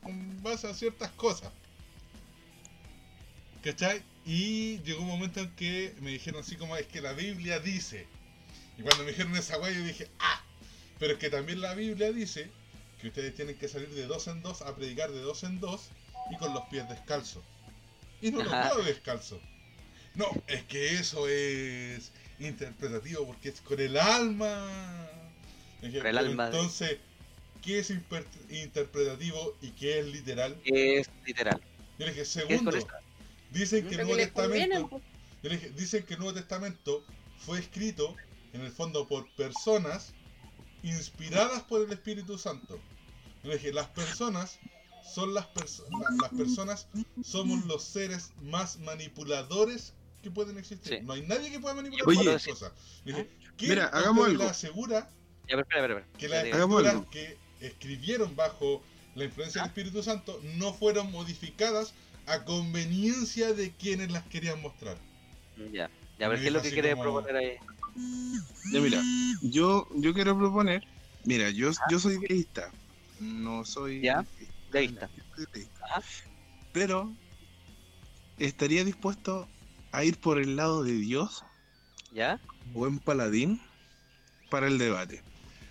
con 0.00 0.42
base 0.42 0.68
a 0.68 0.74
ciertas 0.74 1.10
cosas. 1.12 1.50
¿Cachai? 3.64 4.02
Y 4.24 4.78
llegó 4.84 5.02
un 5.02 5.08
momento 5.08 5.40
en 5.40 5.50
que 5.56 5.94
me 6.00 6.10
dijeron 6.10 6.40
así 6.40 6.54
como, 6.54 6.76
es 6.76 6.86
que 6.86 7.00
la 7.00 7.14
Biblia 7.14 7.58
dice. 7.58 8.06
Y 8.78 8.82
cuando 8.82 9.02
me 9.02 9.10
dijeron 9.10 9.34
esa 9.34 9.58
weá 9.58 9.72
yo 9.72 9.82
dije, 9.82 10.08
ah, 10.20 10.40
pero 11.00 11.14
es 11.14 11.18
que 11.18 11.30
también 11.30 11.60
la 11.60 11.74
Biblia 11.74 12.12
dice 12.12 12.50
que 13.00 13.08
ustedes 13.08 13.34
tienen 13.34 13.56
que 13.56 13.68
salir 13.68 13.88
de 13.90 14.06
dos 14.06 14.26
en 14.28 14.42
dos 14.42 14.62
a 14.62 14.74
predicar 14.74 15.10
de 15.10 15.20
dos 15.20 15.42
en 15.44 15.60
dos 15.60 15.88
y 16.30 16.36
con 16.36 16.52
los 16.54 16.64
pies 16.64 16.88
descalzos. 16.88 17.42
Y 18.20 18.30
no 18.30 18.42
los 18.42 18.52
veo 18.52 18.82
descalzos. 18.84 19.40
No, 20.14 20.26
es 20.46 20.62
que 20.64 20.94
eso 20.94 21.28
es 21.28 22.12
interpretativo 22.38 23.26
porque 23.26 23.50
es 23.50 23.60
con 23.60 23.80
el 23.80 23.96
alma. 23.96 25.08
Con 25.80 25.94
el 25.94 26.02
"Pero 26.02 26.18
alma 26.18 26.46
Entonces, 26.46 26.98
qué 27.62 27.78
es 27.78 27.90
interpretativo 28.50 29.56
y 29.62 29.70
qué 29.70 30.00
es 30.00 30.06
literal. 30.06 30.56
Es 30.64 31.08
literal. 31.24 31.60
Yo 31.98 32.06
le 32.06 32.12
dije, 32.12 32.14
¿Qué 32.14 32.22
es 32.22 32.28
segundo, 32.28 32.72
dicen 33.50 33.86
que 33.88 33.94
el 33.96 34.02
Nuevo 34.02 34.16
Testamento, 34.16 34.88
pues. 34.88 35.02
dije, 35.52 35.70
dicen 35.70 36.02
que 36.04 36.14
el 36.14 36.20
Nuevo 36.20 36.34
Testamento 36.34 37.04
fue 37.38 37.58
escrito 37.58 38.14
en 38.52 38.62
el 38.62 38.72
fondo 38.72 39.06
por 39.06 39.28
personas 39.34 40.12
inspiradas 40.82 41.62
por 41.62 41.82
el 41.82 41.92
Espíritu 41.92 42.38
Santo. 42.38 42.78
Yo 43.42 43.48
le 43.50 43.56
dije, 43.56 43.72
las 43.72 43.88
personas 43.88 44.58
son 45.14 45.32
las 45.34 45.46
personas, 45.46 45.90
las 46.20 46.30
personas 46.30 46.88
somos 47.24 47.64
los 47.66 47.82
seres 47.82 48.32
más 48.42 48.78
manipuladores 48.78 49.94
que 50.22 50.30
pueden 50.30 50.58
existir. 50.58 50.98
Sí. 50.98 51.04
No 51.04 51.14
hay 51.14 51.22
nadie 51.22 51.50
que 51.50 51.58
pueda 51.58 51.74
manipular 51.74 52.06
Oye. 52.06 52.22
cualquier 52.24 52.54
cosa. 52.54 52.72
Le 53.04 53.12
dije, 53.12 53.30
¿quién 53.56 53.70
Mira, 53.70 53.86
hagamos 53.86 54.26
algo. 54.26 54.42
le 54.44 54.50
asegura 54.50 55.00
Ya, 55.48 55.56
pero 55.56 55.60
espera, 55.62 55.84
espera. 55.86 56.06
que 56.18 56.28
las 56.28 56.44
escrituras 56.44 57.06
que 57.10 57.38
escribieron 57.60 58.36
bajo 58.36 58.82
la 59.14 59.24
influencia 59.24 59.62
Ah. 59.62 59.64
del 59.64 59.70
Espíritu 59.70 60.02
Santo 60.02 60.40
no 60.56 60.72
fueron 60.74 61.10
modificadas 61.10 61.94
a 62.26 62.44
conveniencia 62.44 63.52
de 63.54 63.72
quienes 63.74 64.10
las 64.12 64.24
querían 64.26 64.60
mostrar. 64.60 64.98
Ya, 65.72 65.90
ya, 66.18 66.26
a 66.26 66.28
ver 66.28 66.40
qué 66.40 66.46
es 66.48 66.52
lo 66.52 66.62
que 66.62 66.70
quiere 66.70 66.90
como- 66.92 67.02
proponer 67.02 67.36
ahí. 67.36 67.56
Ya 68.72 68.80
mira, 68.80 69.02
yo, 69.42 69.88
yo 69.96 70.14
quiero 70.14 70.36
proponer, 70.38 70.82
mira, 71.24 71.50
yo, 71.50 71.70
yo 71.90 71.98
soy 71.98 72.18
deísta, 72.18 72.72
no 73.18 73.64
soy 73.64 74.02
Ya, 74.02 74.24
deísta. 74.70 75.10
pero 76.72 77.12
estaría 78.38 78.84
dispuesto 78.84 79.48
a 79.92 80.04
ir 80.04 80.18
por 80.20 80.38
el 80.38 80.56
lado 80.56 80.84
de 80.84 80.92
Dios, 80.92 81.44
¿Ya? 82.12 82.40
buen 82.66 82.98
paladín, 83.00 83.60
para 84.50 84.66
el 84.66 84.78
debate. 84.78 85.22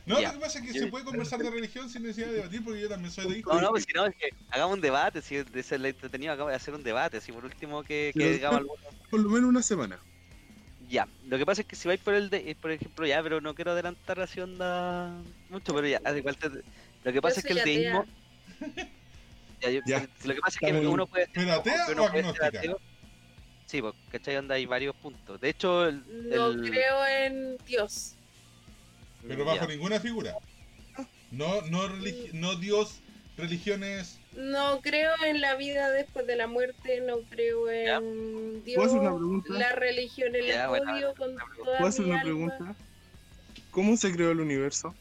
No, 0.06 0.20
Ya. 0.20 0.30
lo 0.30 0.40
que 0.40 0.46
pasa 0.46 0.60
es 0.60 0.66
que 0.66 0.74
Yo- 0.74 0.86
se 0.86 0.88
puede 0.88 1.06
conversar 1.06 1.40
de 1.40 1.52
religión 1.52 1.90
sin 1.90 2.02
necesidad 2.04 2.28
de 2.28 2.34
debatir 2.34 2.64
porque 2.64 2.82
yo 2.82 2.90
también 2.90 3.12
soy 3.12 3.32
deísta. 3.32 3.54
No, 3.54 3.62
no, 3.62 3.70
pues 3.70 3.86
si 3.86 3.94
no, 3.94 4.06
es 4.06 4.16
que 4.16 4.30
hagamos 4.50 4.76
un 4.76 4.82
debate, 4.82 5.22
si 5.22 5.36
es 5.36 5.72
el 5.72 5.86
entretenido, 5.86 6.34
acabo 6.34 6.50
de 6.50 6.56
hacer 6.56 6.74
un 6.74 6.84
debate, 6.84 7.22
si 7.22 7.32
por 7.32 7.46
último 7.46 7.84
que, 7.84 8.12
que 8.16 8.34
digamos 8.34 8.58
algo. 8.60 8.76
Por 9.10 9.20
lo 9.22 9.30
menos 9.30 9.50
una 9.50 9.62
semana. 9.62 10.02
Ya, 10.90 11.08
lo 11.28 11.38
que 11.38 11.46
pasa 11.46 11.62
es 11.62 11.68
que 11.68 11.76
si 11.76 11.88
vais 11.88 12.00
por 12.00 12.16
el 12.16 12.30
de, 12.30 12.50
eh, 12.50 12.56
por 12.60 12.72
ejemplo, 12.72 13.06
ya, 13.06 13.22
pero 13.22 13.40
no 13.42 13.54
quiero 13.54 13.72
adelantar 13.72 14.20
así 14.20 14.40
onda 14.42 15.12
mucho, 15.50 15.74
pero 15.76 15.88
ya, 15.88 16.02
igual 16.18 16.36
te- 16.36 16.50
lo 17.04 17.14
que 17.14 17.22
pasa 17.22 17.40
es 17.40 17.46
que 17.46 17.54
el 17.54 17.64
deísmo... 17.64 18.06
Ya, 19.62 19.70
yo- 19.72 19.82
Ya, 19.86 20.08
Lo 20.24 20.34
que 20.36 20.40
pasa 20.40 20.58
es 20.62 20.72
que 20.72 20.88
uno 20.88 21.06
puede 21.06 21.26
ser, 21.26 21.34
¿Pero 21.34 21.52
atea 21.54 21.86
uno 21.92 22.06
o 22.06 22.10
puede 22.10 22.24
ser 22.24 22.32
agnóstica? 22.34 22.60
ateo. 22.60 22.80
Sí, 23.66 23.82
porque 23.82 24.00
¿cachai? 24.10 24.38
Onda 24.38 24.56
hay 24.56 24.66
varios 24.66 24.96
puntos. 24.96 25.40
De 25.42 25.50
hecho, 25.50 25.86
el, 25.86 26.02
No 26.30 26.48
el- 26.48 26.70
creo 26.70 27.06
en 27.06 27.58
Dios. 27.68 28.16
Pero 29.28 29.44
bajo 29.44 29.58
ya. 29.60 29.68
ninguna 29.68 30.00
figura. 30.00 30.34
No, 31.30 31.62
no, 31.64 31.90
religi- 31.90 32.32
no 32.32 32.56
Dios, 32.56 33.02
religiones. 33.38 34.19
No 34.40 34.80
creo 34.82 35.12
en 35.26 35.42
la 35.42 35.56
vida 35.56 35.92
después 35.92 36.26
de 36.26 36.36
la 36.38 36.48
muerte, 36.48 37.02
no 37.02 37.18
creo 37.30 37.70
Ya. 37.70 37.98
en 37.98 38.64
Dios, 38.64 38.78
¿Puedo 38.78 38.88
hacer 38.90 39.00
una 39.02 39.16
pregunta? 39.18 39.54
la 39.54 39.72
religión, 39.76 40.34
el 40.36 40.46
Ya, 40.48 40.68
bueno, 40.70 40.86
con 41.18 41.36
pregunta. 41.36 41.46
toda 41.58 41.78
¿Puedo 41.78 41.90
hacer 41.90 42.06
una 42.06 42.14
alma. 42.22 42.24
pregunta? 42.24 42.76
¿Cómo 43.72 43.98
se 43.98 44.12
creó 44.14 44.32
el 44.32 44.40
universo? 44.40 44.96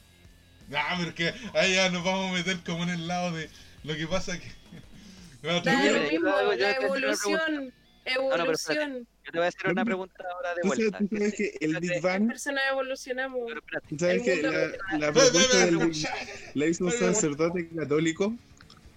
Ah, 0.74 0.98
porque 1.02 1.32
ahí 1.54 1.74
ya 1.74 1.88
nos 1.90 2.04
vamos 2.04 2.30
a 2.30 2.34
meter 2.34 2.58
como 2.66 2.82
en 2.82 2.90
el 2.90 3.06
lado 3.06 3.32
de 3.34 3.48
lo 3.84 3.94
que 3.96 4.06
pasa 4.06 4.38
que. 4.38 4.46
Da 5.42 5.60
vez- 5.62 5.92
lo 5.92 6.10
mismo, 6.10 6.28
la 6.56 6.70
evolución, 6.72 7.72
pero 8.04 8.34
evolución. 8.34 9.06
Yo 9.24 9.32
te 9.32 9.38
voy 9.38 9.44
a 9.44 9.48
hacer 9.48 9.70
una 9.70 9.84
pregunta 9.84 10.24
ahora 10.34 10.54
de 10.54 10.62
¿Tú 10.62 10.68
sabes, 10.68 10.90
vuelta. 10.90 10.98
tú 10.98 11.16
sabes 11.16 11.34
que 11.34 11.58
el 11.60 11.76
Big 11.78 12.00
Bang, 12.02 12.26
personas 12.28 12.64
evolucionamos. 12.72 13.40
Pero 13.46 13.60
tú 13.88 13.98
sabes 13.98 14.22
que 14.22 14.42
la, 14.42 14.98
la 14.98 15.10
ve, 15.12 15.20
del 15.64 15.76
Big 15.78 16.08
la 16.54 16.66
hizo 16.66 16.84
un 16.86 16.92
sacerdote 16.92 17.68
católico 17.68 18.34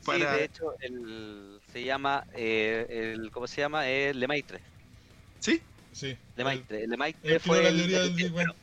sí, 0.02 0.20
de 0.20 0.44
hecho, 0.44 0.74
el, 0.80 1.62
se 1.68 1.84
llama, 1.84 2.26
eh, 2.34 2.86
el, 2.90 3.32
¿cómo 3.32 3.48
se 3.48 3.62
llama? 3.62 3.90
Eh, 3.90 4.14
Lemaitre. 4.14 4.62
¿Sí? 5.40 5.62
Sí. 5.92 6.18
Lemaitre. 6.36 6.84
El 6.84 6.90
Lemaitre 6.90 7.40
fue 7.40 7.62
la 7.64 7.70
teoría 7.70 7.98
el- 8.02 8.04
del 8.16 8.16
Big 8.16 8.32
Bang. 8.32 8.56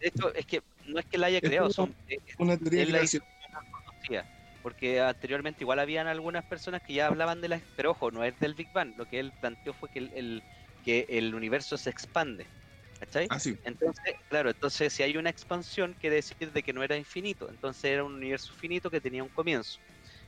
De 0.00 0.08
hecho, 0.08 0.34
es 0.34 0.46
que 0.46 0.60
no 0.86 0.98
es 1.00 1.06
que 1.06 1.18
la 1.18 1.26
haya 1.28 1.38
Es 1.38 1.42
creado, 1.48 1.70
como- 1.70 1.72
son, 1.72 1.96
Una 2.38 2.58
teoría 2.58 2.84
la 2.86 3.62
conocía, 3.70 4.28
porque 4.60 5.00
anteriormente 5.00 5.64
igual 5.64 5.78
habían 5.78 6.06
algunas 6.06 6.44
personas 6.44 6.82
que 6.82 6.94
ya 6.94 7.06
hablaban 7.06 7.40
de 7.40 7.48
la... 7.48 7.62
Pero 7.74 7.92
ojo, 7.92 8.10
no 8.10 8.24
es 8.24 8.38
del 8.38 8.54
Big 8.54 8.70
Bang, 8.72 8.94
lo 8.96 9.06
que 9.06 9.20
él 9.20 9.32
planteó 9.32 9.72
fue 9.74 9.88
que 9.90 10.00
el, 10.00 10.10
el- 10.14 10.44
que 10.82 11.06
el 11.08 11.34
universo 11.34 11.78
se 11.78 11.90
expande. 11.90 12.50
¿Cachai? 12.98 13.26
Ah, 13.30 13.38
sí. 13.40 13.58
Entonces, 13.64 14.14
claro, 14.28 14.50
entonces 14.50 14.92
si 14.92 15.02
hay 15.02 15.16
una 15.16 15.30
expansión 15.30 15.94
quiere 15.98 16.16
decir 16.16 16.52
de 16.52 16.62
que 16.62 16.72
no 16.72 16.82
era 16.82 16.96
infinito, 16.96 17.50
entonces 17.50 17.84
era 17.84 18.04
un 18.04 18.14
universo 18.14 18.52
finito 18.54 18.90
que 18.90 19.00
tenía 19.00 19.22
un 19.22 19.30
comienzo. 19.30 19.80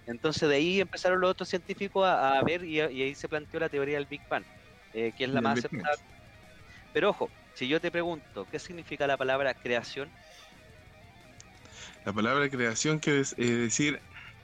Entonces 0.07 0.49
de 0.49 0.55
ahí 0.57 0.81
empezaron 0.81 1.21
los 1.21 1.31
otros 1.31 1.49
científicos 1.49 2.07
a, 2.07 2.39
a 2.39 2.43
ver 2.43 2.65
y, 2.65 2.81
a- 2.81 2.91
y 2.91 3.03
ahí 3.03 3.15
se 3.15 3.29
planteó 3.29 3.59
la 3.61 3.69
teoría 3.69 3.97
del 3.97 4.07
Big 4.07 4.21
Bang, 4.29 4.45
eh, 4.95 5.13
que 5.17 5.25
es 5.25 5.31
la 5.31 5.41
más 5.41 5.59
aceptada. 5.59 5.97
Pero 6.93 7.11
ojo, 7.11 7.31
si 7.55 7.67
yo 7.69 7.81
te 7.81 7.91
pregunto, 7.91 8.47
¿qué 8.51 8.59
significa 8.59 9.07
la 9.07 9.17
palabra 9.17 9.53
creación? 9.55 10.11
La 12.05 12.13
palabra 12.13 12.49
creación 12.49 12.99
quiere 13.01 13.21
es- 13.21 13.35
eh, 13.37 13.45
decir 13.45 14.01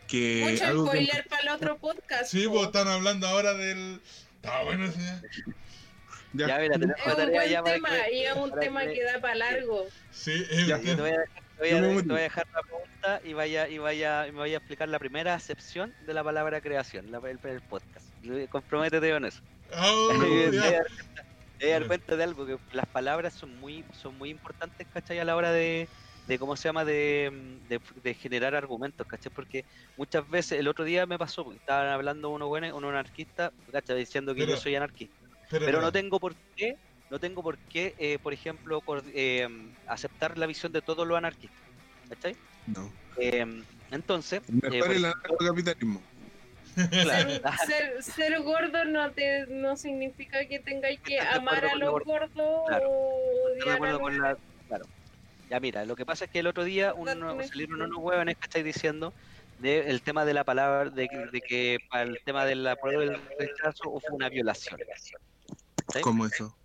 que 0.08 0.48
Mucho 0.50 0.64
algo 0.66 0.84
que- 0.84 0.90
spoiler 1.04 1.28
para 1.28 1.42
el 1.42 1.48
otro 1.50 1.78
podcast. 1.78 2.24
Sí, 2.30 2.46
po. 2.46 2.54
pues 2.54 2.66
están 2.66 2.88
hablando 2.88 3.26
ahora 3.28 3.54
del. 3.54 4.00
Está 4.36 4.62
bueno 4.64 4.86
ese. 4.86 4.98
Ya. 6.34 6.48
Ya, 6.48 6.58
mira, 6.58 6.74
tenemos 6.78 6.96
Es 6.98 7.06
un 7.06 7.30
buen 7.30 7.64
tema 7.64 7.88
que- 7.90 8.14
y 8.16 8.24
es 8.24 8.34
un 8.36 8.58
tema 8.58 8.80
que- 8.82 8.94
que 8.94 9.04
da 9.04 9.20
para 9.20 9.34
largo. 9.36 9.86
Sí, 10.10 10.32
es 10.50 10.66
Ya, 10.66 10.78
Yo 10.78 10.96
te 10.96 11.00
voy 11.02 11.10
a, 11.10 11.14
te 11.24 11.41
voy 11.58 11.68
a- 11.70 11.80
te 12.02 12.08
voy 12.08 12.18
a 12.18 12.22
dejar 12.22 12.44
la 12.54 12.62
pregunta 12.62 13.20
y 13.24 13.32
vaya 13.32 13.68
y 13.68 13.78
vaya 13.78 14.26
y 14.26 14.32
me 14.32 14.38
voy 14.38 14.54
a 14.54 14.58
explicar 14.58 14.88
la 14.88 14.98
primera 14.98 15.34
acepción 15.34 15.94
de 15.98 16.14
la 16.14 16.22
palabra 16.24 16.60
creación, 16.60 17.10
la, 17.10 17.18
el, 17.28 17.38
el 17.42 17.62
podcast. 17.62 18.12
Comprométete 18.50 19.10
con 19.12 19.24
eso. 19.24 19.40
Te 21.58 21.68
ya. 21.68 21.78
dar- 21.78 21.86
cuenta 21.86 22.16
de 22.16 22.24
algo 22.24 22.44
que 22.46 22.58
las 22.72 22.86
palabras 22.86 23.34
son 23.34 23.58
muy 23.58 23.86
son 23.92 24.16
muy 24.18 24.30
importantes, 24.30 24.86
¿cachai? 24.88 25.18
A 25.20 25.24
la 25.24 25.36
hora 25.36 25.52
de, 25.52 25.88
de 26.26 26.38
cómo 26.38 26.56
se 26.56 26.68
llama 26.68 26.84
de, 26.84 27.30
de, 27.68 27.80
de 28.02 28.14
generar 28.14 28.54
argumentos, 28.56 29.06
¿cachai? 29.06 29.30
Porque 29.32 29.64
muchas 29.96 30.28
veces 30.28 30.58
el 30.58 30.66
otro 30.68 30.84
día 30.84 31.06
me 31.06 31.18
pasó, 31.18 31.44
porque 31.44 31.58
estaban 31.58 31.88
hablando 31.88 32.30
unos 32.30 32.48
buenos, 32.48 32.72
unos 32.72 32.90
anarquistas, 32.90 33.52
¿cachai? 33.70 33.96
Diciendo 33.98 34.34
que 34.34 34.40
Pero- 34.42 34.54
yo 34.54 34.60
soy 34.60 34.74
anarquista. 34.74 35.14
Pero, 35.50 35.66
Pero 35.66 35.80
no 35.82 35.92
tengo 35.92 36.18
por 36.18 36.34
qué, 36.56 36.74
no 37.12 37.18
tengo 37.18 37.42
por 37.42 37.58
qué, 37.58 37.94
eh, 37.98 38.18
por 38.22 38.32
ejemplo, 38.32 38.82
eh, 39.12 39.46
aceptar 39.86 40.38
la 40.38 40.46
visión 40.46 40.72
de 40.72 40.80
todos 40.80 41.06
los 41.06 41.18
anarquistas. 41.18 41.60
¿Cachai? 42.08 42.34
No. 42.66 42.90
Eh, 43.18 43.62
entonces, 43.90 44.40
eh, 44.40 44.52
mejor 44.62 44.70
por 44.70 44.90
es 44.92 44.96
el 44.96 45.04
ejemplo, 45.04 45.20
anarcocapitalismo. 45.28 46.02
claro, 47.02 47.30
Ser, 47.66 48.02
ser, 48.02 48.02
ser 48.02 48.40
gordo 48.40 48.84
no 48.86 49.10
te 49.12 49.46
no 49.48 49.76
significa 49.76 50.46
que 50.46 50.58
tengáis 50.60 51.00
que 51.00 51.16
de 51.16 51.20
amar 51.20 51.66
a 51.66 51.74
los 51.74 51.90
gordo. 51.90 52.04
gordos 52.06 52.66
Claro. 52.68 52.88
o 52.88 53.48
estoy 53.52 53.56
de 53.56 53.62
odiar 53.62 53.68
a 53.68 53.74
acuerdo 53.74 53.92
los 53.92 54.00
con 54.00 54.18
la. 54.22 54.36
Claro. 54.68 54.84
Ya 55.50 55.60
mira, 55.60 55.84
lo 55.84 55.94
que 55.96 56.06
pasa 56.06 56.24
es 56.24 56.30
que 56.30 56.38
el 56.38 56.46
otro 56.46 56.64
día 56.64 56.94
uno, 56.94 57.14
No 57.14 57.42
salieron 57.46 57.82
unos 57.82 57.98
huevones, 57.98 58.38
¿cachai? 58.38 58.62
Diciendo 58.62 59.12
de, 59.58 59.90
el 59.90 60.00
tema 60.00 60.24
de 60.24 60.32
la 60.32 60.44
palabra, 60.44 60.88
de, 60.88 61.08
que- 61.08 61.26
de 61.30 61.40
que 61.42 61.78
para 61.90 62.04
el 62.04 62.18
tema 62.24 62.46
de 62.46 62.54
la 62.54 62.74
prueba 62.76 63.02
del 63.02 63.20
rechazo 63.38 64.00
fue 64.00 64.10
una 64.16 64.30
violación. 64.30 64.80
¿Cómo 66.00 66.24
eso? 66.24 66.56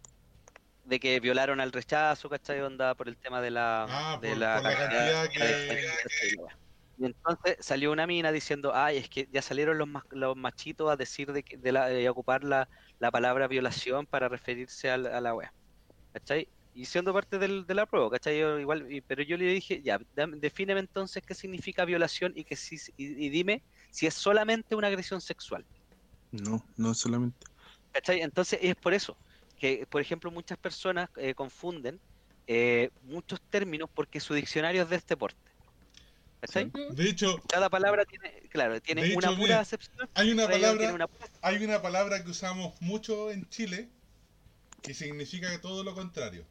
De 0.88 1.02
que 1.02 1.20
violaron 1.20 1.60
al 1.60 1.74
rechazo, 1.74 2.30
¿cachai? 2.30 2.62
Onda 2.62 2.96
por 2.96 3.10
el 3.10 3.18
tema 3.18 3.42
de 3.42 3.52
la. 3.52 3.84
Ah, 3.90 4.20
de 4.22 4.30
por- 4.30 4.38
la 4.38 4.56
por 4.56 4.72
la 4.72 4.78
cantidad 4.78 5.30
que- 5.34 5.40
de- 5.40 6.48
Y 6.98 7.06
entonces 7.06 7.58
salió 7.60 7.92
una 7.92 8.08
mina 8.08 8.32
diciendo, 8.32 8.72
ay, 8.74 8.98
es 8.98 9.10
que 9.10 9.28
ya 9.30 9.42
salieron 9.42 9.78
los, 9.78 9.90
los 10.12 10.36
machitos 10.38 10.90
a 10.90 10.96
decir 10.96 11.34
de, 11.34 11.44
que- 11.44 11.58
de, 11.58 11.72
la, 11.74 11.88
de 11.88 12.08
ocupar 12.10 12.46
la, 12.46 12.70
la 13.00 13.12
palabra 13.12 13.48
violación 13.50 14.08
para 14.08 14.30
referirse 14.30 14.90
al- 14.90 15.08
a, 15.08 15.20
la 15.20 15.36
wea. 15.36 15.54
¿Cachai? 16.14 16.48
Y 16.74 16.86
siendo 16.86 17.14
parte 17.14 17.38
del, 17.38 17.66
de 17.66 17.74
la 17.76 17.86
prueba, 17.86 18.10
¿cachai? 18.10 18.40
Yo 18.40 18.58
igual, 18.58 18.90
y- 18.90 19.02
pero 19.02 19.24
yo 19.24 19.36
le 19.36 19.46
dije, 19.46 19.82
ya, 19.84 20.00
defíneme 20.38 20.80
entonces 20.80 21.22
qué 21.28 21.36
significa 21.36 21.84
violación 21.84 22.32
y, 22.34 22.46
que 22.46 22.56
si, 22.56 22.78
y, 22.96 23.26
y 23.26 23.30
dime 23.30 23.62
si 23.92 24.08
es 24.08 24.14
solamente 24.14 24.74
una 24.74 24.88
agresión 24.88 25.20
sexual. 25.20 25.66
No, 26.32 26.66
no 26.78 26.94
solamente. 26.94 27.46
¿Cachai? 27.92 28.22
Entonces 28.22 28.60
es 28.62 28.76
por 28.76 28.94
eso 28.94 29.18
que, 29.58 29.86
por 29.90 30.02
ejemplo, 30.02 30.32
muchas 30.32 30.58
personas 30.58 31.10
eh, 31.18 31.34
confunden 31.34 32.00
eh, 32.48 32.90
muchos 33.04 33.42
términos 33.50 33.90
porque 33.94 34.20
su 34.20 34.34
diccionario 34.34 34.84
es 34.84 34.90
de 34.90 34.96
este 34.96 35.18
porte. 35.18 35.40
¿Cachai? 36.40 36.72
De 36.92 37.10
hecho, 37.10 37.42
Cada 37.50 37.68
palabra 37.70 38.06
tiene, 38.06 38.32
claro, 38.50 38.80
tiene 38.80 39.16
una 39.16 39.30
pura 39.30 39.38
mira, 39.38 39.60
acepción. 39.60 40.08
hay 40.14 40.32
una 40.32 40.48
palabra, 40.48 40.94
una 40.94 41.08
pura- 41.08 41.30
hay 41.42 41.64
una 41.64 41.82
palabra 41.82 42.24
que 42.24 42.30
usamos 42.30 42.80
mucho 42.80 43.32
en 43.32 43.50
Chile 43.50 43.90
que 44.84 44.94
significa 44.94 45.60
todo 45.60 45.84
lo 45.84 45.96
contrario. 45.96 46.46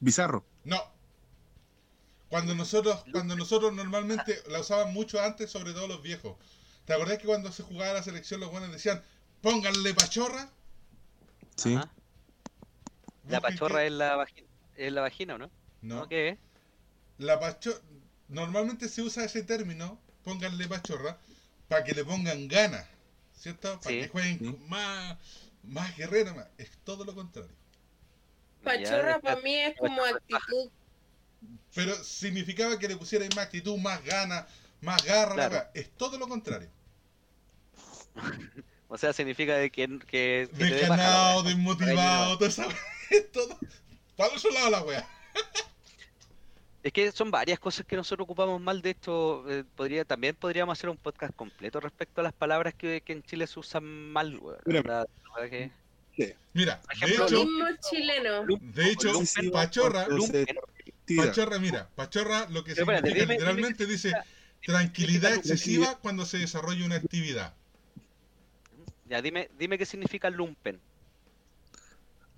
Bizarro. 0.00 0.44
No. 0.64 0.82
Cuando 2.28 2.54
nosotros, 2.54 3.04
cuando 3.10 3.36
nosotros 3.36 3.72
normalmente 3.72 4.42
la 4.48 4.60
usaban 4.60 4.92
mucho 4.92 5.20
antes, 5.22 5.50
sobre 5.50 5.72
todo 5.72 5.88
los 5.88 6.02
viejos. 6.02 6.36
¿Te 6.84 6.92
acordás 6.92 7.18
que 7.18 7.26
cuando 7.26 7.50
se 7.52 7.62
jugaba 7.62 7.94
la 7.94 8.02
selección 8.02 8.40
los 8.40 8.50
buenos 8.50 8.70
decían, 8.72 9.02
pónganle 9.40 9.94
pachorra? 9.94 10.50
Sí. 11.58 11.74
Ajá. 11.74 11.90
La 13.28 13.40
¿Vos 13.40 13.48
qué- 13.50 13.52
pachorra 13.58 13.84
es 13.84 13.92
la 13.92 14.16
vagina, 14.16 14.46
es 14.76 14.92
la 14.92 15.00
vagina, 15.02 15.34
¿o 15.34 15.38
¿no? 15.38 15.50
No. 15.82 15.96
¿No? 15.96 16.08
¿Qué 16.08 16.28
es? 16.30 16.38
La 17.18 17.38
pachorra... 17.38 17.80
normalmente 18.28 18.88
se 18.88 19.02
usa 19.02 19.24
ese 19.24 19.42
término, 19.42 19.98
pónganle 20.24 20.66
pachorra, 20.68 21.18
para 21.68 21.84
que 21.84 21.92
le 21.92 22.04
pongan 22.04 22.46
ganas, 22.48 22.86
¿cierto? 23.34 23.78
Para 23.80 23.90
Sí. 23.90 24.00
que 24.02 24.08
jueguen 24.08 24.38
Sí. 24.38 24.44
con 24.46 24.68
más, 24.68 25.18
más 25.64 25.96
guerrero, 25.96 26.34
más. 26.34 26.46
es 26.58 26.70
todo 26.84 27.04
lo 27.04 27.14
contrario. 27.14 27.50
Pachorra 28.62 29.18
para 29.20 29.40
mí 29.42 29.54
es 29.54 29.76
como 29.76 30.02
actitud. 30.04 30.70
Pero 31.74 31.94
significaba 32.02 32.78
que 32.78 32.88
le 32.88 32.96
pusierais 32.96 33.34
más 33.36 33.46
actitud, 33.46 33.76
más 33.78 34.02
ganas, 34.04 34.46
más 34.80 35.04
garra, 35.04 35.34
Claro. 35.34 35.68
es 35.74 35.90
todo 35.90 36.18
lo 36.18 36.28
contrario. 36.28 36.68
O 38.88 38.96
sea, 38.96 39.12
significa 39.12 39.54
de 39.56 39.70
que, 39.70 39.98
que, 40.06 40.48
Desganado, 40.52 41.42
desmotivado, 41.42 42.38
todo 42.38 42.48
eso. 42.48 42.64
Es 43.10 43.30
todo. 43.32 43.58
Para 44.16 44.32
el 44.32 44.38
otro 44.38 44.50
lado 44.50 44.70
la 44.70 44.82
wea. 44.82 45.08
Es 46.82 46.92
que 46.92 47.12
son 47.12 47.30
varias 47.30 47.58
cosas 47.58 47.84
que 47.84 47.96
nosotros 47.96 48.24
ocupamos 48.24 48.60
mal. 48.60 48.80
De 48.80 48.90
hecho, 48.90 49.44
eh, 49.50 49.64
podría, 49.76 50.04
también 50.04 50.34
podríamos 50.34 50.78
hacer 50.78 50.88
un 50.88 50.96
podcast 50.96 51.34
completo 51.34 51.80
respecto 51.80 52.20
a 52.20 52.24
las 52.24 52.32
palabras 52.32 52.74
que, 52.74 53.02
que 53.02 53.12
en 53.12 53.22
Chile 53.22 53.46
se 53.46 53.58
usan 53.60 53.84
mal. 53.84 54.40
Mira. 54.64 54.82
La- 54.82 55.06
la 55.36 55.46
de 55.46 55.70
hecho, 57.06 57.44
Mismo 57.44 57.66
chileno. 57.90 58.44
de 58.60 58.90
hecho, 58.90 59.12
Lumpen- 59.12 59.52
Pachorra, 59.52 60.06
tira. 61.04 61.26
Pachorra, 61.26 61.58
mira, 61.60 61.88
Pachorra 61.94 62.48
lo 62.48 62.64
que 62.64 62.74
Pero 62.74 62.82
espérate, 62.82 63.08
significa 63.08 63.24
dime- 63.24 63.34
literalmente 63.34 63.84
dime- 63.84 63.92
dice 63.92 64.08
dime- 64.08 64.24
tranquilidad 64.64 65.34
excesiva 65.34 65.98
cuando 66.00 66.26
se 66.26 66.38
desarrolla 66.38 66.84
una 66.84 66.96
actividad. 66.96 67.54
Ya, 69.08 69.22
dime, 69.22 69.48
dime 69.58 69.78
qué 69.78 69.86
significa 69.86 70.30
lumpen. 70.30 70.80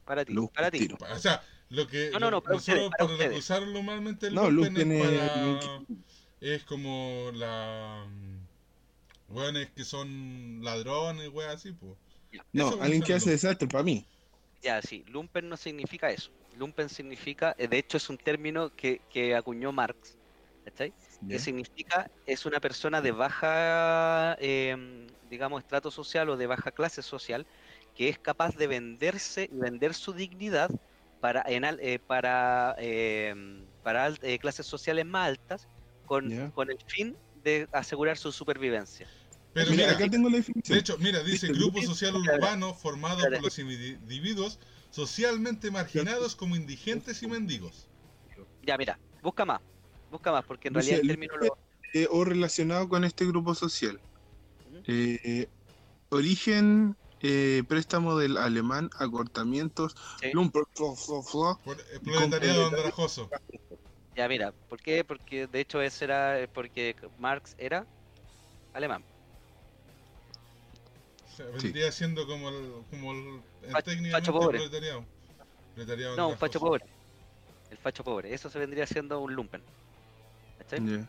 Para 0.05 0.25
ti, 0.25 0.35
Lumpen, 0.35 0.53
para 0.55 0.71
ti. 0.71 0.79
tiro. 0.79 0.97
O 1.15 1.19
sea, 1.19 1.43
lo 1.69 1.87
que 1.87 2.11
No, 2.13 2.19
no, 2.19 2.31
no, 2.31 2.41
para 2.43 2.57
nosotros 2.57 2.91
ustedes, 2.91 2.91
para 2.99 3.13
ustedes. 3.13 3.51
normalmente 3.73 4.27
el 4.29 4.35
No, 4.35 4.51
lumpen 4.51 4.75
lumpen 4.75 4.91
es, 4.91 5.33
es- 5.65 5.71
para- 5.71 5.85
es 6.41 6.65
como 6.65 7.31
la 7.35 8.09
weones 9.29 9.71
que 9.73 9.85
son 9.85 10.61
ladrones, 10.63 11.29
weas 11.31 11.55
así, 11.57 11.73
pues. 11.73 11.99
No, 12.53 12.69
Eso 12.69 12.83
alguien 12.83 13.03
que 13.03 13.15
hace 13.15 13.31
desastre 13.31 13.69
para 13.69 13.85
mí. 13.85 14.07
Ya, 14.63 14.83
sí, 14.83 15.05
lumpen 15.07 15.49
no 15.49 15.57
significa 15.57 16.11
eso. 16.11 16.31
Lumpen 16.53 16.89
significa, 16.89 17.55
eh, 17.59 17.69
de 17.69 17.79
hecho 17.79 17.97
es 17.97 18.09
un 18.11 18.19
término 18.19 18.71
que, 18.71 19.01
que 19.09 19.35
acuñó 19.35 19.73
Marx, 19.73 20.19
¿cachai? 20.65 20.95
Que 21.29 21.39
significa, 21.39 22.07
es 22.25 22.47
una 22.47 22.61
persona 22.61 23.01
de 23.03 23.13
baja, 23.13 24.37
eh, 24.41 24.77
digamos, 25.23 25.61
estrato 25.61 25.91
social 25.91 26.29
o 26.31 26.37
de 26.37 26.47
baja 26.47 26.73
clase 26.73 27.03
social, 27.03 27.47
que 27.95 28.09
es 28.09 28.19
capaz 28.19 28.55
de 28.57 28.67
venderse 28.67 29.49
y 29.51 29.59
vender 29.59 29.95
su 29.95 30.13
dignidad 30.13 30.71
para, 31.21 31.43
en 31.47 31.65
al- 31.65 31.81
eh, 31.81 31.99
para, 32.01 32.75
eh, 32.79 33.35
para 33.83 34.05
al- 34.07 34.19
eh, 34.23 34.39
clases 34.39 34.67
sociales 34.67 35.05
más 35.07 35.29
altas 35.29 35.69
con, 36.05 36.33
el 36.71 36.77
fin 36.87 37.21
de 37.33 37.69
asegurar 37.73 38.17
su 38.19 38.33
supervivencia. 38.33 39.11
Pero 39.53 39.75
Mira, 39.75 39.75
mira, 39.75 39.93
acá 39.93 40.09
tengo 40.09 40.29
la 40.29 40.39
de 40.65 40.79
definición. 40.79 40.79
hecho, 40.79 40.99
mira, 40.99 41.23
dice 41.23 41.51
grupo 41.51 41.83
social 41.83 42.17
urbano 42.17 42.75
formado 42.75 43.31
por 43.31 43.43
los 43.43 43.59
individuos 43.59 44.59
socialmente 44.91 45.71
marginados 45.71 46.37
como 46.37 46.57
indigentes 46.57 47.23
y 47.23 47.29
mendigos. 47.29 47.91
Ya, 48.63 48.77
mira, 48.79 49.01
busca 49.23 49.45
más, 49.45 49.61
busca 50.11 50.33
más, 50.33 50.45
porque 50.45 50.69
en 50.69 50.75
Dice, 50.75 50.97
realidad 50.97 51.01
el 51.03 51.09
término 51.09 51.37
lo... 51.37 51.59
Eh, 51.93 52.07
o 52.11 52.25
relacionado 52.25 52.89
con 52.89 53.05
este 53.05 53.27
grupo 53.27 53.55
social. 53.55 54.01
Ujú. 54.69 54.83
Eh, 54.87 55.49
origen, 56.11 56.97
eh, 57.21 57.63
préstamo 57.69 58.17
del 58.17 58.37
alemán, 58.37 58.91
acortamientos, 58.99 59.95
Sí. 60.21 60.31
lumpen, 60.33 60.65
flo, 60.75 60.95
flo, 60.95 61.23
flo. 61.23 61.61
Por 61.65 61.77
el 62.03 62.63
andrajoso. 62.63 63.31
Ya, 64.17 64.29
mira, 64.29 64.53
¿por 64.69 64.81
qué? 64.81 65.05
Porque 65.05 65.47
de 65.47 65.61
hecho 65.61 65.81
ese 65.81 66.05
era, 66.05 66.49
porque 66.53 66.95
Marx 67.17 67.55
era 67.59 67.87
alemán. 68.73 69.05
O 71.25 71.37
sea, 71.37 71.47
vendría 71.47 71.91
siendo 71.93 72.27
como 72.27 72.49
el, 72.51 72.85
como 72.91 73.13
el, 73.13 73.43
el 73.63 73.71
Facho- 73.71 73.91
técnicamente 73.91 74.11
facho 74.11 74.33
pobre. 74.33 74.59
proletariado. 74.59 75.05
Proletariado 75.75 76.17
No, 76.17 76.29
un 76.31 76.39
facho 76.39 76.61
pobre. 76.61 76.85
El 77.71 77.79
facho 77.79 78.03
pobre. 78.05 78.35
Eso 78.35 78.51
se 78.51 78.59
vendría 78.59 78.87
siendo 78.87 79.21
un 79.21 79.35
lumpen. 79.35 79.63
¿Cachai? 80.71 81.07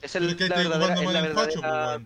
Es 0.00 0.16
el, 0.16 0.28
es 0.30 0.34
que 0.36 0.48
la 0.48 0.56
está 0.56 0.68
verdadera, 0.68 0.94
es 1.02 1.12
la 1.12 1.18
el 1.20 1.32
facho, 1.34 1.60
pues, 1.60 2.02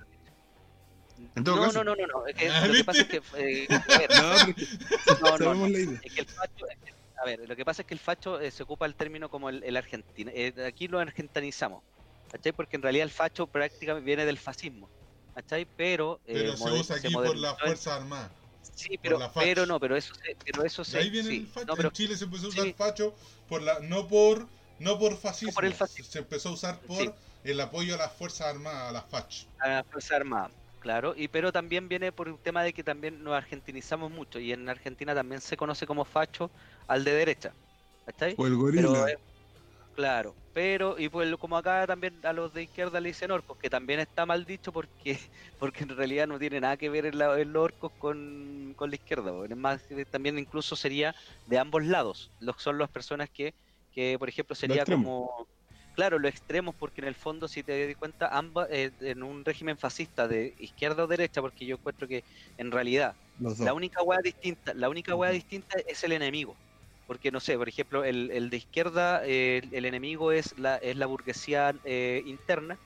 no, 1.37 1.55
caso. 1.57 1.73
no, 1.73 1.85
no, 1.85 1.95
no, 1.97 2.07
no. 2.07 2.27
Es 2.27 2.35
que 2.35 2.49
Ah, 2.51 2.67
lo 2.67 2.73
que 2.75 2.85
pasa 2.85 3.01
es 3.03 3.09
que. 3.09 3.23
eh, 3.39 3.67
a 3.71 3.99
ver, 3.99 4.11
No, 4.11 4.37
no, 5.21 5.31
no, 5.31 5.39
sabemos 5.39 5.57
no. 5.57 5.69
la 5.69 5.79
idea. 5.79 6.01
Es 6.03 6.13
que 6.13 6.21
el 6.21 6.27
facho. 6.29 6.67
es 6.69 6.79
que- 6.85 6.97
a 7.19 7.25
ver, 7.25 7.49
lo 7.49 7.57
que 7.57 7.65
pasa 7.65 7.81
es 7.83 7.89
que 7.89 7.95
el 7.95 8.01
facho 8.01 8.39
eh, 8.41 8.51
se 8.51 8.63
ocupa 8.63 8.85
el 8.85 8.95
término 8.95 9.31
como 9.31 9.49
el, 9.49 9.63
el 9.65 9.77
argentino. 9.79 10.31
eh, 10.35 10.53
aquí 10.67 10.87
lo 10.89 10.99
argentinizamos. 10.99 11.83
¿Cachai? 12.31 12.53
Porque 12.53 12.77
en 12.77 12.83
realidad 12.83 13.05
el 13.05 13.11
facho 13.11 13.47
prácticamente 13.47 14.05
viene 14.05 14.27
del 14.27 14.37
fascismo. 14.39 14.91
¿Cachai? 15.35 15.67
Pero. 15.77 16.21
eh, 16.27 16.35
Pero 16.35 16.57
se 16.59 16.71
usa 16.73 16.99
se 16.99 17.07
aquí 17.07 17.15
por 17.15 17.35
las 17.37 17.53
en- 17.55 17.59
Fuerzas 17.61 17.95
Armadas. 17.95 18.31
Sí, 18.75 18.99
pero, 19.01 19.19
la 19.19 19.33
pero 19.33 19.65
no, 19.65 19.81
pero 19.81 19.97
eso 19.97 20.13
se, 20.15 20.37
pero 20.45 20.65
eso 20.65 20.85
se, 20.85 20.99
ahí 20.99 21.09
viene 21.09 21.31
sí, 21.31 21.37
el 21.39 21.47
facho. 21.47 21.67
no, 21.67 21.77
pero 21.77 21.89
en 21.89 21.93
Chile 21.95 22.17
se 22.17 22.25
empezó 22.25 22.47
a 22.47 22.49
usar 22.49 22.65
sí. 22.65 22.75
facho 22.77 23.15
por 23.49 23.63
la, 23.63 23.79
no 23.81 24.07
por 24.09 24.47
no 24.79 24.99
por 24.99 25.17
fascismo. 25.17 25.55
por 25.55 25.65
el 25.65 25.75
fascismo. 25.75 26.13
Se 26.13 26.19
empezó 26.21 26.51
a 26.51 26.53
usar 26.53 26.85
por 26.87 27.15
Sí. 27.15 27.17
el 27.43 27.61
apoyo 27.61 27.95
a 27.95 27.99
las 27.99 28.15
Fuerzas 28.17 28.49
Armadas, 28.49 28.91
a 28.91 28.93
las 28.93 29.09
fach. 29.11 29.47
a 29.59 29.69
la 29.69 29.85
Fuerza 29.91 30.17
Armada, 30.17 30.51
claro, 30.79 31.15
y 31.17 31.29
pero 31.29 31.53
también 31.53 31.89
viene 31.89 32.13
por 32.13 32.29
un 32.29 32.39
tema 32.39 32.63
de 32.63 32.73
que 32.73 32.85
también 32.85 33.23
nos 33.23 33.35
argentinizamos 33.35 34.11
mucho 34.11 34.39
y 34.39 34.53
en 34.53 34.69
Argentina 34.69 35.15
también 35.15 35.41
se 35.41 35.57
conoce 35.57 35.87
como 35.87 36.05
facho 36.05 36.53
al 36.87 37.05
de 37.05 37.13
derecha, 37.13 37.57
¿cachai? 38.05 38.39
O 38.39 38.47
el 38.47 38.57
Pero, 38.75 38.91
gorila. 38.95 39.07
eh, 39.07 39.17
claro, 39.93 40.39
pero 40.53 40.99
y 40.99 41.09
pues 41.11 41.35
como 41.39 41.57
acá 41.59 41.87
también 41.87 42.21
a 42.27 42.33
los 42.35 42.53
de 42.53 42.65
izquierda 42.65 43.01
le 43.01 43.11
dicen 43.11 43.31
orcos, 43.33 43.59
que 43.59 43.71
también 43.71 44.01
está 44.01 44.27
mal 44.27 44.45
dicho 44.47 44.73
porque 44.73 45.19
porque 45.59 45.85
en 45.85 45.91
realidad 45.91 46.27
no 46.29 46.39
tiene 46.39 46.61
nada 46.61 46.77
que 46.79 46.91
ver 46.91 47.07
el, 47.07 47.19
la- 47.19 47.41
el 47.41 47.57
orcos 47.57 47.93
con, 47.99 48.75
con 48.77 48.91
la 48.91 48.97
izquierda, 48.97 49.33
es 49.51 49.57
más 49.57 49.87
también 50.11 50.39
incluso 50.39 50.77
sería 50.77 51.15
de 51.47 51.59
ambos 51.59 51.85
lados, 51.87 52.35
los 52.39 52.57
son 52.63 52.79
las 52.79 52.91
personas 52.91 53.31
que 53.33 53.57
que 53.97 54.19
por 54.21 54.29
ejemplo 54.31 54.55
sería 54.57 54.87
como 54.87 55.49
Claro, 55.93 56.19
los 56.19 56.31
extremos, 56.31 56.75
porque 56.79 57.01
en 57.01 57.09
el 57.09 57.15
fondo, 57.15 57.49
si 57.49 57.63
te 57.65 57.87
das 57.87 57.97
cuenta, 57.97 58.29
ambas, 58.29 58.69
eh, 58.71 58.93
en 59.01 59.23
un 59.23 59.45
régimen 59.45 59.79
fascista 59.79 60.29
de 60.29 60.55
izquierda 60.59 61.05
o 61.05 61.07
derecha, 61.07 61.41
porque 61.41 61.65
yo 61.67 61.77
encuentro 61.77 62.07
que 62.07 62.25
en 62.59 62.71
realidad 62.71 63.17
la 63.59 63.73
única 63.75 64.03
hueá 64.03 64.19
distinta, 64.23 64.75
la 64.75 64.91
única 64.91 65.15
hueá 65.17 65.31
distinta 65.31 65.79
es 65.87 66.05
el 66.05 66.13
enemigo. 66.13 66.61
Porque 67.07 67.31
no 67.31 67.41
sé, 67.41 67.57
por 67.57 67.69
ejemplo, 67.69 68.05
el, 68.05 68.31
el 68.33 68.51
de 68.51 68.57
izquierda, 68.59 69.25
eh, 69.27 69.59
el, 69.63 69.75
el 69.75 69.85
enemigo 69.87 70.33
es 70.33 70.53
la, 70.59 70.77
es 70.77 70.97
la 70.97 71.07
burguesía 71.07 71.73
eh, 71.85 72.21
interna, 72.27 72.79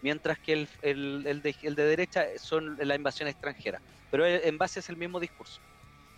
mientras 0.00 0.38
que 0.40 0.52
el, 0.54 0.68
el, 0.82 1.26
el 1.26 1.42
de, 1.42 1.56
el 1.62 1.74
de 1.76 1.84
derecha 1.84 2.26
son 2.38 2.76
la 2.78 2.94
invasión 2.96 3.28
extranjera. 3.28 3.82
Pero 4.10 4.26
eh, 4.26 4.48
en 4.48 4.58
base 4.58 4.80
es 4.80 4.88
el 4.90 4.96
mismo 4.98 5.20
discurso. 5.20 5.62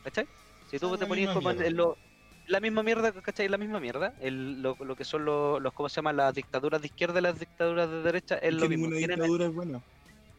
¿Cachai? 0.03 0.29
Si 0.65 0.79
tú 0.79 0.97
te 0.99 1.07
ponías 1.07 1.31
como 1.31 1.51
en, 1.51 1.63
en 1.63 1.77
lo- 1.77 1.99
la 2.47 2.61
misma 2.61 2.83
mierda, 2.83 3.13
¿cachai? 3.23 3.49
La 3.49 3.59
misma 3.59 3.81
mierda. 3.81 4.15
El, 4.19 4.61
lo, 4.63 4.77
lo 4.81 4.97
que 4.97 5.05
son 5.05 5.25
los, 5.25 5.61
los, 5.61 5.73
¿cómo 5.73 5.89
se 5.89 5.97
llama? 5.97 6.13
Las 6.13 6.35
dictaduras 6.35 6.81
de 6.81 6.87
izquierda 6.89 7.19
y 7.19 7.23
las 7.23 7.39
dictaduras 7.39 7.91
de 7.91 8.03
derecha 8.03 8.37
es 8.37 8.49
Es 8.49 8.55
lo 8.55 8.63
que 8.63 8.69
mismo. 8.69 8.87
ninguna 8.87 8.99
Tienen- 8.99 9.17
dictadura 9.17 9.45
es 9.47 9.53
buena. 9.53 9.81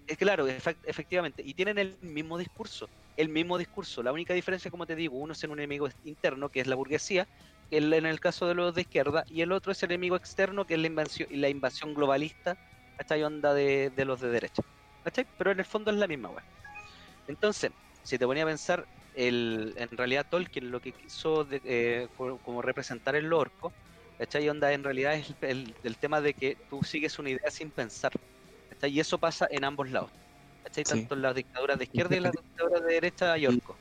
es 0.08 0.18
claro, 0.18 0.48
efect- 0.48 0.80
efectivamente. 0.84 1.42
Y 1.46 1.54
tienen 1.56 1.78
el 1.80 1.98
mismo 2.02 2.38
discurso. 2.38 2.90
El 3.16 3.30
mismo 3.30 3.58
discurso. 3.58 4.04
La 4.04 4.12
única 4.12 4.34
diferencia, 4.34 4.70
como 4.72 4.86
te 4.86 4.96
digo, 4.96 5.18
uno 5.18 5.34
es 5.34 5.44
en 5.44 5.52
un 5.52 5.60
enemigo 5.60 5.88
interno, 6.04 6.50
que 6.50 6.60
es 6.62 6.68
la 6.68 6.76
burguesía, 6.76 7.28
el- 7.72 7.92
en 7.94 8.06
el 8.06 8.20
caso 8.20 8.48
de 8.48 8.54
los 8.56 8.76
de 8.76 8.82
izquierda, 8.82 9.24
y 9.28 9.42
el 9.42 9.52
otro 9.52 9.72
es 9.72 9.82
el 9.84 9.92
enemigo 9.92 10.16
externo, 10.16 10.66
que 10.66 10.76
es 10.76 10.80
la 10.80 10.88
invasión, 10.88 11.28
la 11.32 11.50
invasión 11.50 11.94
globalista, 11.94 12.56
¿cachai? 12.98 13.24
Onda 13.24 13.54
de, 13.54 13.90
de 13.90 14.06
los 14.06 14.20
de 14.22 14.30
derecha. 14.30 14.62
¿Cachai? 15.04 15.26
Pero 15.38 15.52
en 15.52 15.60
el 15.60 15.66
fondo 15.66 15.92
es 15.92 15.98
la 15.98 16.08
misma, 16.08 16.30
weá. 16.30 16.46
Entonces, 17.28 17.72
si 18.04 18.18
te 18.20 18.26
ponía 18.26 18.44
a 18.44 18.48
pensar, 18.48 18.88
el, 19.16 19.74
en 19.78 19.90
realidad 19.98 20.26
Tolkien 20.30 20.72
lo 20.72 20.80
que 20.82 20.92
quiso 20.92 21.44
de- 21.46 21.62
eh, 21.64 22.08
co- 22.16 22.40
como 22.40 22.62
representar 22.62 23.16
el 23.16 23.32
orco, 23.34 23.74
¿cachai? 24.18 24.48
Onda 24.50 24.72
en 24.74 24.84
realidad 24.84 25.16
es 25.16 25.30
el, 25.42 25.50
el- 25.50 25.76
el 25.84 25.98
tema 25.98 26.22
de 26.22 26.34
que 26.34 26.58
tú 26.70 26.82
sigues 26.84 27.18
una 27.20 27.30
idea 27.30 27.50
sin 27.52 27.72
pensar. 27.72 28.12
¿cachai? 28.70 28.92
Y 28.92 29.00
eso 29.00 29.18
pasa 29.18 29.48
en 29.50 29.64
ambos 29.64 29.90
lados. 29.90 30.12
¿cachai? 30.64 30.84
Sí. 30.86 30.92
Tanto 30.94 31.16
en 31.16 31.22
las 31.22 31.36
dictaduras 31.36 31.78
de 31.78 31.84
izquierda 31.86 32.16
y 32.16 32.18
en 32.18 32.24
las 32.24 32.32
dictaduras 32.34 32.86
de 32.86 32.94
derecha 32.94 33.34
hay 33.34 33.48
orco. 33.48 33.78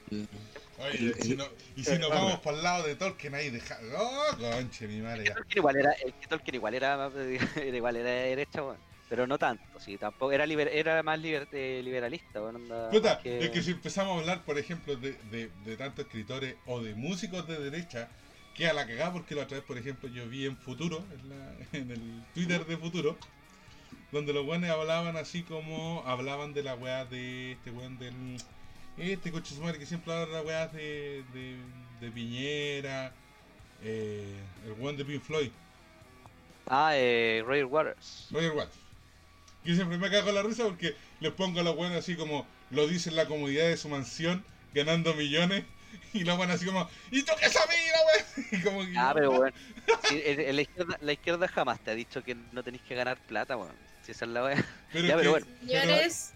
Oye, 0.76 1.14
y 1.18 1.22
si, 1.22 1.32
el- 1.32 1.38
no- 1.38 1.48
y 1.76 1.84
si 1.84 1.98
nos 1.98 2.10
vamos 2.10 2.40
por 2.40 2.54
el 2.54 2.62
lado 2.62 2.84
de 2.86 2.96
Tolkien 2.96 3.34
ahí 3.34 3.50
deja. 3.50 3.78
¡Oh, 3.96 4.36
conche, 4.38 4.86
mi 4.86 5.00
madre! 5.00 5.18
El 5.20 5.24
que 5.24 5.28
ya. 5.30 5.34
Tolkien 5.34 5.58
igual 5.60 5.76
era, 5.76 5.92
el 6.04 6.12
que 6.14 6.26
Tolkien 6.28 6.54
igual 6.56 6.74
era, 6.74 7.10
igual 7.74 7.96
era 7.96 8.10
de 8.10 8.28
derecha, 8.30 8.62
weón. 8.62 8.78
Pero 9.08 9.26
no 9.26 9.38
tanto, 9.38 9.64
sí, 9.78 9.96
tampoco 9.98 10.32
era 10.32 10.46
liber- 10.46 10.70
era 10.72 11.02
más 11.02 11.18
liber- 11.20 11.48
eh, 11.52 11.80
liberalista, 11.84 12.40
weón, 12.42 12.56
onda, 12.56 12.90
Puta, 12.90 13.14
más 13.14 13.22
que- 13.22 13.38
es 13.44 13.50
que 13.50 13.62
si 13.62 13.72
empezamos 13.72 14.16
a 14.16 14.20
hablar, 14.20 14.44
por 14.44 14.58
ejemplo, 14.58 14.96
de, 14.96 15.12
de, 15.30 15.50
de 15.64 15.76
tantos 15.76 16.06
escritores 16.06 16.56
o 16.66 16.80
de 16.80 16.94
músicos 16.94 17.46
de 17.46 17.58
derecha, 17.58 18.08
que 18.54 18.68
a 18.68 18.72
la 18.72 18.86
cagada, 18.86 19.12
porque 19.12 19.34
la 19.34 19.42
otra 19.42 19.56
vez, 19.58 19.66
por 19.66 19.76
ejemplo, 19.78 20.08
yo 20.08 20.28
vi 20.28 20.46
en 20.46 20.56
Futuro, 20.56 21.04
en, 21.12 21.28
la- 21.28 21.54
en 21.78 21.90
el 21.90 22.22
Twitter 22.34 22.64
de 22.66 22.76
Futuro, 22.76 23.16
donde 24.12 24.32
los 24.32 24.44
buenos 24.46 24.70
hablaban 24.70 25.16
así 25.16 25.42
como 25.42 26.02
hablaban 26.06 26.52
de 26.54 26.62
la 26.62 26.74
weá 26.76 27.04
de 27.04 27.52
este 27.52 27.70
weón 27.70 27.98
del. 27.98 28.14
Este 28.96 29.32
coche 29.32 29.56
madre 29.60 29.80
que 29.80 29.86
siempre 29.86 30.12
habla 30.12 30.26
de 30.26 30.32
la 30.32 30.42
weá 30.42 30.68
de, 30.68 31.24
de, 31.34 31.56
de 32.00 32.10
Piñera, 32.12 33.12
eh, 33.82 34.36
el 34.66 34.72
weón 34.74 34.96
de 34.96 35.04
Pink 35.04 35.20
Floyd. 35.20 35.50
Ah, 36.68 36.92
eh, 36.94 37.42
Roger 37.44 37.64
Waters. 37.66 38.28
Roger 38.30 38.52
Waters. 38.52 38.78
Que 39.64 39.74
siempre 39.74 39.96
me 39.98 40.10
cago 40.10 40.28
en 40.28 40.34
la 40.34 40.42
risa 40.42 40.64
porque 40.64 40.94
les 41.20 41.32
pongo 41.32 41.60
a 41.60 41.62
la 41.62 41.70
buena 41.70 41.96
así 41.96 42.16
como 42.16 42.46
lo 42.70 42.86
dice 42.86 43.10
en 43.10 43.16
la 43.16 43.26
comodidad 43.26 43.66
de 43.68 43.76
su 43.76 43.88
mansión, 43.88 44.44
ganando 44.74 45.14
millones. 45.14 45.64
Y 46.12 46.24
la 46.24 46.34
buena 46.34 46.54
así 46.54 46.66
como, 46.66 46.88
¿y 47.10 47.22
tú 47.22 47.32
qué 47.40 47.48
sabías, 47.48 48.00
wey? 48.36 48.44
Y 48.60 48.62
como 48.62 48.80
que, 48.84 48.92
Ah, 48.96 49.12
pero 49.14 49.30
bueno. 49.36 49.56
la, 50.52 50.60
izquierda, 50.62 50.98
la 51.00 51.12
izquierda 51.12 51.48
jamás 51.48 51.80
te 51.80 51.90
ha 51.92 51.94
dicho 51.94 52.22
que 52.22 52.36
no 52.52 52.62
tenéis 52.62 52.82
que 52.82 52.94
ganar 52.94 53.16
plata, 53.26 53.56
weón. 53.56 53.74
Si 54.02 54.12
esa 54.12 54.24
es 54.24 54.30
la 54.32 54.44
wea. 54.44 54.64
pero 54.92 55.06
ya, 55.08 55.16
pero 55.16 55.30
bueno. 55.30 55.46
Señores, 55.60 56.32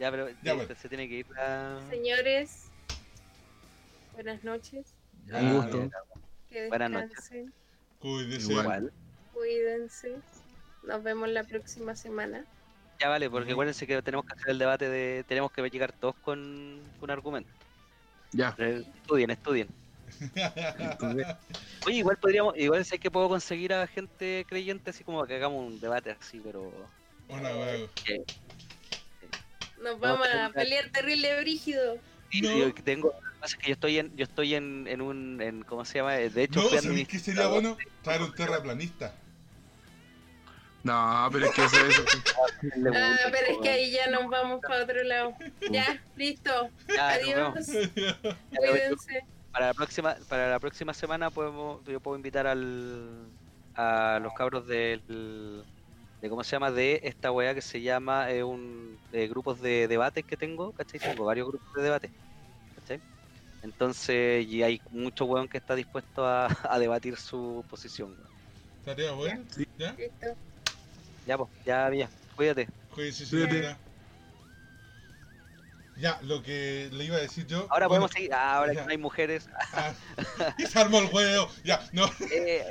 Ya, 0.00 0.10
pero 0.10 0.28
Ya, 0.42 0.54
bueno. 0.54 0.74
se 0.80 0.88
tiene 0.88 1.08
que 1.08 1.14
ir 1.16 1.26
a... 1.38 1.80
señores, 1.90 2.64
buenas 4.14 4.42
noches. 4.44 4.86
Ya, 5.26 5.36
Un 5.38 5.54
gusto. 5.54 5.90
Buenas 6.68 6.90
noches. 6.90 7.30
Cuídese. 8.00 8.52
Igual. 8.52 8.92
cuídense. 9.34 10.16
Nos 10.88 11.02
vemos 11.02 11.28
la 11.28 11.44
próxima 11.44 11.94
semana. 11.94 12.46
Ya 12.98 13.10
vale, 13.10 13.28
porque 13.28 13.52
acuérdense 13.52 13.86
que 13.86 14.00
tenemos 14.00 14.24
que 14.24 14.32
hacer 14.32 14.48
el 14.48 14.58
debate 14.58 14.88
de... 14.88 15.22
Tenemos 15.28 15.52
que 15.52 15.60
llegar 15.68 15.92
todos 15.92 16.14
con, 16.16 16.80
con 16.98 17.10
argumentos. 17.10 17.52
Ya. 18.32 18.56
Eh, 18.56 18.82
Estudien, 19.02 19.30
estudien. 19.30 19.68
Oye, 21.86 21.96
igual 21.96 22.16
podríamos... 22.16 22.56
Igual 22.56 22.86
sé 22.86 22.98
que 22.98 23.10
puedo 23.10 23.28
conseguir 23.28 23.74
a 23.74 23.86
gente 23.86 24.46
creyente 24.48 24.88
así 24.88 25.04
como 25.04 25.26
que 25.26 25.36
hagamos 25.36 25.62
un 25.62 25.78
debate 25.78 26.16
así, 26.18 26.40
pero... 26.42 26.72
Una 27.28 27.54
wea. 27.54 27.86
Nos 29.82 30.00
vamos 30.00 30.26
a 30.26 30.48
pelear 30.54 30.88
terrible 30.88 31.38
brígido. 31.42 31.98
Sí, 32.32 32.40
No. 32.40 32.56
yo 32.56 32.74
tengo... 32.82 33.08
lo 33.08 33.30
que 33.30 33.38
pasa 33.40 33.56
es 33.56 33.62
que 33.62 33.68
yo 33.68 33.74
estoy 33.74 33.98
en, 33.98 34.16
yo 34.16 34.24
estoy 34.24 34.54
en, 34.54 34.86
en 34.88 35.02
un... 35.02 35.42
En, 35.42 35.64
¿Cómo 35.64 35.84
se 35.84 35.98
llama? 35.98 36.14
De 36.14 36.42
hecho, 36.44 36.62
No, 36.62 36.68
fui 36.70 36.78
¿sabéis 36.78 37.08
qué 37.08 37.18
sería 37.18 37.46
bueno? 37.48 37.76
Traer 38.02 38.22
un 38.22 38.34
terraplanista. 38.34 39.14
No, 40.84 41.28
pero 41.32 41.46
es 41.46 41.52
que 41.52 41.64
eso, 41.64 41.76
eso 41.86 42.02
Le 42.76 42.90
Ah, 42.96 43.10
gusta, 43.12 43.30
pero 43.30 43.46
es 43.52 43.58
que 43.62 43.68
ahí 43.68 43.90
ya 43.90 44.10
nos 44.10 44.28
vamos 44.28 44.60
para 44.60 44.84
otro 44.84 45.02
lado. 45.04 45.32
Ya, 45.70 46.00
listo. 46.16 46.70
Ya. 46.88 47.08
Adiós. 47.10 47.54
Cuídense. 48.56 49.24
Para 49.52 49.66
la 49.68 49.74
próxima, 49.74 50.16
para 50.28 50.50
la 50.50 50.58
próxima 50.60 50.94
semana 50.94 51.30
podemos, 51.30 51.84
yo 51.84 52.00
puedo 52.00 52.16
invitar 52.16 52.46
al, 52.46 53.26
a 53.74 54.18
los 54.22 54.32
cabros 54.34 54.66
del, 54.66 55.64
de 56.20 56.28
cómo 56.28 56.44
se 56.44 56.52
llama, 56.52 56.70
de 56.70 57.00
esta 57.02 57.32
weá 57.32 57.54
que 57.54 57.62
se 57.62 57.80
llama 57.80 58.30
eh, 58.30 58.42
un 58.44 58.98
de 59.10 59.26
grupos 59.28 59.60
de 59.60 59.88
debates 59.88 60.24
que 60.24 60.36
tengo, 60.36 60.72
¿cachai? 60.72 61.00
Tengo 61.00 61.24
varios 61.24 61.48
grupos 61.48 61.72
de 61.74 61.82
debate, 61.82 62.10
¿cachai? 62.76 63.00
Entonces, 63.62 64.46
y 64.46 64.62
hay 64.62 64.80
mucho 64.90 65.24
weón 65.24 65.48
que 65.48 65.58
está 65.58 65.74
dispuesto 65.74 66.24
a, 66.26 66.46
a 66.70 66.78
debatir 66.78 67.16
su 67.16 67.64
posición. 67.68 68.10
weón. 68.10 68.28
Estaría 68.80 69.12
bueno. 69.12 69.44
Sí. 69.50 69.66
¿Ya? 69.78 69.94
Ya, 71.28 71.36
pues, 71.36 71.50
ya, 71.66 71.92
ya, 71.92 72.08
cuídate. 72.36 72.66
Cuídese, 72.94 73.26
Cuídate. 73.28 73.76
Ya, 76.00 76.18
lo 76.22 76.42
que 76.42 76.88
le 76.90 77.04
iba 77.04 77.16
a 77.16 77.20
decir 77.20 77.46
yo. 77.46 77.66
Ahora 77.70 77.86
bueno, 77.86 77.88
podemos 77.88 78.12
seguir, 78.12 78.32
ah, 78.32 78.54
ahora 78.56 78.72
ya. 78.72 78.80
que 78.80 78.86
no 78.86 78.90
hay 78.92 78.98
mujeres, 78.98 79.46
ah, 79.74 79.92
y 80.58 80.64
se 80.64 80.78
armó 80.78 81.00
el 81.00 81.10
huevo. 81.12 81.50
Ya, 81.64 81.86
no. 81.92 82.10
eh, 82.32 82.64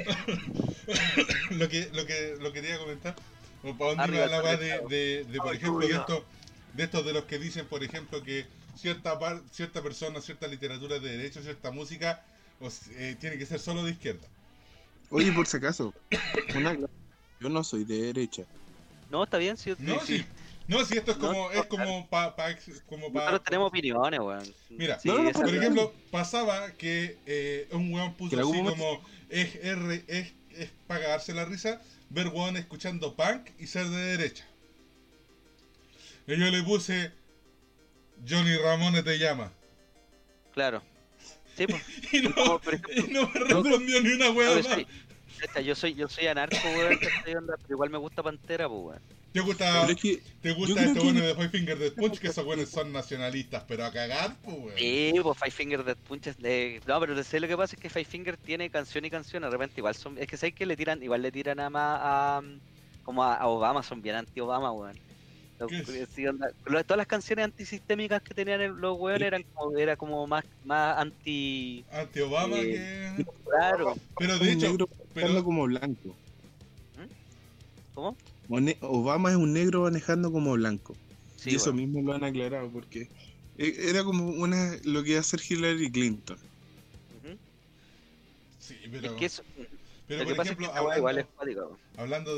lo 1.51 1.69
que 1.69 1.88
lo 1.93 2.05
que 2.07 2.35
lo 2.39 2.51
quería 2.51 2.79
comentar 2.79 3.15
o 3.63 3.77
para 3.77 3.91
dónde 3.91 4.03
Arriba 4.05 4.25
iba 4.25 4.27
la 4.27 4.38
el 4.38 4.43
weá 4.43 4.57
de, 4.57 4.57
conectado. 4.57 4.89
de, 4.89 5.23
de, 5.25 5.38
por 5.39 5.49
Ay, 5.51 5.57
ejemplo 5.57 5.79
de 5.88 5.93
estos 5.93 6.23
de 6.73 6.84
estos 6.84 7.05
de 7.05 7.13
los 7.13 7.25
que 7.25 7.38
dicen 7.38 7.65
por 7.67 7.84
ejemplo 7.84 8.23
que 8.23 8.47
cierta 8.75 9.19
par- 9.19 9.41
cierta 9.51 9.84
persona 9.84 10.19
cierta 10.21 10.47
literatura 10.47 10.97
de 10.97 11.17
derecha 11.17 11.41
cierta 11.43 11.69
música 11.69 12.23
o 12.61 12.69
eh, 12.97 13.15
tiene 13.19 13.38
que 13.38 13.45
ser 13.45 13.59
solo 13.59 13.84
de 13.84 13.91
izquierda 13.91 14.27
Oye, 15.09 15.31
por 15.31 15.45
si 15.47 15.57
acaso, 15.57 15.93
una- 16.55 16.75
yo 17.39 17.49
no 17.49 17.64
soy 17.64 17.84
de 17.84 18.01
derecha. 18.01 18.43
no, 19.09 19.23
está 19.23 19.38
bien, 19.38 19.57
sí, 19.57 19.73
no 19.80 19.99
sí, 20.01 20.18
sí 20.19 20.26
no 20.68 20.84
si 20.84 20.97
esto 20.97 21.11
es 21.11 21.18
como 21.18 21.31
no, 21.31 21.51
es 21.51 21.65
como 21.68 22.09
pa, 22.09 22.35
pa- 22.35 22.53
como 22.88 23.07
pa- 23.14 23.19
Nosotros 23.19 23.43
tenemos 23.45 23.69
opiniones, 23.69 24.19
weón. 24.19 24.53
Mira, 24.69 24.99
Sí, 24.99 25.07
no, 25.07 25.19
no, 25.19 25.30
esa- 25.30 25.39
por 25.41 25.55
ejemplo 25.55 25.93
pasaba 26.11 26.72
que 26.73 27.18
eh, 27.26 27.69
un 27.72 27.93
weón 27.93 28.14
puso 28.15 28.35
así 28.38 28.45
momento- 28.51 28.72
como 28.72 29.01
es 29.30 29.55
R 29.55 30.03
es, 30.07 30.34
es 30.51 30.72
para 30.88 31.01
cagarse 31.03 31.34
la 31.34 31.45
risa 31.45 31.81
ver 32.09 32.27
weón 32.27 32.57
escuchando 32.57 33.15
punk 33.15 33.49
y 33.59 33.68
ser 33.68 33.85
de 33.88 34.18
derecha 34.18 34.45
y 36.27 36.31
yo 36.38 36.45
le 36.51 36.61
puse 36.64 37.11
Johnny 38.27 38.57
Ramone 38.57 39.03
te 39.03 39.18
llama 39.19 39.53
Claro. 40.53 40.81
Sí, 41.55 41.65
pues. 41.68 41.81
Y 42.14 42.22
no, 42.22 42.34
Como, 42.34 42.59
por 42.59 42.73
ejemplo, 42.73 42.93
y 42.95 43.11
no 43.14 43.30
me 43.30 43.39
respondió 43.39 44.01
ni 44.01 44.09
una 44.09 44.31
yo, 44.31 44.69
más. 44.69 44.85
Yo 45.64 45.76
soy 45.76 45.93
yo 45.95 46.07
soy 46.07 46.27
anarco, 46.27 46.57
weón, 46.76 46.97
pero 47.26 47.41
igual 47.69 47.89
me 47.89 47.97
gusta 47.97 48.23
Pantera, 48.23 48.68
pues, 48.68 48.81
weón. 48.81 49.01
¿Te 49.34 49.41
gusta, 49.41 49.88
es 49.88 49.95
que, 49.97 50.22
te 50.41 50.51
gusta 50.53 50.76
creo 50.81 50.88
estos 50.93 51.03
que- 51.03 51.22
de 51.22 51.35
Five 51.35 51.49
Finger 51.49 51.77
de 51.77 51.91
Punch? 51.91 52.18
Que 52.19 52.27
esos 52.30 52.43
buenos 52.45 52.69
son 52.69 52.91
nacionalistas, 52.91 53.64
pero 53.68 53.85
a 53.85 53.91
cagar, 53.91 54.35
pues, 54.43 54.57
weón. 54.57 54.77
Sí, 54.77 55.14
pues 55.22 55.38
Five 55.38 55.51
Finger 55.51 55.84
Death 55.84 55.97
Punch 55.99 56.27
es 56.27 56.38
de... 56.38 56.81
No, 56.88 56.99
pero 56.99 57.23
sé 57.23 57.39
lo 57.39 57.47
que 57.47 57.57
pasa 57.57 57.76
es 57.76 57.81
que 57.81 57.89
Five 57.89 58.05
Finger 58.05 58.38
tiene 58.38 58.69
canción 58.69 59.05
y 59.05 59.09
canción, 59.11 59.43
de 59.43 59.49
repente 59.49 59.76
igual 59.77 59.93
son... 59.95 60.18
Es 60.18 60.27
que 60.27 60.38
sabes 60.38 60.55
que 60.55 60.65
le 60.65 60.76
tiran, 60.76 61.03
igual 61.03 61.22
le 61.22 61.31
tiran 61.31 61.59
a 61.59 61.69
más 61.69 61.99
a... 62.01 62.41
Como 63.03 63.23
a, 63.23 63.35
a 63.35 63.47
Obama, 63.47 63.84
son 63.84 64.01
bien 64.01 64.15
anti-Obama, 64.15 64.72
weón. 64.72 64.97
Todas 65.57 66.97
las 66.97 67.07
canciones 67.07 67.45
antisistémicas 67.45 68.22
que 68.22 68.34
tenían 68.34 68.80
los 68.80 68.97
weones 68.99 69.27
eran 69.27 69.43
como, 69.53 69.77
era 69.77 69.95
como 69.95 70.27
más, 70.27 70.45
más 70.64 70.97
anti... 70.99 71.84
Anti-Obama 71.91 72.57
Eh, 72.59 73.14
que... 73.18 73.26
Claro. 73.45 73.95
Pero 74.19 74.38
de 74.38 74.51
hecho, 74.51 74.77
manejando 75.22 75.44
como 75.44 75.65
blanco. 75.65 76.19
¿Cómo? 77.94 78.18
Mone- 78.48 78.77
Obama 78.81 79.30
es 79.31 79.38
un 79.38 79.53
negro 79.53 79.81
manejando 79.84 80.31
como 80.31 80.53
blanco. 80.53 80.99
Sí, 81.35 81.52
y 81.52 81.56
eso 81.56 81.72
weón. 81.72 81.76
mismo 81.76 82.02
lo 82.02 82.14
han 82.14 82.23
aclarado 82.23 82.72
porque 82.72 83.11
eh, 83.56 83.76
era 83.89 84.03
como 84.03 84.27
una 84.30 84.77
lo 84.84 85.03
que 85.03 85.11
iba 85.11 85.19
a 85.19 85.22
hacer 85.22 85.39
Hillary 85.48 85.91
Clinton. 85.91 86.38
Sí, 88.57 88.76
Es 88.91 88.91
pero, 88.91 89.15
que 89.15 89.26
eso... 89.26 89.44
pero 90.06 90.23
por 90.23 90.34
es 90.34 90.39
ejemplo, 90.39 90.72
igual 90.95 91.18
es 91.19 91.27
hablando, 91.35 91.68
weón. 91.68 91.80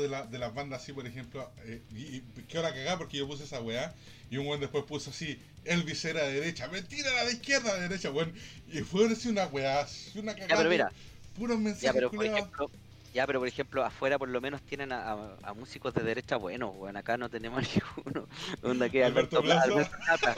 de, 0.00 0.08
la, 0.08 0.26
de 0.26 0.38
las 0.38 0.54
bandas 0.54 0.82
así, 0.82 0.92
por 0.92 1.06
ejemplo, 1.06 1.52
eh, 1.58 1.86
y, 1.90 2.16
y 2.18 2.22
qué 2.48 2.58
hora 2.58 2.72
cagar 2.74 2.98
porque 2.98 3.18
yo 3.18 3.26
puse 3.28 3.44
esa 3.44 3.60
weá 3.62 3.94
y 4.28 4.36
un 4.36 4.46
buen 4.46 4.60
después 4.60 4.84
puso 4.84 5.10
así, 5.10 5.42
Elvis 5.64 6.04
era 6.04 6.24
de 6.26 6.34
derecha, 6.40 6.68
mentira, 6.68 7.10
era 7.12 7.24
de 7.26 7.32
izquierda, 7.34 7.74
de 7.74 7.82
derecha, 7.88 8.10
weón. 8.10 8.34
Y 8.66 8.80
fue 8.82 9.06
así 9.12 9.28
una 9.28 9.46
weá, 9.46 9.80
así 9.82 10.18
una 10.18 10.34
cagada. 10.34 10.48
Ya, 10.48 10.56
pero 10.56 10.70
mira, 10.70 10.92
Puros 11.34 11.58
mensajes 11.58 11.82
Ya, 11.82 11.92
pero 11.92 12.10
por 12.10 12.24
ejemplo, 12.24 12.70
ya, 13.12 13.26
pero 13.26 13.38
por 13.40 13.48
ejemplo, 13.48 13.84
afuera 13.84 14.18
por 14.18 14.28
lo 14.28 14.40
menos 14.40 14.62
tienen 14.62 14.92
a, 14.92 15.12
a- 15.12 15.38
a 15.42 15.54
músicos 15.54 15.94
de 15.94 16.02
derecha 16.02 16.36
buenos, 16.36 16.72
weón. 16.74 16.96
Acá 16.96 17.16
no 17.16 17.28
tenemos 17.28 17.62
ninguno. 18.04 18.28
Onda 18.62 18.88
que 18.88 19.04
Alberto 19.04 19.42
Plata. 19.42 20.34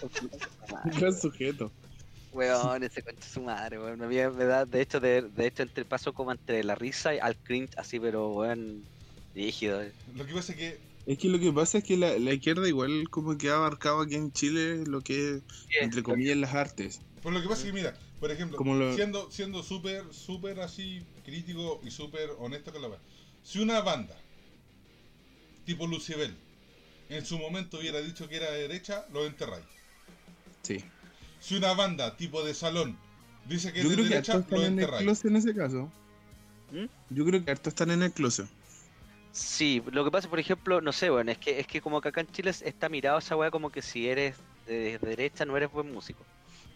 Gran 0.98 1.14
sujeto. 1.14 1.72
Weón, 2.32 2.82
ese 2.84 3.02
concha 3.02 3.26
su 3.28 3.42
madre, 3.42 3.78
weón. 3.78 3.98
Me 3.98 4.16
da, 4.44 4.64
de 4.64 4.80
hecho, 4.80 5.00
de, 5.00 5.22
de 5.22 5.46
hecho, 5.46 5.62
entre 5.62 5.84
paso 5.84 6.12
como 6.12 6.30
entre 6.32 6.62
la 6.62 6.74
risa 6.74 7.14
y 7.14 7.18
al 7.18 7.36
cringe, 7.38 7.70
así, 7.76 7.98
pero 7.98 8.32
weón, 8.34 8.84
rígido. 9.34 9.82
eh. 9.82 9.92
Lo 10.14 10.24
que 10.26 10.34
pasa 10.34 10.52
es 10.52 10.58
que 10.58 10.80
Es 11.06 11.18
que 11.18 11.28
lo 11.28 11.38
que 11.40 11.52
pasa 11.52 11.78
es 11.78 11.84
que 11.84 11.96
la, 11.96 12.18
la 12.18 12.32
izquierda 12.32 12.68
igual 12.68 13.08
como 13.10 13.36
que 13.36 13.50
ha 13.50 13.56
abarcado 13.56 14.00
aquí 14.00 14.14
en 14.14 14.30
Chile 14.32 14.84
lo 14.86 15.00
que 15.00 15.36
es, 15.36 15.42
entre 15.80 16.02
comillas, 16.02 16.36
las 16.36 16.54
artes. 16.54 17.00
Por 17.22 17.32
lo 17.32 17.42
que 17.42 17.48
pasa 17.48 17.62
es 17.62 17.66
que, 17.66 17.72
mira, 17.72 17.98
por 18.20 18.30
ejemplo, 18.30 18.56
Como 18.58 18.74
lo- 18.74 18.94
siendo 18.94 19.30
siendo 19.30 19.62
súper, 19.62 20.12
súper 20.12 20.60
así 20.60 21.02
crítico 21.24 21.80
y 21.82 21.90
súper 21.90 22.30
honesto 22.38 22.70
con 22.72 22.82
la 22.82 22.88
verdad. 22.88 23.04
Si 23.42 23.58
una 23.58 23.80
banda, 23.80 24.16
tipo 25.64 25.86
Lucibel, 25.86 26.36
en 27.08 27.24
su 27.24 27.38
momento 27.38 27.78
hubiera 27.78 28.00
dicho 28.00 28.28
que 28.28 28.36
era 28.36 28.50
de 28.50 28.62
derecha, 28.68 29.06
lo 29.12 29.24
enterráis. 29.26 29.64
Sí. 30.62 30.84
Si 31.40 31.56
una 31.56 31.72
banda, 31.72 32.16
tipo 32.16 32.44
de 32.44 32.52
salón, 32.54 32.96
dice 33.46 33.72
que 33.72 33.78
es 33.80 33.84
Yo 33.84 33.90
de 33.90 33.96
creo 33.96 34.08
que 34.08 34.14
derecha, 34.14 34.34
hartos 34.34 34.50
lo 34.50 34.56
están 34.56 34.72
en 34.72 34.78
el 34.78 34.84
enterráis. 34.84 35.04
closet 35.04 35.24
en 35.30 35.36
ese 35.36 35.54
caso. 35.54 35.92
¿Mm? 36.72 37.14
Yo 37.14 37.24
creo 37.24 37.44
que 37.44 37.50
hartos 37.50 37.70
están 37.72 37.90
en 37.90 38.02
el 38.02 38.12
closet. 38.12 38.46
Sí, 39.32 39.82
lo 39.92 40.04
que 40.04 40.10
pasa, 40.10 40.28
por 40.28 40.38
ejemplo, 40.40 40.80
no 40.80 40.92
sé, 40.92 41.10
weón, 41.10 41.28
es 41.28 41.38
que, 41.38 41.60
es 41.60 41.66
que 41.66 41.80
como 41.80 42.00
que 42.00 42.08
acá 42.08 42.20
en 42.20 42.26
Chile 42.32 42.50
está 42.50 42.88
mirado 42.88 43.18
esa 43.18 43.36
weá 43.36 43.50
como 43.50 43.70
que 43.70 43.80
si 43.80 44.08
eres 44.08 44.36
de, 44.66 44.98
de 44.98 45.08
derecha 45.08 45.44
no 45.44 45.56
eres 45.56 45.70
buen 45.72 45.90
músico. 45.92 46.24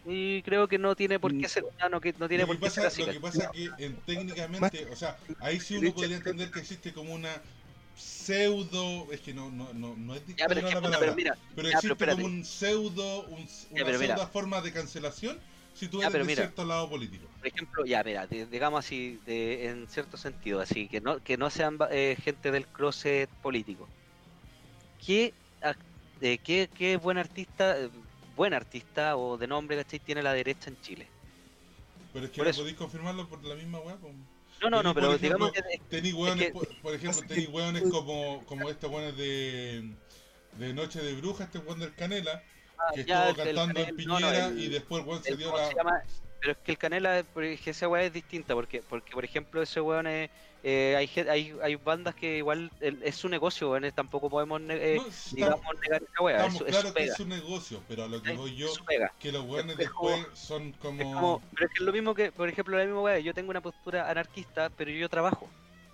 Y 0.05 0.43
creo 0.43 0.69
que 0.69 0.79
no 0.79 0.95
tiene 0.97 1.19
por 1.21 1.35
qué 1.37 1.49
ser, 1.49 1.65
no, 1.83 1.89
no, 1.89 2.01
que 2.01 2.13
no 2.15 2.29
tiene 2.29 2.45
Lo 2.45 2.49
que 2.49 2.57
por 2.57 2.61
qué 2.61 2.71
ser 2.71 2.85
pasa, 2.85 2.87
así. 2.87 3.03
lo 3.03 3.09
que 3.09 3.21
pasa 3.21 3.51
que 3.51 3.75
en, 3.79 4.03
técnicamente, 4.05 4.87
o 4.87 4.97
sea, 4.97 5.19
ahí 5.39 5.61
sí 5.61 5.77
uno 5.77 5.95
podría 5.95 6.17
entender 6.17 6.51
que 6.51 6.59
existe 6.61 6.93
como 6.93 7.15
una 7.15 7.45
pseudo, 7.93 9.13
es 9.13 9.21
que 9.21 9.33
no, 9.35 9.51
no, 9.51 9.73
no, 9.73 9.97
no 9.97 10.15
es 10.17 10.25
Ya, 10.37 10.47
es 10.47 10.65
que, 10.67 10.75
la 10.75 10.83
palabra, 10.83 10.97
pero 10.99 11.15
mira, 11.15 11.33
pero 11.55 11.69
ya, 11.71 11.81
pero 11.83 11.97
existe 11.97 12.09
como 12.09 12.25
un 12.27 12.45
pseudo, 12.45 13.27
un- 13.29 13.47
una 13.71 13.87
pero 13.87 13.99
mira. 13.99 14.19
pseudo 14.19 14.29
forma 14.29 14.61
de 14.63 14.73
cancelación 14.73 15.43
si 15.73 15.89
tú 15.89 16.03
Ya, 16.03 16.11
eres 16.11 16.11
pero 16.11 16.25
de 16.25 16.29
mira. 16.29 16.51
cierto 16.51 16.65
lado 16.65 16.89
político. 16.91 17.35
por 17.39 17.49
ejemplo, 17.49 17.85
ya, 17.87 18.03
mira, 18.05 18.27
di- 18.27 18.47
digamos 18.47 18.81
así, 18.87 19.19
de, 19.25 19.69
en 19.69 19.89
cierto 19.89 20.17
sentido, 20.19 20.61
así, 20.61 20.89
que 20.89 21.01
no, 21.01 21.21
que 21.23 21.37
no 21.39 21.51
sean 21.51 21.79
eh, 21.91 22.17
gente 22.21 22.51
del 22.53 22.69
closet 22.71 23.31
político. 23.41 23.93
¿Qué, 24.99 25.37
eh, 26.21 26.39
qué, 26.43 26.71
qué 26.75 26.97
buen 26.97 27.19
artista, 27.19 27.79
eh, 27.81 27.91
buen 28.37 28.55
artista 28.55 29.17
o 29.17 29.37
de 29.37 29.47
nombre, 29.47 29.77
¿cachai? 29.77 29.99
Tiene 30.01 30.23
la 30.23 30.33
derecha 30.33 30.71
en 30.71 30.81
Chile. 30.81 31.07
Pero 32.13 32.27
es 32.27 32.31
que 32.31 32.37
Por 32.39 32.47
no 32.47 32.51
eso. 32.51 32.61
podéis 32.61 32.77
confirmarlo 32.77 33.29
por 33.29 33.45
la 33.45 33.55
misma 33.55 33.81
weá. 33.81 33.97
No, 34.63 34.71
no, 34.71 34.83
no, 34.83 34.95
pero 34.95 35.15
ejemplo, 35.15 35.19
digamos 35.51 35.53
que 35.53 35.63
Tení 35.91 36.13
hueones, 36.13 36.47
que- 36.47 36.53
por, 36.83 36.95
ejemplo, 36.95 37.23
que- 37.23 37.35
tení 37.35 37.47
hueones 37.49 37.83
como, 37.91 38.45
como 38.47 38.71
estos 38.71 38.91
hueones 38.91 39.17
de, 39.17 39.91
de 40.59 40.73
Noche 40.75 41.01
de 41.03 41.15
Bruja, 41.15 41.45
este 41.45 41.59
hueón 41.59 41.81
del 41.81 41.95
Canela, 41.95 42.43
que 42.95 43.01
Ah, 43.03 43.05
ya, 43.07 43.29
estuvo 43.29 43.43
el- 43.43 43.49
el 43.49 43.57
cantando 43.57 43.81
en 43.81 43.87
Canel- 43.97 44.07
no, 44.07 44.21
no, 44.21 44.27
Piñera 44.27 44.47
el- 44.47 44.59
y 44.61 44.69
después 44.69 45.03
el 45.03 45.09
hueón 45.09 45.23
se 45.25 45.37
dio 45.37 45.47
¿cómo 45.51 45.59
la... 45.59 45.69
se 45.69 45.75
llama? 45.75 46.03
Pero 46.41 46.53
es 46.53 46.59
que 46.59 46.73
el 46.73 46.79
Canela, 46.79 47.19
ej- 47.21 47.61
esa 47.69 47.89
weá 47.89 48.03
es 48.05 48.13
distinta, 48.13 48.55
porque, 48.55 48.83
porque 48.83 49.13
por 49.13 49.25
ejemplo, 49.25 49.63
ese 49.63 49.81
weón 49.81 50.07
es, 50.07 50.31
eh, 50.67 50.95
hay, 50.97 51.11
hay, 51.29 51.55
hay 51.63 51.75
bandas 51.77 52.15
que 52.15 52.39
igual 52.39 52.73
el- 52.81 53.03
es 53.03 53.17
su 53.17 53.29
negocio, 53.29 53.69
tampoco 53.93 54.31
podemos, 54.31 54.63
eh, 54.71 54.97
No, 54.97 55.05
digamos, 55.33 55.61
negar 55.83 56.03
esa 56.03 56.31
estamos 56.47 56.59
su- 56.59 56.65
claros 56.65 56.89
su 56.89 56.95
que 56.95 57.01
pega. 57.01 57.13
es 57.13 57.21
un 57.21 57.29
negocio, 57.29 57.83
pero 57.87 58.05
a 58.05 58.09
lo 58.09 58.23
que 58.23 58.33
voy 58.33 58.57
yo, 58.57 58.69
su 58.69 58.83
que 59.21 59.31
los 59.31 59.45
hueones 59.45 59.79
es 59.79 59.91
como- 59.91 60.11
después 60.11 60.39
son 60.39 60.69
Es 60.69 60.77
como... 60.79 61.13
como, 61.15 61.43
pero 61.55 61.67
es 61.67 61.73
que 61.73 61.79
es 61.81 61.87
lo 61.87 61.93
mismo 61.93 62.15
que, 62.15 62.33
por 62.33 62.49
ejemplo, 62.49 62.79
la 62.79 62.85
misma 62.87 63.03
weá, 63.03 63.19
yo 63.19 63.35
tengo 63.35 63.51
una 63.51 63.61
postura 63.61 64.11
anarquista, 64.11 64.71
pero 64.71 64.91
yo 64.91 65.09
trabajo. 65.09 65.49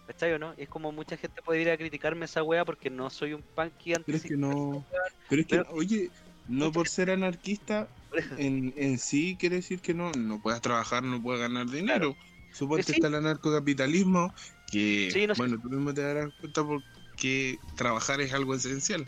¿Cachai 0.07 0.33
o 0.33 0.39
no? 0.39 0.55
Y 0.57 0.63
es 0.63 0.69
como 0.69 0.91
mucha 0.93 1.17
gente 1.17 1.41
puede 1.43 1.63
ir 1.63 1.71
a 1.71 1.77
criticarme 1.77 2.25
esa 2.25 2.43
weá 2.43 2.65
porque 2.65 2.91
no 2.91 3.11
soy 3.11 3.33
un 3.33 3.43
punky 3.43 3.95
Pero 4.07 4.19
es 4.19 4.25
que 4.25 4.37
no. 4.37 4.85
Pero 5.29 5.43
es 5.43 5.47
que, 5.49 5.57
Pero- 5.59 5.71
oye, 5.73 6.11
no 6.49 6.73
por 6.73 6.89
ser 6.89 7.11
anarquista 7.11 7.89
en, 8.37 8.73
en 8.77 8.99
sí 8.99 9.37
quiere 9.39 9.57
decir 9.57 9.81
que 9.81 9.95
no, 9.95 10.11
no 10.13 10.41
puedas 10.43 10.61
trabajar, 10.61 11.03
no 11.05 11.21
puedes 11.23 11.41
ganar 11.41 11.67
dinero. 11.69 12.17
Suponte 12.53 12.83
Sí. 12.83 12.93
está 12.95 13.07
el 13.07 13.15
anarcocapitalismo, 13.15 14.35
que, 14.71 15.11
Sí, 15.13 15.27
no 15.27 15.35
sé. 15.35 15.43
bueno, 15.43 15.59
tú 15.61 15.69
mismo 15.69 15.93
te 15.93 16.03
darás 16.03 16.33
cuenta 16.41 16.63
porque 16.65 17.59
trabajar 17.77 18.21
es 18.21 18.33
algo 18.33 18.55
esencial. 18.55 19.07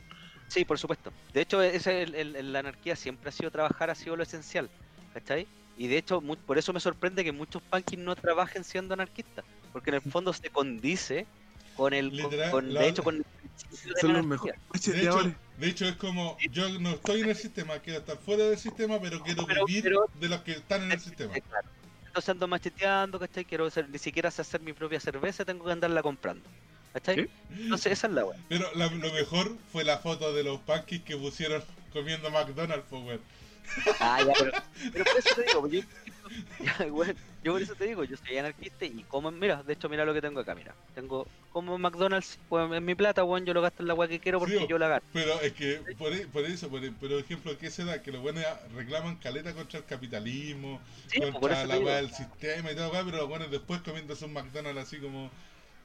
Sí, 0.48 0.64
por 0.64 0.78
supuesto. 0.78 1.12
De 1.32 1.40
hecho, 1.40 1.62
ese, 1.62 2.02
el, 2.02 2.14
el- 2.14 2.36
el- 2.36 2.52
la 2.52 2.58
anarquía 2.58 2.94
siempre 2.96 3.28
ha 3.30 3.32
sido 3.32 3.50
trabajar, 3.50 3.88
ha 3.90 3.94
sido 3.94 4.16
lo 4.16 4.22
esencial. 4.22 4.68
¿Cachai? 5.14 5.46
Y 5.78 5.88
de 5.88 5.98
hecho, 5.98 6.20
por 6.20 6.58
eso 6.58 6.72
me 6.72 6.80
sorprende 6.80 7.24
que 7.24 7.32
muchos 7.32 7.62
punkis 7.62 7.98
no 7.98 8.14
trabajen 8.16 8.64
siendo 8.64 8.94
anarquistas. 8.94 9.44
Porque 9.72 9.90
en 9.90 9.94
el 9.96 10.02
fondo 10.02 10.32
se 10.32 10.50
condice 10.50 11.26
con 11.76 11.94
el. 11.94 12.14
Literal, 12.14 12.50
con, 12.50 12.72
la- 12.74 12.80
de 12.82 12.88
hecho, 12.88 13.02
con 13.02 13.24
Son 14.00 14.12
los 14.14 14.26
mejores 14.26 14.56
De 14.72 14.78
hecho, 14.78 14.90
macheteadores. 14.92 15.34
de 15.58 15.68
hecho, 15.68 15.86
es 15.86 15.96
como, 15.96 16.36
yo 16.50 16.68
no 16.80 16.90
estoy 16.90 17.20
en 17.22 17.30
el 17.30 17.36
sistema, 17.36 17.78
quiero 17.78 18.00
estar 18.00 18.16
fuera 18.18 18.44
del 18.44 18.58
sistema, 18.58 18.98
pero 19.00 19.22
quiero 19.22 19.46
Pero- 19.46 19.64
vivir 19.66 19.82
pero- 19.84 20.06
de 20.20 20.28
los 20.28 20.40
que 20.42 20.52
están 20.52 20.82
en 20.84 20.92
el 20.92 21.00
sistema. 21.00 21.32
Claro. 21.34 21.68
Entonces 22.12 22.28
ando 22.28 22.46
macheteando, 22.46 23.18
¿cachai? 23.18 23.46
Quiero 23.46 23.64
hacer, 23.64 23.88
ni 23.88 23.98
siquiera 23.98 24.30
sé 24.30 24.42
hacer 24.42 24.60
mi 24.60 24.74
propia 24.74 25.00
cerveza, 25.00 25.46
tengo 25.46 25.64
que 25.64 25.72
andarla 25.72 26.02
comprando. 26.02 26.46
¿Cachai? 26.92 27.30
Entonces 27.50 27.92
esa 27.92 28.06
es 28.06 28.12
la 28.12 28.26
weá. 28.26 28.38
Pero 28.50 28.70
la- 28.74 28.84
lo 28.90 29.12
mejor 29.14 29.56
fue 29.72 29.82
la 29.82 29.96
foto 29.96 30.34
de 30.34 30.44
los 30.44 30.60
punkis 30.60 31.00
que 31.00 31.16
pusieron 31.16 31.64
comiendo 31.90 32.30
McDonald's, 32.30 32.84
pues, 32.90 33.02
weón. 33.02 33.20
Ah, 33.98 34.18
ya, 34.26 34.34
pero, 34.38 34.52
pero 34.92 35.04
por 35.06 35.16
eso 35.16 35.34
te 35.36 35.42
digo, 35.44 35.66
yo, 35.68 35.80
ya, 36.58 36.86
yo 37.42 37.52
por 37.52 37.62
eso 37.62 37.74
te 37.76 37.86
digo, 37.86 38.04
yo 38.04 38.16
soy 38.16 38.36
anarquista 38.38 38.84
y 38.86 39.04
como, 39.04 39.30
mira, 39.30 39.62
de 39.62 39.72
hecho 39.72 39.88
mira 39.88 40.04
lo 40.04 40.14
que 40.14 40.20
tengo 40.22 40.40
acá, 40.40 40.54
mira, 40.54 40.76
tengo 40.92 41.32
como 41.48 41.78
McDonald's, 41.78 42.38
weón, 42.48 42.74
en 42.74 42.84
mi 42.84 42.94
plata, 42.94 43.24
weón, 43.24 43.44
yo 43.46 43.54
lo 43.54 43.62
gasto 43.62 43.82
en 43.82 43.88
la 43.88 43.94
weá 43.94 44.08
que 44.08 44.20
quiero 44.20 44.38
porque 44.40 44.66
Sí, 44.66 44.66
yo 44.66 44.78
la 44.78 44.88
gasto. 44.88 45.08
Pero 45.12 45.40
es 45.42 45.52
que, 45.52 45.84
por, 45.96 46.12
e- 46.14 46.26
por 46.28 46.44
eso, 46.44 46.70
por, 46.70 46.82
e- 46.84 46.92
por 46.92 47.12
ejemplo, 47.12 47.56
¿qué 47.58 47.70
se 47.70 47.84
da? 47.84 48.02
Que 48.02 48.10
los 48.12 48.22
buenos 48.22 48.44
reclaman 48.72 49.18
caleta 49.18 49.54
contra 49.54 49.78
el 49.80 49.86
capitalismo, 49.86 50.82
Sí, 51.06 51.20
pues, 51.30 51.30
contra 51.30 51.66
la 51.66 51.78
weá 51.78 51.96
del 51.96 52.10
sistema 52.10 52.72
y 52.72 52.76
todo, 52.76 52.90
pero 53.04 53.18
los 53.18 53.28
buenos 53.28 53.50
después 53.50 53.82
comiéndose 53.82 54.24
un 54.24 54.32
McDonald's 54.32 54.80
así 54.80 55.00
como. 55.00 55.32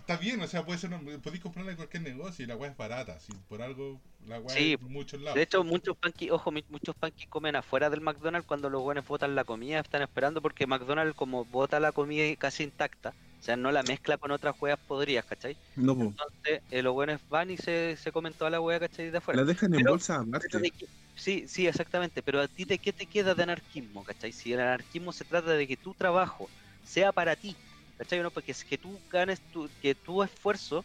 Está 0.08 0.22
bien, 0.22 0.40
o 0.40 0.48
sea, 0.48 0.64
puede 0.66 0.80
ser, 0.80 0.90
podéis 1.22 1.44
comprarla 1.44 1.72
en 1.72 1.76
cualquier 1.76 2.02
negocio 2.02 2.46
y 2.46 2.48
la 2.48 2.56
weá 2.56 2.72
es 2.72 2.78
barata, 2.78 3.20
si 3.20 3.34
por 3.50 3.62
algo 3.62 4.00
la 4.26 4.40
weá 4.40 4.56
Sí, 4.56 4.72
es 4.76 4.80
en 4.80 4.88
muchos 4.94 5.20
lados. 5.20 5.36
De 5.36 5.42
hecho, 5.42 5.66
muchos 5.66 5.98
panquis, 5.98 6.32
ojo, 6.32 6.50
mi- 6.50 6.64
muchos 6.70 6.96
panquis 6.96 7.28
comen 7.28 7.58
afuera 7.58 7.90
del 7.90 8.00
McDonald's 8.00 8.48
cuando 8.48 8.70
los 8.70 8.82
buenos 8.82 9.06
botan 9.06 9.36
la 9.36 9.44
comida, 9.44 9.82
están 9.82 10.02
esperando 10.02 10.42
porque 10.42 10.66
McDonald's 10.66 11.14
como 11.14 11.44
bota 11.44 11.82
la 11.82 11.92
comida 11.92 12.24
casi 12.38 12.64
intacta, 12.64 13.14
o 13.42 13.44
sea, 13.44 13.58
no 13.58 13.70
la 13.74 13.84
mezcla 13.84 14.18
con 14.18 14.32
otras 14.32 14.56
hueas 14.62 14.80
podridas, 14.88 15.26
¿cachai? 15.26 15.58
No, 15.76 15.94
po, 15.94 16.04
Entonces, 16.04 16.62
eh, 16.72 16.82
los 16.82 16.94
buenos 16.94 17.20
van 17.28 17.52
y 17.52 17.58
se, 17.58 17.98
se 17.98 18.14
comen 18.14 18.32
toda 18.32 18.50
la 18.50 18.62
hueá, 18.62 18.80
¿cachai? 18.80 19.10
De 19.10 19.18
afuera. 19.18 19.42
la 19.42 19.46
dejan 19.46 19.74
en 19.74 19.80
Pero- 19.82 19.92
bolsa 19.92 20.22
aparte. 20.22 20.58
de 20.58 20.72
que- 20.72 20.88
Sí, 21.18 21.50
sí, 21.50 21.68
exactamente, 21.68 22.22
pero 22.22 22.40
a 22.40 22.48
ti 22.48 22.64
de 22.64 22.78
qué 22.78 22.94
te 22.94 23.08
queda 23.08 23.36
de 23.36 23.44
anarquismo, 23.44 24.06
¿cachai? 24.06 24.32
Si 24.32 24.54
el 24.54 24.62
anarquismo 24.62 25.12
se 25.12 25.26
trata 25.26 25.52
de 25.52 25.68
que 25.68 25.76
tu 25.76 25.94
trabajo 25.96 26.48
sea 26.86 27.12
para 27.12 27.36
ti, 27.36 27.58
¿cachai? 27.98 28.19
o 28.19 28.24
No, 28.24 28.32
porque 28.32 28.52
es 28.52 28.64
que 28.64 28.78
tú 28.78 28.99
ganes, 29.11 29.40
tu, 29.52 29.69
que 29.82 29.95
tu 29.95 30.24
esfuerzo 30.24 30.84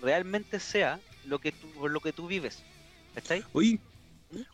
realmente 0.00 0.60
sea 0.60 1.00
lo 1.24 1.38
que 1.38 1.52
tú, 1.52 1.68
por 1.72 1.90
lo 1.90 2.00
que 2.00 2.12
tú 2.12 2.26
vives, 2.26 2.62
¿cachai? 3.14 3.44
Oye, 3.52 3.80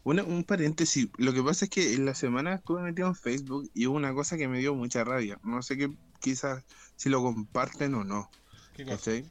una- 0.02 0.22
un 0.24 0.44
paréntesis. 0.44 1.08
Lo 1.18 1.32
que 1.32 1.42
pasa 1.42 1.64
es 1.66 1.70
que 1.70 1.94
en 1.94 2.04
la 2.06 2.14
semana 2.14 2.54
estuve 2.54 2.82
metido 2.82 3.08
en 3.08 3.14
Facebook 3.14 3.70
y 3.74 3.86
hubo 3.86 3.96
una 3.96 4.14
cosa 4.14 4.36
que 4.36 4.48
me 4.48 4.58
dio 4.58 4.74
mucha 4.74 5.04
rabia. 5.04 5.38
No 5.42 5.62
sé 5.62 5.76
qué, 5.76 5.90
quizás 6.20 6.64
si 6.96 7.08
lo 7.08 7.22
comparten 7.22 7.94
o 7.94 8.04
no. 8.04 8.30
¿Qué 8.74 8.84
cosa? 8.84 8.96
¿cachai? 8.96 9.24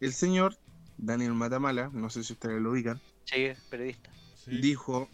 El 0.00 0.12
señor 0.12 0.56
Daniel 0.98 1.34
Matamala, 1.34 1.90
no 1.92 2.10
sé 2.10 2.22
si 2.24 2.32
ustedes 2.34 2.60
lo 2.60 2.72
ubican, 2.72 3.00
Sí, 3.24 3.48
periodista. 3.70 4.10
Sí. 4.44 4.58
dijo 4.60 5.08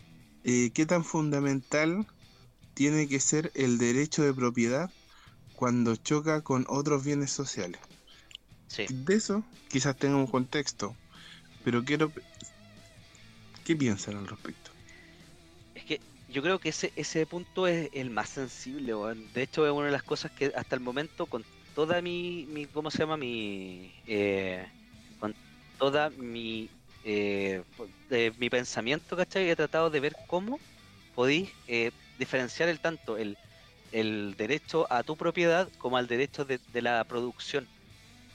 eh, 0.45 0.71
qué 0.75 0.85
tan 0.87 1.05
fundamental 1.05 2.05
tiene 2.75 3.09
que 3.09 3.21
ser 3.21 3.51
el 3.55 3.79
derecho 3.79 4.23
de 4.23 4.35
propiedad 4.35 4.91
cuando 5.63 5.95
choca 5.95 6.41
con 6.41 6.67
otros 6.69 7.05
bienes 7.05 7.31
sociales. 7.31 7.81
Sí. 8.67 8.85
De 8.89 9.15
eso 9.15 9.45
quizás 9.69 9.97
tenga 9.97 10.17
un 10.17 10.27
contexto, 10.27 10.97
pero 11.63 11.85
quiero... 11.85 12.11
¿Qué 13.65 13.77
piensan 13.77 14.17
al 14.17 14.27
respecto? 14.27 14.73
Es 15.77 15.85
que 15.85 16.01
yo 16.29 16.43
creo 16.43 16.59
que 16.59 16.71
ese, 16.71 16.93
ese 16.97 17.27
punto 17.27 17.69
es 17.69 17.91
el 17.93 18.11
más 18.11 18.31
sensible, 18.31 18.93
weón. 18.93 19.33
De 19.35 19.43
hecho, 19.43 19.65
es 19.65 19.71
una 19.71 19.87
de 19.87 19.93
las 19.93 20.03
cosas 20.03 20.33
que 20.33 20.53
hasta 20.57 20.75
el 20.75 20.81
momento, 20.81 21.27
con 21.27 21.45
toda 21.77 22.03
mi, 22.03 22.45
mi 22.51 22.67
¿cómo 22.67 22.91
se 22.91 22.99
llama? 22.99 23.17
Mi, 23.17 23.95
eh, 24.09 24.67
con 25.21 25.33
toda 25.79 26.11
mi, 26.11 26.71
eh, 27.05 27.63
de 28.11 28.33
mi 28.37 28.51
pensamiento, 28.51 29.17
¿cachai? 29.17 29.49
He 29.49 29.55
tratado 29.55 29.91
de 29.91 30.01
ver 30.01 30.17
cómo 30.27 30.59
podéis 31.15 31.51
eh, 31.69 31.93
diferenciar 32.19 32.69
el 32.69 32.81
tanto 32.81 33.17
el, 33.17 33.39
el 33.93 34.35
derecho 34.37 34.87
a 34.91 35.03
tu 35.03 35.17
propiedad 35.17 35.69
como 35.79 35.97
al 35.97 36.07
derecho 36.07 36.45
de, 36.45 36.59
de 36.73 36.83
la 36.83 37.05
producción, 37.05 37.69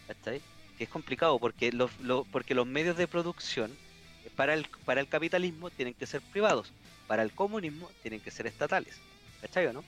¿cachai? 0.07 0.41
Que 0.77 0.83
es 0.85 0.89
complicado 0.89 1.39
porque 1.39 1.71
los, 1.71 1.97
los- 1.99 2.25
porque 2.27 2.53
los 2.55 2.67
medios 2.67 2.97
de 2.97 3.07
producción 3.07 3.71
eh, 4.25 4.29
para 4.35 4.53
el, 4.53 4.65
para 4.85 5.01
el 5.01 5.07
capitalismo 5.07 5.69
tienen 5.71 5.93
que 5.93 6.05
ser 6.05 6.21
privados 6.31 6.71
para 7.07 7.23
el 7.23 7.31
comunismo 7.33 7.89
tienen 8.01 8.19
que 8.19 8.31
ser 8.31 8.47
estatales. 8.47 8.99
¿Cachai 9.41 9.65
o 9.67 9.73
no? 9.73 9.83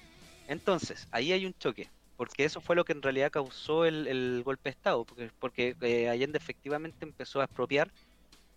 Entonces, 0.48 1.06
ahí 1.12 1.32
hay 1.34 1.46
un 1.46 1.54
choque, 1.54 1.90
porque 2.16 2.46
eso 2.46 2.62
fue 2.62 2.76
lo 2.76 2.86
que 2.86 2.94
en 2.94 3.02
realidad 3.02 3.30
causó 3.30 3.84
el, 3.86 4.08
el 4.08 4.42
golpe 4.44 4.70
de 4.70 4.72
Estado, 4.72 5.04
porque, 5.04 5.30
porque 5.40 5.76
eh, 5.82 6.08
Allende 6.10 6.38
efectivamente 6.38 6.98
empezó 7.02 7.42
a 7.42 7.44
expropiar 7.44 7.92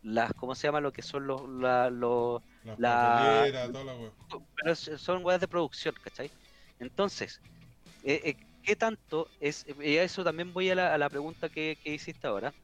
las, 0.02 0.32
¿cómo 0.34 0.54
se 0.54 0.68
llama? 0.68 0.80
Lo 0.80 0.92
que 0.92 1.02
son 1.02 1.26
los, 1.26 1.48
la- 1.48 1.90
los 1.90 2.40
Las 2.62 2.78
la- 2.78 3.42
pero 4.56 4.74
son 4.76 5.24
weas 5.24 5.40
de 5.40 5.48
producción, 5.48 5.94
¿cachai? 6.02 6.30
Entonces, 6.78 7.40
eh, 8.02 8.20
eh, 8.24 8.36
¿qué 8.62 8.76
tanto 8.76 9.30
es? 9.40 9.64
Y 9.82 9.96
a 9.98 10.04
eso 10.04 10.24
también 10.24 10.52
voy 10.52 10.70
a 10.70 10.74
la, 10.74 10.94
a 10.94 10.98
la 10.98 11.10
pregunta 11.10 11.48
que, 11.48 11.78
que 11.82 11.94
hiciste 11.94 12.26
ahora. 12.26 12.54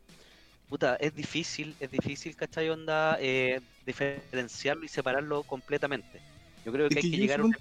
Puta, 0.68 0.96
es 0.96 1.14
difícil, 1.14 1.76
es 1.80 1.90
difícil, 1.90 2.36
¿cachai? 2.36 2.68
Onda, 2.70 3.18
eh, 3.20 3.60
diferenciarlo 3.86 4.84
y 4.84 4.88
separarlo 4.88 5.44
completamente. 5.44 6.22
Yo 6.64 6.72
creo 6.72 6.88
que 6.88 6.96
Es 7.00 7.04
hay 7.06 7.10
que 7.10 7.16
que 7.16 7.22
llegar 7.22 7.40
a 7.40 7.44
una 7.44 7.58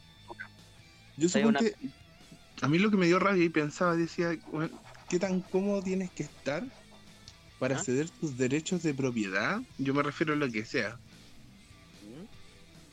Yo 1.17 1.27
una- 1.27 1.59
suponte, 1.59 1.75
a 2.61 2.67
mí 2.67 2.79
lo 2.79 2.91
que 2.91 2.97
me 2.97 3.07
dio 3.07 3.19
rabia 3.19 3.45
y 3.45 3.49
pensaba, 3.49 3.95
decía, 3.95 4.35
"Weón, 4.47 4.71
¿qué 5.09 5.19
tan 5.19 5.41
cómodo 5.41 5.81
tienes 5.83 6.11
que 6.11 6.23
estar 6.23 6.63
para 7.59 7.75
¿Ah? 7.75 7.79
ceder 7.79 8.09
tus 8.11 8.37
derechos 8.37 8.83
de 8.83 8.93
propiedad? 8.93 9.59
Yo 9.77 9.93
me 9.93 10.03
refiero 10.03 10.33
a 10.33 10.37
lo 10.37 10.49
que 10.51 10.65
sea, 10.65 10.99
¿Mm? 12.01 12.25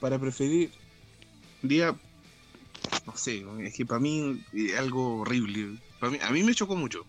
para 0.00 0.18
preferir, 0.18 0.70
día, 1.62 1.98
no 3.06 3.16
sé, 3.16 3.44
es 3.62 3.74
que 3.74 3.86
para 3.86 4.00
mí 4.00 4.42
es 4.52 4.76
algo 4.76 5.18
horrible. 5.20 5.78
Para 6.00 6.12
mí, 6.12 6.18
a 6.22 6.30
mí 6.30 6.42
me 6.42 6.54
chocó 6.54 6.76
mucho, 6.76 7.04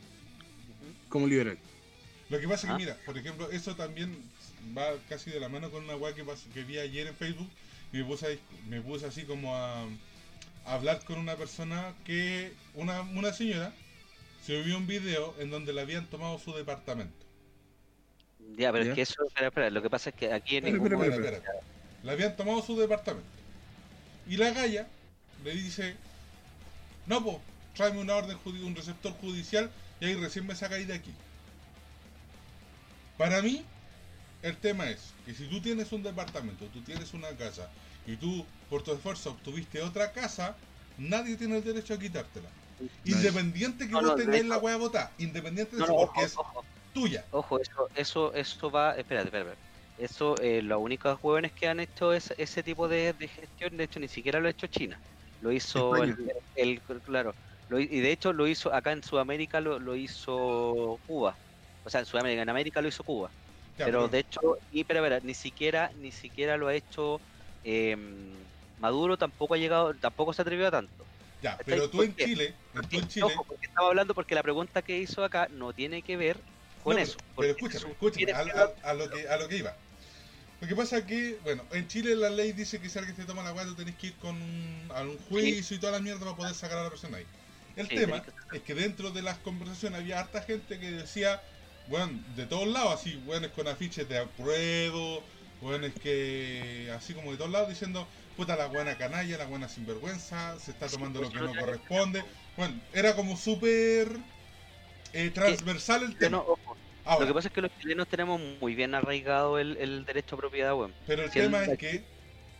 como 1.09 1.27
liberal. 1.27 1.57
Lo 2.29 2.39
que 2.39 2.47
pasa 2.47 2.67
es 2.67 2.73
Ah. 2.73 2.77
que, 2.77 2.83
mira, 2.83 2.97
por 3.05 3.17
ejemplo, 3.17 3.49
eso 3.51 3.75
también 3.75 4.17
va 4.77 4.93
casi 5.09 5.29
de 5.31 5.39
la 5.39 5.49
mano 5.49 5.69
con 5.71 5.83
una 5.83 5.95
weá 5.95 6.13
que, 6.15 6.63
vi 6.63 6.79
ayer 6.79 7.07
en 7.07 7.15
Facebook 7.15 7.49
y 7.93 7.97
me 7.97 8.03
puse, 8.05 8.39
me 8.67 8.81
puse 8.81 9.05
así 9.05 9.23
como 9.23 9.55
a, 9.55 9.83
a 10.65 10.73
hablar 10.73 11.03
con 11.05 11.19
una 11.19 11.35
persona 11.35 11.93
que, 12.03 12.51
una, 12.73 13.01
una 13.01 13.31
señora, 13.31 13.73
se 14.43 14.61
vio 14.63 14.77
un 14.77 14.87
video 14.87 15.35
en 15.39 15.49
donde 15.51 15.73
le 15.73 15.81
habían 15.81 16.07
tomado 16.07 16.39
su 16.39 16.51
departamento. 16.53 17.25
Ya, 18.57 18.71
pero 18.71 18.83
Ya. 18.83 18.89
es 18.91 18.95
que 18.95 19.01
eso, 19.01 19.15
espera, 19.27 19.47
espera, 19.47 19.69
lo 19.69 19.81
que 19.81 19.89
pasa 19.89 20.09
es 20.11 20.15
que 20.15 20.31
aquí 20.31 20.57
en 20.57 20.67
Espera, 20.67 20.89
ningún 20.97 21.11
espera, 21.13 21.37
Espera. 21.37 21.59
Le 22.03 22.11
habían 22.11 22.35
tomado 22.35 22.61
su 22.61 22.77
departamento. 22.77 23.27
Y 24.27 24.37
la 24.37 24.51
galla 24.51 24.87
le 25.45 25.53
dice, 25.53 26.01
no, 27.05 27.23
pues, 27.23 27.37
tráeme 27.73 28.01
una 28.01 28.15
orden, 28.15 28.39
un 28.45 28.75
receptor 28.75 29.13
judicial 29.13 29.73
y 29.99 30.05
ahí 30.05 30.15
recién 30.15 30.45
me 30.47 30.55
sacáis 30.55 30.87
de 30.87 30.93
aquí. 30.93 31.23
Para 33.15 33.41
mí, 33.41 33.73
el 34.41 34.59
tema 34.61 34.89
es 34.91 35.19
que 35.23 35.33
si 35.35 35.49
tú 35.49 35.61
tienes 35.61 35.91
un 35.93 36.03
departamento, 36.03 36.71
tú 36.71 36.83
tienes 36.83 37.13
una 37.13 37.35
casa 37.37 37.73
y 38.05 38.17
tú 38.17 38.53
por 38.67 38.83
tu 38.83 38.93
esfuerzo 38.93 39.31
obtuviste 39.33 39.81
otra 39.81 40.13
casa, 40.13 40.63
nadie 40.95 41.37
tiene 41.37 41.57
el 41.57 41.63
derecho 41.65 41.93
a 41.95 41.99
quitártela. 41.99 42.57
Independiente 43.03 43.87
que 43.89 43.95
No, 43.95 44.01
vos 44.01 44.15
no, 44.15 44.15
tengáis 44.15 44.45
la 44.45 44.57
weá 44.59 44.77
votada. 44.77 45.15
Independiente 45.19 45.75
de 45.77 45.81
No, 45.81 45.85
eso, 45.85 45.93
no, 45.93 45.95
porque 45.95 46.23
ojo, 46.23 46.23
es 46.23 46.41
ojo, 46.41 46.67
tuya. 46.93 47.31
ojo, 47.31 47.59
eso, 47.61 47.91
eso, 47.93 48.33
eso 48.35 48.71
va, 48.71 48.95
espérate, 48.97 49.27
espérate, 49.29 49.51
espérate. 49.53 49.63
Eso, 49.97 50.39
eh, 50.39 50.61
los 50.61 50.79
únicos 50.81 51.19
jóvenes 51.19 51.53
que 51.53 51.67
han 51.67 51.79
hecho 51.81 52.13
es- 52.13 52.33
ese 52.37 52.63
tipo 52.63 52.87
de, 52.87 53.13
de 53.13 53.27
gestión, 53.29 53.77
de 53.77 53.85
hecho, 53.85 53.99
ni 53.99 54.07
siquiera 54.09 54.39
lo 54.39 54.47
ha 54.47 54.51
hecho 54.51 54.67
China. 54.67 55.03
Lo 55.39 55.51
hizo 55.51 56.03
el, 56.03 56.81
claro, 57.03 57.37
lo 57.67 57.79
y 57.79 57.87
de 57.99 58.11
hecho 58.11 58.33
lo 58.33 58.47
hizo 58.47 58.73
acá 58.73 58.91
en 58.91 59.03
Sudamérica 59.03 59.61
lo, 59.61 59.79
lo 59.79 59.95
hizo 59.95 61.01
Cuba. 61.05 61.39
O 61.83 61.89
sea, 61.89 61.99
en 62.01 62.05
Sudamérica, 62.05 62.41
en 62.41 62.49
América 62.49 62.81
lo 62.81 62.87
hizo 62.87 63.03
Cuba. 63.03 63.33
Ya, 63.77 63.85
pero 63.85 64.07
de 64.09 64.19
hecho, 64.19 64.39
y 64.69 64.83
pero, 64.85 65.19
ni 65.21 65.33
siquiera, 65.33 65.91
ni 65.95 66.11
siquiera 66.11 66.57
lo 66.57 66.67
ha 66.67 66.75
hecho 66.75 67.21
em, 67.63 68.49
Maduro 68.77 69.17
tampoco 69.17 69.53
ha 69.53 69.57
llegado, 69.57 69.93
tampoco 69.99 70.33
se 70.33 70.41
atrevió 70.41 70.67
a 70.67 70.71
tanto. 70.71 71.09
ya, 71.41 71.57
pero 71.65 71.89
tú 71.89 71.97
¿Por 71.97 72.05
en? 72.05 72.15
Chile, 72.15 72.59
tú 72.89 72.97
en 72.99 73.07
Chile, 73.07 73.25
ojo, 73.25 73.45
porque 73.45 73.65
estaba 73.67 73.89
hablando 73.89 74.13
porque 74.13 74.35
la 74.35 74.43
pregunta 74.43 74.81
que 74.81 74.99
hizo 74.99 75.23
acá 75.23 75.47
no 75.49 75.73
tiene 75.73 76.03
que 76.03 76.17
ver 76.17 76.43
con 76.81 76.95
No, 76.95 77.01
eso. 77.01 77.19
Pero, 77.35 77.55
porque 77.59 77.77
escúchame, 77.77 78.31
a- 78.31 78.89
a 78.89 78.93
lo 78.93 79.09
que, 79.09 79.27
a 79.27 79.37
lo 79.37 79.47
que 79.47 79.57
iba. 79.57 79.77
Lo 80.65 80.69
que 80.69 80.75
pasa 80.75 80.97
es 80.99 81.05
que, 81.05 81.39
bueno, 81.43 81.67
en 81.71 81.87
Chile 81.87 82.15
la 82.15 82.29
ley 82.31 82.51
dice 82.51 82.81
que 82.81 82.89
si 82.89 82.97
alguien 82.97 83.15
te 83.15 83.25
toma 83.25 83.43
la 83.43 83.65
tú 83.65 83.75
tenés 83.75 83.95
que 83.97 84.07
ir 84.07 84.17
con 84.17 84.41
un, 84.41 84.89
a 84.91 85.01
un 85.03 85.19
juicio 85.19 85.77
y 85.77 85.79
toda 85.79 85.91
la 85.93 85.99
mierda 85.99 86.21
para 86.21 86.35
poder 86.35 86.55
sacar 86.55 86.79
a 86.79 86.83
la 86.83 86.89
persona 86.89 87.17
ahí. 87.17 87.27
El 87.75 87.91
Sí, 87.91 87.93
tema 87.93 88.27
es 88.49 88.63
que 88.63 88.73
dentro 88.73 89.11
de 89.11 89.21
las 89.21 89.37
conversaciones 89.39 89.99
había 89.99 90.19
harta 90.19 90.41
gente 90.41 90.79
que 90.79 90.89
decía, 90.91 91.43
bueno, 91.85 92.23
de 92.27 92.47
todos 92.47 92.67
lados, 92.67 92.95
así, 92.95 93.15
bueno, 93.17 93.51
con 93.53 93.67
afiches 93.67 94.07
de 94.09 94.17
apruebo, 94.17 95.27
bueno, 95.59 95.85
es 95.85 95.95
que 95.95 96.91
así 96.95 97.13
como 97.13 97.31
de 97.31 97.37
todos 97.37 97.51
lados 97.51 97.69
diciendo, 97.69 98.09
puta 98.35 98.55
la 98.55 98.65
buena 98.67 98.97
canalla, 98.97 99.37
la 99.37 99.45
buena 99.45 99.69
sinvergüenza, 99.69 100.57
se 100.59 100.71
está 100.71 100.89
tomando 100.89 101.19
pues, 101.19 101.29
lo 101.29 101.31
que 101.31 101.43
no 101.43 101.55
corresponde. 101.55 102.25
Bueno, 102.55 102.81
era 102.91 103.15
como 103.15 103.37
súper 103.37 104.19
eh, 105.13 105.31
transversal 105.31 106.03
el 106.03 106.17
tema. 106.17 106.35
no- 106.35 106.41
ojo, 106.45 106.77
Ahora, 107.05 107.25
lo 107.25 107.27
que 107.31 107.33
pasa 107.35 107.47
es 107.49 107.53
que 107.53 107.61
los 107.61 107.71
chilenos 107.77 108.07
tenemos 108.07 108.39
muy 108.39 108.75
bien 108.75 108.93
arraigado 108.95 109.59
el, 109.59 109.77
el 109.77 110.05
derecho 110.05 110.35
a 110.35 110.39
propiedad, 110.39 110.75
weón. 110.75 110.95
Pero 111.05 111.23
el 111.23 111.31
Si 111.31 111.39
el- 111.39 111.45
tema 111.45 111.63
es 111.63 111.77
que 111.77 112.09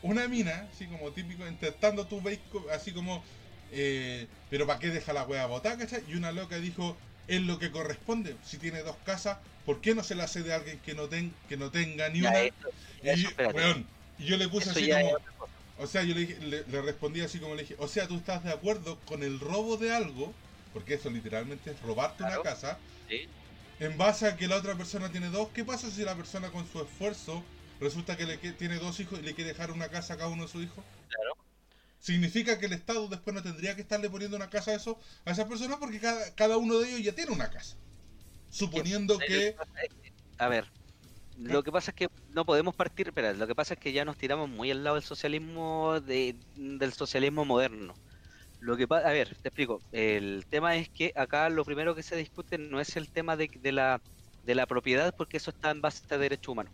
una 0.01 0.27
mina, 0.27 0.67
así 0.69 0.87
como 0.87 1.13
típico, 1.13 1.47
intentando 1.47 2.07
tú 2.07 2.21
veis 2.21 2.41
así 2.71 2.93
como, 2.93 3.25
eh, 3.69 4.29
pero 4.47 4.67
¿para 4.67 4.79
qué 4.79 4.89
deja 4.89 5.13
la 5.13 5.23
wea 5.25 5.45
botada, 5.47 5.77
cachai? 5.77 6.03
Y 6.07 6.15
una 6.15 6.31
loca 6.31 6.57
dijo, 6.59 7.01
es 7.27 7.41
lo 7.41 7.57
que 7.59 7.71
corresponde. 7.71 8.39
Si 8.43 8.59
tiene 8.59 8.83
dos 8.83 8.99
casas, 9.01 9.39
¿por 9.63 9.81
qué 9.81 9.95
no 9.95 10.03
se 10.03 10.15
la 10.15 10.27
cede 10.27 10.53
a 10.53 10.57
alguien 10.57 10.81
que 10.81 10.93
no, 10.93 11.09
ten, 11.09 11.41
que 11.47 11.57
no 11.57 11.71
tenga 11.71 12.09
ni 12.09 12.21
Ya, 12.21 12.29
una? 12.29 12.43
eso- 12.43 12.69
y, 13.01 13.09
eso, 13.09 13.29
weón, 13.53 13.91
y 14.17 14.25
yo 14.25 14.37
le 14.37 14.47
puse 14.47 14.69
Eso 14.69 14.79
así 14.79 14.89
como, 14.89 15.17
o 15.75 15.87
sea, 15.87 16.03
yo 16.03 16.13
le, 16.15 16.21
dije- 16.21 16.39
le, 16.39 16.65
le 16.65 16.81
respondí 16.81 17.21
así 17.21 17.39
como 17.39 17.55
le 17.55 17.63
dije, 17.63 17.75
o 17.79 17.87
sea, 17.87 18.07
tú 18.07 18.15
estás 18.17 18.43
de 18.43 18.51
acuerdo 18.51 19.03
con 19.05 19.23
el 19.23 19.39
robo 19.39 19.77
de 19.77 19.91
algo, 19.93 20.39
porque 20.71 20.95
eso 20.95 21.09
literalmente 21.09 21.71
es 21.71 21.81
robarte 21.81 22.23
Claro. 22.23 22.41
una 22.41 22.49
casa, 22.49 22.81
Sí. 23.07 23.29
En 23.79 23.97
base 23.97 24.27
a 24.27 24.35
que 24.37 24.47
la 24.47 24.57
otra 24.57 24.77
persona 24.77 25.11
tiene 25.11 25.29
dos, 25.29 25.51
¿qué 25.51 25.65
pasa 25.65 25.91
si 25.91 26.03
la 26.03 26.15
persona 26.15 26.51
con 26.51 26.67
su 26.67 26.81
esfuerzo 26.81 27.51
resulta 27.79 28.17
que 28.17 28.25
le 28.25 28.39
que- 28.39 28.53
tiene 28.53 28.79
dos 28.79 28.99
hijos 28.99 29.19
y 29.19 29.23
le 29.23 29.35
quiere 29.35 29.49
dejar 29.51 29.71
una 29.71 29.89
casa 29.89 30.13
a 30.15 30.17
cada 30.17 30.29
uno 30.29 30.43
de 30.43 30.49
sus 30.49 30.63
hijos? 30.63 30.85
Claro. 31.07 31.33
Significa 31.99 32.59
que 32.59 32.67
el 32.67 32.73
Estado 32.73 33.07
después 33.09 33.35
no 33.35 33.43
tendría 33.43 33.75
que 33.75 33.81
estarle 33.81 34.09
poniendo 34.09 34.37
una 34.37 34.49
casa 34.49 34.71
a, 34.71 34.75
eso, 34.75 34.99
a 35.25 35.31
esas 35.31 35.47
personas 35.47 35.77
porque 35.79 35.99
cada, 35.99 36.35
cada 36.35 36.57
uno 36.57 36.79
de 36.79 36.89
ellos 36.89 37.03
ya 37.03 37.15
tiene 37.15 37.31
una 37.31 37.49
casa. 37.49 37.77
Suponiendo 38.49 39.19
que... 39.19 39.55
A 40.37 40.47
ver, 40.49 40.73
lo 41.35 41.63
que 41.63 41.71
pasa 41.71 41.91
es 41.91 41.95
que 41.95 42.07
no 42.29 42.45
podemos 42.45 42.75
partir, 42.75 43.07
espera, 43.07 43.33
lo 43.33 43.47
que 43.47 43.55
pasa 43.55 43.75
es 43.75 43.79
que 43.79 43.93
ya 43.93 44.05
nos 44.05 44.17
tiramos 44.17 44.49
muy 44.49 44.71
al 44.71 44.83
lado 44.83 44.95
del 44.95 45.03
socialismo 45.03 45.99
de, 46.01 46.39
del 46.55 46.93
socialismo 46.93 47.45
moderno. 47.45 47.95
Lo 48.65 48.77
que 48.77 48.87
pasa, 48.87 49.09
a 49.09 49.13
ver, 49.13 49.29
te 49.41 49.49
explico. 49.49 49.83
El 49.91 50.43
tema 50.49 50.75
es 50.77 50.89
que 50.89 51.11
acá 51.15 51.49
lo 51.49 51.63
primero 51.65 51.95
que 51.95 52.03
se 52.03 52.15
discute 52.15 52.57
no 52.57 52.79
es 52.79 52.95
el 52.97 53.11
tema 53.11 53.37
de, 53.37 53.49
de 53.53 53.71
la 53.71 54.01
de 54.41 54.55
la 54.55 54.67
propiedad, 54.67 55.11
porque 55.17 55.37
eso 55.37 55.49
está 55.51 55.71
en 55.71 55.81
base 55.81 56.01
a 56.13 56.17
derechos 56.19 56.51
humanos. 56.53 56.73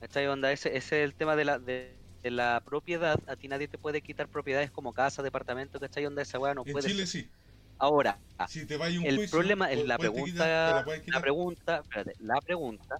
¿Cachai? 0.00 0.26
Onda, 0.28 0.52
ese, 0.52 0.70
ese 0.76 1.00
es 1.02 1.04
el 1.06 1.14
tema 1.16 1.36
de 1.36 1.44
la 1.46 1.58
de, 1.58 2.04
de 2.22 2.30
la 2.32 2.62
propiedad. 2.64 3.16
A 3.28 3.36
ti 3.36 3.48
nadie 3.48 3.68
te 3.68 3.78
puede 3.78 4.02
quitar 4.02 4.28
propiedades 4.28 4.70
como 4.72 4.92
casa, 4.92 5.22
departamento, 5.22 5.80
¿cachai? 5.80 6.06
Onda 6.06 6.22
esa 6.22 6.38
weá 6.40 6.54
no 6.54 6.64
En 6.64 6.72
puede 6.72 6.88
Chile 6.88 7.06
ser. 7.06 7.22
sí. 7.22 7.30
Ahora, 7.78 8.22
Si 8.46 8.66
te 8.66 8.76
vaya 8.76 8.98
un 9.00 9.06
el 9.06 9.16
juicio, 9.16 9.30
problema 9.30 9.70
es 9.72 9.84
la 9.86 9.96
quitar- 9.96 10.00
pregunta, 10.00 10.84
la 11.06 11.20
pregunta, 11.20 11.76
espérate, 11.82 12.14
la 12.18 12.40
pregunta, 12.42 12.98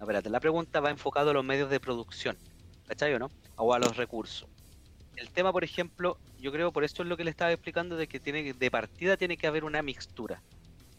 espérate, 0.00 0.30
la 0.30 0.40
pregunta 0.40 0.80
va 0.80 0.90
enfocado 0.90 1.30
a 1.30 1.34
los 1.34 1.44
medios 1.44 1.70
de 1.70 1.80
producción, 1.80 2.38
¿cachai 2.86 3.14
o 3.14 3.18
no? 3.18 3.32
O 3.56 3.74
a 3.74 3.78
los 3.78 3.96
recursos. 3.96 4.48
El 5.16 5.30
tema, 5.32 5.52
por 5.52 5.64
ejemplo, 5.64 6.20
yo 6.36 6.52
creo 6.52 6.72
por 6.72 6.84
eso 6.84 7.02
es 7.02 7.08
lo 7.08 7.16
que 7.16 7.24
le 7.24 7.30
estaba 7.30 7.52
explicando 7.52 7.96
de 7.96 8.06
que 8.08 8.20
tiene 8.20 8.44
que- 8.44 8.54
de 8.54 8.70
partida 8.70 9.16
tiene 9.16 9.36
que 9.38 9.46
haber 9.46 9.64
una 9.64 9.82
mixtura, 9.82 10.44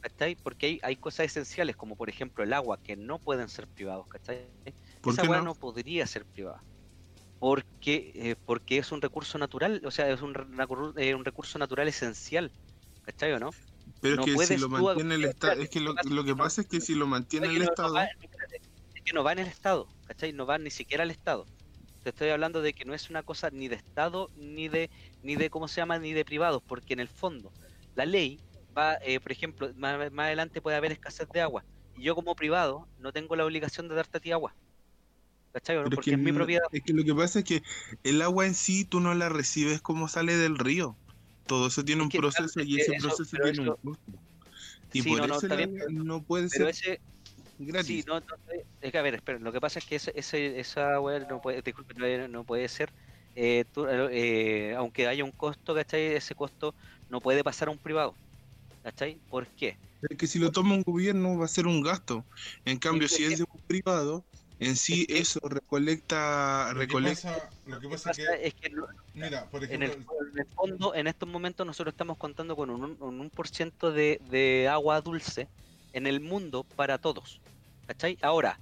¿cachai? 0.01 0.35
Porque 0.37 0.67
hay, 0.67 0.79
hay 0.83 0.97
cosas 0.97 1.27
esenciales 1.27 1.75
como 1.77 1.95
por 1.97 2.09
ejemplo 2.09 2.43
el 2.43 2.53
agua 2.53 2.79
que 2.83 2.95
no 2.97 3.19
pueden 3.19 3.49
ser 3.49 3.67
privados, 3.69 4.07
¿cachai? 4.09 4.53
¿Por 5.01 5.13
Esa 5.13 5.23
weá 5.23 5.39
no? 5.39 5.45
no 5.45 5.55
podría 5.55 6.07
ser 6.07 6.25
privada. 6.27 6.63
Porque, 7.39 8.11
eh, 8.15 8.35
porque 8.45 8.77
es 8.79 8.91
un 8.91 9.01
recurso 9.01 9.37
natural, 9.37 9.81
o 9.85 9.91
sea, 9.91 10.09
es 10.09 10.21
un, 10.23 10.33
recurso, 10.33 10.93
un 11.17 11.25
recurso 11.25 11.59
natural 11.59 11.87
esencial, 11.87 12.53
¿cachai 13.03 13.33
o 13.33 13.39
no? 13.39 13.51
Pero 13.99 14.15
no 14.17 14.23
es 14.23 14.31
que 14.31 14.39
si 14.39 14.57
lo 14.57 14.69
mantiene 14.69 15.15
el 15.15 15.25
Estado, 15.25 15.61
es 15.61 15.69
que 15.69 15.79
lo, 15.79 15.93
lo 16.09 16.23
que 16.23 16.35
pasa 16.35 16.61
es 16.61 16.67
que 16.67 16.81
si 16.81 16.95
lo 16.95 17.07
mantiene 17.07 17.47
el 17.49 17.61
Estado, 17.61 17.97
es 18.93 19.01
que 19.03 19.13
no 19.13 19.23
va 19.23 19.33
en 19.33 19.39
el 19.39 19.47
Estado, 19.47 19.93
¿cachai? 20.03 20.33
No 20.33 20.45
va 20.45 20.57
ni 20.57 20.69
siquiera 20.71 21.03
al 21.03 21.11
Estado. 21.11 21.49
Te 22.07 22.11
estoy 22.11 22.29
hablando 22.29 22.61
de 22.61 22.71
que 22.71 22.85
no 22.85 22.93
es 22.93 23.09
una 23.09 23.21
cosa 23.21 23.49
ni 23.51 23.67
de 23.67 23.75
Estado, 23.75 24.29
ni 24.37 24.69
de, 24.69 24.89
ni 25.23 25.35
de 25.35 25.49
¿cómo 25.49 25.67
se 25.67 25.81
llama? 25.81 25.99
Ni 25.99 26.13
de 26.13 26.23
privados, 26.23 26.63
porque 26.65 26.93
en 26.93 27.01
el 27.01 27.09
fondo 27.09 27.51
la 27.95 28.05
ley 28.05 28.39
va, 28.77 28.97
eh, 29.03 29.19
por 29.19 29.33
ejemplo, 29.33 29.69
más, 29.75 30.09
más 30.13 30.27
adelante 30.27 30.61
puede 30.61 30.77
haber 30.77 30.93
escasez 30.93 31.27
de 31.33 31.41
agua. 31.41 31.65
Y 31.97 32.03
yo 32.03 32.15
como 32.15 32.33
privado 32.33 32.87
no 32.97 33.11
tengo 33.11 33.35
la 33.35 33.43
obligación 33.43 33.89
de 33.89 33.95
darte 33.95 34.19
a 34.19 34.21
ti 34.21 34.31
agua. 34.31 34.55
¿Cachai? 35.51 35.75
es 35.75 35.83
Porque 35.83 36.11
que, 36.11 36.11
es 36.11 36.17
mi 36.17 36.31
no- 36.31 36.37
propiedad. 36.37 36.63
es 36.71 36.81
que 36.81 36.93
lo 36.93 37.03
que 37.03 37.13
pasa 37.13 37.39
es 37.39 37.45
que 37.45 37.61
el 38.03 38.21
agua 38.21 38.45
en 38.45 38.55
sí 38.55 38.85
tú 38.85 39.01
no 39.01 39.13
la 39.13 39.27
recibes 39.27 39.81
como 39.81 40.07
sale 40.07 40.37
del 40.37 40.57
río. 40.57 40.95
Todo 41.45 41.67
eso 41.67 41.83
tiene 41.83 42.03
Es 42.03 42.05
un 42.05 42.21
proceso 42.21 42.53
claro, 42.53 42.69
y 42.69 42.75
es 42.79 42.83
ese 42.87 42.95
eso- 42.95 43.07
proceso 43.09 43.35
tiene 43.35 43.51
eso- 43.51 43.61
un 43.63 43.75
costo. 43.91 44.11
Y 44.93 45.01
Sí, 45.01 45.09
por 45.09 45.27
no, 45.27 45.35
eso 45.39 45.47
no 45.89 46.23
puede 46.23 46.47
Pero 46.47 46.67
ser 46.67 46.69
ese, 46.69 47.01
gratis. 47.57 47.87
Sí, 47.87 48.03
no, 48.07 48.19
no, 48.19 48.25
es 48.81 48.91
que 48.91 48.97
a 48.97 49.01
ver, 49.01 49.15
espera, 49.15 49.39
lo 49.39 49.51
que 49.51 49.59
pasa 49.61 49.79
es 49.79 49.85
que 49.85 49.95
ese, 49.95 50.11
ese, 50.15 50.59
esa 50.59 50.99
weá 50.99 51.19
no 51.19 51.41
puede, 51.41 51.61
disculpe, 51.61 51.93
no, 51.95 52.27
no 52.27 52.43
puede 52.45 52.67
ser, 52.67 52.93
eh, 53.35 53.65
tú, 53.71 53.87
eh, 53.87 54.73
aunque 54.75 55.07
haya 55.07 55.23
un 55.23 55.31
costo, 55.31 55.73
¿cachai? 55.75 56.15
Ese 56.15 56.35
costo 56.35 56.75
no 57.09 57.21
puede 57.21 57.43
pasar 57.43 57.67
a 57.67 57.71
un 57.71 57.79
privado, 57.79 58.17
¿cachai? 58.83 59.21
¿Por 59.29 59.47
qué? 59.47 59.77
Es 60.09 60.17
que 60.17 60.27
si 60.27 60.37
lo 60.39 60.51
toma 60.51 60.75
un 60.75 60.83
gobierno 60.83 61.37
va 61.37 61.45
a 61.45 61.49
ser 61.49 61.65
un 61.65 61.81
gasto. 61.81 62.25
En 62.65 62.77
cambio, 62.77 63.07
que- 63.07 63.15
si 63.15 63.23
es 63.25 63.39
de 63.39 63.45
un 63.51 63.61
privado, 63.65 64.25
en 64.59 64.75
sí 64.75 65.01
Es 65.01 65.07
que- 65.07 65.17
eso 65.19 65.39
recolecta, 65.43 66.67
Lo 66.69 66.73
que 66.79 66.85
recolecta 66.85 67.33
pasa, 67.33 67.49
lo 67.65 67.65
que 67.65 67.71
Lo 67.71 67.79
que 67.81 67.87
pasa 67.89 68.11
es 68.11 68.17
pasa 68.17 68.37
que, 68.37 68.47
es 68.47 68.53
que 68.53 68.69
no- 68.69 68.87
mira, 69.13 69.49
por 69.49 69.63
en, 69.63 69.83
ejemplo, 69.83 70.17
el, 70.21 70.29
en 70.33 70.39
el 70.39 70.47
fondo, 70.55 70.95
en 70.95 71.07
estos 71.07 71.27
momentos 71.29 71.65
nosotros 71.65 71.93
estamos 71.93 72.17
contando 72.17 72.55
con 72.55 72.69
un, 72.69 72.95
un, 73.01 73.19
un 73.21 73.29
por 73.31 73.47
ciento 73.47 73.91
de, 73.91 74.19
de 74.21 74.67
agua 74.67 75.01
dulce 75.01 75.49
en 75.93 76.05
el 76.07 76.21
mundo 76.21 76.63
para 76.75 76.97
todos, 76.97 77.41
¿cachai? 77.87 78.17
Ahora, 78.21 78.59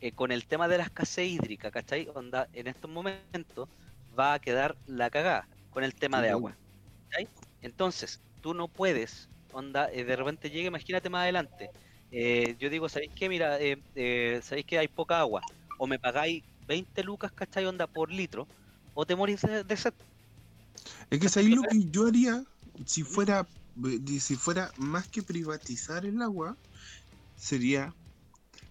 eh, 0.00 0.12
con 0.12 0.32
el 0.32 0.46
tema 0.46 0.68
de 0.68 0.78
la 0.78 0.84
escasez 0.84 1.26
hídrica, 1.28 1.70
¿cachai? 1.70 2.08
Onda, 2.14 2.48
en 2.52 2.66
estos 2.66 2.90
momentos 2.90 3.68
va 4.18 4.34
a 4.34 4.38
quedar 4.38 4.76
la 4.86 5.08
cagada 5.10 5.48
con 5.70 5.84
el 5.84 5.94
tema 5.94 6.20
de 6.20 6.30
agua. 6.30 6.58
¿cachai? 7.08 7.28
Entonces, 7.62 8.20
tú 8.40 8.54
no 8.54 8.68
puedes, 8.68 9.30
onda, 9.52 9.90
eh, 9.92 10.04
de 10.04 10.16
repente 10.16 10.50
llega, 10.50 10.68
imagínate 10.68 11.08
más 11.08 11.22
adelante, 11.22 11.70
eh, 12.10 12.56
yo 12.58 12.70
digo, 12.70 12.88
¿sabéis 12.88 13.12
qué? 13.14 13.28
Mira, 13.28 13.58
¿sabéis 14.42 14.66
que 14.66 14.78
hay 14.78 14.88
poca 14.88 15.20
agua? 15.20 15.40
O 15.78 15.86
me 15.86 15.98
pagáis 15.98 16.42
20 16.66 17.02
lucas, 17.02 17.32
¿cachai? 17.32 17.66
Onda 17.66 17.86
por 17.86 18.12
litro, 18.12 18.48
o 18.94 19.04
te 19.06 19.16
morís 19.16 19.40
de, 19.42 19.64
de 19.64 19.76
sed. 19.76 19.92
Es 21.10 21.20
que 21.20 21.40
ahí 21.40 21.48
lo 21.48 21.62
que 21.62 21.90
yo 21.90 22.06
haría, 22.06 22.44
si 22.86 23.02
fuera, 23.02 23.46
si 24.20 24.36
fuera 24.36 24.72
más 24.76 25.08
que 25.08 25.22
privatizar 25.22 26.04
el 26.04 26.20
agua, 26.22 26.56
sería 27.36 27.94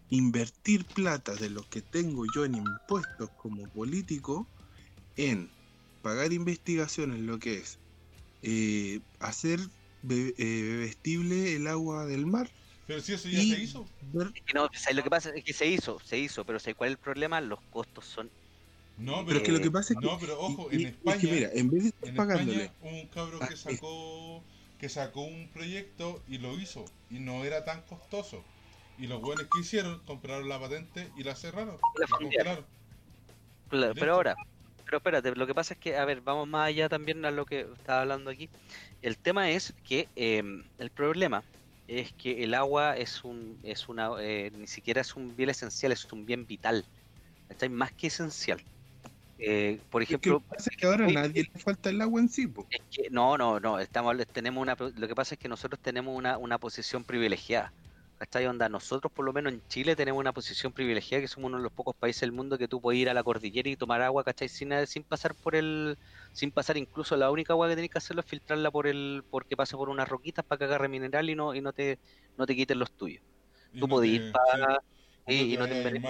invertir 0.09 0.87
plata 0.93 1.37
de 1.37 1.49
lo 1.49 1.65
que 1.65 1.81
tengo 1.83 2.25
yo 2.27 2.45
en 2.45 2.55
impuestos 2.55 3.29
como 3.35 3.69
político 3.71 4.51
en 5.15 5.53
pagar 6.01 6.33
investigaciones, 6.33 7.21
lo 7.21 7.39
que 7.39 7.57
es 7.59 7.81
eh, 8.43 9.01
hacer 9.19 9.59
be- 10.01 10.33
eh, 10.37 10.63
bebestible 10.63 11.55
el 11.55 11.67
agua 11.67 12.05
del 12.07 12.27
mar 12.27 12.51
pero 12.85 13.01
si 13.01 13.13
eso 13.13 13.29
ya 13.29 13.43
y 13.43 13.45
se 13.45 13.59
hizo. 13.61 13.91
ver- 14.01 14.33
Es 14.33 14.41
que 14.45 14.53
no, 14.53 14.67
¿sabes 14.73 14.97
lo 14.97 15.03
que 15.03 15.09
pasa 15.09 15.31
es 15.33 15.43
que 15.43 15.53
se 15.53 15.65
hizo, 15.67 15.99
se 15.99 16.17
hizo, 16.17 16.45
pero 16.45 16.59
¿sabes 16.59 16.75
cuál 16.75 16.89
es 16.89 16.93
el 16.95 16.99
problema? 16.99 17.41
Los 17.41 17.59
costos 17.69 18.05
son 18.05 18.31
No, 18.97 19.25
pero 19.25 19.37
pero, 19.37 19.39
es 19.39 19.43
que 19.43 19.51
lo 19.51 19.59
que 19.61 19.71
pasa 19.71 19.93
es 19.93 19.99
que, 19.99 20.07
no, 20.07 20.19
pero 20.19 20.39
ojo, 20.39 20.71
en 20.71 20.85
y- 20.85 20.97
es 21.03 21.15
España, 21.15 21.27
que 21.27 21.27
mira, 21.27 21.49
en 21.53 21.69
vez 21.69 21.83
de 21.83 21.89
estar 21.89 22.09
en 22.09 22.15
pagándole 22.15 22.71
España 22.71 22.75
un 22.79 23.09
cabro 23.09 23.43
Ah, 23.43 23.47
que 23.47 23.57
sacó, 23.57 24.47
que 24.77 24.89
sacó 24.89 25.21
un 25.23 25.51
proyecto 25.51 26.23
y 26.27 26.39
lo 26.39 26.59
hizo 26.59 26.93
y 27.09 27.19
no 27.19 27.45
era 27.45 27.65
tan 27.65 27.83
costoso. 27.83 28.54
Y 28.97 29.07
los 29.07 29.21
buenos 29.21 29.47
que 29.49 29.59
hicieron 29.59 30.03
compraron 30.05 30.47
la 30.49 30.59
patente 30.59 31.11
y 31.15 31.23
la 31.23 31.35
cerraron, 31.35 31.83
La 31.93 32.07
la 32.07 32.07
fundearon. 32.07 32.65
congelaron. 32.65 32.65
Claro, 33.69 33.93
Listo. 33.93 33.99
pero 33.99 34.13
ahora, 34.15 34.35
pero 34.85 34.97
espérate, 34.97 35.35
lo 35.35 35.47
que 35.47 35.55
pasa 35.55 35.73
es 35.73 35.79
que, 35.79 35.97
a 35.97 36.05
ver, 36.05 36.21
vamos 36.21 36.47
más 36.47 36.67
allá 36.67 36.89
también 36.89 37.25
a 37.25 37.31
lo 37.31 37.45
que 37.45 37.61
estaba 37.61 38.01
hablando 38.01 38.29
aquí. 38.31 38.49
El 39.01 39.17
tema 39.19 39.49
es 39.51 39.73
que 39.83 40.11
em, 40.15 40.69
el 40.77 40.91
problema 40.91 41.43
es 41.87 42.13
que 42.13 42.43
el 42.43 42.53
agua 42.53 42.97
es 42.97 43.23
un, 43.23 43.59
es 43.63 43.87
una, 43.89 44.11
eh, 44.21 44.51
ni 44.53 44.67
siquiera 44.67 45.01
es 45.01 45.15
un 45.15 45.35
bien 45.35 45.49
esencial, 45.49 45.91
es 45.91 46.11
un 46.11 46.25
bien 46.25 46.45
vital, 46.47 46.89
¿cachai? 47.47 47.69
Más 47.69 47.93
que 47.93 48.07
esencial. 48.07 48.65
Eh, 49.37 49.81
por 49.89 50.01
Es 50.01 50.19
que 50.19 50.19
ejemplo, 50.19 50.33
lo 50.33 50.39
que 50.41 50.47
pasa 50.47 50.69
es 50.71 50.77
que 50.77 50.85
ahora 50.87 51.05
a 51.05 51.09
Oye, 51.09 51.13
nadie 51.13 51.43
le 51.53 51.59
falta 51.59 51.89
el 51.89 52.01
agua 52.01 52.21
en 52.21 52.29
sí. 52.29 52.47
Es 52.69 52.81
que, 52.91 53.09
no, 53.11 53.37
no, 53.37 53.59
no, 53.59 53.79
estamos, 53.79 54.15
tenemos 54.31 54.61
una, 54.61 54.75
lo 54.79 55.07
que 55.07 55.15
pasa 55.15 55.35
es 55.35 55.39
que 55.39 55.49
nosotros 55.49 55.79
tenemos 55.81 56.15
una, 56.15 56.37
una 56.37 56.57
posición 56.59 57.03
privilegiada. 57.05 57.73
¿Cachai? 58.17 58.45
Onda, 58.47 58.69
nosotros 58.69 59.11
por 59.11 59.25
lo 59.25 59.33
menos 59.33 59.51
en 59.51 59.61
Chile 59.67 59.93
tenemos 59.95 60.21
una 60.21 60.31
posición 60.31 60.71
privilegiada 60.71 61.21
que 61.21 61.27
somos 61.27 61.49
uno 61.49 61.57
de 61.57 61.63
los 61.63 61.73
pocos 61.73 61.95
países 61.97 62.21
del 62.21 62.31
mundo 62.31 62.57
que 62.57 62.69
tú 62.69 62.79
puedes 62.79 63.01
ir 63.01 63.09
a 63.09 63.13
la 63.13 63.23
cordillera 63.25 63.69
y 63.69 63.75
tomar 63.75 64.01
agua, 64.01 64.23
¿cachai? 64.23 64.47
Sin, 64.47 64.71
sin 64.87 65.03
pasar 65.03 65.35
por 65.35 65.53
el, 65.53 65.97
sin 66.31 66.51
pasar 66.53 66.77
incluso 66.77 67.17
la 67.17 67.29
única 67.29 67.51
agua 67.53 67.67
que 67.67 67.75
tenés 67.75 67.89
que 67.91 67.97
hacerlo 67.97 68.21
es 68.21 68.27
filtrarla 68.27 68.71
por 68.71 68.87
el, 68.87 69.25
porque 69.29 69.57
pasa 69.57 69.75
por 69.75 69.89
unas 69.89 70.07
roquitas 70.07 70.45
para 70.45 70.59
que 70.59 70.63
agarre 70.65 70.87
mineral 70.87 71.29
y 71.29 71.35
no, 71.35 71.53
y 71.53 71.59
no 71.61 71.73
te, 71.73 71.99
no 72.37 72.45
te 72.45 72.55
quiten 72.55 72.79
los 72.79 72.93
tuyos. 72.95 73.21
Y 73.73 73.79
Tú 73.79 73.87
no 73.87 73.89
podés 73.89 74.11
ir 74.11 74.25
para, 74.31 74.79
sí, 75.27 75.33
y, 75.49 75.53
y 75.53 75.57
no 75.57 75.67
te 75.67 75.73
envenenes. 75.73 76.05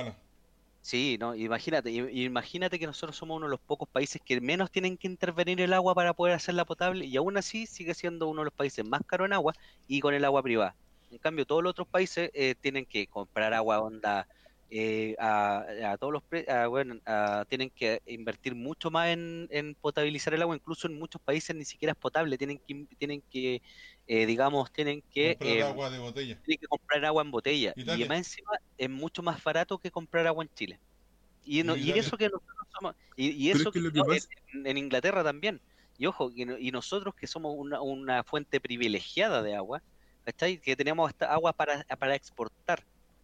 Sí, 0.82 1.18
no, 1.20 1.34
imagínate, 1.36 1.90
imagínate 1.92 2.78
que 2.78 2.86
nosotros 2.86 3.18
somos 3.18 3.38
uno 3.38 3.48
de 3.48 3.52
los 3.52 3.60
pocos 3.62 3.90
países 3.90 4.22
que 4.24 4.40
menos 4.40 4.70
tienen 4.70 4.98
que 4.98 5.08
intervenir 5.08 5.60
el 5.62 5.74
agua 5.74 5.96
para 5.96 6.14
poder 6.14 6.36
hacerla 6.36 6.64
potable 6.66 7.06
y 7.06 7.18
aún 7.18 7.38
así 7.38 7.66
sigue 7.66 7.96
siendo 7.96 8.28
uno 8.28 8.42
de 8.42 8.46
los 8.46 8.54
países 8.54 8.86
más 8.86 9.02
caros 9.08 9.26
en 9.26 9.34
agua 9.34 9.56
y 9.88 10.00
con 10.00 10.14
el 10.14 10.24
agua 10.26 10.44
privada. 10.44 10.78
En 11.10 11.20
cambio, 11.20 11.46
todos 11.46 11.64
los 11.64 11.72
otros 11.72 11.88
países 11.90 12.30
eh, 12.34 12.56
tienen 12.60 12.86
que 12.86 13.08
comprar 13.08 13.54
agua 13.54 13.80
onda 13.82 14.28
eh, 14.70 15.16
a, 15.20 15.60
a 15.92 15.98
todos 15.98 16.14
los 16.14 16.24
pre- 16.28 16.46
a, 16.50 16.68
bueno, 16.68 16.96
a- 17.06 17.46
tienen 17.48 17.70
que 17.74 18.02
invertir 18.06 18.56
mucho 18.56 18.90
más 18.92 19.10
en, 19.10 19.48
en 19.52 19.76
potabilizar 19.76 20.34
el 20.34 20.42
agua, 20.42 20.56
incluso 20.56 20.88
en 20.88 20.98
muchos 21.00 21.22
países 21.24 21.56
ni 21.56 21.66
siquiera 21.66 21.92
es 21.94 21.98
potable, 22.00 22.38
tienen 22.38 22.58
que 22.60 22.74
in- 22.74 22.88
tienen 22.98 23.24
que 23.30 23.62
eh, 24.08 24.26
digamos, 24.26 24.72
tienen 24.72 25.02
que 25.10 25.38
Comprar 25.38 25.40
eh, 25.40 25.64
agua 25.64 25.90
de 25.90 26.00
botella. 26.00 26.42
tienen 26.44 26.60
que 26.60 26.68
comprar 26.68 27.04
agua 27.06 27.24
en 27.24 27.32
botella. 27.32 27.74
Y 27.84 28.06
más 28.06 28.20
encima 28.20 28.52
es 28.78 28.90
mucho 28.90 29.24
más 29.24 29.44
barato 29.44 29.80
que 29.80 29.92
comprar 29.92 30.28
agua 30.28 30.44
en 30.44 30.50
Chile. 30.56 30.80
Y, 31.44 31.64
no- 31.64 31.78
y 31.78 31.92
eso 31.98 32.18
que 32.18 32.26
nosotros 32.26 32.68
somos, 32.80 32.96
y, 33.16 33.52
eso 33.52 33.70
es 33.70 33.76
que 33.76 33.80
lo 33.82 33.92
que 33.92 34.02
no, 34.04 34.18
en, 34.54 34.68
en 34.68 34.78
Inglaterra 34.78 35.24
también. 35.24 35.62
Y 35.98 36.08
ojo, 36.08 36.32
y, 36.34 36.44
y 36.68 36.72
nosotros 36.72 37.14
que 37.18 37.28
somos 37.28 37.54
una, 37.58 37.82
una 37.82 38.24
fuente 38.26 38.60
privilegiada 38.62 39.44
de 39.44 39.56
agua, 39.56 39.82
¿cachai? 40.26 40.58
Que 40.58 40.76
tenemos 40.76 41.08
hasta 41.08 41.32
agua 41.32 41.54
para, 41.54 41.84
para 41.84 42.16
exportar, 42.16 42.84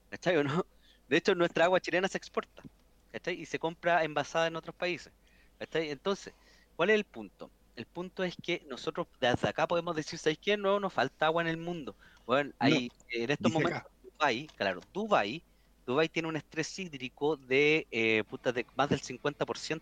¿cachai 0.09 0.37
o 0.37 0.43
no? 0.43 0.65
De 1.09 1.17
hecho, 1.17 1.35
nuestra 1.35 1.65
agua 1.65 1.81
chilena 1.81 2.07
se 2.07 2.17
exporta, 2.17 2.63
¿cachai? 3.11 3.41
Y 3.41 3.45
se 3.45 3.59
compra 3.59 4.03
envasada 4.03 4.47
en 4.47 4.55
otros 4.55 4.75
países, 4.75 5.11
¿cachai? 5.59 5.89
Entonces, 5.89 6.33
¿cuál 6.75 6.91
es 6.91 6.95
el 6.95 7.03
punto? 7.03 7.51
El 7.75 7.85
punto 7.85 8.23
es 8.23 8.35
que 8.41 8.63
nosotros 8.69 9.07
desde 9.19 9.49
acá 9.49 9.67
podemos 9.67 9.95
decir, 9.95 10.19
¿sabes 10.19 10.37
qué? 10.37 10.55
No, 10.55 10.79
nos 10.79 10.93
falta 10.93 11.25
agua 11.25 11.41
en 11.41 11.47
el 11.47 11.57
mundo. 11.57 11.95
Bueno, 12.25 12.51
hay 12.59 12.91
en 13.09 13.31
estos 13.31 13.51
momentos 13.51 13.83
Dubai, 14.03 14.47
claro, 14.55 14.81
Dubai, 14.93 15.43
Dubai 15.85 16.07
tiene 16.07 16.27
un 16.27 16.35
estrés 16.35 16.77
hídrico 16.77 17.37
de, 17.37 17.87
eh, 17.91 18.23
puta, 18.29 18.51
de 18.51 18.65
más 18.75 18.89
del 18.89 19.01
50%. 19.01 19.81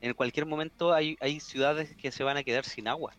En 0.00 0.14
cualquier 0.14 0.46
momento 0.46 0.92
hay, 0.92 1.16
hay 1.20 1.40
ciudades 1.40 1.94
que 1.96 2.10
se 2.10 2.24
van 2.24 2.36
a 2.36 2.42
quedar 2.42 2.64
sin 2.64 2.88
agua. 2.88 3.14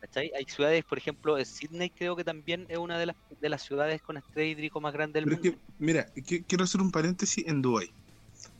¿Cachai? 0.00 0.30
Hay 0.36 0.44
ciudades, 0.46 0.84
por 0.84 0.98
ejemplo, 0.98 1.42
Sydney 1.44 1.90
creo 1.90 2.16
que 2.16 2.24
también 2.24 2.66
es 2.68 2.78
una 2.78 2.98
de 2.98 3.06
las, 3.06 3.16
de 3.40 3.48
las 3.48 3.62
ciudades 3.62 4.00
con 4.02 4.16
estrés 4.16 4.52
hídrico 4.52 4.80
más 4.80 4.92
grande 4.92 5.20
del 5.20 5.24
Pero 5.24 5.36
es 5.36 5.42
mundo. 5.42 5.58
que, 5.66 5.84
mira, 5.84 6.06
qui- 6.14 6.44
quiero 6.46 6.64
hacer 6.64 6.80
un 6.80 6.90
paréntesis 6.90 7.46
en 7.46 7.62
Dubai. 7.62 7.88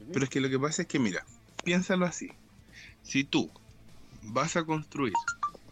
Ujú. 0.00 0.12
Pero 0.12 0.24
es 0.24 0.30
que 0.30 0.40
lo 0.40 0.48
que 0.48 0.58
pasa 0.58 0.82
es 0.82 0.88
que, 0.88 0.98
mira, 0.98 1.24
piénsalo 1.64 2.06
así. 2.06 2.30
Si 3.02 3.24
tú 3.24 3.52
vas 4.22 4.56
a 4.56 4.64
construir 4.64 5.14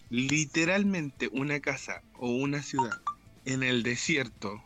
literalmente 0.08 1.28
una 1.32 1.60
casa 1.60 2.02
o 2.14 2.30
una 2.30 2.62
ciudad 2.62 3.00
en 3.44 3.62
el 3.62 3.82
desierto, 3.82 4.62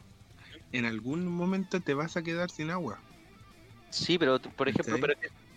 en 0.73 0.85
algún 0.85 1.27
momento 1.27 1.81
te 1.81 1.95
vas 1.95 2.17
a 2.17 2.23
quedar 2.23 2.51
sin 2.51 2.71
agua. 2.71 3.03
Sí, 3.91 4.19
pero 4.19 4.41
por 4.41 4.69
ejemplo, 4.69 4.97
pero 5.01 5.15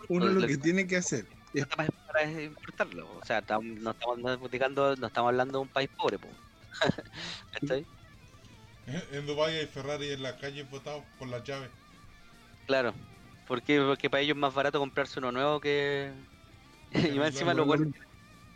Uno 0.09 0.25
Lo 0.27 0.33
lo 0.33 0.41
que- 0.41 0.47
que 0.47 0.57
tiene 0.57 0.85
que 0.87 0.97
hacer 0.97 1.27
para, 1.75 1.89
para 2.07 2.31
importarlo. 2.31 3.17
O 3.17 3.25
sea, 3.25 3.41
tam- 3.41 3.79
no 3.79 3.91
estamos 3.91 4.19
no 4.19 5.07
estamos 5.07 5.29
hablando 5.29 5.59
de 5.59 5.63
un 5.63 5.69
país 5.69 5.89
pobre, 5.95 6.19
po. 6.19 6.29
¿Cachai? 7.51 7.85
En 8.85 9.25
Dubái 9.25 9.55
hay 9.55 9.67
Ferrari 9.67 10.11
en 10.11 10.23
la 10.23 10.37
calle 10.37 10.63
botados 10.63 11.03
con 11.17 11.31
las 11.31 11.43
llaves. 11.43 11.69
Claro. 12.65 12.93
Porque, 13.47 13.79
porque 13.81 14.09
para 14.09 14.21
ellos 14.21 14.35
es 14.35 14.41
más 14.41 14.53
barato 14.53 14.79
comprarse 14.79 15.19
uno 15.19 15.31
nuevo 15.31 15.59
que. 15.59 16.13
y 16.91 17.17
más 17.19 17.29
encima 17.29 17.53
los 17.53 17.65
buenos 17.65 17.87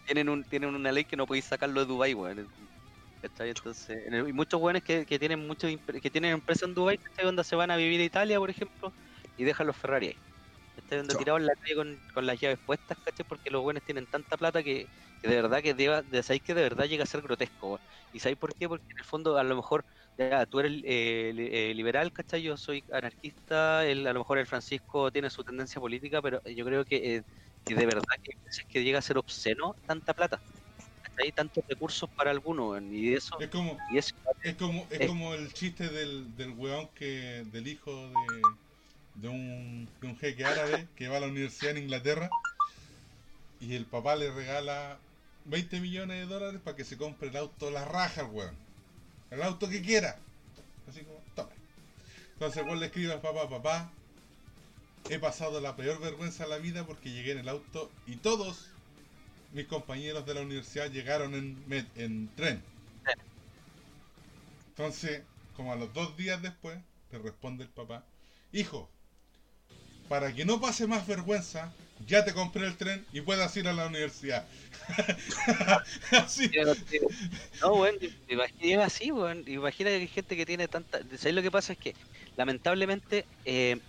tienen 0.06 0.30
un 0.30 0.44
tienen 0.46 0.74
una 0.76 0.92
ley 0.92 1.06
que 1.06 1.18
no 1.18 1.26
podéis 1.28 1.46
sacarlo 1.46 1.82
de 1.82 1.86
Dubai, 1.88 2.14
weón. 2.14 2.50
Entonces, 3.22 3.98
y 4.28 4.34
muchos 4.34 4.60
buenos 4.60 4.84
que, 4.84 5.06
que 5.06 5.20
tienen 5.20 5.46
muchos 5.48 5.70
impre- 5.72 6.02
que 6.02 6.12
tienen 6.12 6.32
empresas 6.34 6.70
en 6.70 6.76
Dubai, 6.76 6.98
¿cachai? 6.98 7.26
Donde 7.26 7.44
se 7.44 7.56
van 7.56 7.72
a 7.72 7.76
vivir 7.78 8.00
a 8.02 8.06
Italia, 8.06 8.40
por 8.40 8.50
ejemplo, 8.50 8.96
y 9.36 9.44
dejan 9.44 9.68
los 9.68 9.78
Ferrari 9.78 10.08
ahí. 10.08 10.24
¿Cachai? 10.88 11.00
Donde 11.00 11.14
Chao. 11.14 11.20
tirados 11.20 11.42
en 11.42 11.46
la 11.48 11.54
calle 11.60 11.76
con, 11.76 12.04
con 12.14 12.26
las 12.26 12.40
llaves 12.40 12.58
puestas, 12.64 12.98
¿cachai? 13.02 13.26
Porque 13.28 13.50
los 13.50 13.62
buenos 13.62 13.84
tienen 13.84 14.08
tanta 14.08 14.38
plata 14.38 14.64
que, 14.64 14.90
que 15.22 15.28
de 15.28 15.36
verdad 15.36 15.62
que 15.62 15.74
deba, 15.74 16.02
de, 16.04 16.24
sabéis 16.24 16.42
que 16.44 16.54
de 16.54 16.62
verdad 16.64 16.86
llega 16.86 17.04
a 17.04 17.06
ser 17.06 17.22
grotesco. 17.22 17.82
¿Y 18.12 18.20
sabéis 18.20 18.38
por 18.40 18.56
qué? 18.56 18.68
Porque 18.70 18.86
en 18.90 19.00
el 19.00 19.06
fondo 19.06 19.38
a 19.38 19.44
lo 19.44 19.56
mejor 19.56 19.86
ya, 20.18 20.46
tú 20.46 20.60
eres 20.60 20.74
eh, 20.86 21.34
eh, 21.72 21.74
liberal, 21.76 22.12
¿cachai? 22.14 22.42
Yo 22.42 22.58
soy 22.58 22.84
anarquista, 22.92 23.86
el, 23.86 24.08
a 24.08 24.14
lo 24.14 24.20
mejor 24.20 24.38
el 24.38 24.48
Francisco 24.48 25.12
tiene 25.12 25.30
su 25.30 25.44
tendencia 25.44 25.80
política, 25.82 26.22
pero 26.22 26.42
yo 26.46 26.66
creo 26.66 26.86
que, 26.86 27.16
eh, 27.18 27.24
que 27.66 27.76
de 27.76 27.86
verdad 27.86 28.04
que, 28.24 28.32
hay 28.36 28.42
veces 28.46 28.66
que 28.68 28.84
llega 28.84 29.00
a 29.00 29.02
ser 29.02 29.18
obsceno 29.18 29.76
tanta 29.86 30.14
plata. 30.14 30.42
Hay 31.18 31.32
tantos 31.32 31.64
recursos 31.68 32.10
para 32.16 32.32
algunos, 32.32 32.82
y 32.92 33.14
eso, 33.14 33.38
Es 33.40 33.50
como, 33.50 33.78
y 33.92 33.98
eso 33.98 34.12
es 34.44 34.56
como, 34.56 34.88
es 34.92 35.02
Eh. 35.02 35.08
como 35.08 35.34
el 35.34 35.52
chiste 35.54 35.90
del, 35.90 36.36
del 36.36 36.52
weón 36.52 36.94
que, 36.94 37.44
del 37.46 37.68
hijo 37.68 38.10
de, 38.10 38.16
de 39.18 39.28
un, 39.30 39.90
de 40.02 40.08
un 40.08 40.18
jeque 40.18 40.46
árabe 40.46 40.88
que 40.96 41.08
va 41.08 41.18
a 41.18 41.20
la 41.20 41.28
universidad 41.28 41.72
en 41.72 41.84
Inglaterra 41.84 42.30
y 43.60 43.76
el 43.76 43.86
papá 43.86 44.16
le 44.16 44.32
regala 44.32 45.00
20 45.46 45.80
millones 45.80 46.18
de 46.18 46.26
dólares 46.26 46.62
para 46.64 46.76
que 46.76 46.84
se 46.84 46.98
compre 46.98 47.30
el 47.30 47.38
auto 47.38 47.72
la 47.72 47.86
raja 47.86 48.26
weón. 48.26 48.56
El 49.32 49.42
auto 49.42 49.70
que 49.70 49.82
quiera. 49.82 50.18
Así 50.88 51.02
como, 51.02 51.22
tome. 51.36 51.54
Entonces 52.34 52.64
el 52.66 52.80
le 52.80 52.86
escribe 52.86 53.14
al 53.14 53.22
papá, 53.22 53.50
papá, 53.50 53.92
he 55.10 55.20
pasado 55.20 55.60
la 55.60 55.76
peor 55.76 56.00
vergüenza 56.00 56.44
de 56.44 56.50
la 56.50 56.58
vida 56.58 56.86
porque 56.86 57.12
llegué 57.12 57.32
en 57.32 57.40
el 57.40 57.50
auto 57.50 57.92
y 58.06 58.18
todos 58.18 58.68
mis 59.54 59.66
compañeros 59.66 60.26
de 60.26 60.34
la 60.36 60.42
universidad 60.42 60.92
llegaron 60.92 61.34
en, 61.34 61.88
en 61.96 62.30
tren. 62.36 62.62
Entonces, 64.70 65.24
como 65.56 65.74
a 65.74 65.76
los 65.76 65.92
dos 65.94 66.16
días 66.18 66.42
después, 66.42 66.78
le 67.12 67.18
responde 67.18 67.64
el 67.64 67.70
papá, 67.70 68.04
hijo, 68.52 68.88
para 70.08 70.34
que 70.34 70.46
no 70.46 70.60
pase 70.62 70.88
más 70.88 71.06
vergüenza, 71.08 71.78
ya 71.98 72.24
te 72.26 72.34
compré 72.34 72.68
el 72.68 72.78
tren 72.78 73.08
y 73.12 73.22
puedas 73.22 73.56
ir 73.58 73.68
a 73.68 73.74
la 73.74 73.88
universidad. 73.88 74.48
Así. 76.12 76.52
No, 77.62 77.74
weón, 77.82 77.98
imagina 78.28 78.86
así, 78.86 79.12
weón. 79.12 79.44
Imagina 79.48 79.90
que 79.90 79.96
hay 79.98 80.08
gente 80.08 80.36
que 80.38 80.46
tiene 80.46 80.68
tanta. 80.68 81.00
¿Sabes 81.18 81.34
lo 81.36 81.42
que 81.42 81.52
pasa? 81.52 81.74
Es 81.74 81.80
que, 81.80 81.96
lamentablemente, 82.36 83.30
eh, 83.44 83.82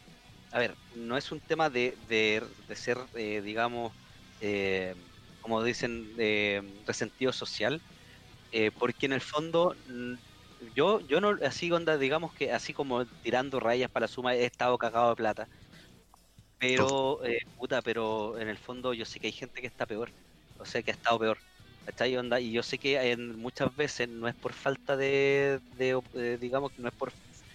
a 0.53 0.59
ver, 0.61 0.79
no 0.91 1.17
es 1.19 1.33
un 1.33 1.41
tema 1.43 1.71
de, 1.71 1.97
de, 1.99 2.47
de 2.67 2.77
ser, 2.77 2.99
eh, 3.15 3.43
digamos, 3.43 3.95
eh, 4.41 4.95
como 5.41 5.63
dicen, 5.65 6.17
resentido 6.87 7.33
social, 7.33 7.85
eh, 8.51 8.73
porque 8.73 9.07
en 9.07 9.13
el 9.13 9.21
fondo, 9.21 9.77
mm, 9.87 10.15
yo, 10.75 11.01
yo 11.01 11.21
no, 11.21 11.37
así, 11.43 11.71
onda, 11.73 11.99
digamos 11.99 12.33
que 12.35 12.53
así 12.53 12.73
como 12.75 13.07
tirando 13.21 13.61
rayas 13.61 13.91
para 13.91 14.05
la 14.05 14.09
suma, 14.09 14.35
he 14.35 14.45
estado 14.45 14.79
cagado 14.79 15.11
de 15.11 15.17
plata. 15.17 15.49
Pero, 16.61 17.25
eh, 17.25 17.39
puta, 17.57 17.83
pero 17.83 18.37
en 18.39 18.49
el 18.49 18.59
fondo 18.59 18.93
yo 18.93 19.05
sé 19.05 19.21
que 19.21 19.29
hay 19.29 19.33
gente 19.33 19.61
que 19.61 19.69
está 19.69 19.87
peor, 19.87 20.13
o 20.57 20.65
sea, 20.65 20.83
que 20.83 20.91
ha 20.91 20.95
estado 20.95 21.19
peor. 21.21 21.39
¿Cachai? 21.85 22.17
Onda, 22.17 22.41
y 22.41 22.53
yo 22.53 22.63
sé 22.65 22.79
que 22.79 23.01
en, 23.13 23.37
muchas 23.37 23.75
veces 23.75 24.09
no 24.09 24.27
es 24.29 24.35
por 24.35 24.53
falta 24.53 24.97
de, 24.97 25.61
de, 25.63 26.01
eh, 26.15 26.37
digamos 26.39 26.71
que 26.73 26.83
no 26.83 26.89
es 26.89 26.95
por 26.95 27.13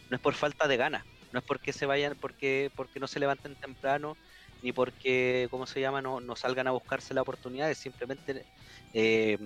no 0.09 0.15
es 0.15 0.21
por 0.21 0.33
falta 0.35 0.67
de 0.67 0.77
ganas, 0.77 1.03
no 1.31 1.39
es 1.39 1.45
porque 1.45 1.73
se 1.73 1.85
vayan, 1.85 2.15
porque 2.19 2.71
porque 2.75 2.99
no 2.99 3.07
se 3.07 3.19
levanten 3.19 3.55
temprano, 3.57 4.19
ni 4.61 4.71
porque, 4.73 5.47
¿cómo 5.51 5.65
se 5.67 5.81
llama? 5.81 6.01
No, 6.01 6.19
no 6.21 6.35
salgan 6.35 6.67
a 6.67 6.71
buscarse 6.71 7.13
la 7.13 7.21
oportunidad, 7.21 7.69
es 7.69 7.77
simplemente, 7.79 8.45
eh, 8.93 9.37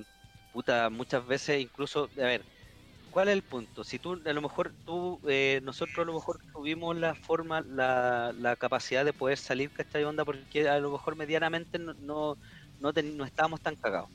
puta, 0.52 0.90
muchas 0.90 1.26
veces 1.26 1.62
incluso, 1.62 2.06
a 2.18 2.22
ver, 2.26 2.46
¿cuál 3.10 3.30
es 3.30 3.34
el 3.36 3.44
punto? 3.44 3.84
Si 3.84 4.00
tú, 4.00 4.22
a 4.26 4.34
lo 4.34 4.42
mejor 4.42 4.76
tú, 4.84 5.22
eh, 5.28 5.60
nosotros 5.64 6.04
a 6.04 6.08
lo 6.08 6.14
mejor 6.16 6.38
tuvimos 6.54 6.96
la 6.98 7.16
forma, 7.16 7.62
la, 7.62 8.34
la 8.36 8.56
capacidad 8.58 9.06
de 9.06 9.14
poder 9.14 9.38
salir, 9.38 9.72
¿cachai? 9.72 10.04
Onda, 10.04 10.26
porque 10.26 10.68
a 10.70 10.80
lo 10.80 10.92
mejor 10.92 11.16
medianamente 11.16 11.80
no, 11.80 11.94
no, 11.96 12.38
no, 12.78 12.94
ten- 12.94 13.18
no 13.18 13.26
estábamos 13.26 13.62
tan 13.62 13.76
cagados. 13.76 14.10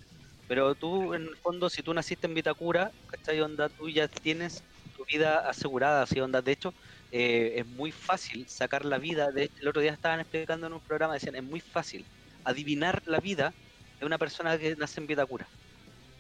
Pero 0.47 0.75
tú, 0.75 1.15
en 1.15 1.23
el 1.23 1.37
fondo, 1.43 1.71
si 1.71 1.83
tú 1.83 1.95
naciste 1.95 2.27
en 2.27 2.35
Vitacura, 2.35 2.93
¿cachai? 3.07 3.41
Onda, 3.41 3.71
tú 3.71 3.89
ya 3.89 4.09
tienes 4.09 4.65
tu 4.93 5.05
vida 5.11 5.39
asegurada, 5.49 6.03
así 6.03 6.21
onda. 6.21 6.43
De 6.43 6.53
hecho, 6.53 6.75
eh, 7.11 7.55
es 7.57 7.67
muy 7.67 7.93
fácil 7.93 8.47
sacar 8.49 8.85
la 8.85 8.99
vida. 8.99 9.31
De 9.33 9.45
hecho, 9.45 9.55
el 9.63 9.69
otro 9.69 9.81
día 9.83 9.93
estaban 9.93 10.21
explicando 10.21 10.67
en 10.67 10.75
un 10.75 10.83
programa, 10.83 11.15
decían, 11.15 11.37
es 11.37 11.45
muy 11.45 11.61
fácil 11.61 12.09
adivinar 12.45 13.01
la 13.07 13.21
vida 13.21 13.57
de 14.01 14.07
una 14.07 14.19
persona 14.19 14.59
que 14.59 14.75
nace 14.77 15.01
en 15.01 15.07
Vitacura. 15.07 15.51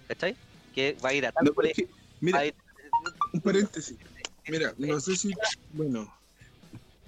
¿Cachai? 0.08 0.38
Que 0.72 0.94
va 0.94 1.10
a 1.10 1.14
ir 1.14 1.26
a 1.26 1.32
tal 1.32 1.44
No, 1.44 1.52
pero 1.54 1.68
es 1.68 1.72
colegio, 1.72 1.86
que, 1.86 1.86
mira, 2.20 2.38
va 2.38 2.40
a 2.40 2.46
ir- 2.46 2.54
un 3.32 3.40
paréntesis. 3.40 3.96
Mira, 4.48 4.74
no 4.78 5.00
sé 5.00 5.16
si. 5.16 5.32
Bueno. 5.72 6.12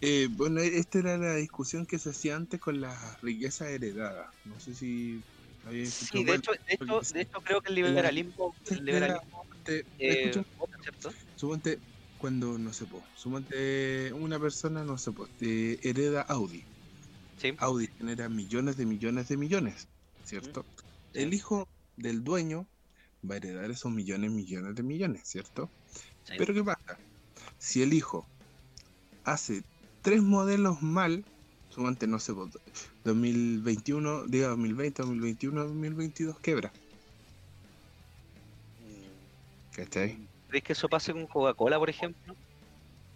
Eh, 0.01 0.29
bueno, 0.33 0.61
esta 0.61 0.99
era 0.99 1.17
la 1.17 1.37
discusión 1.37 1.87
que 1.87 1.99
se 1.99 2.11
hacía 2.11 2.37
antes 2.37 2.61
con 2.61 2.81
las 2.81 3.21
riquezas 3.23 3.69
heredadas. 3.69 4.29
No 4.45 4.61
sé 4.61 4.75
si 4.75 5.23
Sí, 5.91 6.25
de 6.25 6.35
hecho, 6.35 6.53
de 6.53 6.75
hecho, 6.75 7.01
de 7.15 7.21
hecho 7.23 7.41
creo 7.43 7.61
que 7.63 7.71
el 7.71 7.77
liberalismo, 7.77 8.55
el 8.71 8.85
liberalismo 8.85 9.47
eh, 9.99 10.45
suponte 11.37 11.79
cuando, 12.19 12.59
no 12.59 12.73
sé, 12.73 12.85
po, 12.85 13.03
suponte 13.17 14.13
una 14.13 14.39
persona, 14.39 14.85
no 14.85 14.99
sé, 14.99 15.13
po, 15.13 15.27
te 15.39 15.89
hereda 15.89 16.23
Audi. 16.23 16.63
Sí, 17.39 17.55
Audi 17.59 17.89
genera 17.99 18.29
millones 18.29 18.77
de 18.77 18.85
millones 18.85 19.29
de 19.29 19.37
millones, 19.39 19.89
¿cierto? 20.23 20.67
Sí. 21.15 21.23
El 21.23 21.33
hijo 21.33 21.67
del 21.97 22.23
dueño 22.23 22.67
va 23.29 23.35
a 23.35 23.39
heredar 23.39 23.71
esos 23.71 23.93
millones, 23.93 24.31
millones 24.31 24.75
de 24.75 24.83
millones, 24.83 25.23
¿cierto? 25.29 25.71
sí. 26.25 26.35
Pero 26.37 26.55
¿qué 26.55 26.65
pasa? 26.65 27.01
Si 27.59 27.83
el 27.83 27.93
hijo 27.95 28.27
hace 29.25 29.63
tres 30.03 30.23
modelos 30.23 30.83
mal, 30.83 31.25
suponte, 31.69 32.07
no 32.07 32.19
sé, 32.21 32.35
po, 32.35 32.49
2021, 33.05 34.27
diga 34.27 34.49
2020, 34.49 35.03
2021, 35.03 35.65
2022, 35.65 36.41
quebra, 36.41 36.73
Mm, 38.79 39.27
¿cachai? 39.71 40.19
¿Crees 40.47 40.65
que 40.65 40.73
eso 40.73 40.89
pase 40.89 41.13
con 41.13 41.27
Coca-Cola, 41.27 41.79
por 41.79 41.91
ejemplo? 41.91 42.35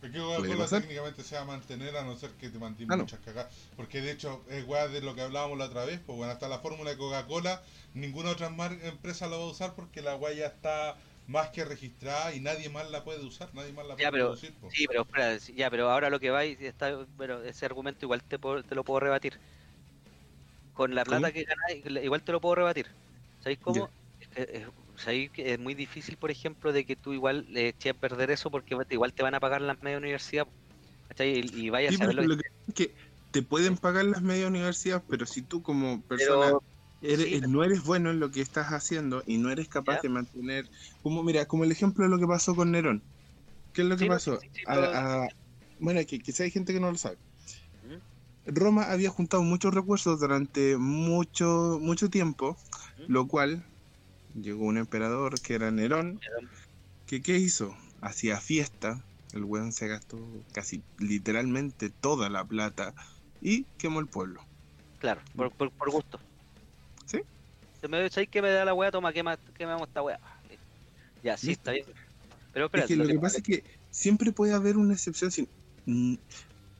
Es 0.00 0.12
que 0.12 0.18
¿Puede 0.20 0.36
Coca-Cola 0.54 0.68
técnicamente 0.68 1.22
se 1.24 1.34
va 1.34 1.40
a 1.40 1.44
mantener 1.44 1.96
a 1.96 2.04
no 2.04 2.14
ser 2.16 2.30
que 2.32 2.48
te 2.50 2.58
mantenga 2.58 2.94
Ah, 2.94 2.96
no. 2.98 3.02
muchas 3.04 3.18
cagadas. 3.20 3.52
Porque 3.76 4.00
de 4.00 4.12
hecho, 4.12 4.44
es 4.48 4.64
weá 4.66 4.86
de 4.86 5.00
lo 5.00 5.14
que 5.16 5.22
hablábamos 5.22 5.58
la 5.58 5.64
otra 5.64 5.84
vez, 5.84 6.00
pues 6.06 6.16
bueno, 6.16 6.32
hasta 6.32 6.48
la 6.48 6.60
fórmula 6.60 6.90
de 6.90 6.96
Coca-Cola, 6.96 7.62
ninguna 7.94 8.30
otra 8.30 8.48
mar- 8.48 8.78
empresa 8.84 9.26
la 9.26 9.36
va 9.36 9.42
a 9.42 9.46
usar 9.46 9.74
porque 9.74 10.00
la 10.00 10.14
weá 10.14 10.32
ya 10.34 10.46
está 10.46 10.96
más 11.26 11.48
que 11.50 11.64
registrada 11.64 12.32
y 12.32 12.40
nadie 12.40 12.68
más 12.68 12.88
la 12.90 13.02
puede 13.04 13.24
usar, 13.24 13.52
nadie 13.54 13.72
más 13.72 13.86
la 13.86 13.94
puede 13.94 14.04
Ya, 14.04 14.10
pero- 14.12 14.26
producir. 14.26 14.54
pues. 14.60 14.72
Sí, 14.74 14.86
pero 14.86 15.02
espera, 15.02 15.36
ya, 15.36 15.68
pero 15.68 15.90
ahora 15.90 16.10
lo 16.10 16.20
que 16.20 16.30
va 16.30 16.44
y 16.46 16.56
está, 16.60 16.94
bueno, 17.16 17.42
ese 17.42 17.66
argumento 17.66 18.06
igual 18.06 18.22
te, 18.22 18.38
puedo- 18.38 18.62
te 18.62 18.74
lo 18.76 18.84
puedo 18.84 19.00
rebatir. 19.00 19.38
Con 20.74 20.94
la 20.94 21.04
plata 21.04 21.22
¿Cómo? 21.22 21.32
que 21.34 21.44
ganáis, 21.44 22.04
igual 22.04 22.22
te 22.22 22.30
lo 22.32 22.40
puedo 22.40 22.54
rebatir. 22.54 22.86
¿Sabéis 23.40 23.58
cómo? 23.58 23.90
Es 24.36 24.48
es- 24.48 24.66
sabéis 24.98 25.30
que 25.32 25.52
es 25.52 25.58
muy 25.58 25.74
difícil, 25.74 26.16
por 26.18 26.30
ejemplo, 26.30 26.72
de 26.72 26.86
que 26.86 26.96
tú 26.96 27.12
igual 27.14 27.46
le 27.48 27.68
eches 27.68 27.92
a 27.92 27.94
perder 27.98 28.30
eso 28.30 28.50
porque 28.50 28.76
igual 28.90 29.14
te 29.14 29.22
van 29.22 29.34
a 29.34 29.40
pagar 29.40 29.62
las 29.62 29.80
media 29.82 29.98
universidad. 29.98 30.48
¿cachai? 31.08 31.30
Y, 31.52 31.66
y 31.66 31.70
vaya 31.70 31.90
a 31.90 31.92
Sí, 31.92 31.94
saber 31.94 32.16
pero 32.16 32.24
lo 32.24 32.36
que... 32.36 32.36
que 32.36 32.42
es 32.66 32.74
que 32.74 32.94
te 33.30 33.42
pueden 33.42 33.76
pagar 33.76 34.04
las 34.06 34.22
media 34.22 34.48
universidades, 34.48 35.04
pero 35.08 35.26
si 35.26 35.42
tú 35.42 35.62
como 35.62 36.02
persona 36.06 36.50
Pero, 36.50 36.62
eres- 37.00 37.28
sí, 37.30 37.40
no 37.42 37.62
eres 37.64 37.82
bueno 37.84 38.10
en 38.10 38.20
lo 38.20 38.30
que 38.30 38.40
estás 38.40 38.68
haciendo 38.68 39.22
y 39.26 39.38
no 39.38 39.50
eres 39.50 39.68
capaz 39.68 39.96
Ya. 39.96 40.02
de 40.02 40.08
mantener, 40.08 40.70
como 41.02 41.22
mira, 41.22 41.46
como 41.46 41.64
el 41.64 41.72
ejemplo 41.72 42.04
de 42.04 42.10
lo 42.10 42.18
que 42.18 42.26
pasó 42.26 42.54
con 42.56 42.72
Nerón. 42.72 43.06
¿Qué 43.72 43.82
es 43.82 43.88
lo 43.88 43.98
que 43.98 44.06
Sí, 44.06 44.06
pasó? 44.06 44.46
sí, 44.52 44.66
A- 44.66 45.24
a- 45.26 45.28
bueno, 45.78 46.00
que 46.08 46.20
quizá 46.20 46.44
hay 46.44 46.52
gente 46.52 46.72
que 46.74 46.80
no 46.80 46.90
lo 46.92 46.98
sabe. 46.98 47.20
¿Mm? 47.82 47.98
Roma 48.46 48.90
había 48.90 49.10
juntado 49.10 49.42
muchos 49.44 49.72
recursos 49.74 50.18
durante 50.20 50.76
mucho 50.76 51.78
mucho 51.80 52.08
tiempo, 52.10 52.56
¿Mm? 52.96 53.08
lo 53.08 53.28
cual 53.28 53.66
llegó 54.42 54.64
un 54.66 54.78
emperador 54.78 55.40
que 55.40 55.54
era 55.54 55.70
Nerón, 55.70 56.20
que 57.06 57.22
¿qué 57.22 57.38
hizo? 57.38 57.76
Hacía 58.00 58.40
fiesta, 58.40 59.06
el 59.32 59.44
weón 59.44 59.72
se 59.72 59.88
gastó 59.88 60.18
casi 60.52 60.84
literalmente 60.98 61.90
toda 61.90 62.30
la 62.30 62.44
plata 62.46 62.94
y 63.40 63.66
quemó 63.78 64.00
el 64.00 64.08
pueblo. 64.08 64.42
Claro, 64.98 65.22
por, 65.36 65.52
por, 65.56 65.72
por 65.72 65.90
gusto. 65.90 66.20
¿Sí? 67.06 67.20
Se 67.80 67.88
me 67.88 68.08
¿sabéis 68.10 68.30
que 68.30 68.42
me 68.42 68.50
da 68.50 68.64
la 68.64 68.74
weá? 68.74 68.90
Toma, 68.90 69.12
quema, 69.12 69.36
quemamos 69.54 69.88
esta 69.88 70.02
weá. 70.02 70.18
Ya, 71.22 71.36
sí, 71.36 71.48
Listo. 71.48 71.70
está 71.70 71.72
bien. 71.72 71.86
Pero 72.52 72.66
espera, 72.66 72.84
es 72.84 72.88
que 72.88 72.96
lo 72.96 73.06
que 73.06 73.18
pasa 73.18 73.38
es 73.38 73.42
que 73.44 73.64
siempre 73.90 74.32
puede 74.32 74.54
haber 74.54 74.76
una 74.76 74.94
excepción. 74.94 75.30
sin- 75.30 75.48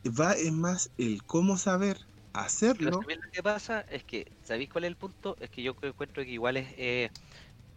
va 0.05 0.33
es 0.33 0.53
más 0.53 0.91
el 0.97 1.25
cómo 1.25 1.57
saber 1.57 1.99
Pero 1.99 2.11
hacerlo. 2.33 3.01
¿sabéis 3.01 3.19
lo 3.25 3.31
que 3.33 3.43
pasa? 3.43 3.81
Es 3.83 4.05
que, 4.05 4.33
¿sabéis 4.43 4.69
cuál 4.71 4.85
es 4.85 4.89
el 4.89 4.97
punto? 4.97 5.37
Es 5.41 5.51
que 5.51 5.63
yo 5.63 5.77
encuentro 5.83 6.23
que 6.25 6.31
igual 6.31 6.57
es. 6.57 6.73
eh, 6.77 7.11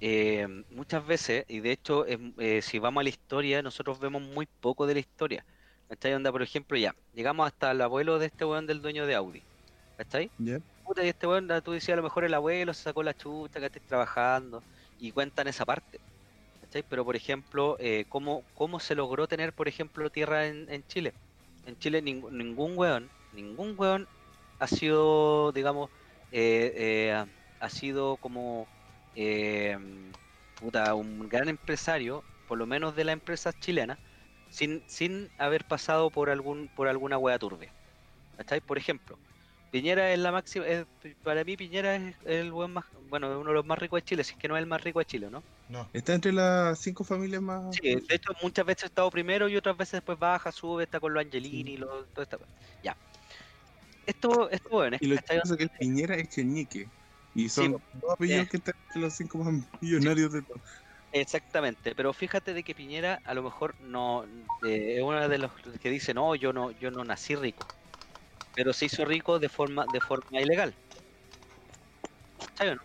eh, 0.01 0.47
muchas 0.71 1.05
veces, 1.05 1.45
y 1.47 1.59
de 1.59 1.71
hecho, 1.71 2.05
eh, 2.07 2.61
si 2.63 2.79
vamos 2.79 3.01
a 3.01 3.03
la 3.03 3.09
historia, 3.09 3.61
nosotros 3.61 3.99
vemos 3.99 4.23
muy 4.23 4.47
poco 4.47 4.87
de 4.87 4.95
la 4.95 4.99
historia. 4.99 5.45
¿Cachai? 5.89 6.13
Onda, 6.13 6.31
por 6.31 6.41
ejemplo, 6.41 6.75
ya, 6.77 6.95
llegamos 7.13 7.45
hasta 7.45 7.71
el 7.71 7.81
abuelo 7.81 8.17
de 8.17 8.25
este 8.27 8.43
weón 8.43 8.65
del 8.65 8.81
dueño 8.81 9.05
de 9.05 9.13
Audi. 9.13 9.43
¿Cachai? 9.97 10.31
¿ya? 10.39 10.59
Puta, 10.83 11.05
y 11.05 11.09
este 11.09 11.27
weón, 11.27 11.51
ah, 11.51 11.61
tú 11.61 11.73
decías, 11.73 11.93
a 11.93 11.97
lo 11.97 12.03
mejor 12.03 12.23
el 12.23 12.33
abuelo 12.33 12.73
se 12.73 12.81
sacó 12.81 13.03
la 13.03 13.13
chucha, 13.13 13.59
que 13.59 13.67
estés 13.67 13.83
trabajando, 13.83 14.63
y 14.99 15.11
cuentan 15.11 15.47
esa 15.47 15.65
parte. 15.65 15.99
¿Cachai? 16.61 16.83
Pero, 16.89 17.05
por 17.05 17.15
ejemplo, 17.15 17.77
eh, 17.79 18.05
¿cómo, 18.09 18.43
¿cómo 18.55 18.79
se 18.79 18.95
logró 18.95 19.27
tener, 19.27 19.53
por 19.53 19.67
ejemplo, 19.67 20.09
tierra 20.09 20.47
en, 20.47 20.65
en 20.69 20.83
Chile? 20.87 21.13
En 21.67 21.77
Chile 21.77 22.01
ningún 22.01 22.37
ningún 22.37 22.75
weón, 22.75 23.09
ningún 23.33 23.75
weón 23.77 24.07
ha 24.57 24.67
sido, 24.67 25.51
digamos, 25.51 25.91
eh, 26.31 26.73
eh, 26.75 27.25
ha 27.59 27.69
sido 27.69 28.17
como 28.17 28.67
eh, 29.13 29.77
puta, 30.55 30.95
un 30.95 31.27
gran 31.29 31.49
empresario, 31.49 32.25
por 32.45 32.57
lo 32.57 32.65
menos 32.67 32.95
de 32.95 33.05
las 33.05 33.13
empresas 33.13 33.55
chilenas, 33.59 33.99
sin, 34.49 34.83
sin 34.87 35.31
haber 35.37 35.65
pasado 35.65 36.11
por 36.11 36.29
algún 36.29 36.69
por 36.69 36.87
alguna 36.87 37.17
wea 37.17 37.39
turbia. 37.39 37.75
¿Cachai? 38.37 38.61
Por 38.61 38.77
ejemplo, 38.77 39.19
Piñera 39.71 40.13
es 40.13 40.19
la 40.19 40.31
máxima, 40.31 40.67
es- 40.67 40.85
para 41.23 41.43
mí 41.45 41.57
Piñera 41.57 41.95
es 41.95 42.17
el 42.25 42.51
buen 42.51 42.71
más, 42.73 42.85
bueno, 43.03 43.31
es 43.31 43.37
uno 43.37 43.49
de 43.51 43.55
los 43.55 43.65
más 43.65 43.79
ricos 43.79 43.99
de 43.99 44.03
Chile, 44.03 44.23
si 44.23 44.33
es 44.33 44.37
que 44.37 44.47
no 44.47 44.57
es 44.57 44.61
el 44.61 44.67
más 44.67 44.83
rico 44.83 44.99
de 44.99 45.05
Chile, 45.05 45.29
¿no? 45.31 45.43
No. 45.67 45.89
Está 45.93 46.13
entre 46.13 46.33
las 46.33 46.79
cinco 46.81 47.03
familias 47.03 47.41
más. 47.41 47.75
Sí, 47.81 47.95
de 47.95 48.15
hecho 48.15 48.33
muchas 48.41 48.65
veces 48.65 48.83
ha 48.83 48.87
estado 48.87 49.09
primero 49.09 49.47
y 49.47 49.55
otras 49.55 49.77
veces 49.77 49.93
después 49.93 50.17
baja, 50.19 50.51
sube, 50.51 50.83
está 50.83 50.99
con 50.99 51.13
los 51.13 51.23
Angelini, 51.23 51.77
lo, 51.77 52.05
todo 52.07 52.23
esta 52.23 52.37
Ya. 52.83 52.97
Esto, 54.05 54.49
esto 54.49 54.69
bueno, 54.69 54.95
es 54.95 55.01
Y 55.01 55.07
lo 55.07 55.15
que 55.15 55.21
pasa 55.41 55.53
es 55.53 55.57
que 55.57 55.63
el 55.63 55.69
Piñera 55.69 56.15
es 56.15 56.29
Cheñique. 56.29 56.91
Y 57.33 57.49
son 57.49 57.73
po. 57.73 57.83
dos 57.91 58.11
apellidos 58.13 58.47
Eh. 58.47 58.49
que 58.49 58.57
están 58.57 58.75
entre 58.87 59.01
los 59.01 59.15
cinco 59.15 59.37
más 59.39 59.53
millonarios 59.81 60.33
de 60.33 60.43
todos. 60.43 60.61
Exactamente, 61.13 61.93
pero 61.95 62.13
fíjate 62.13 62.53
de 62.53 62.63
que 62.63 62.73
Piñera 62.75 63.15
a 63.25 63.33
lo 63.33 63.43
mejor 63.43 63.75
no 63.79 64.23
eh, 64.61 64.95
es 64.97 65.03
uno 65.03 65.27
de 65.27 65.37
los 65.39 65.51
que 65.81 65.89
dice 65.89 66.13
no, 66.13 66.35
yo 66.35 66.53
no, 66.53 66.71
yo 66.71 66.89
no 66.89 67.03
nací 67.03 67.35
rico, 67.35 67.73
pero 68.53 68.73
se 68.73 68.85
hizo 68.87 69.05
rico 69.05 69.39
de 69.39 69.49
forma, 69.49 69.87
de 69.87 70.01
forma 70.01 70.41
ilegal. 70.41 70.77
¿Sabes 72.53 72.75
no? 72.75 72.81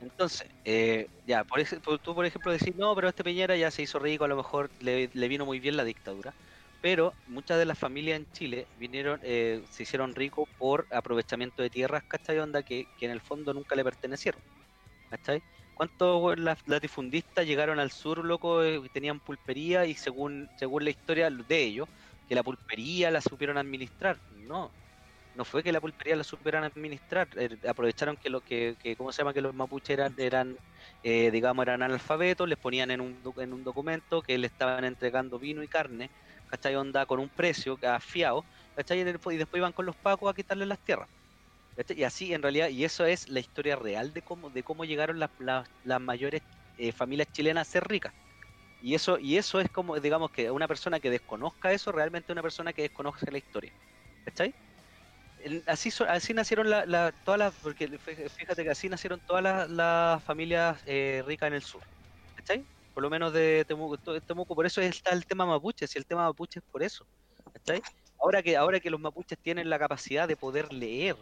Entonces, 0.00 0.48
eh, 0.64 1.10
ya, 1.24 1.44
por 1.44 1.60
tú 2.00 2.14
por 2.14 2.26
ejemplo 2.26 2.52
decís, 2.52 2.74
no, 2.76 2.94
pero 2.96 3.08
este 3.08 3.24
Piñera 3.24 3.56
ya 3.56 3.70
se 3.72 3.82
hizo 3.82 3.98
rico, 4.00 4.24
a 4.24 4.28
lo 4.28 4.36
mejor 4.36 4.72
le, 4.78 5.10
le 5.12 5.28
vino 5.28 5.46
muy 5.46 5.60
bien 5.60 5.76
la 5.76 5.84
dictadura, 5.84 6.36
pero 6.80 7.18
muchas 7.26 7.58
de 7.58 7.66
las 7.66 7.78
familias 7.78 8.18
en 8.18 8.26
Chile 8.32 8.68
vinieron, 8.74 9.20
eh, 9.22 9.62
se 9.68 9.84
hicieron 9.84 10.14
ricos 10.14 10.48
por 10.56 10.86
aprovechamiento 10.90 11.62
de 11.62 11.70
tierras, 11.70 12.04
¿cachai? 12.08 12.38
Que, 12.64 12.86
que 12.96 13.04
en 13.06 13.10
el 13.12 13.20
fondo 13.20 13.54
nunca 13.54 13.76
le 13.76 13.84
pertenecieron, 13.84 14.42
¿cachai? 15.10 15.42
¿Cuántos 15.74 16.22
latifundistas 16.66 17.46
llegaron 17.46 17.78
al 17.78 17.90
sur, 17.90 18.24
loco, 18.24 18.62
eh, 18.64 18.80
tenían 18.92 19.20
pulpería 19.20 19.86
y 19.86 19.94
según, 19.94 20.50
según 20.56 20.84
la 20.84 20.90
historia 20.90 21.30
de 21.30 21.62
ellos, 21.64 21.88
que 22.26 22.34
la 22.34 22.42
pulpería 22.42 23.10
la 23.10 23.20
supieron 23.20 23.58
administrar? 23.58 24.20
No, 24.28 24.74
no 25.34 25.44
fue 25.44 25.62
que 25.62 25.72
la 25.72 25.80
pulpería 25.82 26.16
la 26.16 26.24
supieran 26.24 26.64
administrar, 26.64 27.28
eh, 27.36 27.58
aprovecharon 27.68 28.16
que 28.16 28.30
lo 28.30 28.40
que, 28.42 28.76
que 28.78 28.96
¿cómo 28.96 29.12
se 29.12 29.18
llama? 29.22 29.34
Que 29.34 29.42
los 29.42 29.54
mapuches 29.54 29.94
eran, 29.94 30.14
eran 30.18 30.58
eh, 31.02 31.30
digamos, 31.30 31.62
eran 31.64 31.82
analfabetos, 31.82 32.48
les 32.48 32.58
ponían 32.58 32.90
en 32.90 33.00
un, 33.02 33.22
en 33.36 33.52
un 33.52 33.64
documento 33.64 34.22
que 34.22 34.38
le 34.38 34.46
estaban 34.46 34.84
entregando 34.84 35.38
vino 35.38 35.62
y 35.62 35.68
carne, 35.68 36.10
¿cachai? 36.46 36.74
Onda 36.76 37.06
con 37.06 37.20
un 37.20 37.30
precio 37.30 37.78
afiado, 37.82 38.46
¿cachai? 38.74 39.00
Y 39.00 39.04
después 39.04 39.36
iban 39.52 39.72
con 39.72 39.86
los 39.86 39.96
pacos 39.96 40.30
a 40.30 40.34
quitarle 40.34 40.66
las 40.66 40.80
tierras. 40.82 41.08
Y 41.94 42.04
así 42.04 42.32
en 42.32 42.42
realidad, 42.42 42.68
y 42.70 42.84
eso 42.84 43.04
es 43.06 43.28
la 43.28 43.40
historia 43.40 43.76
real 43.76 44.12
de 44.14 44.22
cómo, 44.22 44.50
de 44.50 44.62
cómo 44.62 44.84
llegaron 44.86 45.18
las, 45.18 45.30
las, 45.38 45.68
mayores 46.00 46.42
eh, 46.76 46.92
familias 46.92 47.28
chilenas 47.32 47.68
a 47.68 47.70
ser 47.72 47.84
ricas. 47.88 48.14
Y 48.80 48.94
eso, 48.94 49.18
y 49.20 49.36
eso 49.38 49.60
es 49.60 49.70
como, 49.70 49.98
digamos 50.00 50.30
que 50.32 50.50
una 50.50 50.68
persona 50.68 51.00
que 51.00 51.10
desconozca 51.10 51.72
eso, 51.72 51.92
realmente 51.92 52.32
una 52.32 52.42
persona 52.42 52.72
que 52.74 52.82
desconoce 52.82 53.30
la 53.32 53.38
historia. 53.38 53.72
¿Cachai? 54.24 54.56
Así, 55.66 55.90
así 56.08 56.32
nacieron 56.34 56.70
la, 56.70 57.12
todas 57.22 57.38
las, 57.38 57.60
porque 57.60 57.88
fí- 57.98 58.28
fíjate 58.30 58.64
que 58.64 58.70
así 58.70 58.88
nacieron 58.88 59.20
todas 59.20 59.42
las, 59.42 59.68
las 59.70 60.24
familias 60.24 60.82
eh, 60.86 61.22
ricas 61.26 61.48
en 61.48 61.54
el 61.54 61.62
sur. 61.62 61.82
¿Cachai? 62.34 62.66
Por 62.96 63.04
lo 63.04 63.10
menos 63.10 63.34
de 63.34 63.66
Temuco, 63.68 63.98
Temuco, 64.26 64.56
por 64.56 64.66
eso 64.66 64.80
está 64.82 65.12
el 65.12 65.26
tema 65.26 65.46
mapuche, 65.46 65.86
si 65.88 65.98
el 65.98 66.06
tema 66.06 66.24
mapuche 66.24 66.60
es 66.60 66.66
por 66.72 66.82
eso. 66.82 67.06
¿Cachai? 67.54 67.84
Ahora 68.18 68.42
que, 68.42 68.56
ahora 68.56 68.80
que 68.80 68.90
los 68.90 69.00
mapuches 69.00 69.38
tienen 69.42 69.70
la 69.70 69.78
capacidad 69.78 70.28
de 70.28 70.36
poder 70.38 70.72
leer, 70.72 71.16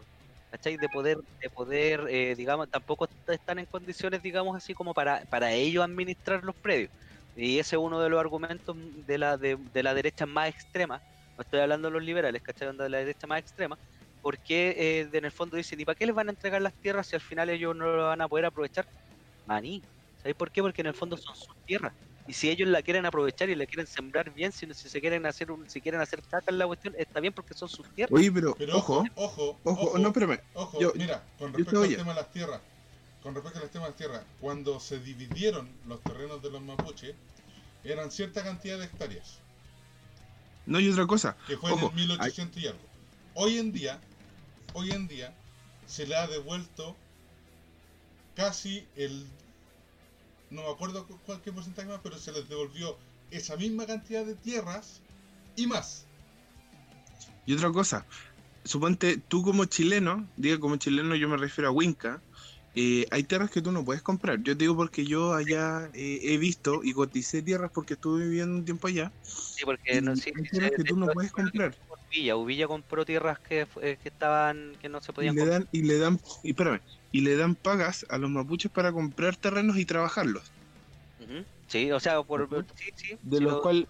¿cachai? 0.51 0.77
De 0.77 0.89
poder, 0.89 1.17
de 1.41 1.49
poder, 1.49 2.05
eh, 2.09 2.35
digamos, 2.35 2.69
tampoco 2.69 3.05
est- 3.05 3.29
están 3.29 3.59
en 3.59 3.65
condiciones, 3.65 4.21
digamos, 4.21 4.55
así 4.55 4.73
como 4.73 4.93
para, 4.93 5.25
para 5.29 5.51
ellos 5.53 5.83
administrar 5.83 6.43
los 6.45 6.55
predios. 6.61 6.91
Y 7.33 7.59
ese 7.59 7.75
es 7.75 7.81
uno 7.81 7.99
de 8.01 8.09
los 8.09 8.19
argumentos 8.19 8.75
de 8.77 9.17
la, 9.17 9.37
de, 9.37 9.57
la 9.83 9.93
derecha 9.93 10.25
más 10.25 10.49
extrema, 10.49 11.01
no 11.37 11.41
estoy 11.41 11.59
hablando 11.59 11.89
de 11.89 11.93
los 11.93 12.03
liberales, 12.03 12.41
¿cachai? 12.41 12.75
De 12.77 12.89
la 12.89 12.99
derecha 12.99 13.27
más 13.27 13.39
extrema, 13.39 13.77
¿por 14.21 14.39
qué 14.39 15.01
eh, 15.01 15.09
en 15.11 15.25
el 15.25 15.31
fondo 15.31 15.57
dicen, 15.57 15.79
¿y 15.79 15.85
para 15.85 15.95
qué 15.95 16.05
les 16.05 16.15
van 16.15 16.29
a 16.29 16.31
entregar 16.31 16.61
las 16.61 16.73
tierras 16.79 17.07
si 17.07 17.15
al 17.15 17.21
final 17.21 17.49
ellos 17.49 17.75
no 17.75 17.85
lo 17.95 18.03
van 18.05 18.21
a 18.21 18.27
poder 18.29 18.45
aprovechar? 18.45 18.85
Maní. 19.45 19.85
¿Sabéis 20.25 20.37
por 20.37 20.51
qué? 20.51 20.63
Porque 20.63 20.81
en 20.81 20.87
el 20.87 20.95
fondo 20.95 21.15
son 21.17 21.35
sus 21.35 21.55
tierras. 21.67 21.93
Y 22.25 22.33
si 22.33 22.49
ellos 22.49 22.67
la 22.67 22.81
quieren 22.81 23.05
aprovechar 23.05 23.47
y 23.51 23.53
la 23.53 23.67
quieren 23.67 23.85
sembrar 23.85 24.33
bien, 24.33 24.51
si, 24.51 24.65
si 24.73 24.89
se 24.89 24.99
quieren 24.99 25.23
hacer 25.27 25.51
un, 25.51 25.69
si 25.69 25.79
quieren 25.79 26.01
hacer 26.01 26.19
caca 26.23 26.49
en 26.51 26.57
la 26.57 26.65
cuestión, 26.65 26.95
está 26.97 27.19
bien 27.19 27.31
porque 27.31 27.53
son 27.53 27.69
sus 27.69 27.87
tierras. 27.93 28.11
Oye, 28.19 28.31
pero, 28.31 28.55
Pero 28.57 28.75
ojo, 28.75 29.03
ojo, 29.17 29.59
ojo, 29.63 29.81
ojo, 29.83 29.97
no, 29.99 30.07
espérame. 30.07 30.39
ojo, 30.55 30.81
yo- 30.81 30.93
mira, 30.95 31.23
con 31.37 31.53
respecto 31.53 31.79
al 31.83 31.95
tema 31.95 32.09
de 32.09 32.21
las 32.21 32.31
tierras, 32.31 32.59
con 33.21 33.35
respecto 33.35 33.59
al 33.59 33.69
tema 33.69 33.83
de 33.85 33.89
las 33.91 33.97
tierras, 33.99 34.23
cuando 34.41 34.79
se 34.79 34.97
dividieron 34.97 35.69
los 35.87 36.01
terrenos 36.01 36.41
de 36.41 36.49
los 36.49 36.61
mapuches, 36.63 37.13
eran 37.83 38.09
cierta 38.09 38.43
cantidad 38.43 38.79
de 38.79 38.85
hectáreas, 38.85 39.37
No 40.65 40.79
hay 40.79 40.89
otra 40.89 41.05
cosa. 41.05 41.37
que 41.45 41.55
fue 41.55 41.71
Ojo, 41.71 41.81
en 41.93 41.99
el 41.99 42.07
1800 42.07 42.63
y 42.63 42.67
algo. 42.67 42.79
Hoy 43.35 43.59
en 43.59 43.71
día, 43.71 44.01
hoy 44.73 44.89
en 44.89 45.07
día, 45.07 45.31
se 45.85 46.07
le 46.07 46.15
ha 46.15 46.25
devuelto 46.25 46.95
casi 48.35 48.87
el, 48.95 49.27
no 50.55 50.63
me 50.63 50.69
acuerdo 50.71 51.07
cu- 51.07 51.21
cuál 51.21 51.41
qué 51.41 51.51
porcentaje 51.53 51.87
más, 51.89 52.01
pero 52.03 52.17
se 52.19 52.31
les 52.31 52.47
devolvió 52.49 52.99
esa 53.29 53.57
misma 53.57 53.85
cantidad 53.87 54.25
de 54.25 54.37
tierras 54.37 55.07
y 55.55 55.67
más. 55.67 56.11
Y 57.45 57.53
otra 57.53 57.71
cosa, 57.71 58.07
suponte 58.63 59.19
tú 59.19 59.43
como 59.43 59.65
chileno, 59.65 60.31
diga 60.35 60.59
como 60.59 60.77
chileno 60.77 61.15
yo 61.15 61.29
me 61.29 61.37
refiero 61.37 61.69
a 61.69 61.71
Winca, 61.73 62.25
eh, 62.73 63.07
hay 63.11 63.23
tierras 63.25 63.51
que 63.51 63.61
tú 63.61 63.71
no 63.71 63.85
puedes 63.85 64.03
comprar. 64.03 64.39
Yo 64.43 64.57
te 64.57 64.65
digo 64.65 64.75
porque 64.75 65.05
yo 65.05 65.33
allá 65.33 65.89
eh, 65.93 66.19
he 66.23 66.37
visto 66.37 66.81
y 66.83 66.93
coticé 66.93 67.43
tierras 67.43 67.71
porque 67.73 67.95
estuve 67.95 68.25
viviendo 68.25 68.55
un 68.57 68.65
tiempo 68.65 68.87
allá. 68.87 69.15
Sí, 69.49 69.65
porque 69.65 70.01
no, 70.01 70.15
sí, 70.15 70.31
hay 70.35 70.45
tierras 70.47 70.71
sí, 70.71 70.77
que 70.77 70.85
tú 70.85 70.97
no 70.97 71.11
puedes 71.11 71.31
comprar. 71.31 71.77
Uvilla 72.35 72.67
compró 72.67 73.05
tierras 73.05 73.39
que, 73.39 73.67
eh, 73.81 73.97
que 73.97 74.09
estaban, 74.09 74.75
que 74.79 74.89
no 74.89 75.01
se 75.01 75.13
Y 75.17 75.29
podían 75.29 75.35
le 75.35 75.45
comprar. 75.45 75.45
dan, 75.45 75.67
y 75.71 75.81
le 75.83 75.97
dan, 75.97 76.19
y 76.41 76.51
espérame, 76.51 76.81
y 77.11 77.19
le 77.21 77.35
dan 77.35 77.55
pagas 77.57 78.05
a 78.09 78.17
los 78.17 78.29
mapuches 78.29 78.71
para 78.71 78.93
comprar 78.93 79.35
terrenos 79.35 79.77
y 79.77 79.85
trabajarlos. 79.85 80.53
Sí, 81.67 81.91
o 81.91 81.99
sea, 81.99 82.23
por, 82.23 82.49
Ujú. 82.49 82.67
sí, 82.75 82.89
sí. 82.95 83.19
De 83.21 83.39
sí, 83.39 83.43
lo 83.43 83.57
lo- 83.57 83.59
cual, 83.59 83.89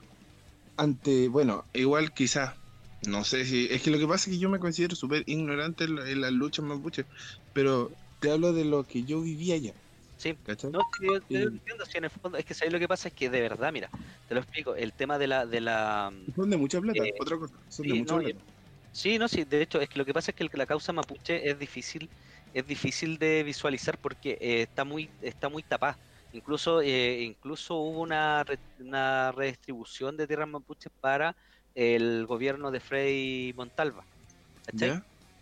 ante, 0.77 1.29
bueno, 1.29 1.69
igual 1.73 2.13
quizás, 2.13 2.55
no 3.01 3.23
sé 3.25 3.45
si, 3.45 3.67
es 3.71 3.83
que 3.83 3.91
lo 3.91 3.99
que 3.99 4.07
pasa 4.07 4.29
es 4.31 4.37
que 4.37 4.41
yo 4.41 4.49
me 4.49 4.59
considero 4.59 4.95
súper 4.95 5.23
ignorante 5.27 5.85
en, 5.85 5.95
la- 5.97 6.09
en 6.11 6.21
las 6.21 6.33
luchas 6.33 6.65
mapuches, 6.65 7.07
pero 7.53 7.97
te 8.19 8.31
hablo 8.31 8.53
de 8.53 8.65
lo 8.65 8.85
que 8.85 9.05
yo 9.05 9.21
vivía 9.21 9.55
allá. 9.55 9.73
Sí. 10.17 10.39
¿Cachai? 10.45 10.73
No, 10.73 10.81
sí, 10.91 11.05
yo, 11.05 11.19
yo 11.19 11.19
Y- 11.29 11.47
entiendo, 11.49 11.85
sí, 11.85 11.97
en 11.97 12.05
el 12.05 12.09
fondo, 12.09 12.37
es 12.37 12.45
que 12.45 12.53
¿sabes 12.53 12.73
lo 12.73 12.79
que 12.79 12.87
pasa? 12.87 13.07
Es 13.09 13.13
que 13.13 13.29
de 13.29 13.41
verdad, 13.41 13.71
mira, 13.71 13.89
te 14.25 14.33
lo 14.35 14.41
explico, 14.41 14.75
el 14.75 14.93
tema 14.93 15.17
de 15.17 15.27
la, 15.27 15.45
de 15.45 15.61
la, 15.61 16.11
Son 16.35 16.49
de 16.51 16.57
mucha 16.57 16.79
plata, 16.79 17.03
Eh, 17.03 17.11
otra 17.17 17.35
cosa, 17.39 17.65
son 17.67 17.87
sí, 17.87 17.89
de 17.89 17.95
mucha 17.95 18.15
no, 18.15 18.19
plata. 18.19 18.39
Sí, 18.91 19.19
no, 19.19 19.27
sí, 19.29 19.43
de 19.45 19.61
hecho, 19.63 19.81
es 19.81 19.89
que 19.89 19.99
lo 19.99 20.05
que 20.05 20.13
pasa 20.13 20.31
es 20.31 20.35
que 20.35 20.49
la 20.57 20.65
causa 20.67 20.93
mapuche 20.93 21.49
es 21.49 21.59
difícil, 21.59 22.11
es 22.53 22.65
difícil 22.67 23.17
de 23.19 23.43
visualizar 23.43 23.99
porque 23.99 24.37
eh, 24.41 24.63
está 24.63 24.85
muy, 24.85 25.15
está 25.21 25.49
muy 25.49 25.63
tapada. 25.63 25.99
Incluso, 26.31 26.81
eh, 26.81 27.21
incluso 27.23 27.75
hubo 27.77 28.01
una, 28.01 28.43
re- 28.45 28.59
una 28.79 29.31
redistribución 29.33 30.17
de 30.17 30.27
tierras 30.27 30.47
mapuches 30.49 30.91
para 31.01 31.37
el 31.75 32.25
gobierno 32.27 32.71
de 32.71 32.79
Frei 32.81 33.53
Montalva. 33.55 34.07
¿cachai? 34.65 34.95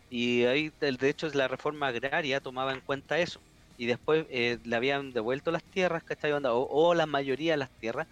Y 0.09 0.43
ahí, 0.45 0.71
de 0.79 1.09
hecho, 1.09 1.27
la 1.29 1.47
reforma 1.47 1.87
agraria 1.87 2.39
tomaba 2.41 2.73
en 2.73 2.81
cuenta 2.81 3.19
eso. 3.19 3.43
Y 3.75 3.85
después 3.87 4.25
eh, 4.29 4.59
le 4.63 4.75
habían 4.75 5.13
devuelto 5.13 5.51
las 5.51 5.63
tierras, 5.69 6.03
¿cachai? 6.03 6.31
Onda, 6.33 6.53
O, 6.53 6.67
o 6.69 6.93
la 6.95 7.05
mayoría 7.05 7.53
de 7.53 7.57
las 7.57 7.71
tierras. 7.79 8.07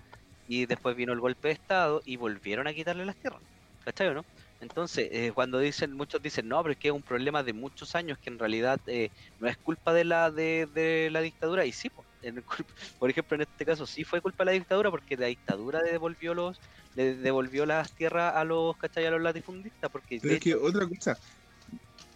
Y 0.45 0.65
después 0.65 0.95
vino 0.95 1.13
el 1.13 1.19
golpe 1.21 1.49
de 1.49 1.53
Estado 1.53 2.01
y 2.05 2.17
volvieron 2.17 2.67
a 2.67 2.73
quitarle 2.73 3.05
las 3.05 3.17
tierras. 3.17 3.41
¿Cachai 3.83 4.07
o 4.09 4.13
no? 4.13 4.23
Entonces, 4.59 5.09
eh, 5.11 5.31
cuando 5.33 5.57
dicen, 5.57 5.93
muchos 5.93 6.21
dicen, 6.21 6.47
no, 6.47 6.61
pero 6.61 6.73
es 6.73 6.77
que 6.77 6.89
es 6.89 6.93
un 6.93 7.01
problema 7.03 7.41
de 7.43 7.53
muchos 7.53 7.95
años 7.95 8.17
que 8.21 8.29
en 8.29 8.37
realidad 8.37 8.79
eh, 8.85 9.09
no 9.39 9.47
es 9.47 9.57
culpa 9.57 9.91
de 9.93 10.03
la 10.05 10.29
de, 10.29 10.67
de 10.71 11.09
la 11.11 11.21
dictadura. 11.21 11.65
Y 11.65 11.71
sí, 11.71 11.89
po, 11.89 12.07
en 12.21 12.43
por 12.99 13.09
ejemplo, 13.09 13.35
en 13.35 13.41
este 13.41 13.65
caso 13.65 13.87
sí 13.87 14.03
fue 14.03 14.21
culpa 14.21 14.43
de 14.43 14.51
la 14.51 14.51
dictadura 14.53 14.91
porque 14.91 15.17
la 15.17 15.27
dictadura 15.27 15.81
le 15.81 15.91
devolvió 15.91 16.33
los 16.35 16.61
le 16.93 17.15
devolvió 17.15 17.65
las 17.65 17.91
tierras 17.93 18.35
a 18.35 18.43
los, 18.43 18.75
¿cachai? 18.77 19.05
A 19.05 19.11
los 19.11 19.21
latifundistas. 19.21 19.89
Porque 19.91 20.19
Pero 20.19 20.33
es 20.35 20.39
que 20.39 20.55
otra 20.55 20.87
cosa, 20.87 21.17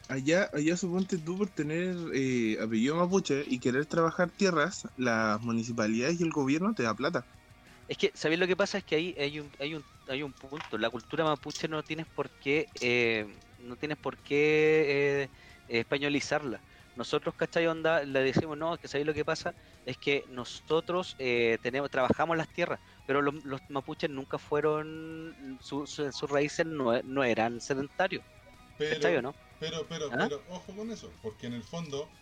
allá, 0.10 0.50
allá 0.54 0.78
suponte 0.78 1.18
tú 1.20 1.38
por 1.38 1.50
tener 1.52 1.96
eh, 2.14 2.58
apellido 2.62 2.96
mapuche 2.96 3.44
y 3.48 3.60
querer 3.60 3.86
trabajar 3.88 4.32
tierras, 4.32 4.82
las 4.96 5.42
municipalidades 5.42 6.20
y 6.20 6.24
el 6.24 6.32
gobierno 6.32 6.74
te 6.74 6.84
da 6.84 6.96
plata. 6.96 7.26
Es 7.88 7.98
que, 7.98 8.12
¿sabéis 8.16 8.40
lo 8.40 8.48
que 8.48 8.56
pasa? 8.58 8.78
Es 8.80 8.84
que 8.84 8.96
ahí 8.96 9.16
hay 9.18 9.40
un, 9.40 9.52
hay 9.60 9.76
un, 9.76 9.86
hay 10.08 10.24
un 10.24 10.34
punto. 10.34 10.78
La 10.78 10.90
cultura 10.90 11.24
mapuche 11.24 11.68
no 11.68 11.84
tienes 11.84 12.08
por 12.08 12.32
qué, 12.40 12.70
eh, 12.80 13.26
no 13.58 13.78
tienes 13.78 13.98
por 13.98 14.20
qué 14.20 15.24
eh, 15.68 15.80
españolizarla. 15.80 16.64
Nosotros, 16.96 17.36
¿cachai? 17.36 17.68
Onda, 17.68 18.04
le 18.04 18.22
decimos, 18.22 18.58
no, 18.58 18.78
que 18.78 18.88
¿sabéis 18.88 19.08
lo 19.08 19.14
que 19.14 19.26
pasa? 19.26 19.54
Es 19.84 19.98
que 19.98 20.26
nosotros 20.30 21.16
eh, 21.18 21.58
tenemos, 21.62 21.90
trabajamos 21.90 22.38
las 22.38 22.50
tierras, 22.52 22.80
pero 23.06 23.22
los, 23.22 23.36
los 23.44 23.62
mapuches 23.68 24.10
nunca 24.10 24.38
fueron, 24.40 25.58
su- 25.60 25.86
su- 25.88 26.12
sus 26.12 26.30
raíces 26.30 26.66
no, 26.66 27.02
no 27.04 27.24
eran 27.24 27.60
sedentarios, 27.62 28.24
¿cachai 28.88 29.18
o 29.18 29.22
Pero, 29.22 29.24
no? 29.24 29.38
Pero, 29.58 29.88
pero, 29.88 30.18
¿Ah? 30.18 30.18
pero, 30.18 30.46
ojo 30.48 30.76
con 30.76 30.92
eso, 30.92 31.20
porque 31.22 31.48
en 31.48 31.54
el 31.54 31.64
fondo, 31.64 32.14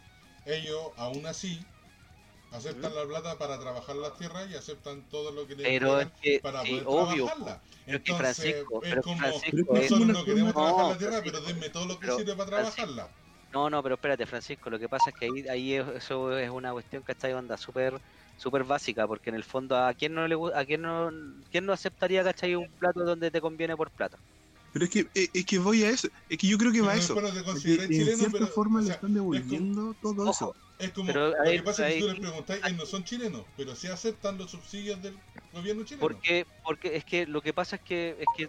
ellos 0.45 0.93
aún 0.97 1.25
así 1.25 1.73
aceptan 2.51 2.95
la 2.95 3.05
plata 3.07 3.37
para 3.39 3.59
trabajar 3.59 3.95
las 3.97 4.15
tierras 4.17 4.49
y 4.51 4.55
aceptan 4.55 5.09
todo 5.09 5.31
lo 5.31 5.47
que 5.47 5.55
les 5.55 5.77
Pero 5.79 5.99
es 5.99 6.07
que, 6.19 6.39
para 6.41 6.65
sí, 6.65 6.67
poder 6.67 6.85
obvio. 6.85 7.29
trabajarla. 7.29 7.63
Pero 7.85 7.97
es 7.97 8.03
que 8.03 8.13
Entonces, 8.13 8.57
es 8.79 8.79
pero 8.79 9.01
como, 9.01 9.43
Francisco, 9.43 9.79
es 9.79 9.91
nosotros 9.91 10.09
una 10.09 10.13
no 10.13 10.25
queremos 10.25 10.55
trabajar 10.55 10.85
No, 10.85 10.87
la 10.87 10.97
tierra, 10.97 11.23
pero 11.23 11.41
Francisco, 11.41 11.41
denme 11.41 11.69
todo 11.69 11.85
lo 11.87 11.99
que 11.99 12.11
pero, 12.11 12.13
sirve 12.13 12.35
para 12.35 12.51
trabajarla. 12.51 13.17
No, 13.51 13.69
no, 13.69 13.83
pero 13.83 13.95
espérate, 13.95 14.25
Francisco, 14.25 14.69
lo 14.71 14.79
que 14.79 14.89
pasa 14.89 15.11
es 15.11 15.15
que 15.15 15.25
ahí, 15.25 15.47
ahí 15.47 15.73
es- 15.75 15.87
eso 15.89 16.35
es 16.37 16.49
una 16.49 16.71
cuestión, 16.71 17.03
¿cachai? 17.03 17.33
Onda 17.33 17.55
súper 17.57 18.01
súper 18.35 18.63
básica, 18.63 19.07
porque 19.07 19.29
en 19.29 19.35
el 19.35 19.43
fondo, 19.43 19.77
¿a 19.77 19.93
quién 19.93 20.13
no 20.15 20.27
le 20.27 20.35
a 20.55 20.65
quién 20.65 20.81
no, 20.81 21.11
quién 21.51 21.65
no 21.65 21.73
aceptaría, 21.73 22.23
¿cachai? 22.23 22.55
Un 22.55 22.73
plato 22.79 23.03
donde 23.05 23.29
te 23.29 23.41
conviene 23.41 23.77
por 23.77 23.91
plata. 23.91 24.23
Pero 24.73 24.85
es 24.85 24.91
que, 24.91 24.99
eh, 25.13 25.29
es 25.33 25.45
que 25.45 25.59
voy 25.59 25.83
a 25.83 25.89
eso, 25.91 26.07
es 26.27 26.37
que 26.39 26.47
yo 26.47 26.57
creo 26.57 26.71
que 26.71 26.81
va 26.81 26.93
a 26.93 26.97
eso. 26.97 27.13
consideras 27.45 27.89
en 27.91 28.11
cierta 28.11 28.31
pero, 28.31 28.47
forma 28.47 28.79
o 28.79 28.81
le 28.83 28.89
están 28.91 29.13
devolviendo 29.13 29.95
todo 30.01 30.27
Ojo, 30.27 30.31
eso. 30.31 30.57
Es 30.79 30.91
como, 30.93 31.07
Pero 31.13 31.27
lo 31.29 31.35
ahí- 31.45 31.57
que 31.57 31.63
pasa 31.63 31.87
es 31.87 31.93
que 31.95 32.01
tú 32.01 32.07
les 32.07 32.19
preguntáis, 32.19 32.63
ellos 32.65 32.77
no 32.77 32.85
son 32.87 33.03
chilenos, 33.03 33.47
pero 33.55 33.75
sí 33.75 33.87
aceptan 33.87 34.37
los 34.37 34.51
subsidios 34.51 35.01
del 35.01 35.23
gobierno 35.51 35.83
chileno. 35.85 36.07
Porque, 36.07 36.45
porque 36.63 36.95
es 36.97 37.05
que 37.05 37.25
lo 37.27 37.41
que 37.41 37.53
pasa 37.53 37.75
es 37.77 37.81
que, 37.83 38.15
es 38.19 38.25
que 38.35 38.47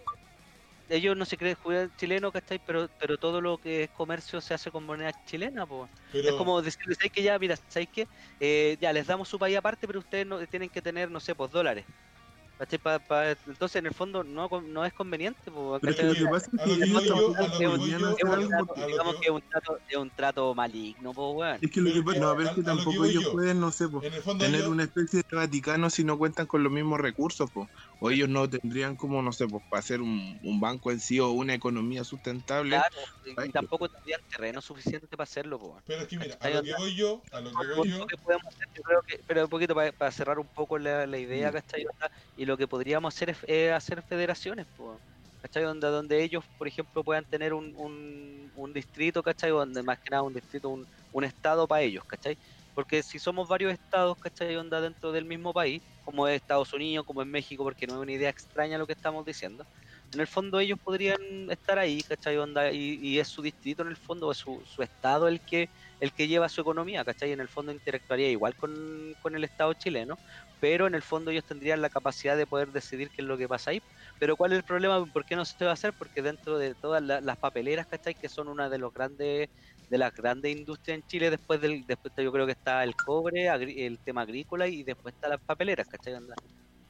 ellos 0.89 1.17
no 1.17 1.25
se 1.25 1.37
creen 1.37 1.55
jugar 1.55 1.91
chileno, 1.97 2.31
¿cachai? 2.31 2.59
Pero, 2.59 2.89
pero 2.97 3.17
todo 3.17 3.41
lo 3.41 3.59
que 3.59 3.83
es 3.85 3.91
comercio 3.91 4.41
se 4.41 4.53
hace 4.55 4.71
con 4.71 4.85
moneda 4.85 5.11
chilena, 5.25 5.67
pues. 5.67 5.89
Pero, 6.11 6.29
Es 6.29 6.35
como 6.35 6.61
decirles, 6.61 6.97
¿sabes 6.99 7.11
que 7.13 7.23
ya, 7.23 7.39
mira, 7.39 7.57
¿sabes 7.69 7.89
qué? 7.91 8.09
Eh, 8.39 8.77
ya 8.81 8.93
les 8.93 9.07
damos 9.07 9.29
su 9.29 9.39
país 9.39 9.57
aparte, 9.57 9.87
pero 9.87 9.99
ustedes 9.99 10.27
no 10.27 10.45
tienen 10.47 10.69
que 10.69 10.81
tener, 10.83 11.11
no 11.11 11.19
sé, 11.21 11.35
pues 11.35 11.51
dólares. 11.51 11.87
¿Cachai? 12.57 12.79
Pa- 12.79 12.99
pa- 12.99 13.31
entonces, 13.31 13.75
en 13.75 13.85
el 13.87 13.93
fondo, 13.93 14.23
no, 14.23 14.47
no 14.63 14.85
es 14.85 14.93
conveniente. 14.93 15.51
pues, 15.51 15.79
Pero 15.81 15.91
es 15.91 15.99
que 15.99 16.05
lo 16.05 16.13
que 16.13 16.25
pasa 16.25 16.49
es 16.51 16.51
que 16.51 16.57
que 16.57 16.63
que 16.79 16.85
digamos 16.85 17.03
que- 17.03 17.09
que 19.19 19.25
es 19.25 19.29
un 19.31 19.41
trato, 19.49 19.79
es 19.87 19.97
un 19.97 20.11
trato 20.11 20.55
maligno, 20.55 21.13
pues, 21.13 21.27
weón. 21.35 21.57
Es 21.61 21.71
que 21.71 21.81
lo 21.81 21.93
que 21.93 22.01
pasa, 22.01 22.13
que 22.13 22.19
no, 22.21 22.29
a- 22.29 22.37
que 22.37 22.55
que 22.55 22.63
tampoco 22.63 22.97
voy 22.97 23.09
ellos 23.09 23.23
yo. 23.25 23.31
pueden, 23.33 23.59
no 23.59 23.71
sé, 23.71 23.89
po, 23.89 24.01
tener 24.39 24.61
yo- 24.61 24.69
una 24.71 24.83
especie 24.83 25.21
de 25.29 25.37
Vaticano 25.37 25.89
si 25.89 26.03
no 26.05 26.17
cuentan 26.17 26.47
con 26.47 26.63
los 26.63 26.71
mismos 26.71 26.99
recursos, 26.99 27.51
po. 27.51 27.69
o 27.99 28.09
ellos 28.11 28.29
no 28.29 28.49
tendrían 28.49 28.95
como, 28.95 29.21
no 29.21 29.33
sé, 29.33 29.47
pues 29.47 29.63
para 29.67 29.79
hacer 29.79 30.01
un, 30.01 30.39
un 30.41 30.59
banco 30.59 30.91
en 30.91 30.99
sí 30.99 31.19
o 31.19 31.31
una 31.31 31.53
economía 31.53 32.03
sustentable. 32.03 32.77
Claro, 32.77 33.45
y 33.47 33.51
tampoco 33.51 33.89
tendrían 33.89 34.21
terreno 34.29 34.61
suficiente 34.61 35.07
para 35.09 35.23
hacerlo, 35.23 35.59
pues. 35.59 35.71
weón. 35.71 35.83
Pero 35.85 36.01
es 36.03 36.07
que 36.07 36.17
mira, 36.19 36.37
a 36.39 36.49
lo 36.49 36.63
que 36.63 36.73
voy 36.77 36.95
yo, 36.95 37.21
a 37.31 37.41
lo 37.41 37.49
que 37.51 37.73
voy 37.75 37.89
yo, 37.89 38.07
que 38.07 38.17
podemos 38.17 38.45
hacer, 38.47 38.67
yo 38.73 38.81
creo 38.83 39.01
que, 39.05 39.19
pero 39.27 39.43
un 39.43 39.49
poquito 39.49 39.75
para, 39.75 40.11
cerrar 40.11 40.39
un 40.39 40.47
poco 40.47 40.77
la, 40.77 41.05
la 41.07 41.17
idea, 41.17 41.49
Mm. 41.49 41.53
¿cachai? 41.53 41.85
Onda, 41.85 42.11
Lo 42.45 42.57
que 42.57 42.67
podríamos 42.67 43.13
hacer 43.13 43.31
es 43.31 43.37
eh, 43.47 43.71
hacer 43.71 44.03
federaciones, 44.03 44.67
¿cachai? 45.41 45.63
Donde, 45.63 46.23
ellos, 46.23 46.43
por 46.57 46.67
ejemplo, 46.67 47.03
puedan 47.03 47.25
tener 47.25 47.53
un, 47.53 48.71
distrito, 48.73 49.23
¿cachai? 49.23 49.49
Donde 49.49 49.81
más 49.81 49.97
que 49.99 50.11
nada 50.11 50.21
un 50.21 50.33
distrito, 50.33 50.69
un, 50.69 51.23
estado 51.23 51.67
para 51.67 51.81
ellos, 51.81 52.05
¿cachai? 52.05 52.37
Porque 52.75 53.01
si 53.01 53.17
somos 53.17 53.47
varios 53.47 53.73
estados, 53.73 54.17
¿cachai? 54.19 54.55
Onda 54.57 54.79
dentro 54.79 55.11
del 55.11 55.25
mismo 55.25 55.53
país, 55.53 55.81
como 56.03 56.27
es 56.27 56.35
Estados 56.35 56.71
Unidos, 56.71 57.05
como 57.05 57.21
es 57.21 57.27
México, 57.27 57.63
porque 57.63 57.87
no 57.87 57.95
es 57.95 57.99
una 57.99 58.11
idea 58.11 58.29
extraña 58.29 58.77
lo 58.77 58.85
que 58.85 58.93
estamos 58.93 59.25
diciendo. 59.25 59.65
En 60.13 60.19
el 60.19 60.27
fondo 60.27 60.59
ellos 60.59 60.77
podrían 60.79 61.49
estar 61.49 61.79
ahí, 61.79 62.03
¿cachai? 62.03 62.37
Y, 62.73 63.17
es 63.17 63.27
su 63.27 63.41
distrito 63.41 63.81
en 63.81 63.87
el 63.87 63.97
fondo, 63.97 64.31
es 64.31 64.37
su, 64.37 64.61
estado 64.79 65.27
el 65.27 65.39
que 65.41 65.67
el 65.99 66.11
que 66.11 66.27
lleva 66.27 66.49
su 66.49 66.61
economía, 66.61 67.03
¿cachai? 67.03 67.31
En 67.31 67.39
el 67.39 67.47
fondo 67.47 67.71
interactuaría 67.71 68.29
igual 68.29 68.55
con 68.55 69.35
el 69.35 69.43
Estado 69.43 69.73
chileno, 69.73 70.17
pero 70.59 70.87
en 70.87 70.95
el 70.95 71.01
fondo 71.03 71.31
ellos 71.31 71.45
tendrían 71.45 71.81
la 71.81 71.89
capacidad 71.89 72.37
de 72.37 72.47
poder 72.47 72.71
decidir 72.71 73.09
qué 73.11 73.21
es 73.21 73.27
lo 73.27 73.37
que 73.37 73.47
pasa 73.47 73.71
ahí. 73.71 73.79
Pero 74.17 74.35
¿cuál 74.37 74.51
es 74.53 74.57
el 74.59 74.63
problema? 74.63 75.05
¿Por 75.11 75.25
qué 75.25 75.35
no 75.35 75.45
se 75.45 75.63
va 75.65 75.71
a 75.71 75.73
hacer? 75.73 75.93
Porque 75.97 76.21
dentro 76.21 76.57
de 76.57 76.75
todas 76.75 77.01
la- 77.03 77.21
las 77.21 77.37
papeleras, 77.37 77.85
¿cachai? 77.87 78.15
Que 78.15 78.29
son 78.29 78.47
una 78.49 78.69
de 78.69 78.77
los 78.79 78.91
grandes 78.93 79.47
de 79.87 79.97
las 79.99 80.11
grandes 80.13 80.51
industrias 80.51 80.97
en 80.97 81.03
Chile, 81.03 81.29
después 81.29 81.61
del 81.61 81.85
después 81.85 82.13
yo 82.17 82.31
creo 82.31 82.45
que 82.47 82.53
está 82.53 82.83
el 82.83 82.95
cobre, 82.95 83.49
agri- 83.49 83.83
el 83.85 83.99
tema 84.01 84.21
agrícola 84.21 84.67
y 84.67 84.83
después 84.83 85.13
está 85.13 85.29
las 85.29 85.39
papeleras, 85.45 85.85
¿cachai? 85.87 86.13
Andan- 86.15 86.37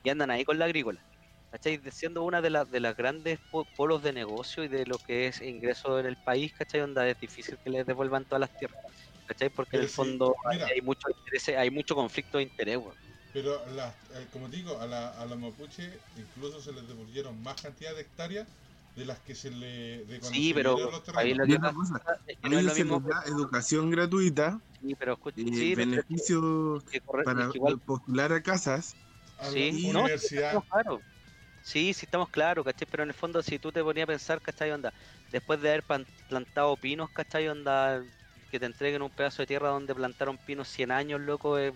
y 0.04 0.10
andan 0.10 0.32
ahí 0.32 0.44
con 0.46 0.60
la 0.60 0.66
agrícola. 0.66 1.06
¿cachai? 1.52 1.80
Siendo 1.92 2.24
una 2.24 2.42
de, 2.42 2.50
las 2.50 2.70
de 2.70 2.80
las 2.82 2.96
grandes 2.96 3.40
po- 3.50 3.66
polos 3.76 4.04
de 4.04 4.14
negocio 4.14 4.64
y 4.64 4.68
de 4.68 4.86
lo 4.86 5.00
que 5.00 5.28
es 5.28 5.42
ingreso 5.42 6.00
en 6.00 6.06
el 6.06 6.18
país, 6.18 6.54
¿cachai? 6.54 6.82
Onda 6.82 7.08
es 7.10 7.18
difícil 7.20 7.58
que 7.64 7.70
les 7.70 7.86
devuelvan 7.86 8.26
todas 8.26 8.42
las 8.42 8.54
tierras, 8.56 8.78
¿cachai? 9.26 9.50
Porque 9.50 9.78
en 9.78 9.84
el 9.84 9.88
sí, 9.88 9.90
fondo 9.90 10.36
hay, 10.74 10.82
mucho 10.82 11.08
interés, 11.10 11.50
hay 11.60 11.72
mucho 11.72 11.96
conflicto 11.96 12.38
de 12.40 12.44
interés, 12.44 12.78
weón. 12.78 12.98
Pero, 13.36 13.66
las- 13.76 13.94
eh, 14.12 14.28
como 14.32 14.50
te 14.50 14.56
digo, 14.56 14.80
a 14.80 14.88
la, 14.88 15.10
a 15.10 15.26
la 15.26 15.36
mapuche 15.36 16.00
incluso 16.16 16.62
se 16.62 16.72
les 16.72 16.88
devolvieron 16.88 17.44
más 17.44 17.62
cantidad 17.62 17.94
de 17.94 18.00
hectáreas 18.00 18.48
de 18.96 19.06
las 19.06 19.20
que 19.20 19.36
se 19.36 19.52
le. 19.52 20.06
De 20.06 20.22
Sí, 20.22 20.54
se 20.54 20.56
pero 20.56 20.78
los 20.78 21.04
ahí 21.18 21.34
lo 21.34 21.46
que 21.46 21.60
pasa 21.60 21.76
cosa, 21.76 21.96
es 22.28 22.38
que 22.38 22.48
a 22.48 22.50
no 22.50 22.58
es 22.60 22.64
lo 22.64 22.72
ellos 22.72 22.78
se 22.78 22.84
mismo. 22.86 23.00
les 23.02 23.10
da 23.10 23.24
educación 23.26 23.92
gratuita, 23.92 24.62
Sí, 24.80 24.96
pero 24.96 25.14
escucha, 25.14 25.42
eh, 25.42 25.50
sí, 25.54 25.76
pero 25.76 25.82
es 25.82 25.88
que- 25.92 25.96
beneficios 25.98 26.84
que 26.86 27.02
corre- 27.02 27.22
es 27.24 27.26
para 27.26 27.52
igual 27.56 27.80
postular 27.82 28.32
a 28.32 28.42
casas. 28.42 28.96
A 29.38 29.44
la 29.46 29.52
Sí, 29.52 29.90
no, 29.92 30.00
universidad. 30.06 30.44
estamos 30.46 30.66
claros. 30.70 31.02
Sí, 31.62 31.94
sí 31.94 32.06
estamos 32.06 32.30
claros, 32.30 32.64
¿cachai? 32.66 32.88
Pero 32.90 33.04
en 33.04 33.10
el 33.10 33.16
fondo, 33.16 33.42
si 33.42 33.60
tú 33.60 33.72
te 33.72 33.84
ponías 33.84 34.06
a 34.06 34.08
pensar, 34.08 34.42
¿cachai? 34.42 34.72
Onda, 34.72 34.94
después 35.32 35.62
de 35.62 35.70
haber 35.70 35.84
plantado 36.28 36.78
pinos, 36.78 37.10
¿cachai? 37.12 37.48
Onda, 37.50 38.06
que 38.50 38.60
te 38.60 38.66
entreguen 38.68 39.02
un 39.02 39.12
pedazo 39.12 39.42
de 39.44 39.48
tierra 39.48 39.70
donde 39.70 39.96
plantaron 39.96 40.38
pinos 40.38 40.68
100 40.70 40.92
años, 40.92 41.20
loco, 41.22 41.58
eh, 41.60 41.74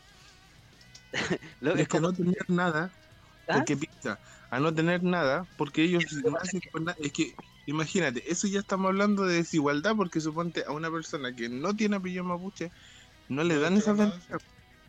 lo- 1.62 1.74
Es 1.74 1.82
es 1.82 1.88
que 1.88 1.98
como- 1.98 2.08
no 2.10 2.14
tener 2.14 2.46
nada, 2.50 2.92
¿Ah? 3.48 3.54
porque 3.56 3.78
piensa, 3.78 4.20
a 4.50 4.60
no 4.60 4.74
tener 4.74 5.04
nada, 5.04 5.46
porque 5.58 5.84
ellos 5.84 6.04
no 6.24 6.38
hacen. 6.38 6.62
Es 7.00 7.12
que, 7.14 7.34
imagínate, 7.66 8.24
eso 8.32 8.48
ya 8.48 8.60
estamos 8.60 8.88
hablando 8.88 9.24
de 9.26 9.36
desigualdad, 9.36 9.96
porque 9.96 10.20
suponte 10.22 10.64
a 10.68 10.72
una 10.72 10.92
persona 10.92 11.34
que 11.34 11.50
no 11.50 11.76
tiene 11.76 11.96
apellido 11.98 12.24
mapuche, 12.24 12.72
no 13.28 13.44
le 13.44 13.56
No 13.56 13.62
dan 13.62 13.76
de 13.76 13.82
ventajas. 13.86 14.28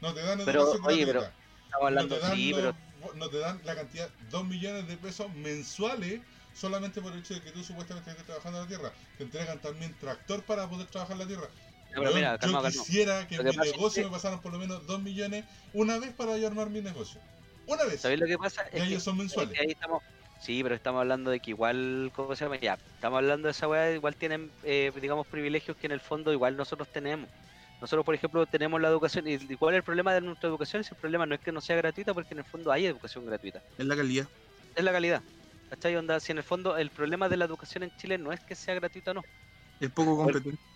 No 0.01 0.15
te 0.15 0.21
dan 0.23 0.41
Pero, 0.45 0.71
oye, 0.85 1.07
pero- 1.07 1.21
estamos 1.21 1.87
hablando, 1.87 2.15
no 2.15 2.21
te 2.21 2.27
dan 2.27 2.37
sí, 2.37 2.51
los- 2.53 2.61
pero 2.61 3.15
no 3.15 3.29
te 3.31 3.39
dan 3.39 3.61
la 3.65 3.75
cantidad, 3.75 4.11
2 4.31 4.45
millones 4.47 4.87
de 4.89 4.97
pesos 4.97 5.35
mensuales 5.35 6.21
solamente 6.53 7.01
por 7.01 7.13
el 7.13 7.21
hecho 7.21 7.35
de 7.35 7.43
que 7.43 7.53
tú 7.53 7.63
supuestamente 7.63 8.11
estés 8.11 8.27
trabajando 8.27 8.59
en 8.59 8.65
la 8.65 8.69
tierra. 8.69 8.93
Te 9.17 9.25
entregan 9.25 9.61
también 9.61 9.95
tractor 9.99 10.45
para 10.45 10.69
poder 10.69 10.87
trabajar 10.89 11.15
en 11.15 11.19
la 11.21 11.27
tierra. 11.27 11.49
No, 11.95 12.03
pero 12.03 12.19
yo 12.21 12.39
calma, 12.39 12.62
quisiera 12.71 13.27
que 13.27 13.35
en 13.37 13.45
mi 13.45 13.51
es 13.51 13.57
negocio 13.57 14.03
que- 14.03 14.09
me 14.09 14.12
pasaran 14.12 14.41
por 14.41 14.53
lo 14.53 14.59
menos 14.59 14.87
2 14.87 15.03
millones 15.03 15.45
una 15.73 15.99
vez 15.99 16.15
para 16.15 16.37
yo 16.39 16.47
armar 16.47 16.71
mi 16.71 16.81
negocio. 16.81 17.21
Una 17.67 17.85
vez. 17.85 18.01
¿Sabéis 18.01 18.21
lo 18.21 18.27
que 18.27 18.39
pasa? 18.39 18.62
Es 18.62 18.83
que, 18.83 18.89
ellos 18.89 19.03
son 19.03 19.15
es 19.15 19.19
mensuales. 19.23 19.55
que 19.55 19.61
ahí 19.62 19.71
estamos, 19.71 20.03
sí, 20.39 20.62
pero 20.62 20.75
estamos 20.75 21.01
hablando 21.01 21.31
de 21.31 21.41
que 21.41 21.51
igual, 21.51 22.11
¿cómo 22.15 22.35
se 22.37 22.45
llama? 22.45 22.59
Ya, 22.61 22.75
estamos 22.95 23.19
hablando 23.19 23.47
de 23.49 23.53
esa 23.53 23.69
weá, 23.69 23.93
igual 23.93 24.17
tienen, 24.17 24.55
eh, 24.62 24.93
digamos, 25.01 25.27
privilegios 25.27 25.77
que 25.77 25.87
en 25.87 25.93
el 25.93 26.01
fondo 26.01 26.33
igual 26.33 26.57
nosotros 26.57 26.89
tenemos. 26.91 27.31
Nosotros, 27.81 28.05
por 28.05 28.15
ejemplo, 28.15 28.47
tenemos 28.47 28.81
la 28.81 28.89
educación, 28.89 29.27
y 29.27 29.35
y 29.35 29.57
¿cuál 29.57 29.75
es 29.75 29.79
el 29.79 29.85
problema 29.85 30.12
de 30.15 30.21
nuestra 30.21 30.49
educación? 30.49 30.85
Si 30.85 30.91
el 30.95 30.99
problema 30.99 31.27
no 31.27 31.35
es 31.35 31.41
que 31.41 31.53
no 31.53 31.61
sea 31.61 31.77
gratuita, 31.77 32.12
porque 32.15 32.35
en 32.35 32.41
el 32.41 32.45
fondo 32.45 32.71
hay 32.73 32.87
educación 32.87 33.25
gratuita. 33.25 33.62
Es 33.77 33.87
la 33.87 33.97
calidad. 33.97 34.27
es 34.75 34.85
la 34.85 34.93
calidad. 34.93 35.25
¿Cachai? 35.69 35.97
Onda, 35.97 36.19
si 36.21 36.33
en 36.33 36.39
el 36.39 36.45
fondo 36.45 36.77
el 36.77 36.91
problema 36.91 37.29
de 37.29 37.37
la 37.37 37.45
educación 37.45 37.85
en 37.85 37.93
Chile 37.93 38.19
no 38.19 38.33
es 38.33 38.41
que 38.41 38.55
sea 38.57 38.75
gratuita 38.75 39.12
o 39.12 39.15
no. 39.15 39.23
Es 39.81 39.91
poco 39.93 40.17
competente. 40.17 40.70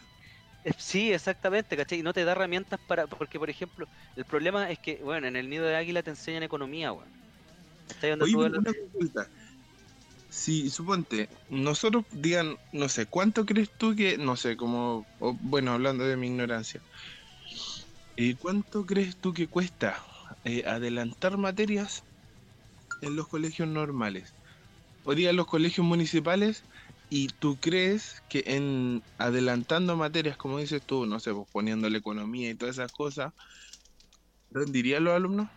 Sí, 0.78 1.12
exactamente, 1.12 1.76
¿cachai? 1.76 2.00
Y 2.00 2.02
no 2.02 2.12
te 2.12 2.24
da 2.24 2.32
herramientas 2.32 2.80
para. 2.86 3.06
Porque, 3.06 3.38
por 3.38 3.50
ejemplo, 3.50 3.86
el 4.16 4.24
problema 4.24 4.70
es 4.70 4.78
que, 4.78 5.02
bueno, 5.02 5.26
en 5.26 5.36
el 5.36 5.48
nido 5.48 5.64
de 5.66 5.76
águila 5.76 6.02
te 6.02 6.10
enseñan 6.10 6.42
economía, 6.42 6.92
weón. 6.92 7.12
Oye, 8.20 8.34
una 8.34 8.60
consulta. 8.62 9.28
Si, 10.28 10.68
suponte, 10.68 11.28
nosotros 11.48 12.04
digan, 12.10 12.56
no 12.72 12.88
sé, 12.88 13.06
¿cuánto 13.06 13.46
crees 13.46 13.70
tú 13.76 13.94
que, 13.94 14.18
no 14.18 14.36
sé, 14.36 14.56
como, 14.56 15.06
o, 15.18 15.36
bueno, 15.40 15.72
hablando 15.72 16.04
de 16.04 16.16
mi 16.16 16.26
ignorancia, 16.26 16.82
eh, 18.16 18.34
¿cuánto 18.36 18.84
crees 18.84 19.16
tú 19.18 19.32
que 19.32 19.46
cuesta 19.46 20.02
eh, 20.42 20.64
adelantar 20.66 21.36
materias 21.38 22.02
en 23.00 23.14
los 23.14 23.28
colegios 23.28 23.68
normales? 23.68 24.34
O 25.04 25.14
diga 25.14 25.30
en 25.30 25.36
los 25.36 25.46
colegios 25.46 25.86
municipales, 25.86 26.64
y 27.08 27.28
tú 27.28 27.58
crees 27.60 28.22
que 28.28 28.42
en 28.46 29.02
adelantando 29.18 29.96
materias, 29.96 30.36
como 30.36 30.58
dices 30.58 30.82
tú, 30.84 31.06
no 31.06 31.20
sé, 31.20 31.32
pues 31.32 31.46
poniendo 31.52 31.88
la 31.88 31.98
economía 31.98 32.50
y 32.50 32.54
todas 32.54 32.76
esas 32.76 32.92
cosas, 32.92 33.32
¿rendirían 34.50 35.04
los 35.04 35.14
alumnos? 35.14 35.48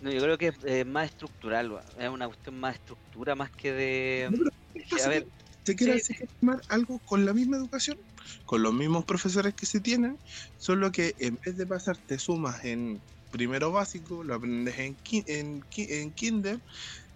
No, 0.00 0.10
yo 0.10 0.22
creo 0.22 0.38
que 0.38 0.48
es 0.48 0.54
eh, 0.64 0.84
más 0.84 1.10
estructural, 1.10 1.82
es 1.98 2.08
una 2.08 2.26
cuestión 2.26 2.58
más 2.58 2.72
de 2.72 2.78
estructura 2.78 3.34
más 3.34 3.50
que 3.50 3.72
de. 3.72 4.30
No, 4.30 4.50
que, 4.96 5.02
a 5.02 5.08
ver, 5.08 5.26
¿Se 5.64 5.76
quiere 5.76 5.94
Sí. 5.94 6.00
hacer 6.00 6.28
algo 6.68 7.00
con 7.00 7.26
la 7.26 7.34
misma 7.34 7.56
educación? 7.58 7.98
Con 8.46 8.62
los 8.62 8.72
mismos 8.72 9.04
profesores 9.04 9.54
que 9.54 9.66
se 9.66 9.80
tienen, 9.80 10.18
solo 10.56 10.90
que 10.90 11.14
en 11.18 11.38
vez 11.44 11.56
de 11.56 11.66
pasarte 11.66 12.18
sumas 12.18 12.64
en 12.64 13.02
primero 13.30 13.70
básico, 13.70 14.24
lo 14.24 14.34
aprendes 14.34 14.78
en, 14.78 14.96
en, 15.26 15.60
en 15.76 16.12
kinder 16.12 16.60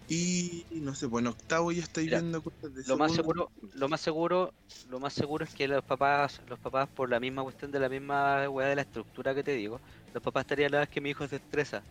y 0.07 0.65
no 0.81 0.93
sé, 0.95 1.07
pues 1.09 1.21
en 1.23 1.27
octavo 1.27 1.71
ya 1.71 1.83
Mira, 1.97 2.19
viendo 2.19 2.41
cosas 2.41 2.73
de 2.73 2.83
lo 2.85 2.97
más 2.97 3.13
seguro, 3.13 3.51
lo 3.73 3.89
más 3.89 4.01
seguro, 4.01 4.53
lo 4.89 4.99
más 4.99 5.13
seguro 5.13 5.45
es 5.45 5.53
que 5.53 5.67
los 5.67 5.83
papás, 5.83 6.39
los 6.47 6.59
papás 6.59 6.89
por 6.93 7.09
la 7.09 7.19
misma 7.19 7.43
cuestión 7.43 7.71
de 7.71 7.79
la 7.79 7.89
misma 7.89 8.47
weá 8.49 8.67
de 8.67 8.75
la 8.75 8.81
estructura 8.83 9.33
que 9.33 9.43
te 9.43 9.53
digo, 9.53 9.81
los 10.13 10.21
papás 10.21 10.41
estarían 10.41 10.71
la 10.71 10.79
vez 10.79 10.89
que 10.89 11.01
mi 11.01 11.09
hijo 11.09 11.27
se 11.27 11.37
estresa. 11.37 11.83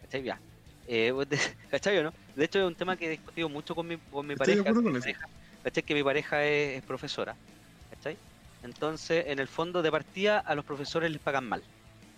¿Cachai? 0.00 0.22
Ya. 0.22 0.42
Eh, 0.84 1.12
¿Cachai 1.70 1.98
o 1.98 2.02
no? 2.04 2.12
De 2.34 2.44
hecho 2.44 2.58
es 2.58 2.66
un 2.66 2.74
tema 2.74 2.96
que 2.96 3.06
he 3.06 3.10
discutido 3.10 3.48
mucho 3.48 3.74
con 3.74 3.86
mi, 3.86 3.98
con 3.98 4.26
mi 4.26 4.34
Estoy 4.34 4.56
pareja. 4.56 4.72
mi 4.72 4.82
con 4.82 4.96
eso. 4.96 5.00
pareja- 5.00 5.26
¿Cachai? 5.62 5.82
Que 5.84 5.94
mi 5.94 6.02
pareja 6.02 6.44
es, 6.44 6.78
es 6.78 6.82
profesora. 6.84 7.34
¿Cachai? 7.88 8.18
Entonces, 8.62 9.24
en 9.26 9.38
el 9.38 9.48
fondo 9.48 9.80
de 9.82 9.90
partida 9.90 10.38
a 10.38 10.54
los 10.54 10.64
profesores 10.64 11.10
les 11.10 11.20
pagan 11.20 11.48
mal. 11.48 11.62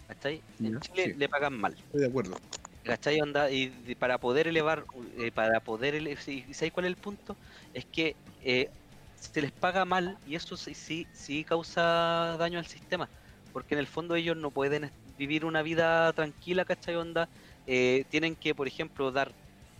¿Cachai? 0.08 0.42
En 0.58 0.80
Chile 0.80 1.12
sí. 1.12 1.14
le 1.18 1.28
pagan 1.28 1.58
mal. 1.58 1.74
Estoy 1.74 2.00
de 2.00 2.06
acuerdo. 2.06 2.36
¿Cachai? 2.84 3.18
Onda, 3.20 3.50
y 3.50 3.94
para 3.96 4.18
poder 4.18 4.46
elevar, 4.46 4.84
eh, 5.16 5.32
para 5.32 5.60
poder 5.60 5.94
ele- 5.94 6.16
sí, 6.16 6.52
¿sabes 6.52 6.70
cuál 6.72 6.84
es 6.86 6.90
el 6.90 6.98
punto? 6.98 7.38
Es 7.72 7.86
que 7.90 8.18
eh, 8.40 8.68
se 9.14 9.40
les 9.40 9.52
paga 9.52 9.84
mal 9.86 10.18
y 10.22 10.34
eso 10.34 10.56
sí, 10.58 10.74
sí, 10.74 11.08
sí 11.12 11.44
causa 11.46 12.36
daño 12.38 12.58
al 12.58 12.66
sistema, 12.66 13.10
porque 13.52 13.74
en 13.74 13.78
el 13.80 13.86
fondo 13.86 14.14
ellos 14.16 14.36
no 14.36 14.52
pueden 14.52 14.90
vivir 15.02 15.46
una 15.46 15.62
vida 15.62 16.12
tranquila, 16.12 16.64
¿cachai? 16.66 16.96
Onda, 16.96 17.30
eh, 17.64 18.04
tienen 18.10 18.36
que, 18.36 18.54
por 18.54 18.68
ejemplo, 18.68 19.10
dar 19.12 19.34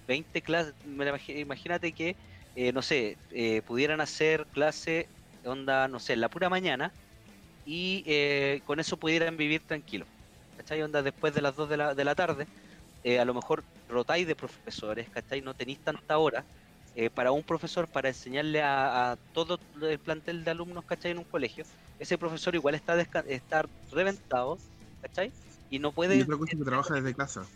20 0.07 0.41
clases, 0.43 0.75
imagínate 1.29 1.93
que, 1.93 2.17
eh, 2.55 2.73
no 2.73 2.81
sé, 2.83 3.21
eh, 3.31 3.61
pudieran 3.63 4.01
hacer 4.01 4.49
clase, 4.51 5.11
onda, 5.43 5.89
no 5.89 5.99
sé, 6.01 6.15
en 6.15 6.21
la 6.23 6.31
pura 6.31 6.49
mañana 6.49 6.95
y 7.65 8.61
con 8.63 8.81
eso 8.81 8.99
pudieran 8.99 9.37
vivir 9.37 9.65
tranquilos. 9.65 10.09
¿Cachai? 10.57 10.83
Onda, 10.83 11.03
después 11.03 11.35
de 11.35 11.43
las 11.43 11.57
2 11.57 11.69
de 11.69 11.77
la, 11.77 11.95
de 11.95 12.05
la 12.05 12.15
tarde, 12.15 12.49
eh, 13.05 13.21
a 13.21 13.27
lo 13.27 13.35
mejor 13.35 13.67
rotáis 13.89 14.27
de 14.29 14.37
profesores, 14.37 15.11
¿cachai? 15.11 15.43
No 15.43 15.55
tenéis 15.55 15.81
tanta 15.83 16.19
hora 16.19 16.49
eh, 16.95 17.11
para 17.11 17.33
un 17.33 17.45
profesor 17.45 17.89
para 17.91 18.09
enseñarle 18.11 18.63
a, 18.63 19.13
a 19.13 19.17
todo 19.33 19.63
el 19.83 20.01
plantel 20.01 20.45
de 20.45 20.53
alumnos, 20.53 20.85
¿cachai? 20.87 21.13
En 21.13 21.19
un 21.21 21.27
colegio. 21.27 21.67
Ese 21.99 22.19
profesor 22.19 22.55
igual 22.57 22.75
está, 22.77 23.01
está 23.29 23.65
reventado, 23.91 24.63
¿cachai? 25.03 25.35
Y 25.69 25.81
no 25.81 25.93
puede, 25.95 26.17
Y 26.17 26.23
otra 26.23 26.39
cosa 26.39 26.57
que 26.57 26.65
trabaja 26.65 26.95
desde 26.95 27.15
casa. 27.15 27.51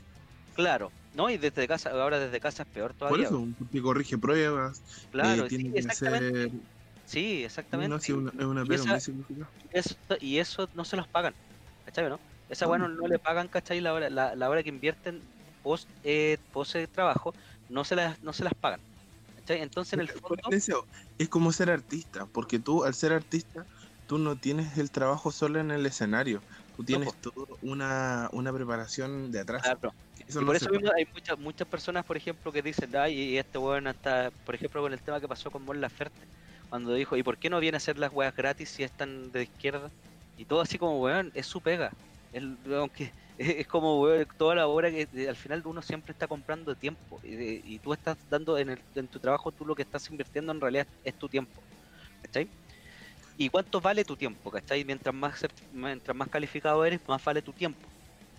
claro, 0.53 0.95
¿no? 1.13 1.31
Y 1.31 1.39
desde 1.39 1.67
casa, 1.69 1.91
ahora 1.91 2.19
desde 2.19 2.41
casa 2.41 2.63
es 2.65 2.69
peor 2.69 2.95
Por 3.07 3.21
todavía. 3.21 3.21
eso, 3.21 3.45
porque 3.59 3.81
corrige 3.83 4.19
pruebas, 4.19 4.83
claro, 5.11 5.47
eh, 5.47 5.51
sí, 5.51 5.57
tiene 5.57 5.75
que 5.75 5.79
exactamente. 5.79 6.27
Sí, 7.05 7.45
exactamente. 7.45 7.95
No, 7.95 7.99
sí, 8.01 8.13
una, 8.13 8.31
es 8.39 8.45
una 8.45 8.67
Y 8.67 8.69
pega 8.69 8.85
esa- 8.85 8.99
muy 9.03 9.03
eso, 9.71 9.97
y 10.21 10.39
eso 10.39 10.69
no 10.75 10.85
se 10.85 10.97
los 10.97 11.09
pagan, 11.09 11.37
¿cachai? 11.85 12.09
¿no? 12.11 12.23
Esa 12.49 12.69
weá 12.69 12.79
no, 12.79 12.89
no 12.89 13.09
le 13.09 13.19
pagan, 13.19 13.49
¿cachai? 13.49 13.81
La 13.81 13.95
hora, 13.95 14.11
la, 14.11 14.35
la 14.37 14.51
hora 14.51 14.63
que 14.63 14.71
invierten 14.71 15.29
post, 15.63 15.89
eh, 16.03 16.39
post 16.53 16.77
eh, 16.77 16.87
trabajo, 16.87 17.35
no 17.69 17.85
se 17.85 17.97
las, 17.97 18.23
no 18.23 18.33
se 18.33 18.45
las 18.45 18.55
pagan. 18.55 18.81
¿cachai? 19.37 19.63
Entonces 19.63 19.95
en 19.95 20.01
el 20.01 20.09
fondo, 20.09 20.37
es 21.19 21.29
como 21.29 21.53
ser 21.53 21.71
artista, 21.71 22.27
porque 22.27 22.59
tú 22.59 22.85
al 22.85 22.95
ser 22.95 23.13
artista, 23.13 23.67
tú 24.07 24.19
no 24.19 24.37
tienes 24.37 24.79
el 24.79 24.91
trabajo 24.91 25.31
solo 25.31 25.61
en 25.61 25.71
el 25.71 25.85
escenario, 25.87 26.43
tú 26.77 26.85
tienes 26.85 27.15
toda 27.21 27.47
una, 27.61 28.29
una 28.33 28.53
preparación 28.53 29.31
de 29.31 29.41
atrás. 29.41 29.63
claro, 29.63 29.93
Eso 30.27 30.41
y 30.41 30.45
no 30.45 30.47
por 30.47 30.57
eso 30.57 30.71
mismo 30.71 30.91
hay 30.97 31.05
muchas, 31.13 31.39
muchas 31.39 31.69
personas, 31.69 32.05
por 32.05 32.17
ejemplo, 32.17 32.51
que 32.51 32.63
dicen, 32.63 32.95
ay, 32.97 33.15
y 33.15 33.39
este 33.39 33.59
weón 33.59 33.87
está, 33.87 34.31
por 34.45 34.55
ejemplo, 34.55 34.81
con 34.81 34.93
el 34.93 35.03
tema 35.03 35.21
que 35.21 35.29
pasó 35.29 35.51
con 35.51 35.63
Mon 35.63 35.81
Laferte, 35.81 36.29
cuando 36.69 36.95
dijo, 36.95 37.17
¿y 37.17 37.23
por 37.23 37.39
qué 37.39 37.51
no 37.51 37.61
viene 37.61 37.77
a 37.77 37.79
hacer 37.79 37.99
las 37.99 38.13
weas 38.13 38.35
gratis 38.35 38.71
si 38.71 38.83
están 38.83 39.31
de 39.31 39.43
izquierda? 39.45 39.93
Y 40.37 40.47
todo 40.47 40.61
así 40.61 40.79
como, 40.79 41.01
weón, 41.01 41.31
es 41.35 41.47
su 41.47 41.61
pega. 41.61 41.99
El, 42.33 42.59
aunque 42.75 43.13
es, 43.39 43.67
como, 43.67 44.05
toda 44.37 44.57
la 44.57 44.67
hora 44.67 44.91
que 44.91 45.09
al 45.29 45.37
final 45.37 45.63
uno 45.65 45.81
siempre 45.81 46.13
está 46.13 46.27
comprando 46.27 46.75
tiempo 46.75 47.21
y, 47.23 47.75
y 47.75 47.79
tú 47.79 47.93
estás 47.93 48.17
dando 48.29 48.59
en, 48.59 48.71
el, 48.71 48.81
en 48.95 49.07
tu 49.07 49.21
trabajo, 49.21 49.53
tú 49.53 49.65
lo 49.65 49.75
que 49.75 49.83
estás 49.83 50.11
invirtiendo 50.11 50.53
en 50.53 50.61
realidad 50.61 50.87
es 51.05 51.15
tu 51.15 51.29
tiempo. 51.29 51.63
¿Cachai? 52.23 52.49
¿Y 53.37 53.49
cuánto 53.49 53.81
vale 53.81 54.05
tu 54.05 54.17
tiempo? 54.17 54.51
¿Cachai? 54.51 54.85
Mientras 54.85 55.15
más, 55.15 55.47
mientras 55.73 56.17
más 56.17 56.29
calificado 56.29 56.85
eres, 56.85 57.01
más 57.07 57.25
vale 57.25 57.41
tu 57.41 57.53
tiempo. 57.53 57.89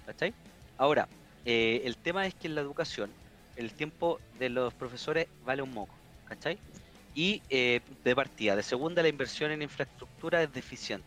¿Cachai? 0.06 0.34
Ahora, 0.78 1.08
eh, 1.46 1.82
el 1.86 1.96
tema 1.96 2.28
es 2.28 2.36
que 2.36 2.48
en 2.48 2.56
la 2.56 2.62
educación 2.62 3.10
el 3.56 3.74
tiempo 3.74 4.20
de 4.38 4.50
los 4.50 4.74
profesores 4.74 5.28
vale 5.46 5.62
un 5.62 5.74
moco, 5.74 5.94
¿cachai? 6.26 6.58
Y 7.14 7.42
eh, 7.50 7.82
de 8.04 8.16
partida, 8.16 8.56
de 8.56 8.64
segunda, 8.64 9.02
la 9.02 9.10
inversión 9.10 9.52
en 9.52 9.62
infraestructura 9.62 10.44
es 10.44 10.54
deficiente. 10.54 11.06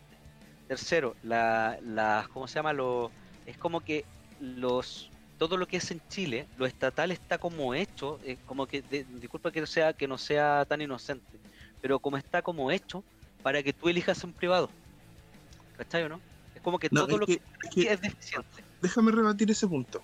Tercero, 0.68 1.16
la, 1.22 1.78
la 1.82 2.28
¿cómo 2.32 2.46
se 2.46 2.56
llama? 2.56 2.72
Lo, 2.72 3.10
es 3.52 3.58
como 3.58 3.80
que 3.82 4.04
los 4.40 5.10
todo 5.36 5.56
lo 5.56 5.66
que 5.66 5.76
es 5.78 5.90
en 5.90 6.00
Chile, 6.08 6.48
lo 6.56 6.66
estatal 6.66 7.10
está 7.10 7.36
como 7.36 7.74
hecho, 7.74 8.20
eh, 8.24 8.38
como 8.46 8.66
que, 8.66 8.80
de- 8.82 9.04
disculpa 9.20 9.50
que 9.50 9.60
no 9.60 9.66
sea 9.66 9.92
que 9.92 10.06
no 10.06 10.16
sea 10.16 10.64
tan 10.68 10.80
inocente, 10.80 11.38
pero 11.80 11.98
como 11.98 12.16
está 12.16 12.42
como 12.42 12.70
hecho 12.70 13.04
para 13.42 13.60
que 13.62 13.72
tú 13.72 13.88
elijas 13.88 14.22
un 14.22 14.32
privado. 14.32 14.70
¿Cachai 15.72 16.04
o 16.04 16.08
no? 16.08 16.20
Es 16.54 16.62
como 16.62 16.78
que 16.78 16.88
No, 16.92 17.06
todo 17.06 17.18
lo 17.18 17.26
que- 17.26 17.38
que, 17.38 17.42
es 17.68 17.74
que- 17.74 17.92
es 17.92 18.00
deficiente. 18.00 18.64
déjame 18.80 19.10
rebatir 19.10 19.50
ese 19.50 19.66
punto. 19.66 20.02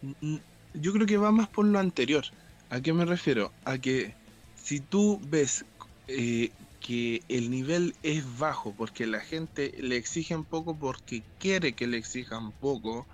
Mm, 0.00 0.36
Yo 0.74 0.92
creo 0.94 1.06
que 1.06 1.18
va 1.18 1.30
más 1.32 1.48
por 1.50 1.66
lo 1.66 1.78
anterior. 1.78 2.24
¿A 2.70 2.80
qué 2.80 2.92
me 2.94 3.04
refiero? 3.04 3.52
A 3.66 3.76
que 3.78 4.16
si 4.54 4.80
tú 4.80 5.20
ves 5.28 5.64
eh, 6.06 6.50
que 6.82 7.22
el 7.28 7.50
nivel 7.50 7.94
es 8.02 8.38
bajo 8.38 8.76
porque 8.76 9.06
la 9.06 9.20
gente 9.22 9.72
le 9.78 9.96
exigen 9.96 10.46
poco 10.46 10.78
porque 10.78 11.26
quiere 11.38 11.74
que 11.76 11.86
le 11.88 11.98
exijan 11.98 12.54
poco, 12.54 13.08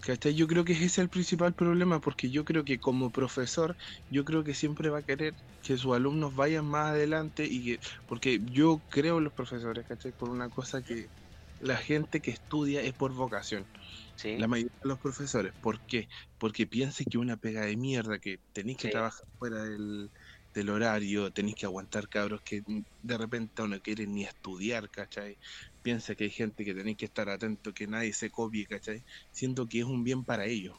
¿cachai? 0.00 0.34
Yo 0.34 0.46
creo 0.46 0.64
que 0.64 0.72
ese 0.74 0.86
es 0.86 0.98
el 0.98 1.10
principal 1.10 1.54
problema 1.54 2.00
porque 2.00 2.30
yo 2.30 2.44
creo 2.44 2.64
que 2.64 2.80
como 2.80 3.12
profesor, 3.12 3.76
yo 4.08 4.24
creo 4.24 4.44
que 4.44 4.54
siempre 4.54 4.90
va 4.90 4.98
a 5.00 5.02
querer 5.04 5.34
que 5.62 5.76
sus 5.76 5.94
alumnos 5.94 6.34
vayan 6.34 6.66
más 6.66 6.88
adelante 6.92 7.46
y 7.50 7.64
que, 7.78 7.80
porque 8.06 8.40
yo 8.44 8.84
creo 8.88 9.18
en 9.18 9.24
los 9.24 9.34
profesores, 9.34 9.84
¿cachai? 9.86 10.12
Por 10.12 10.30
una 10.30 10.50
cosa 10.50 10.82
que 10.82 11.08
la 11.58 11.76
gente 11.76 12.20
que 12.22 12.30
estudia 12.32 12.82
es 12.82 12.94
por 12.94 13.12
vocación. 13.14 13.68
Sí, 14.16 14.30
La 14.34 14.48
mayoría 14.48 14.70
de 14.82 14.88
los 14.88 14.98
profesores. 14.98 15.52
¿Por 15.60 15.84
qué? 15.84 16.08
Porque 16.38 16.66
piensen 16.66 17.06
que 17.10 17.18
una 17.18 17.36
pega 17.36 17.62
de 17.66 17.76
mierda, 17.76 18.18
que 18.20 18.38
tenéis 18.52 18.78
que 18.78 18.88
Sí. 18.88 18.90
trabajar 18.90 19.26
fuera 19.38 19.64
del, 19.64 20.12
del 20.54 20.70
horario, 20.70 21.32
tenéis 21.32 21.56
que 21.56 21.66
aguantar 21.66 22.08
cabros 22.08 22.42
que 22.42 22.62
de 23.00 23.18
repente 23.18 23.66
no 23.68 23.80
quieren 23.80 24.14
ni 24.14 24.24
estudiar, 24.24 24.90
¿cachai? 24.90 25.38
Piensa 25.82 26.14
que 26.14 26.24
hay 26.24 26.30
gente 26.30 26.64
que 26.64 26.74
tenéis 26.74 26.96
que 26.96 27.06
estar 27.06 27.28
atento, 27.28 27.72
que 27.72 27.86
nadie 27.86 28.12
se 28.12 28.30
copie, 28.30 28.66
¿cachai? 28.66 29.04
Siento 29.30 29.66
que 29.66 29.80
es 29.80 29.84
un 29.84 30.04
bien 30.04 30.24
para 30.24 30.46
ellos. 30.46 30.76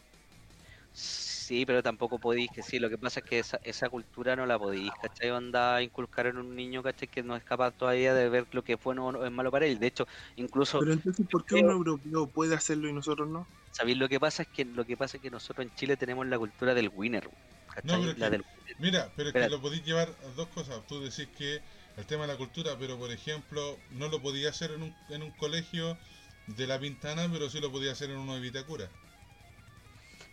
sí, 0.91 1.65
pero 1.65 1.83
tampoco 1.83 2.19
podéis 2.19 2.51
que 2.51 2.63
sí, 2.63 2.79
lo 2.79 2.89
que 2.89 2.97
pasa 2.97 3.19
es 3.21 3.25
que 3.25 3.39
esa, 3.39 3.59
esa 3.63 3.89
cultura 3.89 4.35
no 4.35 4.45
la 4.45 4.59
podéis, 4.59 4.95
¿cachai? 4.95 5.29
Onda 5.31 5.75
a 5.75 5.81
inculcar 5.83 6.27
en 6.27 6.37
un 6.37 6.55
niño, 6.55 6.83
¿cachai? 6.83 7.07
Que 7.07 7.23
no 7.23 7.35
es 7.35 7.43
capaz 7.43 7.71
todavía 7.73 8.13
de 8.13 8.29
ver 8.29 8.47
lo 8.51 8.63
que 8.63 8.73
es 8.73 8.79
bueno 8.83 9.07
o 9.07 9.25
es 9.25 9.31
malo 9.31 9.51
para 9.51 9.65
él. 9.65 9.79
De 9.79 9.87
hecho, 9.87 10.05
incluso 10.35 10.83
Pero 10.83 10.91
entonces, 10.91 11.25
¿por 11.29 11.45
qué 11.45 11.55
un 11.55 11.71
europeo 11.71 12.29
puede 12.29 12.55
hacerlo 12.55 12.89
y 12.89 12.93
nosotros 12.93 13.29
no? 13.29 13.49
¿Sabéis 13.69 13.97
lo 13.97 14.07
que 14.09 14.19
pasa? 14.19 14.43
Es 14.43 14.49
que 14.49 14.65
lo 14.65 14.85
que 14.85 14.97
pasa 14.97 15.17
es 15.17 15.21
que 15.21 15.29
nosotros 15.31 15.65
en 15.65 15.71
Chile 15.73 15.97
tenemos 15.97 16.25
la 16.27 16.37
cultura 16.37 16.73
del 16.73 16.89
winner. 16.91 17.29
No, 17.83 17.99
pero 17.99 18.13
la 18.17 18.29
que- 18.29 18.29
del. 18.31 18.45
Mira, 18.77 19.11
pero 19.15 19.29
es 19.29 19.33
que 19.33 19.49
lo 19.49 19.61
podéis 19.61 19.83
llevar 19.83 20.09
a 20.23 20.27
dos 20.35 20.47
cosas. 20.49 20.85
Tú 20.87 21.01
decís 21.01 21.27
que 21.37 21.61
el 21.97 22.05
tema 22.05 22.23
de 22.23 22.29
la 22.29 22.37
cultura, 22.37 22.77
pero 22.79 22.97
por 22.97 23.11
ejemplo, 23.11 23.77
no 23.91 24.07
lo 24.07 24.21
podía 24.21 24.49
hacer 24.49 24.71
en 24.71 24.83
un, 24.83 24.95
en 25.09 25.23
un 25.23 25.31
colegio 25.31 25.97
de 26.47 26.67
La 26.67 26.79
Pintana, 26.79 27.29
pero 27.31 27.49
sí 27.49 27.59
lo 27.59 27.71
podía 27.71 27.91
hacer 27.91 28.09
en 28.09 28.17
uno 28.17 28.35
de 28.35 28.41
Vitacura. 28.41 28.89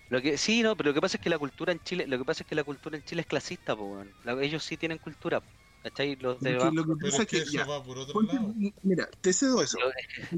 Lo 0.08 0.22
que 0.22 0.38
sí, 0.38 0.62
no, 0.62 0.76
pero 0.76 0.90
lo 0.90 0.94
que 0.94 1.00
pasa 1.00 1.16
es 1.18 1.22
que 1.22 1.28
la 1.30 1.38
cultura 1.38 1.72
en 1.72 1.80
Chile, 1.80 2.06
lo 2.06 2.16
que 2.18 2.24
pasa 2.24 2.42
es 2.42 2.46
que 2.48 2.54
la 2.54 2.64
cultura 2.64 2.96
en 2.96 3.02
Chile 3.02 3.20
es 3.22 3.26
clasista. 3.26 3.76
La- 4.24 4.42
ellos 4.42 4.64
sí 4.64 4.76
tienen 4.76 4.98
cultura, 4.98 5.42
¿cachai? 5.82 6.16
Los 6.16 6.40
de 6.40 6.52
lo 6.52 6.60
que 6.60 6.94
Pero 6.98 7.10
pasa 7.10 7.22
es 7.22 7.28
que 7.28 7.36
es 7.38 7.42
eso 7.44 7.52
ya, 7.52 7.66
va 7.66 7.82
por 7.84 7.98
otro 7.98 8.14
ponte- 8.14 8.34
lado. 8.34 8.54
mira, 8.82 9.08
te 9.20 9.32
cedo 9.32 9.60
eso. 9.62 9.76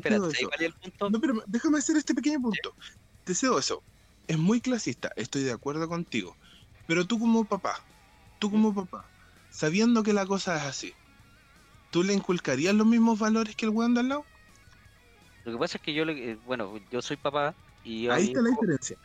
¿sabes 0.03 0.39
eso. 0.39 0.49
cuál 0.49 0.61
es 0.61 0.67
el 0.67 0.73
punto? 0.75 1.11
No, 1.11 1.21
pero 1.21 1.43
déjame 1.47 1.79
hacer 1.79 1.97
este 1.97 2.15
pequeño 2.15 2.41
punto. 2.41 2.75
Te 3.23 3.35
cedo 3.35 3.59
eso. 3.59 3.85
Es 4.27 4.39
muy 4.39 4.61
clasista, 4.61 5.13
estoy 5.17 5.43
de 5.45 5.53
acuerdo 5.53 5.89
contigo. 5.89 6.37
Pero 6.91 7.07
tú 7.07 7.21
como 7.21 7.47
papá, 7.47 7.87
tú 8.41 8.51
como 8.51 8.75
papá, 8.75 9.13
sabiendo 9.49 10.03
que 10.03 10.13
la 10.13 10.27
cosa 10.27 10.57
es 10.57 10.63
así, 10.65 10.97
¿tú 11.91 12.03
le 12.05 12.15
inculcarías 12.15 12.75
los 12.75 12.87
mismos 12.87 13.19
valores 13.21 13.57
que 13.57 13.67
el 13.67 13.73
weón 13.73 13.95
de 13.95 14.01
al 14.01 14.09
lado? 14.11 14.29
Lo 15.45 15.53
que 15.53 15.59
pasa 15.59 15.79
es 15.79 15.83
que 15.83 15.95
yo, 15.95 16.05
le- 16.05 16.33
eh, 16.33 16.37
bueno, 16.37 16.77
yo 16.91 17.03
soy 17.03 17.17
papá 17.17 17.57
y 17.83 18.09
Ahí 18.09 18.25
está 18.25 18.43
la 18.43 18.51
diferencia. 18.51 18.97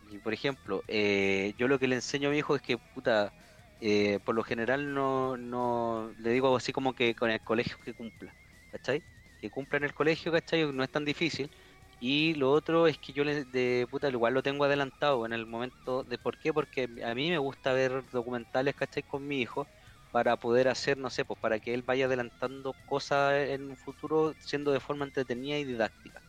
Y 0.00 0.18
por 0.18 0.34
ejemplo, 0.34 0.84
eh, 0.86 1.54
yo 1.56 1.66
lo 1.68 1.78
que 1.78 1.88
le 1.88 1.94
enseño 1.96 2.28
a 2.28 2.32
mi 2.32 2.38
hijo 2.38 2.54
es 2.56 2.62
que, 2.62 2.78
puta, 2.78 3.34
eh, 3.80 4.20
por 4.20 4.34
lo 4.34 4.42
general 4.44 4.92
no, 4.94 5.36
no, 5.36 6.14
le 6.18 6.30
digo 6.30 6.54
así 6.56 6.72
como 6.72 6.94
que 6.94 7.14
con 7.14 7.30
el 7.30 7.42
colegio 7.42 7.78
que 7.78 7.94
cumpla, 7.94 8.36
¿cachai? 8.70 9.04
Que 9.38 9.50
cumpla 9.50 9.78
en 9.78 9.84
el 9.84 9.94
colegio, 9.94 10.30
¿cachai? 10.32 10.70
No 10.72 10.82
es 10.84 10.90
tan 10.90 11.04
difícil. 11.06 11.50
Y 11.98 12.34
lo 12.34 12.50
otro 12.52 12.86
es 12.86 12.98
que 12.98 13.12
yo 13.12 13.24
le, 13.24 13.44
de 13.44 13.86
puta, 13.90 14.08
igual 14.08 14.34
lo 14.34 14.42
tengo 14.42 14.64
adelantado 14.64 15.24
en 15.26 15.32
el 15.32 15.46
momento 15.46 16.04
de 16.04 16.18
por 16.18 16.38
qué, 16.38 16.52
porque 16.52 16.88
a 17.04 17.14
mí 17.14 17.30
me 17.30 17.38
gusta 17.38 17.72
ver 17.72 18.04
documentales, 18.10 18.74
¿cachai? 18.74 19.02
Con 19.04 19.26
mi 19.26 19.40
hijo 19.40 19.70
para 20.10 20.36
poder 20.38 20.68
hacer, 20.68 20.96
no 20.98 21.10
sé, 21.10 21.24
pues 21.24 21.38
para 21.40 21.58
que 21.60 21.74
él 21.74 21.82
vaya 21.82 22.06
adelantando 22.06 22.74
cosas 22.84 23.34
en 23.48 23.70
un 23.70 23.76
futuro 23.76 24.34
siendo 24.38 24.72
de 24.72 24.80
forma 24.80 25.04
entretenida 25.04 25.58
y 25.58 25.64
didáctica. 25.64 26.22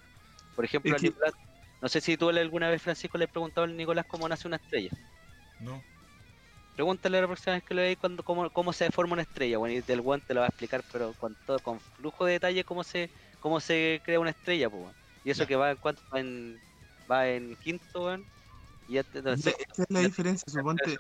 Por 0.55 0.65
ejemplo, 0.65 0.95
a 0.95 0.99
que- 0.99 1.01
Nicolás, 1.01 1.33
no 1.81 1.89
sé 1.89 2.01
si 2.01 2.17
tú 2.17 2.29
alguna 2.29 2.69
vez, 2.69 2.81
Francisco, 2.81 3.17
le 3.17 3.25
has 3.25 3.31
preguntado 3.31 3.65
al 3.65 3.77
Nicolás 3.77 4.05
cómo 4.07 4.27
nace 4.29 4.47
una 4.47 4.57
estrella. 4.57 4.91
¿No? 5.59 5.85
Pregúntale 6.73 7.21
la 7.21 7.27
próxima 7.27 7.55
vez 7.55 7.63
que 7.63 7.73
lo 7.73 7.81
veáis 7.81 7.97
cuando, 7.97 8.23
cómo, 8.23 8.49
cómo 8.51 8.73
se 8.73 8.89
forma 8.91 9.13
una 9.13 9.21
estrella. 9.23 9.57
Bueno, 9.57 9.75
y 9.87 9.91
el 9.91 10.01
weón 10.01 10.21
te 10.21 10.33
lo 10.33 10.41
va 10.41 10.47
a 10.47 10.49
explicar, 10.49 10.83
pero 10.91 11.15
con 11.15 11.35
todo, 11.45 11.61
con 11.61 11.79
flujo 11.79 12.25
de 12.25 12.33
detalle 12.33 12.63
cómo 12.65 12.83
se, 12.83 13.11
cómo 13.39 13.59
se 13.61 14.01
crea 14.03 14.19
una 14.19 14.31
estrella, 14.31 14.69
pues. 14.69 14.95
Y 15.25 15.31
eso 15.31 15.47
que 15.47 15.57
va 15.57 15.71
en 15.73 15.77
cuánto, 15.79 16.03
va 16.13 16.21
en, 16.21 16.63
va 17.11 17.29
en 17.29 17.57
quinto, 17.57 18.05
weón. 18.05 18.29
Y 18.87 18.95
no 19.23 19.33
esa 19.33 19.51
es 19.77 19.85
la 19.89 20.01
diferencia. 20.01 20.45
Suponte, 20.51 20.97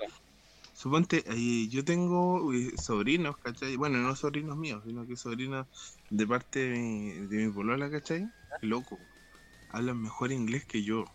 suponte 0.73 1.23
eh, 1.27 1.67
yo 1.69 1.85
tengo 1.85 2.53
eh, 2.53 2.71
sobrinos, 2.77 3.37
¿cachai? 3.37 3.75
Bueno, 3.77 3.99
no 3.99 4.15
sobrinos 4.15 4.57
míos, 4.57 4.83
sino 4.85 5.05
que 5.07 5.15
sobrinos 5.17 5.67
de 6.09 6.27
parte 6.27 6.59
de 6.59 6.69
mi, 6.79 7.11
de 7.27 7.47
mi 7.47 7.53
polola, 7.53 7.91
¿cachai? 7.91 8.31
Loco, 8.61 9.09
hablan 9.69 10.01
mejor 10.01 10.31
inglés 10.31 10.65
que 10.65 10.83
yo. 10.83 11.05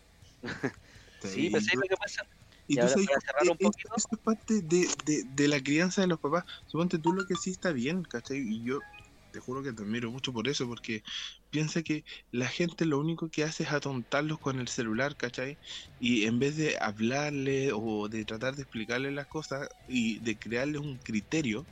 Sí, 1.23 1.47
Y 1.47 1.49
pero 1.51 1.61
¿sabes 1.61 1.75
yo- 1.75 1.81
lo 1.81 1.87
que 1.89 1.97
pasa? 1.97 2.23
Y 2.67 2.73
Y 2.75 2.77
tú 2.79 2.87
sabes, 2.87 3.07
un 3.51 3.57
poquito. 3.57 3.89
Eso 3.95 4.07
es 4.11 4.19
parte 4.19 4.61
de, 4.63 4.87
de, 5.05 5.23
de 5.27 5.47
la 5.49 5.61
crianza 5.61 6.01
de 6.01 6.07
los 6.07 6.19
papás. 6.19 6.45
Suponte 6.67 6.99
tú 6.99 7.13
lo 7.13 7.25
que 7.25 7.35
sí 7.35 7.51
está 7.51 7.71
bien, 7.73 8.03
¿cachai? 8.03 8.39
Y 8.39 8.63
yo 8.63 8.85
te 9.31 9.39
juro 9.39 9.63
que 9.63 9.73
te 9.73 9.83
admiro 9.83 10.11
mucho 10.11 10.33
por 10.33 10.47
eso, 10.47 10.67
porque 10.67 11.01
piensa 11.49 11.83
que 11.83 12.03
la 12.31 12.47
gente 12.47 12.85
lo 12.85 12.99
único 12.99 13.29
que 13.29 13.43
hace 13.43 13.63
es 13.63 13.71
atontarlos 13.71 14.39
con 14.39 14.59
el 14.59 14.67
celular, 14.67 15.15
¿cachai? 15.17 15.59
Y 15.97 16.25
en 16.25 16.39
vez 16.39 16.57
de 16.57 16.77
hablarle 16.79 17.71
o 17.73 18.09
de 18.09 18.25
tratar 18.25 18.55
de 18.55 18.63
explicarles 18.63 19.13
las 19.13 19.27
cosas 19.27 19.67
y 19.87 20.19
de 20.21 20.37
crearles 20.39 20.81
un 20.81 20.99
criterio 20.99 21.69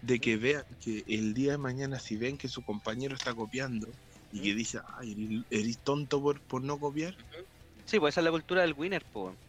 de 0.00 0.20
que 0.20 0.36
vean 0.36 0.64
que 0.80 1.04
el 1.06 1.34
día 1.34 1.52
de 1.52 1.58
mañana 1.58 2.00
si 2.00 2.16
ven 2.18 2.38
que 2.38 2.48
su 2.48 2.64
compañero 2.64 3.14
está 3.14 3.34
copiando 3.34 3.98
y 4.30 4.42
que 4.42 4.54
dice, 4.54 4.80
ay, 4.98 5.12
eres, 5.12 5.44
eres 5.50 5.82
tonto 5.82 6.22
por, 6.22 6.42
por 6.44 6.62
no 6.64 6.78
copiar, 6.80 7.16
Sí, 7.86 7.98
pues 8.00 8.14
esa 8.14 8.20
es 8.20 8.24
la 8.24 8.30
cultura 8.30 8.62
del 8.62 8.74
winner, 8.74 9.06
weón. 9.14 9.40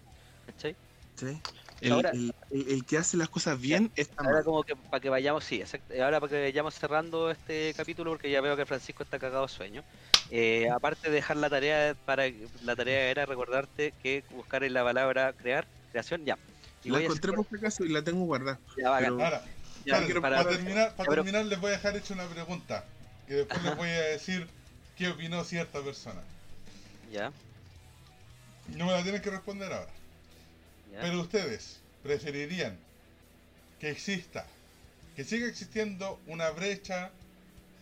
¿Cachai? 0.45 0.77
¿sí? 1.15 1.41
El, 1.79 1.93
Ahora- 1.93 2.09
el- 2.11 2.31
el- 2.51 2.69
el 2.69 2.85
que 2.85 2.97
hace 2.97 3.17
las 3.17 3.29
cosas 3.29 3.59
bien 3.59 3.91
está 3.95 4.21
Ahora 4.23 4.35
mal. 4.37 4.43
como 4.45 4.63
que 4.63 4.75
para 4.75 4.99
que 5.01 5.09
vayamos, 5.09 5.43
sí, 5.43 5.59
exacto, 5.61 5.93
ahora 6.01 6.19
para 6.19 6.29
que 6.31 6.41
vayamos 6.43 6.73
cerrando 6.75 7.29
este 7.31 7.73
capítulo 7.75 8.11
porque 8.11 8.29
ya 8.31 8.39
veo 8.41 8.55
que 8.55 8.65
Francisco 8.65 9.03
está 9.03 9.19
cagado 9.19 9.43
de 9.47 9.49
sueño. 9.53 9.83
Eh, 10.31 10.69
aparte 10.69 11.09
de 11.09 11.15
dejar 11.15 11.37
la 11.37 11.49
tarea 11.49 11.95
para 12.05 12.23
la 12.63 12.75
tarea 12.75 13.09
era 13.09 13.25
recordarte 13.25 13.93
que 14.01 14.23
buscar 14.31 14.63
en 14.63 14.73
la 14.73 14.83
palabra 14.83 15.33
crear, 15.33 15.67
creación, 15.91 16.25
ya. 16.25 16.37
Y 16.83 16.89
La 16.89 17.01
encontré 17.01 17.33
por 17.33 17.45
si 17.47 17.55
acaso 17.57 17.83
y 17.83 17.89
la 17.89 18.01
tengo 18.01 18.25
guardada. 18.25 18.59
ya, 18.77 18.89
bacán. 18.89 19.17
pero- 19.17 19.25
Ahora, 19.25 19.41
Ya, 19.85 19.99
para- 20.21 20.21
para, 20.43 20.49
terminar, 20.49 20.95
para 20.95 21.05
ya, 21.05 21.09
pero- 21.09 21.23
terminar 21.23 21.45
les 21.45 21.59
voy 21.61 21.69
a 21.69 21.71
dejar 21.73 21.95
hecho 21.95 22.13
una 22.13 22.27
pregunta. 22.27 22.83
Y 23.27 23.31
después 23.33 23.63
les 23.63 23.75
voy 23.77 23.89
a 23.89 24.01
decir 24.01 24.47
qué 24.97 25.09
opinó 25.09 25.43
cierta 25.43 25.81
persona. 25.81 26.21
ya, 27.11 27.31
No 28.75 28.85
me 28.85 28.91
la 28.91 29.01
tienen 29.03 29.21
que 29.21 29.29
responder 29.29 29.71
ahora. 29.71 29.89
ya. 30.91 31.01
Pero 31.01 31.21
ustedes 31.21 31.79
preferirían 32.03 32.77
que 33.79 33.89
exista, 33.91 34.45
que 35.15 35.23
siga 35.23 35.47
existiendo 35.47 36.19
una 36.27 36.49
brecha 36.51 37.11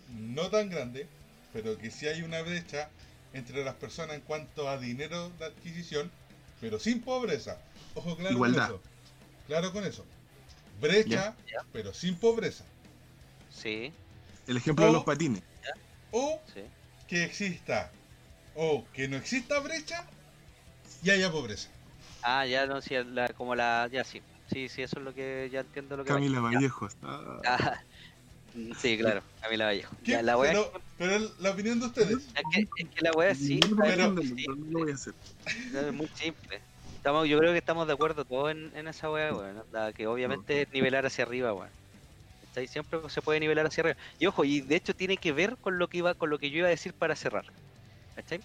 no 0.09 0.49
tan 0.49 0.69
grande, 0.69 1.07
pero 1.53 1.77
que 1.77 1.91
sí 1.91 2.07
hay 2.07 2.21
una 2.21 2.41
brecha 2.41 2.89
entre 3.33 3.63
las 3.63 3.75
personas 3.75 4.15
en 4.15 4.21
cuanto 4.21 4.69
a 4.69 4.77
dinero 4.77 5.29
de 5.39 5.45
adquisición, 5.45 6.11
pero 6.61 6.79
sin 6.79 7.01
pobreza. 7.01 7.59
Ojo, 7.95 8.15
claro 8.17 8.33
Igualdad. 8.33 8.67
con 8.69 8.75
eso. 8.75 8.81
Claro 9.47 9.73
con 9.73 9.83
eso. 9.85 10.05
Brecha, 10.81 11.35
pero 11.71 11.93
sin 11.93 12.15
pobreza. 12.15 12.65
Sí, 13.53 13.93
El 14.47 14.57
ejemplo 14.57 14.85
de 14.85 14.91
los 14.93 15.03
patines. 15.03 15.41
O 16.11 16.41
sí. 16.53 16.61
que 17.07 17.23
exista, 17.23 17.91
o 18.55 18.85
que 18.93 19.07
no 19.07 19.17
exista 19.17 19.59
brecha 19.59 20.05
y 21.03 21.09
haya 21.09 21.31
pobreza. 21.31 21.69
Ah, 22.27 22.43
ya 22.47 22.65
no, 22.65 22.81
sí, 22.81 22.95
la, 23.11 23.27
como 23.29 23.53
la, 23.53 23.87
ya 23.91 24.03
sí. 24.03 24.19
Sí, 24.51 24.67
sí, 24.67 24.81
eso 24.81 24.97
es 24.97 25.05
lo 25.05 25.13
que 25.13 25.47
ya 25.51 25.59
entiendo 25.59 25.95
lo 25.95 26.03
que 26.03 26.09
Camila. 26.11 26.39
Vallejos. 26.39 26.93
Ah. 27.03 27.39
Ah, 27.45 27.79
sí, 28.81 28.97
claro, 28.97 29.21
Camila 29.41 29.65
Vallejo. 29.65 29.95
Ya, 30.01 30.23
la 30.23 30.35
wea 30.35 30.53
pero, 30.97 31.19
la 31.39 31.51
opinión 31.51 31.79
de 31.79 31.85
ustedes. 31.85 32.11
es 32.11 32.33
que, 32.51 32.61
es 32.61 32.89
que 32.89 33.01
la 33.01 33.11
wea 33.11 33.35
sí, 33.35 33.59
No 33.59 33.77
pero- 33.77 34.07
no 34.11 34.21
lo 34.23 34.79
voy 34.79 34.91
a 34.91 34.95
hacer. 34.95 35.13
Es 35.45 35.93
muy 35.93 36.07
simple. 36.15 36.61
Estamos, 36.95 37.27
yo 37.27 37.37
creo 37.37 37.51
que 37.51 37.59
estamos 37.59 37.85
de 37.85 37.93
acuerdo 37.93 38.25
todos 38.25 38.49
en, 38.49 38.75
en 38.75 38.87
esa 38.87 39.11
weá, 39.11 39.31
weón. 39.31 39.59
onda, 39.59 39.93
Que 39.93 40.07
obviamente 40.07 40.63
es 40.63 40.71
nivelar 40.73 41.05
hacia 41.05 41.25
arriba, 41.25 41.53
weón. 41.53 41.69
¿Cachai? 42.47 42.67
Siempre 42.67 43.07
se 43.09 43.21
puede 43.21 43.39
nivelar 43.39 43.67
hacia 43.67 43.81
arriba. 43.81 43.97
Y 44.17 44.25
ojo, 44.25 44.43
y 44.43 44.61
de 44.61 44.75
hecho 44.77 44.95
tiene 44.95 45.17
que 45.17 45.31
ver 45.31 45.57
con 45.57 45.77
lo 45.77 45.87
que 45.87 45.99
iba, 45.99 46.15
con 46.15 46.31
lo 46.31 46.39
que 46.39 46.49
yo 46.49 46.57
iba 46.57 46.67
a 46.67 46.71
decir 46.71 46.93
para 46.93 47.15
cerrar. 47.15 47.45
¿Cachai? 48.15 48.39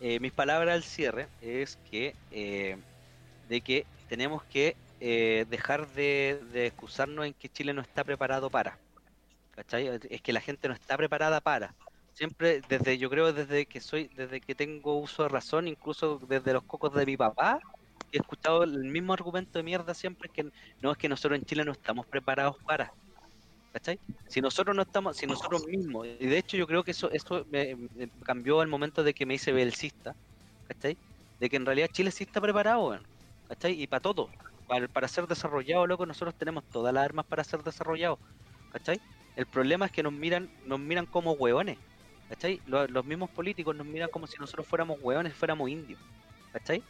eh, 0.00 0.20
mis 0.20 0.32
palabras 0.32 0.74
al 0.74 0.82
cierre 0.84 1.28
es 1.40 1.76
que 1.90 2.14
eh, 2.30 2.76
de 3.48 3.60
que 3.60 3.86
tenemos 4.08 4.42
que 4.44 4.76
eh, 5.00 5.46
dejar 5.50 5.88
de, 5.88 6.40
excusarnos 6.54 7.26
en 7.26 7.34
que 7.34 7.48
Chile 7.48 7.72
no 7.74 7.82
está 7.82 8.04
preparado 8.04 8.50
para. 8.50 8.78
¿Cachai? 9.52 10.00
Es 10.10 10.20
que 10.20 10.32
la 10.32 10.40
gente 10.40 10.68
no 10.68 10.74
está 10.74 10.96
preparada 10.96 11.40
para. 11.40 11.74
Siempre, 12.12 12.62
desde, 12.68 12.96
yo 12.98 13.10
creo 13.10 13.32
desde 13.32 13.66
que 13.66 13.80
soy, 13.80 14.08
desde 14.16 14.40
que 14.40 14.54
tengo 14.54 14.96
uso 14.96 15.24
de 15.24 15.28
razón, 15.28 15.68
incluso 15.68 16.18
desde 16.26 16.52
los 16.52 16.62
cocos 16.62 16.94
de 16.94 17.04
mi 17.04 17.16
papá, 17.16 17.60
he 18.12 18.18
escuchado 18.18 18.62
el 18.62 18.84
mismo 18.84 19.12
argumento 19.12 19.58
de 19.58 19.62
mierda 19.62 19.92
siempre 19.94 20.28
que 20.28 20.50
no 20.80 20.92
es 20.92 20.98
que 20.98 21.08
nosotros 21.08 21.38
en 21.38 21.44
Chile 21.44 21.64
no 21.64 21.72
estamos 21.72 22.06
preparados 22.06 22.56
para. 22.64 22.92
¿Cachai? 23.72 24.00
Si 24.28 24.40
nosotros 24.40 24.74
no 24.74 24.82
estamos, 24.82 25.18
si 25.18 25.26
nosotros 25.26 25.66
mismos, 25.66 26.06
y 26.06 26.26
de 26.26 26.38
hecho 26.38 26.56
yo 26.56 26.66
creo 26.66 26.82
que 26.82 26.92
eso, 26.92 27.10
eso 27.10 27.44
me, 27.50 27.76
cambió 28.24 28.62
al 28.62 28.68
momento 28.68 29.02
de 29.02 29.12
que 29.12 29.26
me 29.26 29.34
hice 29.34 29.52
belcista, 29.52 30.14
¿cachai? 30.66 30.96
De 31.38 31.50
que 31.50 31.56
en 31.56 31.66
realidad 31.66 31.90
Chile 31.92 32.10
sí 32.10 32.24
está 32.24 32.40
preparado, 32.40 32.88
weón, 32.88 33.02
¿cachai? 33.48 33.80
Y 33.82 33.86
para 33.86 34.00
todo, 34.00 34.34
para, 34.66 34.88
para 34.88 35.08
ser 35.08 35.26
desarrollado, 35.26 35.86
loco, 35.86 36.06
nosotros 36.06 36.34
tenemos 36.36 36.64
todas 36.70 36.92
las 36.94 37.04
armas 37.04 37.26
para 37.28 37.44
ser 37.44 37.62
desarrollados, 37.62 38.18
¿cachai? 38.68 39.02
El 39.34 39.46
problema 39.46 39.86
es 39.86 39.92
que 39.92 40.02
nos 40.02 40.12
miran, 40.12 40.50
nos 40.62 40.80
miran 40.80 41.06
como 41.06 41.32
hueones, 41.32 41.78
¿cachai? 42.28 42.62
Los, 42.64 43.04
mismos 43.04 43.30
políticos 43.30 43.74
nos 43.76 43.86
miran 43.86 44.08
como 44.10 44.26
si 44.26 44.36
nosotros 44.40 44.66
fuéramos 44.68 44.96
hueones, 45.00 45.36
fuéramos 45.36 45.68
indios, 45.70 46.00
¿cachai? 46.52 46.86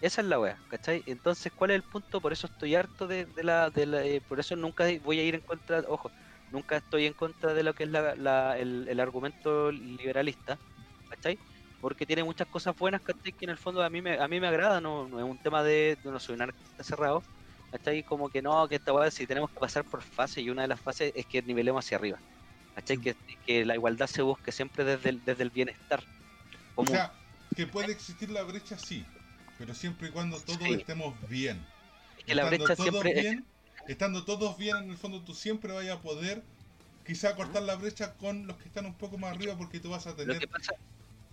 Esa 0.00 0.20
es 0.20 0.26
la 0.28 0.38
wea, 0.38 0.62
¿cachai? 0.68 1.02
Entonces, 1.06 1.52
¿cuál 1.54 1.70
es 1.70 1.76
el 1.76 1.84
punto? 1.84 2.20
Por 2.20 2.32
eso 2.32 2.46
estoy 2.46 2.74
harto 2.74 3.06
de, 3.06 3.26
la, 3.42 3.70
de 3.70 3.86
la- 3.86 4.04
eh, 4.04 4.20
por 4.20 4.38
eso 4.40 4.54
nunca 4.56 4.84
voy 5.02 5.18
a 5.20 5.24
ir 5.24 5.34
en 5.34 5.40
contra, 5.42 5.80
ojo, 5.88 6.12
nunca 6.50 6.76
estoy 6.76 7.06
en 7.06 7.14
contra 7.14 7.54
de 7.54 7.62
lo 7.62 7.74
que 7.74 7.84
es 7.84 7.90
la, 7.90 8.14
la- 8.16 8.58
el, 8.58 8.86
el 8.88 9.00
argumento 9.00 9.72
liberalista, 9.72 10.60
¿cachai? 11.08 11.40
Porque 11.80 12.06
tiene 12.06 12.24
muchas 12.24 12.46
cosas 12.48 12.74
buenas, 12.76 13.00
¿cachai? 13.02 13.32
Que 13.32 13.44
en 13.44 13.50
el 13.50 13.58
fondo 13.58 13.82
a 13.82 13.90
mí 13.90 14.02
me, 14.02 14.18
a 14.18 14.28
mí 14.28 14.40
me 14.40 14.48
agrada, 14.48 14.80
no, 14.80 15.08
no 15.08 15.18
es 15.18 15.24
un 15.24 15.38
tema 15.38 15.62
de, 15.62 15.98
de 16.02 16.10
no 16.10 16.18
soy 16.18 16.34
un 16.34 16.42
artista 16.42 16.82
cerrado, 16.82 17.22
¿cachai? 17.70 18.02
Como 18.02 18.30
que 18.30 18.42
no, 18.42 18.66
que 18.68 18.76
esta 18.76 18.92
weá, 18.92 19.10
si 19.10 19.26
tenemos 19.26 19.50
que 19.50 19.60
pasar 19.60 19.84
por 19.84 20.02
fases, 20.02 20.42
y 20.42 20.50
una 20.50 20.62
de 20.62 20.68
las 20.68 20.80
fases 20.80 21.12
es 21.14 21.26
que 21.26 21.42
nivelemos 21.42 21.84
hacia 21.84 21.98
arriba, 21.98 22.22
¿cachai? 22.74 22.98
Que, 22.98 23.14
que 23.42 23.64
la 23.64 23.74
igualdad 23.74 24.06
se 24.06 24.22
busque 24.22 24.52
siempre 24.52 24.84
desde 24.84 25.10
el, 25.10 25.24
desde 25.24 25.42
el 25.42 25.50
bienestar. 25.50 26.02
O 26.74 26.84
común. 26.84 26.96
sea, 26.96 27.14
que 27.54 27.66
puede 27.66 27.92
existir 27.92 28.30
la 28.30 28.42
brecha, 28.42 28.78
sí, 28.78 29.04
pero 29.58 29.74
siempre 29.74 30.08
y 30.08 30.10
cuando 30.12 30.40
todos 30.40 30.58
Sí. 30.58 30.74
estemos 30.74 31.14
bien. 31.28 31.64
es 32.16 32.24
que 32.24 32.34
la 32.34 32.46
brecha 32.46 32.76
todos 32.76 32.90
siempre... 32.90 33.12
bien, 33.14 33.46
estando 33.86 34.24
todos 34.24 34.56
bien, 34.58 34.76
en 34.76 34.90
el 34.90 34.96
fondo 34.96 35.22
tú 35.24 35.34
siempre 35.34 35.72
vayas 35.72 35.98
a 35.98 36.02
poder 36.02 36.42
quizá 37.04 37.36
cortar 37.36 37.62
la 37.62 37.76
brecha 37.76 38.16
con 38.16 38.46
los 38.46 38.56
que 38.56 38.68
están 38.68 38.86
un 38.86 38.98
poco 38.98 39.16
más 39.16 39.34
arriba 39.34 39.56
porque 39.56 39.80
tú 39.80 39.90
vas 39.90 40.06
a 40.06 40.16
tener 40.16 40.38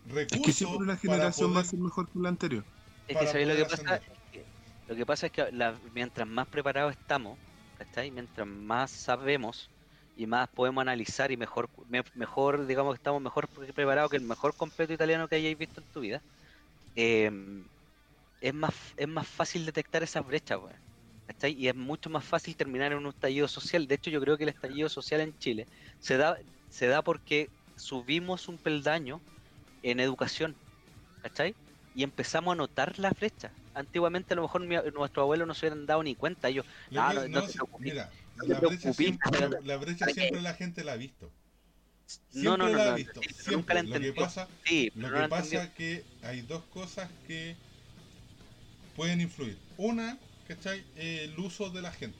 recursos 0.05 0.31
Es 0.31 0.41
que 0.45 0.51
siempre 0.53 0.87
la 0.87 0.93
para 0.93 0.99
generación 1.01 1.49
va 1.55 1.59
a 1.61 1.63
poder- 1.63 1.65
ser 1.65 1.79
mejor 1.79 2.09
que 2.11 2.19
la 2.19 2.29
anterior. 2.29 2.67
Es 3.07 3.17
que 3.17 3.27
¿sabéis 3.27 3.47
lo 3.47 3.55
que 3.55 3.65
poder 3.65 3.71
pasa? 3.71 3.95
ascender. 3.95 4.03
Es 4.09 4.19
que 4.31 4.47
lo 4.87 4.95
que 4.95 5.05
pasa 5.05 5.25
es 5.27 5.31
que 5.31 5.51
la- 5.51 5.79
mientras 5.91 6.27
más 6.27 6.47
preparados 6.47 6.91
estamos, 6.93 7.39
¿cachai? 7.73 8.11
Mientras 8.11 8.47
más 8.47 8.91
sabemos 8.91 9.71
y 10.15 10.27
más 10.27 10.49
podemos 10.53 10.81
analizar 10.81 11.31
y 11.31 11.37
mejor, 11.37 11.69
me- 11.87 12.03
mejor 12.13 12.65
digamos 12.67 12.93
que 12.93 12.97
estamos 12.97 13.21
mejor 13.21 13.49
pre- 13.49 13.73
preparados 13.73 14.09
que 14.11 14.17
el 14.17 14.23
mejor 14.23 14.55
completo 14.55 14.93
italiano 14.93 15.27
que 15.27 15.35
hayáis 15.35 15.57
visto 15.57 15.81
en 15.81 15.87
tu 15.87 16.01
vida, 16.01 16.23
eh, 16.95 17.31
es, 18.39 18.53
más, 18.53 18.93
es 18.97 19.07
más 19.07 19.27
fácil 19.27 19.65
detectar 19.65 20.03
esas 20.03 20.25
brechas, 20.25 20.57
weón, 20.59 20.79
¿cachai? 21.25 21.53
Y 21.53 21.67
es 21.67 21.75
mucho 21.75 22.09
más 22.09 22.25
fácil 22.25 22.55
terminar 22.55 22.91
en 22.91 22.99
un 22.99 23.07
estallido 23.07 23.47
social. 23.47 23.87
De 23.87 23.95
hecho, 23.95 24.09
yo 24.09 24.21
creo 24.21 24.37
que 24.37 24.43
el 24.43 24.49
estallido 24.49 24.89
social 24.89 25.21
en 25.21 25.33
Chile 25.35 25.67
se 25.99 26.17
da, 26.17 26.37
se 26.69 26.87
da 26.87 27.03
porque 27.03 27.53
subimos 27.75 28.47
un 28.47 28.59
peldaño 28.59 29.23
en 29.83 29.99
educación, 29.99 30.55
¿cachai? 31.21 31.55
y 31.95 32.01
empezamos 32.03 32.53
a 32.53 32.55
notar 32.55 32.97
la 32.97 33.11
flecha. 33.11 33.51
Antiguamente 33.75 34.33
a 34.33 34.37
lo 34.37 34.43
mejor 34.43 34.61
mi- 34.61 34.75
nuestros 34.95 35.23
abuelos 35.23 35.47
no 35.47 35.53
se 35.53 35.67
hubieran 35.67 35.85
dado 35.85 36.01
ni 36.01 36.15
cuenta, 36.15 36.49
ellos, 36.49 36.65
Lo 36.89 37.01
Ah, 37.01 37.13
no, 37.13 37.27
no, 37.27 37.41
no 37.41 37.47
mira, 37.79 38.09
la 38.47 38.59
brecha 38.59 38.93
siempre, 38.93 39.49
la 39.63 39.77
brecha 39.77 39.99
¿para 39.99 40.13
qué? 40.13 40.21
siempre 40.21 40.41
la 40.41 40.53
gente 40.55 40.83
la 40.83 40.93
ha 40.93 40.95
visto. 40.95 41.29
Siempre 42.07 42.43
No, 42.43 42.57
no, 42.57 42.69
no, 42.69 42.77
la 42.77 42.83
ha 42.83 42.89
no, 42.91 42.95
visto. 42.95 43.21
siempre. 43.21 43.55
nunca 43.55 43.73
la 43.75 43.83
Lo 43.83 43.99
que 43.99 44.13
pasa, 44.13 44.47
sí, 44.65 44.91
lo 44.95 45.09
no 45.09 45.21
que 45.21 45.29
pasa 45.29 45.63
es 45.63 45.69
que 45.71 46.03
hay 46.23 46.41
dos 46.41 46.63
cosas 46.73 47.09
que 47.27 47.55
pueden 48.95 49.21
influir. 49.21 49.57
Una, 49.77 50.17
¿cachai? 50.47 50.83
Eh, 50.97 51.29
el 51.31 51.39
uso 51.39 51.69
de 51.69 51.81
la 51.81 51.91
gente. 51.91 52.17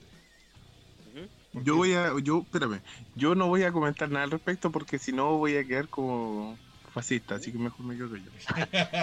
Porque- 1.52 1.66
Yo 1.66 1.76
voy 1.76 1.94
a, 1.94 2.12
yo, 2.20 2.40
espérame, 2.42 2.80
yo 3.14 3.34
no 3.36 3.46
voy 3.46 3.62
a 3.62 3.72
comentar 3.72 4.10
nada 4.10 4.24
al 4.24 4.30
respecto 4.32 4.72
porque 4.72 4.98
si 4.98 5.12
no 5.12 5.36
voy 5.38 5.56
a 5.56 5.64
quedar 5.64 5.88
como 5.88 6.58
fascista, 6.94 7.36
así 7.36 7.52
que 7.52 7.58
mejor 7.58 7.86
me 7.86 7.96
quedo 7.96 8.16
yo. 8.16 8.30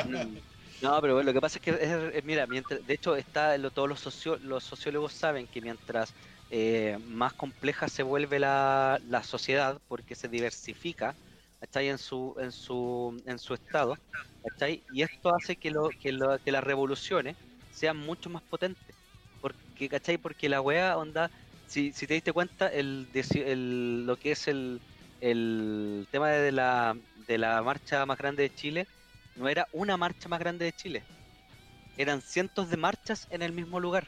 No, 0.80 0.99
pero 0.99 1.13
bueno, 1.13 1.27
lo 1.30 1.34
que 1.34 1.41
pasa 1.41 1.59
es 1.59 1.61
que, 1.61 2.22
mira, 2.23 2.47
de 2.47 2.93
hecho, 2.93 3.15
está 3.15 3.55
lo- 3.59 3.69
todos 3.72 3.88
los, 3.88 3.99
socio- 3.99 4.39
los 4.39 4.63
sociólogos 4.63 5.13
saben 5.13 5.47
que 5.47 5.61
mientras 5.61 6.15
eh, 6.49 6.97
más 6.99 7.34
compleja 7.35 7.88
se 7.88 8.01
vuelve 8.03 8.39
la, 8.39 8.99
la 9.03 9.22
sociedad, 9.23 9.80
porque 9.88 10.15
se 10.15 10.27
diversifica, 10.27 11.19
¿cachai? 11.59 11.89
En 11.89 11.99
su, 11.99 12.35
en 12.39 12.51
su, 12.51 13.22
en 13.27 13.38
su 13.38 13.53
estado, 13.53 14.01
¿cachai? 14.41 14.84
Y 14.88 15.03
esto 15.03 15.35
hace 15.35 15.57
que, 15.57 15.69
lo, 15.72 15.93
que, 15.99 16.11
lo- 16.13 16.39
que 16.39 16.51
las 16.51 16.63
revoluciones 16.63 17.38
sean 17.69 17.97
mucho 17.97 18.30
más 18.31 18.41
potentes. 18.43 19.05
Porque, 19.39 19.88
¿cachai? 19.89 20.18
Porque 20.18 20.49
la 20.49 20.61
weá, 20.61 20.97
onda, 20.97 21.31
si, 21.65 21.93
si 21.93 22.07
te 22.07 22.15
diste 22.15 22.34
cuenta, 22.34 22.68
el, 22.68 23.11
el- 23.35 24.05
lo 24.07 24.18
que 24.18 24.31
es 24.31 24.47
el, 24.47 24.81
el 25.19 26.07
tema 26.11 26.30
de 26.31 26.51
la, 26.51 26.99
de 27.31 27.37
la 27.37 27.61
marcha 27.63 28.05
más 28.05 28.17
grande 28.17 28.43
de 28.43 28.53
Chile, 28.53 28.87
no 29.35 29.47
era 29.47 29.67
una 29.71 29.95
marcha 29.97 30.27
más 30.27 30.39
grande 30.39 30.65
de 30.65 30.73
Chile. 30.73 31.05
Eran 31.97 32.21
cientos 32.21 32.69
de 32.69 32.77
marchas 32.77 33.27
en 33.29 33.41
el 33.41 33.53
mismo 33.53 33.79
lugar. 33.79 34.07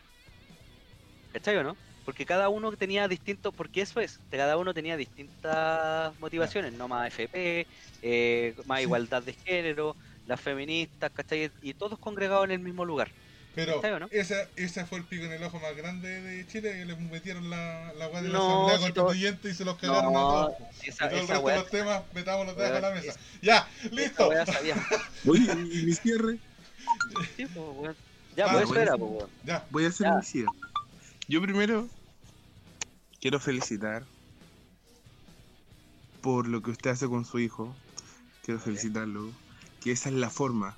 ¿Cachai 1.31 1.55
o 1.57 1.63
no? 1.63 1.77
Porque 2.03 2.25
cada 2.25 2.49
uno 2.49 2.71
tenía 2.73 3.07
distinto, 3.07 3.53
porque 3.53 3.81
eso 3.81 4.01
es, 4.01 4.19
cada 4.29 4.57
uno 4.57 4.73
tenía 4.73 4.97
distintas 4.97 6.17
motivaciones, 6.19 6.73
no 6.73 6.87
más 6.89 7.07
FP, 7.07 7.65
eh, 8.01 8.55
más 8.65 8.81
igualdad 8.81 9.23
de 9.23 9.33
género, 9.33 9.95
las 10.25 10.41
feministas, 10.41 11.11
¿cachai? 11.11 11.49
Y 11.61 11.73
todos 11.75 11.97
congregados 11.99 12.45
en 12.45 12.51
el 12.51 12.59
mismo 12.59 12.83
lugar. 12.83 13.15
Pero 13.55 13.75
¿Cachai 13.75 13.91
o 13.93 13.99
no? 13.99 14.07
esa, 14.11 14.47
ese 14.55 14.83
fue 14.85 14.97
el 14.97 15.03
pico 15.03 15.25
en 15.25 15.31
el 15.33 15.43
ojo 15.43 15.59
más 15.59 15.75
grande 15.75 16.21
de 16.21 16.47
Chile 16.47 16.71
que 16.73 16.85
les 16.85 16.99
metieron 16.99 17.49
la, 17.51 17.93
la 17.93 18.07
weá 18.07 18.21
de 18.23 18.29
la 18.29 18.39
Asamblea 18.39 18.77
si 18.87 18.93
todo- 18.93 19.05
Constituyente 19.05 19.49
y 19.49 19.53
se 19.53 19.63
los 19.65 19.77
cagaron 19.77 20.05
a 20.05 20.11
No, 20.11 20.19
todos. 20.19 20.53
si 20.79 20.87
Y 20.87 20.89
esa, 20.89 21.09
todo 21.09 21.17
el 21.19 21.23
esa 21.25 21.33
resto 21.33 21.45
weá, 21.45 21.55
de 21.55 21.61
los 21.61 21.69
temas, 21.71 22.03
metamos 22.15 22.45
los 22.47 22.57
dedos 22.57 22.71
a 22.77 22.81
la 22.81 22.89
mesa. 22.91 23.19
Ya, 23.43 23.67
esa 23.83 23.89
listo. 23.95 24.31
y 25.25 25.85
mi 25.85 25.93
cierre, 25.93 26.39
Sí, 27.37 27.45
pues. 27.45 27.95
Ya, 28.35 28.45
Ah, 28.45 28.49
pues 28.53 28.63
eso 28.63 28.73
bueno. 28.73 28.81
era, 28.81 28.97
pues, 28.97 29.11
weón. 29.11 29.29
Ya, 29.43 29.65
voy 29.69 29.85
a 29.85 29.87
hacer 29.89 30.07
Ya. 30.07 30.15
mi 30.15 30.23
cierre. 30.23 30.49
Yo 31.27 31.41
primero 31.41 31.87
quiero 33.21 33.39
felicitar 33.39 34.03
por 36.21 36.47
lo 36.47 36.61
que 36.63 36.71
usted 36.71 36.89
hace 36.91 37.07
con 37.07 37.25
su 37.25 37.39
hijo. 37.39 37.75
Quiero 38.43 38.59
felicitarlo. 38.59 39.29
Que 39.81 39.91
esa 39.91 40.09
es 40.09 40.15
la 40.15 40.29
forma. 40.29 40.75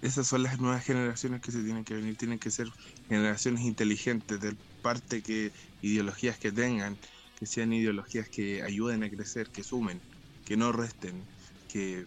Esas 0.00 0.26
son 0.28 0.42
las 0.44 0.58
nuevas 0.60 0.84
generaciones 0.84 1.40
que 1.40 1.52
se 1.52 1.62
tienen 1.62 1.84
que 1.84 1.94
venir. 1.94 2.16
Tienen 2.16 2.38
que 2.38 2.50
ser 2.50 2.68
generaciones 3.08 3.62
inteligentes, 3.64 4.40
de 4.40 4.56
parte 4.80 5.22
que 5.22 5.52
ideologías 5.80 6.38
que 6.38 6.52
tengan, 6.52 6.98
que 7.34 7.46
sean 7.46 7.72
ideologías 7.72 8.28
que 8.30 8.62
ayuden 8.62 9.02
a 9.04 9.10
crecer, 9.10 9.50
que 9.52 9.64
sumen, 9.64 10.04
que 10.44 10.56
no 10.56 10.72
resten, 10.72 11.28
que, 11.66 12.06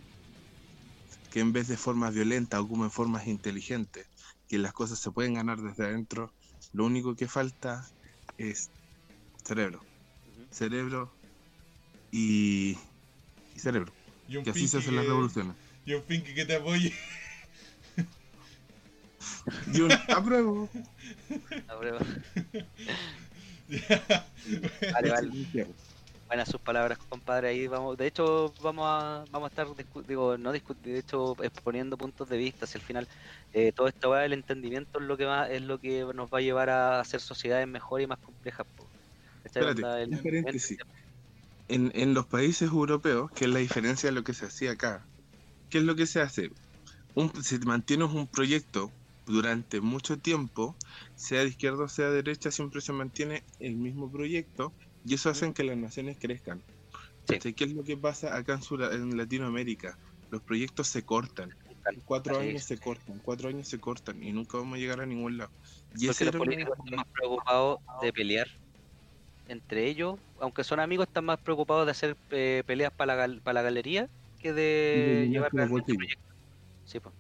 que 1.30 1.39
en 1.39 1.53
vez 1.53 1.68
de 1.68 1.77
formas 1.77 2.13
violentas 2.13 2.59
ocupen 2.61 2.91
formas 2.91 3.27
inteligentes, 3.27 4.07
que 4.47 4.57
las 4.57 4.73
cosas 4.73 4.99
se 4.99 5.11
pueden 5.11 5.34
ganar 5.35 5.59
desde 5.59 5.85
adentro. 5.85 6.35
Lo 6.72 6.85
único 6.85 7.15
que 7.15 7.27
falta 7.27 7.81
es 8.38 8.72
cerebro. 9.45 9.88
Cerebro 10.51 11.19
y, 12.11 12.77
y 13.53 13.59
cerebro. 13.59 13.97
y 14.27 14.38
Que 14.43 14.51
así 14.51 14.68
se 14.68 14.80
hacen 14.80 14.95
las 14.95 15.07
revoluciones. 15.07 15.57
Y 15.85 15.93
un 15.93 16.03
pinky 16.03 16.34
que 16.34 16.45
te 16.45 16.55
apoye. 16.55 16.93
Yo 19.73 19.88
apruebo. 20.10 20.69
Ya. 23.68 23.80
Vale, 24.93 25.10
vale. 25.11 25.30
Buenas 26.27 26.49
sus 26.49 26.61
palabras, 26.61 26.98
compadre. 27.10 27.49
Ahí 27.49 27.68
vamos. 27.68 27.98
De 27.98 28.07
hecho, 28.07 28.53
vamos 28.61 28.85
a, 28.88 29.26
vamos 29.31 29.48
a 29.48 29.49
estar, 29.49 29.68
discu- 29.68 30.06
digo, 30.06 30.38
no 30.38 30.52
discutir, 30.53 30.93
de 30.93 30.99
hecho, 30.99 31.35
exponiendo 31.43 31.98
puntos 31.98 32.30
de 32.30 32.38
vista. 32.38 32.65
Si 32.65 32.77
al 32.77 32.84
final 32.84 33.07
eh, 33.52 33.72
todo 33.73 33.88
esto 33.88 34.10
va 34.11 34.22
del 34.22 34.34
entendimiento 34.34 34.99
es 34.99 35.06
lo 35.06 35.18
que 35.18 35.26
va, 35.26 35.49
es 35.49 35.61
lo 35.61 35.77
que 35.77 36.06
nos 36.15 36.30
va 36.30 36.38
a 36.38 36.41
llevar 36.41 36.69
a 36.69 36.99
hacer 37.02 37.19
sociedades 37.19 37.68
mejores 37.68 38.06
y 38.06 38.07
más 38.07 38.19
complejas. 38.19 38.65
entendimiento- 39.43 39.81
En, 41.68 41.91
en 41.95 42.14
los 42.14 42.27
países 42.27 42.69
europeos, 42.69 43.30
que 43.31 43.45
es 43.45 43.52
la 43.52 43.60
diferencia 43.60 44.10
de 44.10 44.15
lo 44.15 44.23
que 44.23 44.34
se 44.34 44.45
hacía 44.45 44.72
acá, 44.72 45.06
¿qué 45.69 45.77
es 45.80 45.84
lo 45.84 45.95
que 45.95 46.06
se 46.06 46.22
hace? 46.22 46.49
Un, 47.14 47.43
se 47.43 47.60
mantiene 47.60 48.06
un 48.06 48.27
proyecto 48.27 48.91
durante 49.26 49.81
mucho 49.81 50.19
tiempo, 50.19 50.77
sea 51.15 51.41
de 51.41 51.49
izquierda 51.49 51.84
o 51.85 51.89
sea 51.89 52.10
de 52.10 52.15
derecha, 52.15 52.52
siempre 52.52 52.81
se 52.81 52.93
mantiene 52.93 53.43
el 53.60 53.76
mismo 53.77 54.11
proyecto 54.11 54.76
y 55.03 55.14
eso 55.15 55.30
hace 55.30 55.53
que 55.53 55.64
las 55.64 55.77
naciones 55.77 56.18
crezcan. 56.19 56.64
Sí. 57.27 57.53
¿Qué 57.53 57.64
es 57.64 57.73
lo 57.73 57.84
que 57.84 57.98
pasa 57.98 58.35
acá 58.35 58.53
en, 58.53 58.61
Sura- 58.61 58.93
en 58.93 59.15
Latinoamérica? 59.15 59.98
Los 60.30 60.43
proyectos 60.43 60.88
se 60.88 61.03
cortan. 61.03 61.52
cortan. 61.64 62.02
Cuatro 62.06 62.39
años 62.39 62.64
se 62.64 62.77
cortan, 62.77 63.19
cuatro 63.19 63.49
años 63.49 63.68
se 63.68 63.80
cortan 63.80 64.22
y 64.23 64.31
nunca 64.31 64.57
vamos 64.57 64.77
a 64.77 64.80
llegar 64.80 65.02
a 65.02 65.06
ningún 65.06 65.38
lado. 65.38 65.52
Y 65.95 66.07
Porque 66.07 66.26
los 66.26 66.35
políticos 66.35 66.73
están 66.77 66.95
más 66.98 67.06
preocupados 67.14 67.77
de 68.02 68.14
pelear 68.14 68.48
entre 69.45 69.88
ellos, 69.88 70.15
aunque 70.39 70.64
son 70.64 70.80
amigos, 70.80 71.07
están 71.07 71.26
más 71.26 71.39
preocupados 71.41 71.85
de 71.85 71.91
hacer 71.91 72.18
eh, 72.30 72.64
peleas 72.65 72.91
para 72.95 73.27
la, 73.27 73.41
para 73.41 73.53
la 73.56 73.61
galería 73.64 74.07
que 74.38 74.53
de 74.53 74.61
de 74.61 75.27
llevar 75.30 75.52
bolsillos. 75.52 75.98
proyectos. 75.98 76.38
Sí, 76.84 76.99
pues. 76.99 77.15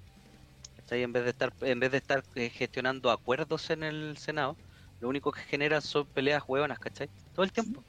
¿Cachai? 0.91 1.03
En 1.03 1.13
vez 1.13 1.23
de 1.23 1.29
estar, 1.29 1.53
en 1.61 1.79
vez 1.79 1.91
de 1.91 1.97
estar 1.97 2.23
eh, 2.35 2.49
gestionando 2.49 3.11
acuerdos 3.11 3.69
en 3.69 3.83
el 3.83 4.17
Senado, 4.17 4.59
lo 4.99 5.07
único 5.07 5.31
que 5.31 5.41
genera 5.41 5.79
son 5.79 6.05
peleas 6.07 6.43
hueonas, 6.47 6.79
¿cachai? 6.79 7.09
Todo 7.31 7.45
el 7.45 7.51
tiempo. 7.53 7.85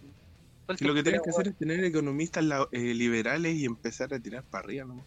Todo 0.00 0.72
el 0.72 0.78
Si 0.78 0.84
lo 0.86 0.94
que 0.94 1.02
tienes 1.02 1.20
que 1.22 1.30
hacer 1.30 1.48
es 1.48 1.56
tener 1.58 1.84
economistas 1.84 2.42
la- 2.44 2.66
eh, 2.72 2.94
liberales 2.94 3.54
y 3.54 3.66
empezar 3.66 4.14
a 4.14 4.20
tirar 4.20 4.44
para 4.44 4.64
arriba, 4.64 4.86
¿no? 4.86 5.06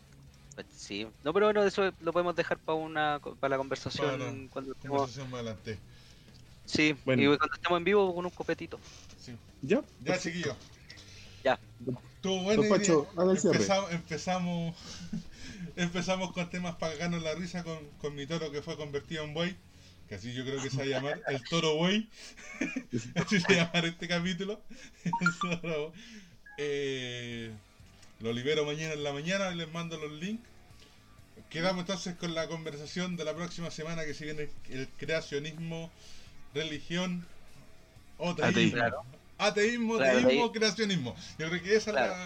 Pues 0.54 0.68
Sí, 0.70 1.08
no, 1.24 1.34
pero 1.34 1.48
bueno, 1.48 1.64
eso 1.64 1.92
lo 2.00 2.14
podemos 2.14 2.36
dejar 2.36 2.60
para 2.60 2.78
una 2.78 3.20
para 3.40 3.50
la 3.50 3.58
conversación 3.58 4.08
Para 4.20 4.50
cuando 4.50 4.72
estemos, 4.74 5.00
Conversación 5.00 5.30
más 5.32 5.40
adelante. 5.42 5.80
sí, 6.66 6.96
Bueno. 7.04 7.24
y 7.24 7.26
cuando 7.26 7.56
estemos 7.56 7.78
en 7.80 7.84
vivo 7.84 8.14
con 8.14 8.26
un 8.26 8.32
copetito. 8.32 8.80
Sí. 9.18 9.32
Ya, 9.62 9.78
Ya, 9.78 9.86
perfecto. 10.14 10.30
chiquillos. 10.30 10.58
Ya. 11.44 11.60
Estuvo 12.16 12.44
bueno. 12.44 12.64
Empezamos, 12.64 13.92
empezamos, 13.92 14.76
empezamos 15.76 16.32
con 16.34 16.50
temas 16.50 16.76
para 16.76 16.94
cagarnos 16.94 17.22
la 17.24 17.34
risa 17.36 17.64
con, 17.64 17.78
con 18.00 18.16
mi 18.16 18.26
toro 18.26 18.52
que 18.52 18.62
fue 18.62 18.78
convertido 18.78 19.24
en 19.24 19.34
buey. 19.34 19.56
Que 20.10 20.16
así 20.16 20.34
yo 20.34 20.46
creo 20.46 20.62
que 20.62 20.70
se 20.70 20.78
va 20.78 20.84
a 20.84 20.88
llamar 20.88 21.22
el 21.28 21.44
toro 21.50 21.76
buey. 21.76 22.08
así 23.16 23.40
se 23.40 23.56
va 23.56 23.62
a 23.64 23.66
llamar 23.66 23.86
este 23.86 24.08
capítulo. 24.08 24.62
El 25.04 25.12
toro- 25.62 25.94
Eh, 26.58 27.52
lo 28.22 28.32
libero 28.32 28.66
mañana 28.66 28.94
en 28.94 29.04
la 29.04 29.12
mañana 29.12 29.52
y 29.52 29.56
les 29.56 29.72
mando 29.74 29.98
los 29.98 30.12
links. 30.14 30.44
Quedamos 31.50 31.82
entonces 31.82 32.16
con 32.16 32.34
la 32.34 32.48
conversación 32.48 33.18
de 33.18 33.26
la 33.26 33.34
próxima 33.36 33.72
semana 33.72 34.06
que 34.06 34.14
se 34.14 34.26
viene 34.26 34.50
el 34.70 34.88
creacionismo, 34.98 35.92
religión, 36.54 37.26
o 38.18 38.30
Ateísmo. 38.32 38.46
ateísmo. 38.50 38.78
Claro. 38.78 39.04
Ateísmo, 39.38 39.98
Claro, 39.98 40.28
ahí- 40.30 40.50
creacionismo. 40.54 41.16
Yo 41.38 41.50
creo 41.50 41.62
que 41.62 41.76
esa 41.76 41.92
Claro. 41.92 42.14
es 42.14 42.20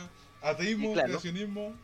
la 0.44 0.50
ateísmo, 0.50 0.94
creacionismo, 0.94 1.76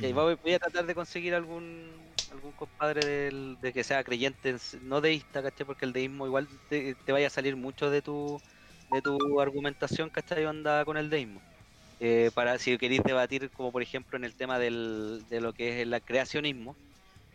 Y 0.00 0.12
voy, 0.12 0.36
voy 0.42 0.54
a 0.54 0.58
tratar 0.58 0.86
de 0.86 0.94
conseguir 0.94 1.34
algún 1.34 2.18
algún 2.30 2.54
compadre 2.54 3.04
del- 3.04 3.56
de 3.60 3.72
que 3.72 3.84
sea 3.84 4.02
creyente, 4.04 4.56
no 4.80 5.00
deísta, 5.00 5.42
¿cachai? 5.42 5.66
Porque 5.66 5.84
el 5.84 5.92
deísmo 5.92 6.26
igual 6.26 6.48
te, 6.68 6.96
te 6.96 7.12
vaya 7.12 7.26
a 7.28 7.30
salir 7.30 7.56
mucho 7.56 7.90
de 7.90 8.02
tu 8.02 8.40
de 8.88 9.02
tu 9.02 9.40
argumentación, 9.40 10.10
¿cachai? 10.10 10.46
Onda 10.46 10.84
con 10.84 10.96
el 10.96 11.10
deísmo. 11.10 11.44
Eh, 12.00 12.30
para 12.34 12.58
si 12.58 12.78
queréis 12.78 13.02
debatir, 13.04 13.52
como 13.52 13.72
por 13.72 13.82
ejemplo 13.82 14.18
en 14.18 14.24
el 14.24 14.36
tema 14.36 14.58
del, 14.58 15.24
de 15.28 15.40
lo 15.40 15.52
que 15.54 15.70
es 15.70 15.76
el 15.86 16.02
creacionismo, 16.04 16.78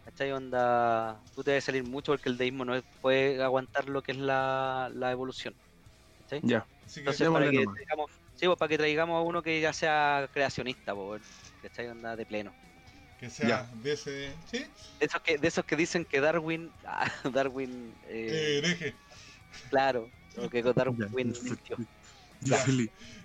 ¿cachai? 0.06 0.32
Onda, 0.34 1.24
tú 1.34 1.44
te 1.44 1.58
a 1.58 1.62
salir 1.62 1.84
mucho 1.86 2.14
porque 2.14 2.30
el 2.30 2.38
deísmo 2.38 2.66
no 2.66 2.76
es- 2.76 2.84
puede 3.02 3.42
aguantar 3.44 3.90
lo 3.90 4.02
que 4.04 4.14
es 4.14 4.18
la, 4.20 4.90
la 4.94 5.12
evolución. 5.12 5.56
¿cachai? 6.20 6.46
Ya, 6.52 6.70
Entonces, 7.00 7.28
para 7.30 7.48
démosle 7.48 7.52
que, 7.52 7.66
nomás. 7.66 7.76
traigamos, 7.76 8.08
sí, 8.36 8.46
pues, 8.48 8.58
para 8.58 8.70
que 8.70 8.78
traigamos 8.78 9.18
a 9.20 9.22
uno 9.24 9.42
que 9.44 9.62
ya 9.62 9.74
sea 9.74 10.30
creacionista, 10.32 10.96
pues, 10.96 11.22
¿cachai? 11.70 11.88
Onda 11.88 12.16
de 12.16 12.26
pleno. 12.26 12.54
que 13.20 13.30
sea 13.30 13.48
Ya. 13.48 13.70
de 13.82 13.94
ese. 13.94 14.32
¿Sí? 14.52 14.60
De 15.00 15.06
esos 15.06 15.22
que, 15.22 15.38
de 15.38 15.48
esos 15.48 15.66
que 15.66 15.76
dicen 15.76 16.06
que 16.06 16.20
Darwin, 16.20 16.72
ah, 16.86 17.12
Darwin, 17.34 17.94
Eh, 18.08 18.28
eh, 18.32 18.58
hereje. 18.60 18.96
claro, 19.70 20.10
o 20.38 20.50
que 20.50 20.62
Darwin 20.62 21.34
mintió. 21.44 21.78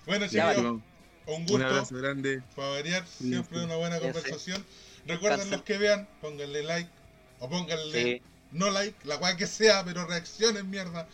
Bueno, 0.07 0.27
chicos, 0.29 0.57
un 0.59 0.83
Un 1.27 1.47
gusto. 1.47 1.67
abrazo 1.67 1.97
grande. 1.97 2.43
Para 2.57 2.69
variar, 2.71 3.07
siempre 3.07 3.59
sí. 3.59 3.65
una 3.65 3.77
buena 3.77 3.99
conversación. 4.01 4.65
Recuerden 5.07 5.51
los 5.51 5.63
que 5.63 5.79
vean, 5.79 6.09
pónganle 6.21 6.63
like 6.63 6.91
o 7.39 7.49
pónganle 7.49 8.03
Sí, 8.03 8.23
no 8.51 8.71
like, 8.71 9.07
la 9.07 9.19
cual 9.19 9.37
que 9.37 9.47
sea, 9.47 9.85
pero 9.85 10.07
reaccionen, 10.07 10.69
mierda. 10.71 11.09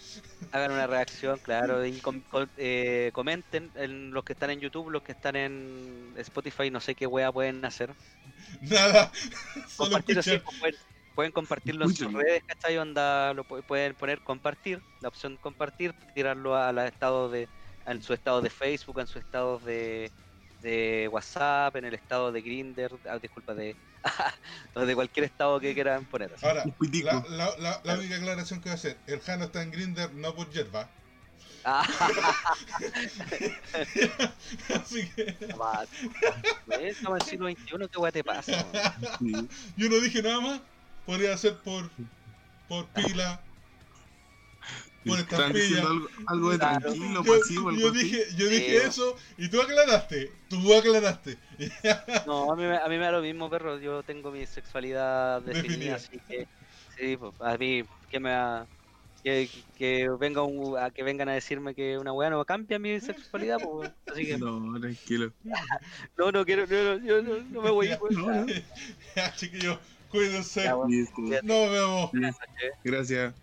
hagan 0.51 0.73
una 0.73 0.87
reacción, 0.87 1.39
claro, 1.41 1.85
y 1.85 2.01
com- 2.01 2.23
com- 2.29 2.49
eh, 2.57 3.11
comenten 3.13 3.73
en 3.75 4.11
los 4.13 4.25
que 4.25 4.33
están 4.33 4.51
en 4.51 4.61
YouTube, 4.61 4.91
los 4.91 5.03
que 5.03 5.13
están 5.13 5.37
en 5.37 6.15
Spotify, 6.17 6.71
no 6.71 6.81
sé 6.81 6.95
qué 6.95 7.07
wea 7.07 7.33
pueden 7.33 7.65
hacer. 7.65 7.95
Nada, 8.61 9.13
solo 9.69 9.91
Compartirlo, 9.91 10.23
sí, 10.23 10.39
pues, 10.39 10.55
pueden, 10.59 10.77
pueden 11.15 11.33
compartirlo 11.33 11.85
en 11.85 11.91
sus 11.93 12.13
redes, 12.13 12.43
¿cachai? 12.47 12.79
Onda, 12.79 13.33
lo 13.35 13.45
pu- 13.47 13.65
pueden 13.65 13.95
poner 13.97 14.23
compartir, 14.23 14.83
la 15.01 15.09
opción 15.09 15.37
compartir, 15.39 15.95
tirarlo 16.13 16.57
a 16.57 16.73
la 16.73 16.87
estado 16.89 17.29
de, 17.31 17.51
en 17.85 18.03
su 18.03 18.13
estado 18.15 18.41
de 18.43 18.51
Facebook, 18.51 19.01
en 19.01 19.07
su 19.07 19.19
estado 19.19 19.59
de, 19.59 20.13
de 20.59 21.09
WhatsApp, 21.13 21.77
en 21.77 21.85
el 21.85 21.95
estado 21.95 22.33
de 22.33 22.43
Grinder, 22.43 22.91
ah, 23.05 23.19
disculpa, 23.19 23.55
de, 23.55 23.79
o 24.75 24.81
de 24.87 24.95
cualquier 24.95 25.25
estado 25.25 25.61
que 25.61 25.75
quieran 25.75 26.05
poner. 26.07 26.33
así. 26.35 26.47
Ahora, 26.47 26.65
la, 26.65 27.25
la, 27.29 27.57
la, 27.59 27.81
la 27.85 27.95
única 27.95 28.17
aclaración 28.17 28.61
que 28.61 28.69
voy 28.69 28.73
a 28.73 28.75
hacer: 28.75 28.97
el 29.07 29.21
Jano 29.21 29.45
está 29.45 29.63
en 29.63 29.71
Grinder 29.71 30.13
no 30.15 30.35
por 30.35 30.51
yerba. 30.51 30.89
Ah, 31.69 31.85
Así 34.73 35.09
que 35.17 35.37
Estamos 36.81 37.05
en 37.05 37.17
el 37.17 37.23
siglo 37.23 37.49
XXI, 37.51 38.05
¿qué 38.05 38.13
te 38.13 38.23
pasa? 38.23 38.65
yo 39.77 39.89
no 39.89 39.97
dije 39.97 40.23
nada 40.23 40.41
más. 40.41 40.61
Podría 41.05 41.37
ser 41.37 41.57
por, 41.59 41.91
por 42.69 42.87
pila. 42.91 43.41
Por 45.07 45.19
Están 45.21 45.53
diciendo 45.53 45.89
algo, 45.89 46.09
algo 46.27 46.51
de 46.51 46.59
Claro. 46.59 46.81
tranquilo, 46.81 47.25
Yo, 47.25 47.33
pasivo, 47.39 47.71
yo 47.73 47.89
así. 47.91 47.99
dije, 48.03 48.25
yo 48.37 48.49
dije 48.49 48.71
Sí. 48.81 48.87
eso 48.87 49.17
y 49.39 49.49
tú 49.49 49.61
aclaraste. 49.63 50.33
Tú 50.49 50.75
aclaraste. 50.75 51.39
No, 52.27 52.53
a 52.53 52.57
mí, 52.57 52.63
me- 52.65 52.77
a 52.77 52.89
mí 52.89 52.99
me 52.99 53.05
da 53.05 53.13
lo 53.13 53.23
mismo, 53.23 53.49
perro. 53.49 53.79
Yo 53.79 54.03
tengo 54.03 54.31
mi 54.33 54.45
sexualidad 54.47 55.43
Definida. 55.43 55.63
definida, 55.69 55.95
así 55.97 56.21
que 56.27 56.49
sí, 56.97 57.17
pues, 57.17 57.33
a 57.41 57.57
mí 57.57 57.85
que 58.09 58.21
me 58.21 58.31
va- 58.31 58.67
que, 59.23 59.49
que 59.75 60.09
venga 60.21 60.43
un- 60.43 60.79
a 60.79 60.91
que 60.91 61.03
vengan 61.03 61.29
a 61.29 61.35
decirme 61.35 61.75
que 61.75 61.99
una 61.99 62.13
weá 62.13 62.31
no 62.31 62.45
cambia 62.45 62.79
mi 62.79 63.01
sexualidad, 63.01 63.59
pues, 63.63 63.91
así 64.07 64.27
que 64.27 64.39
no, 64.39 64.61
No, 64.77 64.81
tranquilo. 64.81 65.33
no 66.17 66.45
quiero, 66.45 66.67
no, 66.67 66.99
no, 66.99 67.05
yo 67.07 67.23
no, 67.23 67.43
no 67.45 67.63
me 67.63 67.71
voy. 67.71 67.91
pues, 67.99 68.17
No, 68.17 68.31
no. 68.31 68.47
ya, 69.17 69.35
chiquillos, 69.35 69.79
cuídense. 70.09 70.65
Ya, 70.65 70.75
bueno. 70.75 70.95
Nos 71.43 71.71
vemos. 71.71 72.11
Gracias. 72.85 73.35